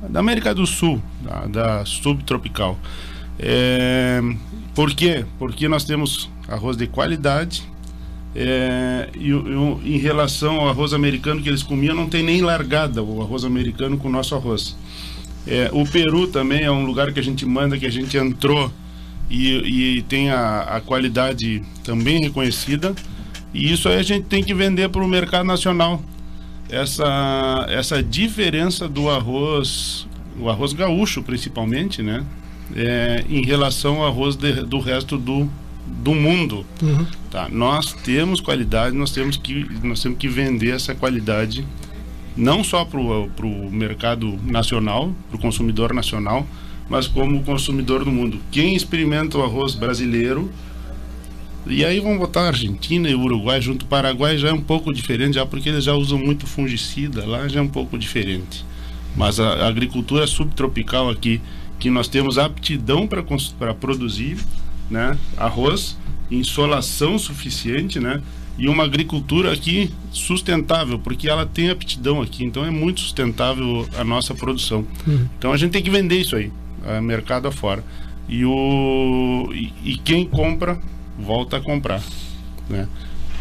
da 0.09 0.21
América 0.21 0.55
do 0.55 0.67
Sul, 0.67 1.03
da, 1.21 1.47
da 1.47 1.85
subtropical. 1.85 2.79
É, 3.39 4.21
por 4.75 4.95
quê? 4.95 5.25
Porque 5.39 5.69
nós 5.69 5.85
temos 5.85 6.31
arroz 6.49 6.77
de 6.77 6.87
qualidade, 6.87 7.63
é, 8.35 9.11
e, 9.15 9.31
e 9.31 9.95
em 9.95 9.99
relação 9.99 10.61
ao 10.61 10.69
arroz 10.69 10.95
americano 10.95 11.43
que 11.43 11.49
eles 11.49 11.63
comiam, 11.63 11.95
não 11.95 12.09
tem 12.09 12.23
nem 12.23 12.41
largada 12.41 13.03
o 13.03 13.21
arroz 13.21 13.45
americano 13.45 13.99
com 13.99 14.09
o 14.09 14.11
nosso 14.11 14.35
arroz. 14.35 14.77
É, 15.47 15.69
o 15.73 15.85
Peru 15.85 16.29
também 16.29 16.63
é 16.63 16.71
um 16.71 16.85
lugar 16.85 17.13
que 17.13 17.19
a 17.19 17.23
gente 17.23 17.45
manda, 17.45 17.77
que 17.79 17.87
a 17.87 17.91
gente 17.91 18.17
entrou 18.17 18.73
e, 19.29 19.97
e 19.99 20.03
tem 20.03 20.31
a, 20.31 20.61
a 20.77 20.81
qualidade 20.81 21.63
também 21.83 22.21
reconhecida. 22.23 22.95
E 23.53 23.73
isso 23.73 23.89
aí 23.89 23.99
a 23.99 24.03
gente 24.03 24.25
tem 24.27 24.43
que 24.43 24.55
vender 24.55 24.89
para 24.89 25.03
o 25.03 25.09
mercado 25.09 25.45
nacional. 25.45 26.03
Essa, 26.71 27.67
essa 27.69 28.03
diferença 28.03 28.89
do 28.89 29.11
arroz, 29.11 30.07
o 30.39 30.49
arroz 30.49 30.73
gaúcho 30.73 31.23
principalmente, 31.23 32.03
né? 32.03 32.25
É, 32.75 33.25
em 33.29 33.45
relação 33.45 33.97
ao 34.01 34.07
arroz 34.07 34.37
de- 34.37 34.65
do 34.65 34.79
resto 34.79 35.19
do, 35.19 35.51
do 35.87 36.15
mundo. 36.15 36.65
Uhum. 36.83 37.05
Tá, 37.31 37.49
nós 37.51 37.93
temos 37.93 38.41
qualidade, 38.41 38.97
nós 38.97 39.11
temos 39.11 39.37
que, 39.37 39.67
nós 39.83 40.01
temos 40.01 40.17
que 40.19 40.29
vender 40.29 40.71
essa 40.75 40.95
qualidade 40.95 41.67
não 42.37 42.65
só 42.65 42.85
para 42.85 42.99
o 42.99 43.71
mercado 43.71 44.39
nacional, 44.45 45.13
para 45.29 45.37
o 45.37 45.41
consumidor 45.41 45.93
nacional, 45.93 46.47
mas 46.89 47.07
como 47.07 47.43
consumidor 47.43 48.05
do 48.05 48.11
mundo. 48.11 48.39
Quem 48.51 48.75
experimenta 48.75 49.39
o 49.39 49.43
arroz 49.43 49.75
brasileiro, 49.75 50.51
e 51.67 51.85
aí 51.85 52.01
vamos 52.01 52.19
botar 52.19 52.49
Argentina 52.49 53.09
e 53.09 53.15
Uruguai 53.15 53.61
junto, 53.61 53.85
Paraguai 53.87 54.37
já 54.37 54.49
é 54.49 54.53
um 54.53 54.61
pouco 54.61 54.93
diferente, 54.93 55.35
já 55.35 55.47
porque 55.47 55.69
eles 55.69 55.85
já 55.85 55.95
usam 55.95 56.19
muito 56.19 56.47
fungicida, 56.47 57.25
lá 57.25 57.47
já 57.49 57.61
é 57.61 57.63
um 57.63 57.69
pouco 57.69 57.97
diferente. 57.97 58.65
Mas 59.17 59.39
a 59.39 59.67
agricultura 59.67 60.27
subtropical 60.27 61.11
aqui, 61.11 61.41
que 61.79 61.91
nós 61.91 62.09
temos 62.09 62.39
aptidão 62.39 63.07
para 63.07 63.75
produzir 63.75 64.39
né, 64.91 65.17
arroz, 65.37 65.97
insolação 66.31 67.19
suficiente, 67.19 68.01
né? 68.01 68.23
E 68.59 68.69
uma 68.69 68.85
agricultura 68.85 69.53
aqui 69.53 69.91
sustentável, 70.11 70.99
porque 70.99 71.29
ela 71.29 71.47
tem 71.47 71.71
aptidão 71.71 72.21
aqui, 72.21 72.45
então 72.45 72.65
é 72.65 72.71
muito 72.71 73.01
sustentável 73.01 73.89
a 73.99 74.05
nossa 74.05 74.35
produção. 74.35 74.87
Uhum. 75.07 75.27
Então 75.39 75.53
a 75.53 75.57
gente 75.57 75.73
tem 75.73 75.83
que 75.83 75.91
vender 75.91 76.17
isso 76.17 76.37
aí, 76.37 76.53
a 76.87 77.01
mercado 77.01 77.49
afora. 77.49 77.83
E, 78.29 78.45
o, 78.45 79.51
e, 79.53 79.73
e 79.85 79.97
quem 79.97 80.27
compra, 80.27 80.79
volta 81.19 81.57
a 81.57 81.61
comprar, 81.61 82.03
né? 82.69 82.87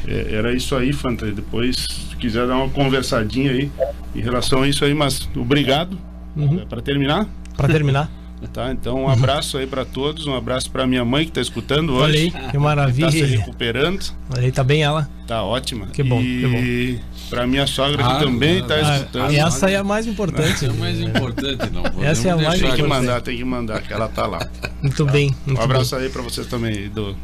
É, 0.08 0.36
era 0.36 0.54
isso 0.54 0.76
aí, 0.76 0.92
Fanta. 0.94 1.32
Depois, 1.32 1.76
se 2.10 2.16
quiser 2.16 2.48
dar 2.48 2.56
uma 2.56 2.70
conversadinha 2.70 3.52
aí 3.52 3.72
em 4.16 4.22
relação 4.22 4.64
a 4.64 4.68
isso 4.68 4.84
aí, 4.84 4.94
mas 4.94 5.30
obrigado. 5.36 5.98
Uhum. 6.36 6.66
Para 6.66 6.82
terminar? 6.82 7.28
Para 7.56 7.68
terminar. 7.68 8.10
Tá, 8.48 8.72
então 8.72 9.04
um 9.04 9.10
abraço 9.10 9.58
aí 9.58 9.66
para 9.66 9.86
todos, 9.86 10.28
um 10.28 10.36
abraço 10.36 10.70
para 10.72 10.86
minha 10.86 11.06
mãe 11.06 11.24
que 11.24 11.32
está 11.32 11.42
escutando 11.42 11.96
Olha 11.96 12.14
hoje. 12.14 12.34
aí, 12.36 12.52
que 12.52 12.58
maravilha. 12.58 13.06
Tá 13.08 13.12
se 13.12 13.24
recuperando. 13.24 14.04
Olha 14.30 14.42
aí, 14.44 14.52
tá 14.52 14.64
bem 14.64 14.84
ela. 14.84 15.10
Tá 15.26 15.44
ótima. 15.44 15.88
Que 15.88 16.04
bom, 16.04 16.20
e 16.22 16.42
que 16.42 17.00
para 17.30 17.48
minha 17.48 17.66
sogra 17.66 18.06
Ah, 18.06 18.16
que 18.16 18.26
também 18.26 18.58
ah, 18.58 18.60
está 18.60 18.76
ah, 18.76 18.98
escutando. 18.98 19.34
Essa 19.34 19.68
aí 19.68 19.74
é 19.74 19.78
a 19.78 19.84
mais 19.84 20.06
importante. 20.06 20.66
É 20.66 20.70
o 20.70 20.74
mais 20.74 21.00
importante, 21.00 21.70
não. 21.72 22.04
Essa 22.04 22.28
é 22.28 22.32
a 22.32 22.36
mais 22.36 22.60
Tem 22.60 22.62
deixar 22.62 22.76
que 22.76 22.82
importante. 22.82 22.90
mandar, 22.90 23.22
tem 23.22 23.38
que 23.38 23.44
mandar, 23.44 23.82
que 23.82 23.94
ela 23.94 24.08
tá 24.10 24.26
lá. 24.26 24.46
Muito 24.82 25.06
bem. 25.06 25.30
Um 25.48 25.52
Muito 25.52 25.62
abraço 25.62 25.96
aí 25.96 26.10
para 26.10 26.22
vocês 26.22 26.46
também, 26.48 26.90
do 26.90 27.16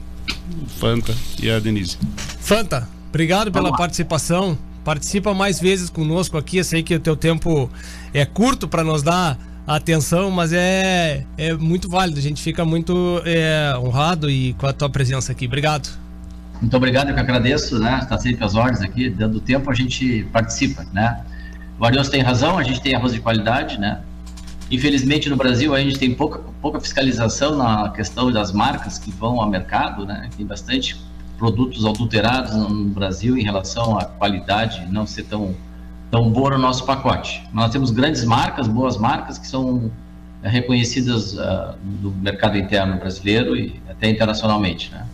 Fanta 0.79 1.13
e 1.41 1.49
a 1.49 1.59
Denise. 1.59 1.97
Fanta, 2.39 2.87
obrigado 3.09 3.51
pela 3.51 3.75
participação. 3.75 4.57
Participa 4.85 5.33
mais 5.33 5.59
vezes 5.59 5.89
conosco 5.89 6.37
aqui. 6.37 6.57
Eu 6.59 6.63
sei 6.63 6.81
que 6.81 6.95
o 6.95 6.99
teu 6.99 7.17
tempo 7.17 7.69
é 8.13 8.23
curto 8.25 8.69
para 8.69 8.85
nos 8.85 9.03
dar 9.03 9.37
atenção, 9.67 10.31
mas 10.31 10.53
é, 10.53 11.25
é 11.37 11.53
muito 11.53 11.89
válido. 11.89 12.17
A 12.17 12.21
gente 12.21 12.41
fica 12.41 12.63
muito 12.63 13.21
é, 13.25 13.77
honrado 13.77 14.29
e 14.29 14.53
com 14.53 14.65
a 14.65 14.73
tua 14.73 14.89
presença 14.89 15.33
aqui. 15.33 15.45
Obrigado. 15.45 15.89
Muito 16.61 16.75
obrigado, 16.75 17.09
eu 17.09 17.13
que 17.13 17.19
agradeço, 17.19 17.77
né? 17.77 17.99
Está 18.01 18.17
sempre 18.17 18.43
às 18.43 18.55
ordens 18.55 18.81
aqui, 18.81 19.09
dando 19.09 19.39
tempo 19.39 19.69
a 19.69 19.75
gente 19.75 20.25
participa, 20.31 20.85
né? 20.91 21.23
O 21.79 21.85
Arios 21.85 22.09
tem 22.09 22.21
razão, 22.21 22.57
a 22.57 22.63
gente 22.63 22.81
tem 22.81 22.95
arroz 22.95 23.13
de 23.13 23.19
qualidade, 23.19 23.79
né? 23.79 24.01
Infelizmente 24.71 25.29
no 25.29 25.35
Brasil 25.35 25.75
a 25.75 25.79
gente 25.79 25.99
tem 25.99 26.13
pouca, 26.15 26.41
pouca 26.61 26.79
fiscalização 26.79 27.55
na 27.55 27.89
questão 27.89 28.31
das 28.31 28.51
marcas 28.51 28.97
que 28.97 29.11
vão 29.11 29.39
ao 29.39 29.47
mercado, 29.47 30.03
né? 30.03 30.29
Tem 30.35 30.45
bastante 30.45 30.99
produtos 31.37 31.85
adulterados 31.85 32.55
no 32.55 32.85
Brasil 32.85 33.37
em 33.37 33.43
relação 33.43 33.97
à 33.97 34.05
qualidade 34.05 34.87
não 34.91 35.05
ser 35.05 35.23
tão, 35.23 35.55
tão 36.11 36.29
boa 36.29 36.51
no 36.51 36.57
nosso 36.57 36.85
pacote. 36.85 37.43
Nós 37.53 37.71
temos 37.71 37.91
grandes 37.91 38.23
marcas, 38.23 38.67
boas 38.67 38.97
marcas 38.97 39.37
que 39.37 39.47
são 39.47 39.91
eh, 40.43 40.49
reconhecidas 40.49 41.33
uh, 41.33 41.75
no 42.01 42.11
mercado 42.11 42.57
interno 42.57 42.97
brasileiro 42.97 43.55
e 43.55 43.81
até 43.89 44.09
internacionalmente, 44.09 44.91
né? 44.91 45.05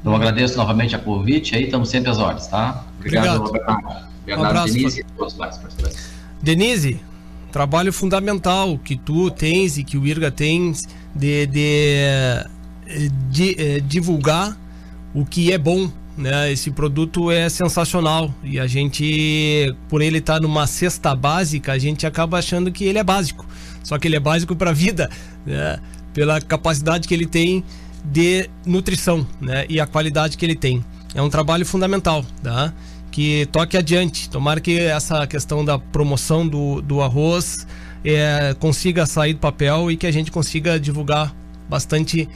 Então 0.00 0.14
agradeço 0.14 0.58
novamente 0.58 0.94
a 0.94 0.98
convite 0.98 1.56
aí, 1.56 1.64
estamos 1.64 1.88
sempre 1.88 2.10
às 2.10 2.18
ordens, 2.18 2.46
tá? 2.46 2.84
Obrigado. 2.98 3.50
Bernardo. 3.50 4.14
Um 4.26 4.44
abraço, 4.44 4.74
Denise. 4.74 5.04
Denise, 6.42 7.00
trabalho 7.50 7.92
fundamental 7.92 8.78
que 8.78 8.96
tu 8.96 9.30
tens 9.30 9.78
e 9.78 9.84
que 9.84 9.96
o 9.96 10.06
IRGA 10.06 10.30
tem 10.30 10.72
de, 11.14 11.46
de, 11.46 12.46
de, 13.30 13.56
eh, 13.58 13.80
divulgar 13.80 14.56
o 15.14 15.24
que 15.24 15.52
é 15.52 15.58
bom. 15.58 15.90
Né? 16.16 16.52
Esse 16.52 16.70
produto 16.70 17.30
é 17.30 17.48
sensacional 17.48 18.32
e 18.42 18.58
a 18.60 18.66
gente, 18.66 19.74
por 19.88 20.00
ele 20.00 20.18
estar 20.18 20.40
numa 20.40 20.66
cesta 20.66 21.14
básica, 21.14 21.72
a 21.72 21.78
gente 21.78 22.06
acaba 22.06 22.38
achando 22.38 22.70
que 22.70 22.84
ele 22.84 22.98
é 22.98 23.04
básico. 23.04 23.46
Só 23.82 23.98
que 23.98 24.06
ele 24.06 24.16
é 24.16 24.20
básico 24.20 24.54
para 24.54 24.70
a 24.70 24.72
vida, 24.72 25.10
né? 25.44 25.78
pela 26.12 26.40
capacidade 26.40 27.08
que 27.08 27.14
ele 27.14 27.26
tem 27.26 27.64
de 28.04 28.48
nutrição 28.64 29.26
né? 29.40 29.66
e 29.68 29.80
a 29.80 29.86
qualidade 29.86 30.36
que 30.36 30.44
ele 30.44 30.54
tem. 30.54 30.84
É 31.14 31.22
um 31.22 31.28
trabalho 31.28 31.66
fundamental, 31.66 32.24
tá? 32.42 32.72
que 33.14 33.46
toque 33.52 33.76
adiante. 33.76 34.28
Tomara 34.28 34.60
que 34.60 34.76
essa 34.76 35.24
questão 35.28 35.64
da 35.64 35.78
promoção 35.78 36.46
do, 36.46 36.82
do 36.82 37.00
arroz 37.00 37.64
é, 38.04 38.56
consiga 38.58 39.06
sair 39.06 39.34
do 39.34 39.38
papel 39.38 39.88
e 39.88 39.96
que 39.96 40.04
a 40.04 40.10
gente 40.10 40.32
consiga 40.32 40.80
divulgar 40.80 41.32
bastante, 41.68 42.28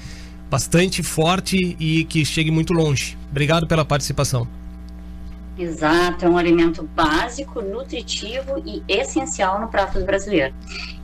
bastante 0.50 1.02
forte 1.02 1.76
e 1.78 2.04
que 2.04 2.24
chegue 2.24 2.50
muito 2.50 2.72
longe. 2.72 3.16
Obrigado 3.30 3.66
pela 3.66 3.84
participação. 3.84 4.46
Exato, 5.58 6.24
é 6.24 6.28
um 6.28 6.38
alimento 6.38 6.88
básico, 6.94 7.60
nutritivo 7.60 8.62
e 8.64 8.82
essencial 8.88 9.60
no 9.60 9.66
prato 9.68 10.00
brasileiro. 10.04 10.54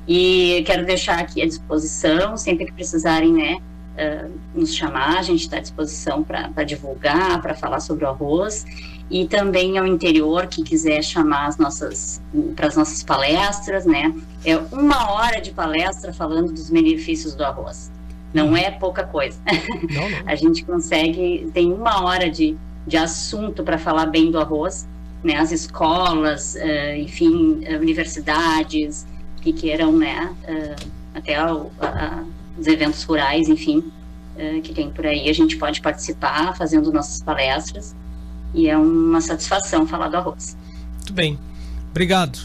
E 0.06 0.62
quero 0.64 0.86
deixar 0.86 1.18
aqui 1.18 1.42
à 1.42 1.46
disposição, 1.46 2.36
sempre 2.36 2.66
que 2.66 2.72
precisarem, 2.72 3.32
né, 3.32 3.56
uh, 3.98 4.32
nos 4.54 4.74
chamar, 4.74 5.18
a 5.18 5.22
gente 5.22 5.40
está 5.40 5.56
à 5.56 5.60
disposição 5.60 6.22
para 6.22 6.62
divulgar, 6.62 7.42
para 7.42 7.54
falar 7.54 7.80
sobre 7.80 8.04
o 8.04 8.08
arroz 8.08 8.64
e 9.10 9.26
também 9.26 9.76
ao 9.76 9.86
interior 9.86 10.46
que 10.46 10.62
quiser 10.62 11.02
chamar 11.02 11.46
as 11.46 11.58
nossas 11.58 12.22
para 12.56 12.68
as 12.68 12.76
nossas 12.76 13.02
palestras, 13.02 13.84
né? 13.84 14.14
É 14.44 14.56
uma 14.56 15.10
hora 15.12 15.40
de 15.40 15.50
palestra 15.50 16.12
falando 16.12 16.52
dos 16.52 16.70
benefícios 16.70 17.34
do 17.34 17.44
arroz. 17.44 17.90
Não 18.34 18.56
é 18.56 18.70
pouca 18.70 19.04
coisa. 19.04 19.38
Não, 19.90 20.10
não. 20.10 20.18
a 20.26 20.34
gente 20.34 20.64
consegue 20.64 21.48
tem 21.54 21.72
uma 21.72 22.04
hora 22.04 22.28
de, 22.28 22.56
de 22.86 22.96
assunto 22.96 23.62
para 23.62 23.78
falar 23.78 24.06
bem 24.06 24.30
do 24.30 24.38
arroz, 24.38 24.86
né? 25.22 25.36
As 25.36 25.52
escolas, 25.52 26.56
uh, 26.56 26.96
enfim, 26.98 27.64
universidades 27.80 29.06
que 29.40 29.52
queiram, 29.52 29.92
né? 29.92 30.34
Uh, 30.48 30.90
até 31.14 31.36
a, 31.36 32.24
os 32.58 32.66
eventos 32.66 33.02
rurais, 33.04 33.48
enfim, 33.48 33.78
uh, 33.78 34.60
que 34.62 34.74
tem 34.74 34.90
por 34.90 35.06
aí, 35.06 35.30
a 35.30 35.32
gente 35.32 35.56
pode 35.56 35.80
participar 35.80 36.56
fazendo 36.56 36.92
nossas 36.92 37.22
palestras 37.22 37.94
e 38.52 38.68
é 38.68 38.76
uma 38.76 39.20
satisfação 39.20 39.86
falar 39.86 40.08
do 40.08 40.16
arroz. 40.16 40.56
Muito 40.96 41.12
bem. 41.12 41.38
Obrigado. 41.90 42.38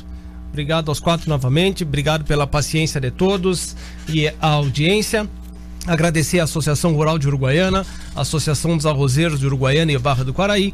Obrigado 0.50 0.90
aos 0.90 1.00
quatro 1.00 1.30
novamente. 1.30 1.84
Obrigado 1.84 2.26
pela 2.26 2.48
paciência 2.48 3.00
de 3.00 3.12
todos 3.12 3.76
e 4.08 4.28
a 4.28 4.48
audiência. 4.48 5.30
Agradecer 5.90 6.40
à 6.40 6.44
Associação 6.44 6.94
Rural 6.94 7.18
de 7.18 7.28
Uruguaiana, 7.28 7.84
Associação 8.16 8.78
dos 8.78 8.86
Arrozeiros 8.86 9.40
de 9.40 9.48
Uruguaiana 9.48 9.92
e 9.92 9.98
Barra 9.98 10.24
do 10.24 10.32
Quaraí, 10.32 10.72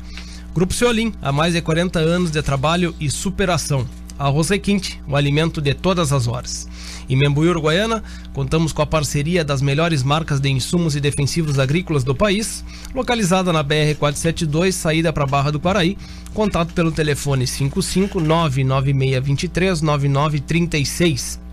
Grupo 0.53 0.73
Ceolim, 0.73 1.13
há 1.21 1.31
mais 1.31 1.53
de 1.53 1.61
40 1.61 1.99
anos 1.99 2.31
de 2.31 2.41
trabalho 2.41 2.93
e 2.99 3.09
superação. 3.09 3.87
Arroz 4.19 4.49
Requinte, 4.49 5.01
o 5.07 5.15
alimento 5.15 5.61
de 5.61 5.73
todas 5.73 6.11
as 6.11 6.27
horas. 6.27 6.67
Em 7.09 7.15
Membuí, 7.15 7.47
Uruguaiana, 7.47 8.03
contamos 8.33 8.73
com 8.73 8.81
a 8.81 8.85
parceria 8.85 9.45
das 9.45 9.61
melhores 9.61 10.03
marcas 10.03 10.41
de 10.41 10.49
insumos 10.49 10.97
e 10.97 10.99
defensivos 10.99 11.59
agrícolas 11.59 12.03
do 12.03 12.13
país, 12.13 12.65
localizada 12.93 13.53
na 13.53 13.63
BR-472, 13.63 14.73
saída 14.73 15.13
para 15.13 15.25
Barra 15.25 15.49
do 15.49 15.61
Quaraí. 15.61 15.97
Contato 16.33 16.73
pelo 16.73 16.91
telefone 16.91 17.47
55 17.47 18.19
99623 18.19 19.81
9936. 19.81 21.44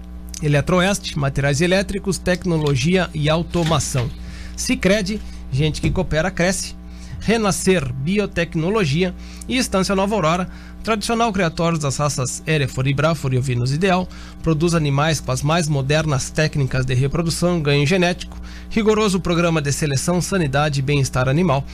Eletroeste, 0.43 1.19
materiais 1.19 1.61
elétricos, 1.61 2.19
tecnologia 2.19 3.09
e 3.15 3.31
automação. 3.31 4.11
Sicredi, 4.57 5.21
gente 5.53 5.81
que 5.81 5.91
coopera 5.91 6.31
cresce. 6.31 6.75
Renascer 7.21 7.93
Biotecnologia 7.93 9.15
e 9.49 9.57
Estância 9.57 9.95
Nova 9.95 10.17
Aurora, 10.17 10.49
tradicional 10.83 11.33
criatório 11.33 11.79
das 11.79 11.97
raças 11.97 12.43
Hereford 12.45 12.91
e 12.91 12.95
Braford 12.95 13.37
e 13.37 13.39
ovinos 13.39 13.73
ideal, 13.73 14.09
produz 14.43 14.75
animais 14.75 15.21
com 15.21 15.31
as 15.31 15.41
mais 15.41 15.69
modernas 15.69 16.31
técnicas 16.31 16.85
de 16.85 16.95
reprodução, 16.95 17.63
ganho 17.63 17.87
genético, 17.87 18.37
rigoroso 18.69 19.21
programa 19.21 19.63
de 19.63 19.71
seleção, 19.71 20.21
sanidade 20.21 20.81
e 20.81 20.83
bem-estar 20.83 21.29
animal. 21.29 21.65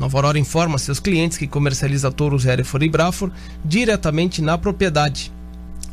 Nova 0.00 0.18
Aurora 0.18 0.40
informa 0.40 0.76
seus 0.76 0.98
clientes 0.98 1.38
que 1.38 1.46
comercializa 1.46 2.10
touros 2.10 2.44
Hereford 2.44 2.86
e 2.86 2.90
Braford 2.90 3.32
diretamente 3.64 4.42
na 4.42 4.58
propriedade. 4.58 5.35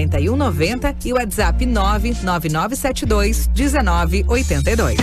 4190 0.07 0.95
e 1.05 1.13
WhatsApp 1.13 1.65
99972 1.65 3.49
1982. 3.55 4.97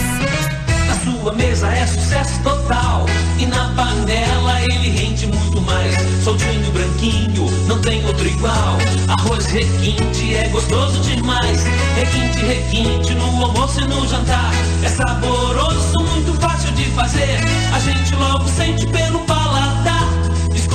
Na 0.86 0.94
sua 0.94 1.32
mesa 1.34 1.68
é 1.68 1.86
sucesso 1.86 2.42
total. 2.42 3.06
E 3.38 3.46
na 3.46 3.72
panela 3.74 4.60
ele 4.62 4.88
rende 4.90 5.26
muito 5.26 5.60
mais. 5.62 5.94
Soltinho, 6.24 6.72
branquinho, 6.72 7.46
não 7.66 7.80
tem 7.80 8.04
outro 8.06 8.26
igual. 8.26 8.78
Arroz 9.08 9.46
requinte 9.46 10.34
é 10.34 10.48
gostoso 10.48 11.00
demais. 11.02 11.64
Requinte, 11.94 12.38
requinte 12.38 13.14
no 13.14 13.44
almoço 13.44 13.80
e 13.80 13.84
no 13.84 14.06
jantar. 14.08 14.50
É 14.82 14.88
saboroso, 14.88 15.98
muito 16.00 16.32
fácil 16.40 16.72
de 16.72 16.84
fazer. 16.86 17.38
A 17.72 17.78
gente 17.78 18.14
logo 18.16 18.48
sente 18.48 18.86
pelo 18.86 19.20
paladar. 19.20 19.97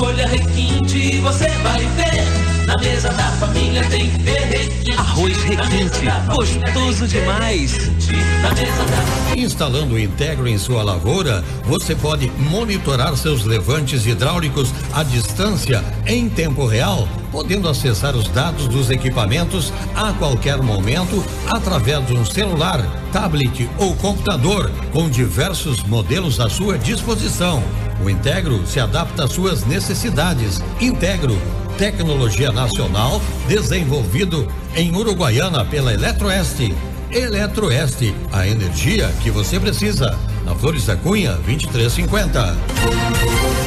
Escolha 0.04 0.26
requinte 0.26 0.98
e 0.98 1.18
você 1.20 1.48
vai 1.48 1.80
ver. 1.80 2.66
Na 2.66 2.76
mesa 2.76 3.08
da 3.08 3.24
família 3.38 3.82
tem 3.88 4.10
que 4.10 4.22
ter 4.22 4.38
requinte. 4.38 4.92
Arroz 4.92 5.36
requinte, 5.44 6.00
gostoso 6.28 7.08
demais. 7.08 7.90
Instalando 9.34 9.94
o 9.94 9.98
Integro 9.98 10.46
em 10.46 10.58
sua 10.58 10.82
lavoura, 10.82 11.42
você 11.64 11.94
pode 11.94 12.30
monitorar 12.32 13.16
seus 13.16 13.46
levantes 13.46 14.04
hidráulicos 14.04 14.74
à 14.92 15.02
distância 15.02 15.82
em 16.06 16.28
tempo 16.28 16.66
real, 16.66 17.08
podendo 17.32 17.66
acessar 17.66 18.14
os 18.14 18.28
dados 18.28 18.68
dos 18.68 18.90
equipamentos 18.90 19.72
a 19.94 20.12
qualquer 20.12 20.58
momento 20.58 21.24
através 21.50 22.06
de 22.06 22.12
um 22.12 22.26
celular, 22.26 22.78
tablet 23.10 23.70
ou 23.78 23.96
computador, 23.96 24.70
com 24.92 25.08
diversos 25.08 25.82
modelos 25.82 26.40
à 26.40 26.50
sua 26.50 26.76
disposição. 26.76 27.62
O 28.04 28.10
Integro 28.10 28.66
se 28.66 28.78
adapta 28.78 29.24
às 29.24 29.32
suas 29.32 29.64
necessidades. 29.64 30.62
Integro 30.78 31.38
tecnologia 31.78 32.52
nacional 32.52 33.20
desenvolvido 33.48 34.46
em 34.76 34.94
Uruguaiana 34.94 35.64
pela 35.64 35.92
Eletroeste. 35.92 36.74
Eletroeste, 37.10 38.14
a 38.30 38.46
energia 38.46 39.08
que 39.22 39.30
você 39.30 39.58
precisa. 39.58 40.18
Na 40.44 40.54
Flores 40.54 40.84
da 40.84 40.96
Cunha, 40.96 41.32
2350. 41.32 43.63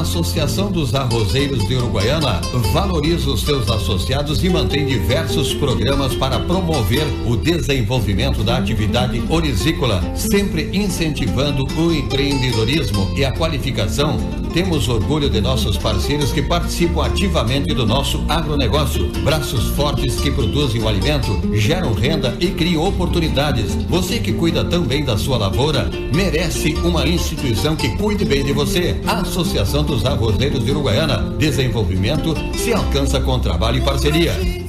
A 0.00 0.02
Associação 0.02 0.72
dos 0.72 0.94
Arrozeiros 0.94 1.68
de 1.68 1.74
Uruguaiana 1.74 2.40
valoriza 2.72 3.28
os 3.28 3.42
seus 3.42 3.68
associados 3.68 4.42
e 4.42 4.48
mantém 4.48 4.86
diversos 4.86 5.52
programas 5.52 6.14
para 6.14 6.40
promover 6.40 7.06
o 7.26 7.36
desenvolvimento 7.36 8.42
da 8.42 8.56
atividade 8.56 9.22
orizícola, 9.28 10.00
sempre 10.16 10.70
incentivando 10.72 11.66
o 11.78 11.92
empreendedorismo 11.92 13.12
e 13.14 13.26
a 13.26 13.32
qualificação. 13.32 14.39
Temos 14.52 14.88
orgulho 14.88 15.30
de 15.30 15.40
nossos 15.40 15.78
parceiros 15.78 16.32
que 16.32 16.42
participam 16.42 17.04
ativamente 17.04 17.72
do 17.72 17.86
nosso 17.86 18.24
agronegócio. 18.28 19.06
Braços 19.24 19.68
fortes 19.76 20.20
que 20.20 20.30
produzem 20.30 20.82
o 20.82 20.88
alimento, 20.88 21.40
geram 21.54 21.92
renda 21.92 22.36
e 22.40 22.48
criam 22.48 22.84
oportunidades. 22.84 23.74
Você 23.88 24.18
que 24.18 24.32
cuida 24.32 24.64
também 24.64 25.04
da 25.04 25.16
sua 25.16 25.38
lavoura, 25.38 25.88
merece 26.12 26.74
uma 26.84 27.06
instituição 27.06 27.76
que 27.76 27.96
cuide 27.96 28.24
bem 28.24 28.44
de 28.44 28.52
você. 28.52 29.00
A 29.06 29.20
Associação 29.20 29.84
dos 29.84 30.04
Arrozeiros 30.04 30.64
de 30.64 30.70
Uruguaiana. 30.70 31.34
Desenvolvimento 31.38 32.34
se 32.54 32.72
alcança 32.72 33.20
com 33.20 33.38
trabalho 33.38 33.78
e 33.78 33.82
parceria. 33.82 34.59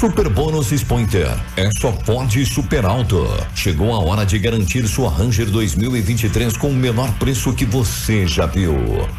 Super 0.00 0.30
Bônus 0.30 0.82
Pointer 0.84 1.28
é 1.58 1.70
só 1.72 1.92
Ford 1.92 2.32
Super 2.46 2.86
Alto. 2.86 3.28
Chegou 3.54 3.92
a 3.92 3.98
hora 3.98 4.24
de 4.24 4.38
garantir 4.38 4.88
sua 4.88 5.10
Ranger 5.10 5.50
2023 5.50 6.56
com 6.56 6.70
o 6.70 6.74
menor 6.74 7.12
preço 7.18 7.52
que 7.52 7.66
você 7.66 8.26
já 8.26 8.46
viu. 8.46 8.74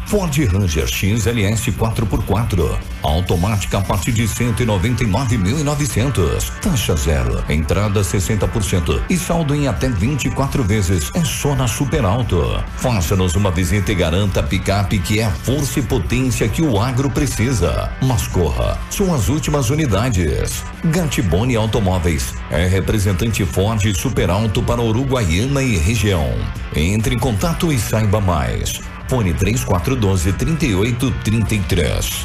Ford 0.08 0.36
Ranger 0.36 0.88
XLS 0.88 1.70
4x4. 1.70 2.76
Automática 3.00 3.78
a 3.78 3.80
partir 3.80 4.10
de 4.10 4.24
199.900. 4.24 6.50
Taxa 6.60 6.96
zero. 6.96 7.44
Entrada 7.48 8.00
60% 8.00 9.02
e 9.08 9.16
saldo 9.16 9.54
em 9.54 9.68
até 9.68 9.88
24 9.88 10.64
vezes. 10.64 11.12
É 11.14 11.24
só 11.24 11.54
na 11.54 11.68
Super 11.68 12.04
Alto. 12.04 12.60
Faça-nos 12.78 13.36
uma 13.36 13.52
visita 13.52 13.92
e 13.92 13.94
garanta 13.94 14.40
a 14.40 14.42
picape 14.42 14.98
que 14.98 15.20
é 15.20 15.26
a 15.26 15.30
força 15.30 15.78
e 15.78 15.82
potência 15.82 16.48
que 16.48 16.60
o 16.60 16.80
agro 16.80 17.08
precisa. 17.08 17.88
Mas 18.02 18.26
corra, 18.26 18.76
são 18.90 19.14
as 19.14 19.28
últimas 19.28 19.70
unidades. 19.70 20.71
Gatibone 20.84 21.54
Automóveis 21.54 22.34
é 22.50 22.66
representante 22.66 23.44
Ford 23.44 23.80
Super 23.94 24.30
Alto 24.30 24.62
para 24.62 24.82
Uruguaiana 24.82 25.62
e 25.62 25.76
região. 25.76 26.28
Entre 26.74 27.14
em 27.14 27.18
contato 27.18 27.72
e 27.72 27.78
saiba 27.78 28.20
mais. 28.20 28.80
Fone 29.08 29.32
3412 29.32 30.32
3833. 30.32 32.24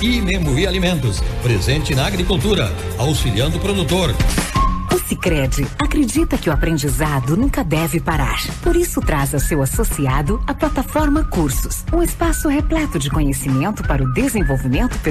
E 0.00 0.20
Memui 0.20 0.66
Alimentos, 0.66 1.20
presente 1.42 1.94
na 1.94 2.06
agricultura, 2.06 2.70
auxiliando 2.98 3.56
o 3.56 3.60
produtor. 3.60 4.14
O 4.92 4.98
Sicredi 5.08 5.66
acredita 5.78 6.38
que 6.38 6.48
o 6.48 6.52
aprendizado 6.52 7.36
nunca 7.36 7.64
deve 7.64 8.00
parar. 8.00 8.38
Por 8.62 8.76
isso 8.76 9.00
traz 9.00 9.34
a 9.34 9.38
seu 9.38 9.62
associado 9.62 10.42
a 10.46 10.54
plataforma 10.54 11.24
Cursos, 11.24 11.84
um 11.92 12.02
espaço 12.02 12.48
repleto 12.48 12.98
de 12.98 13.10
conhecimento 13.10 13.82
para 13.82 14.02
o 14.02 14.12
desenvolvimento 14.12 14.98
pessoal 14.98 15.02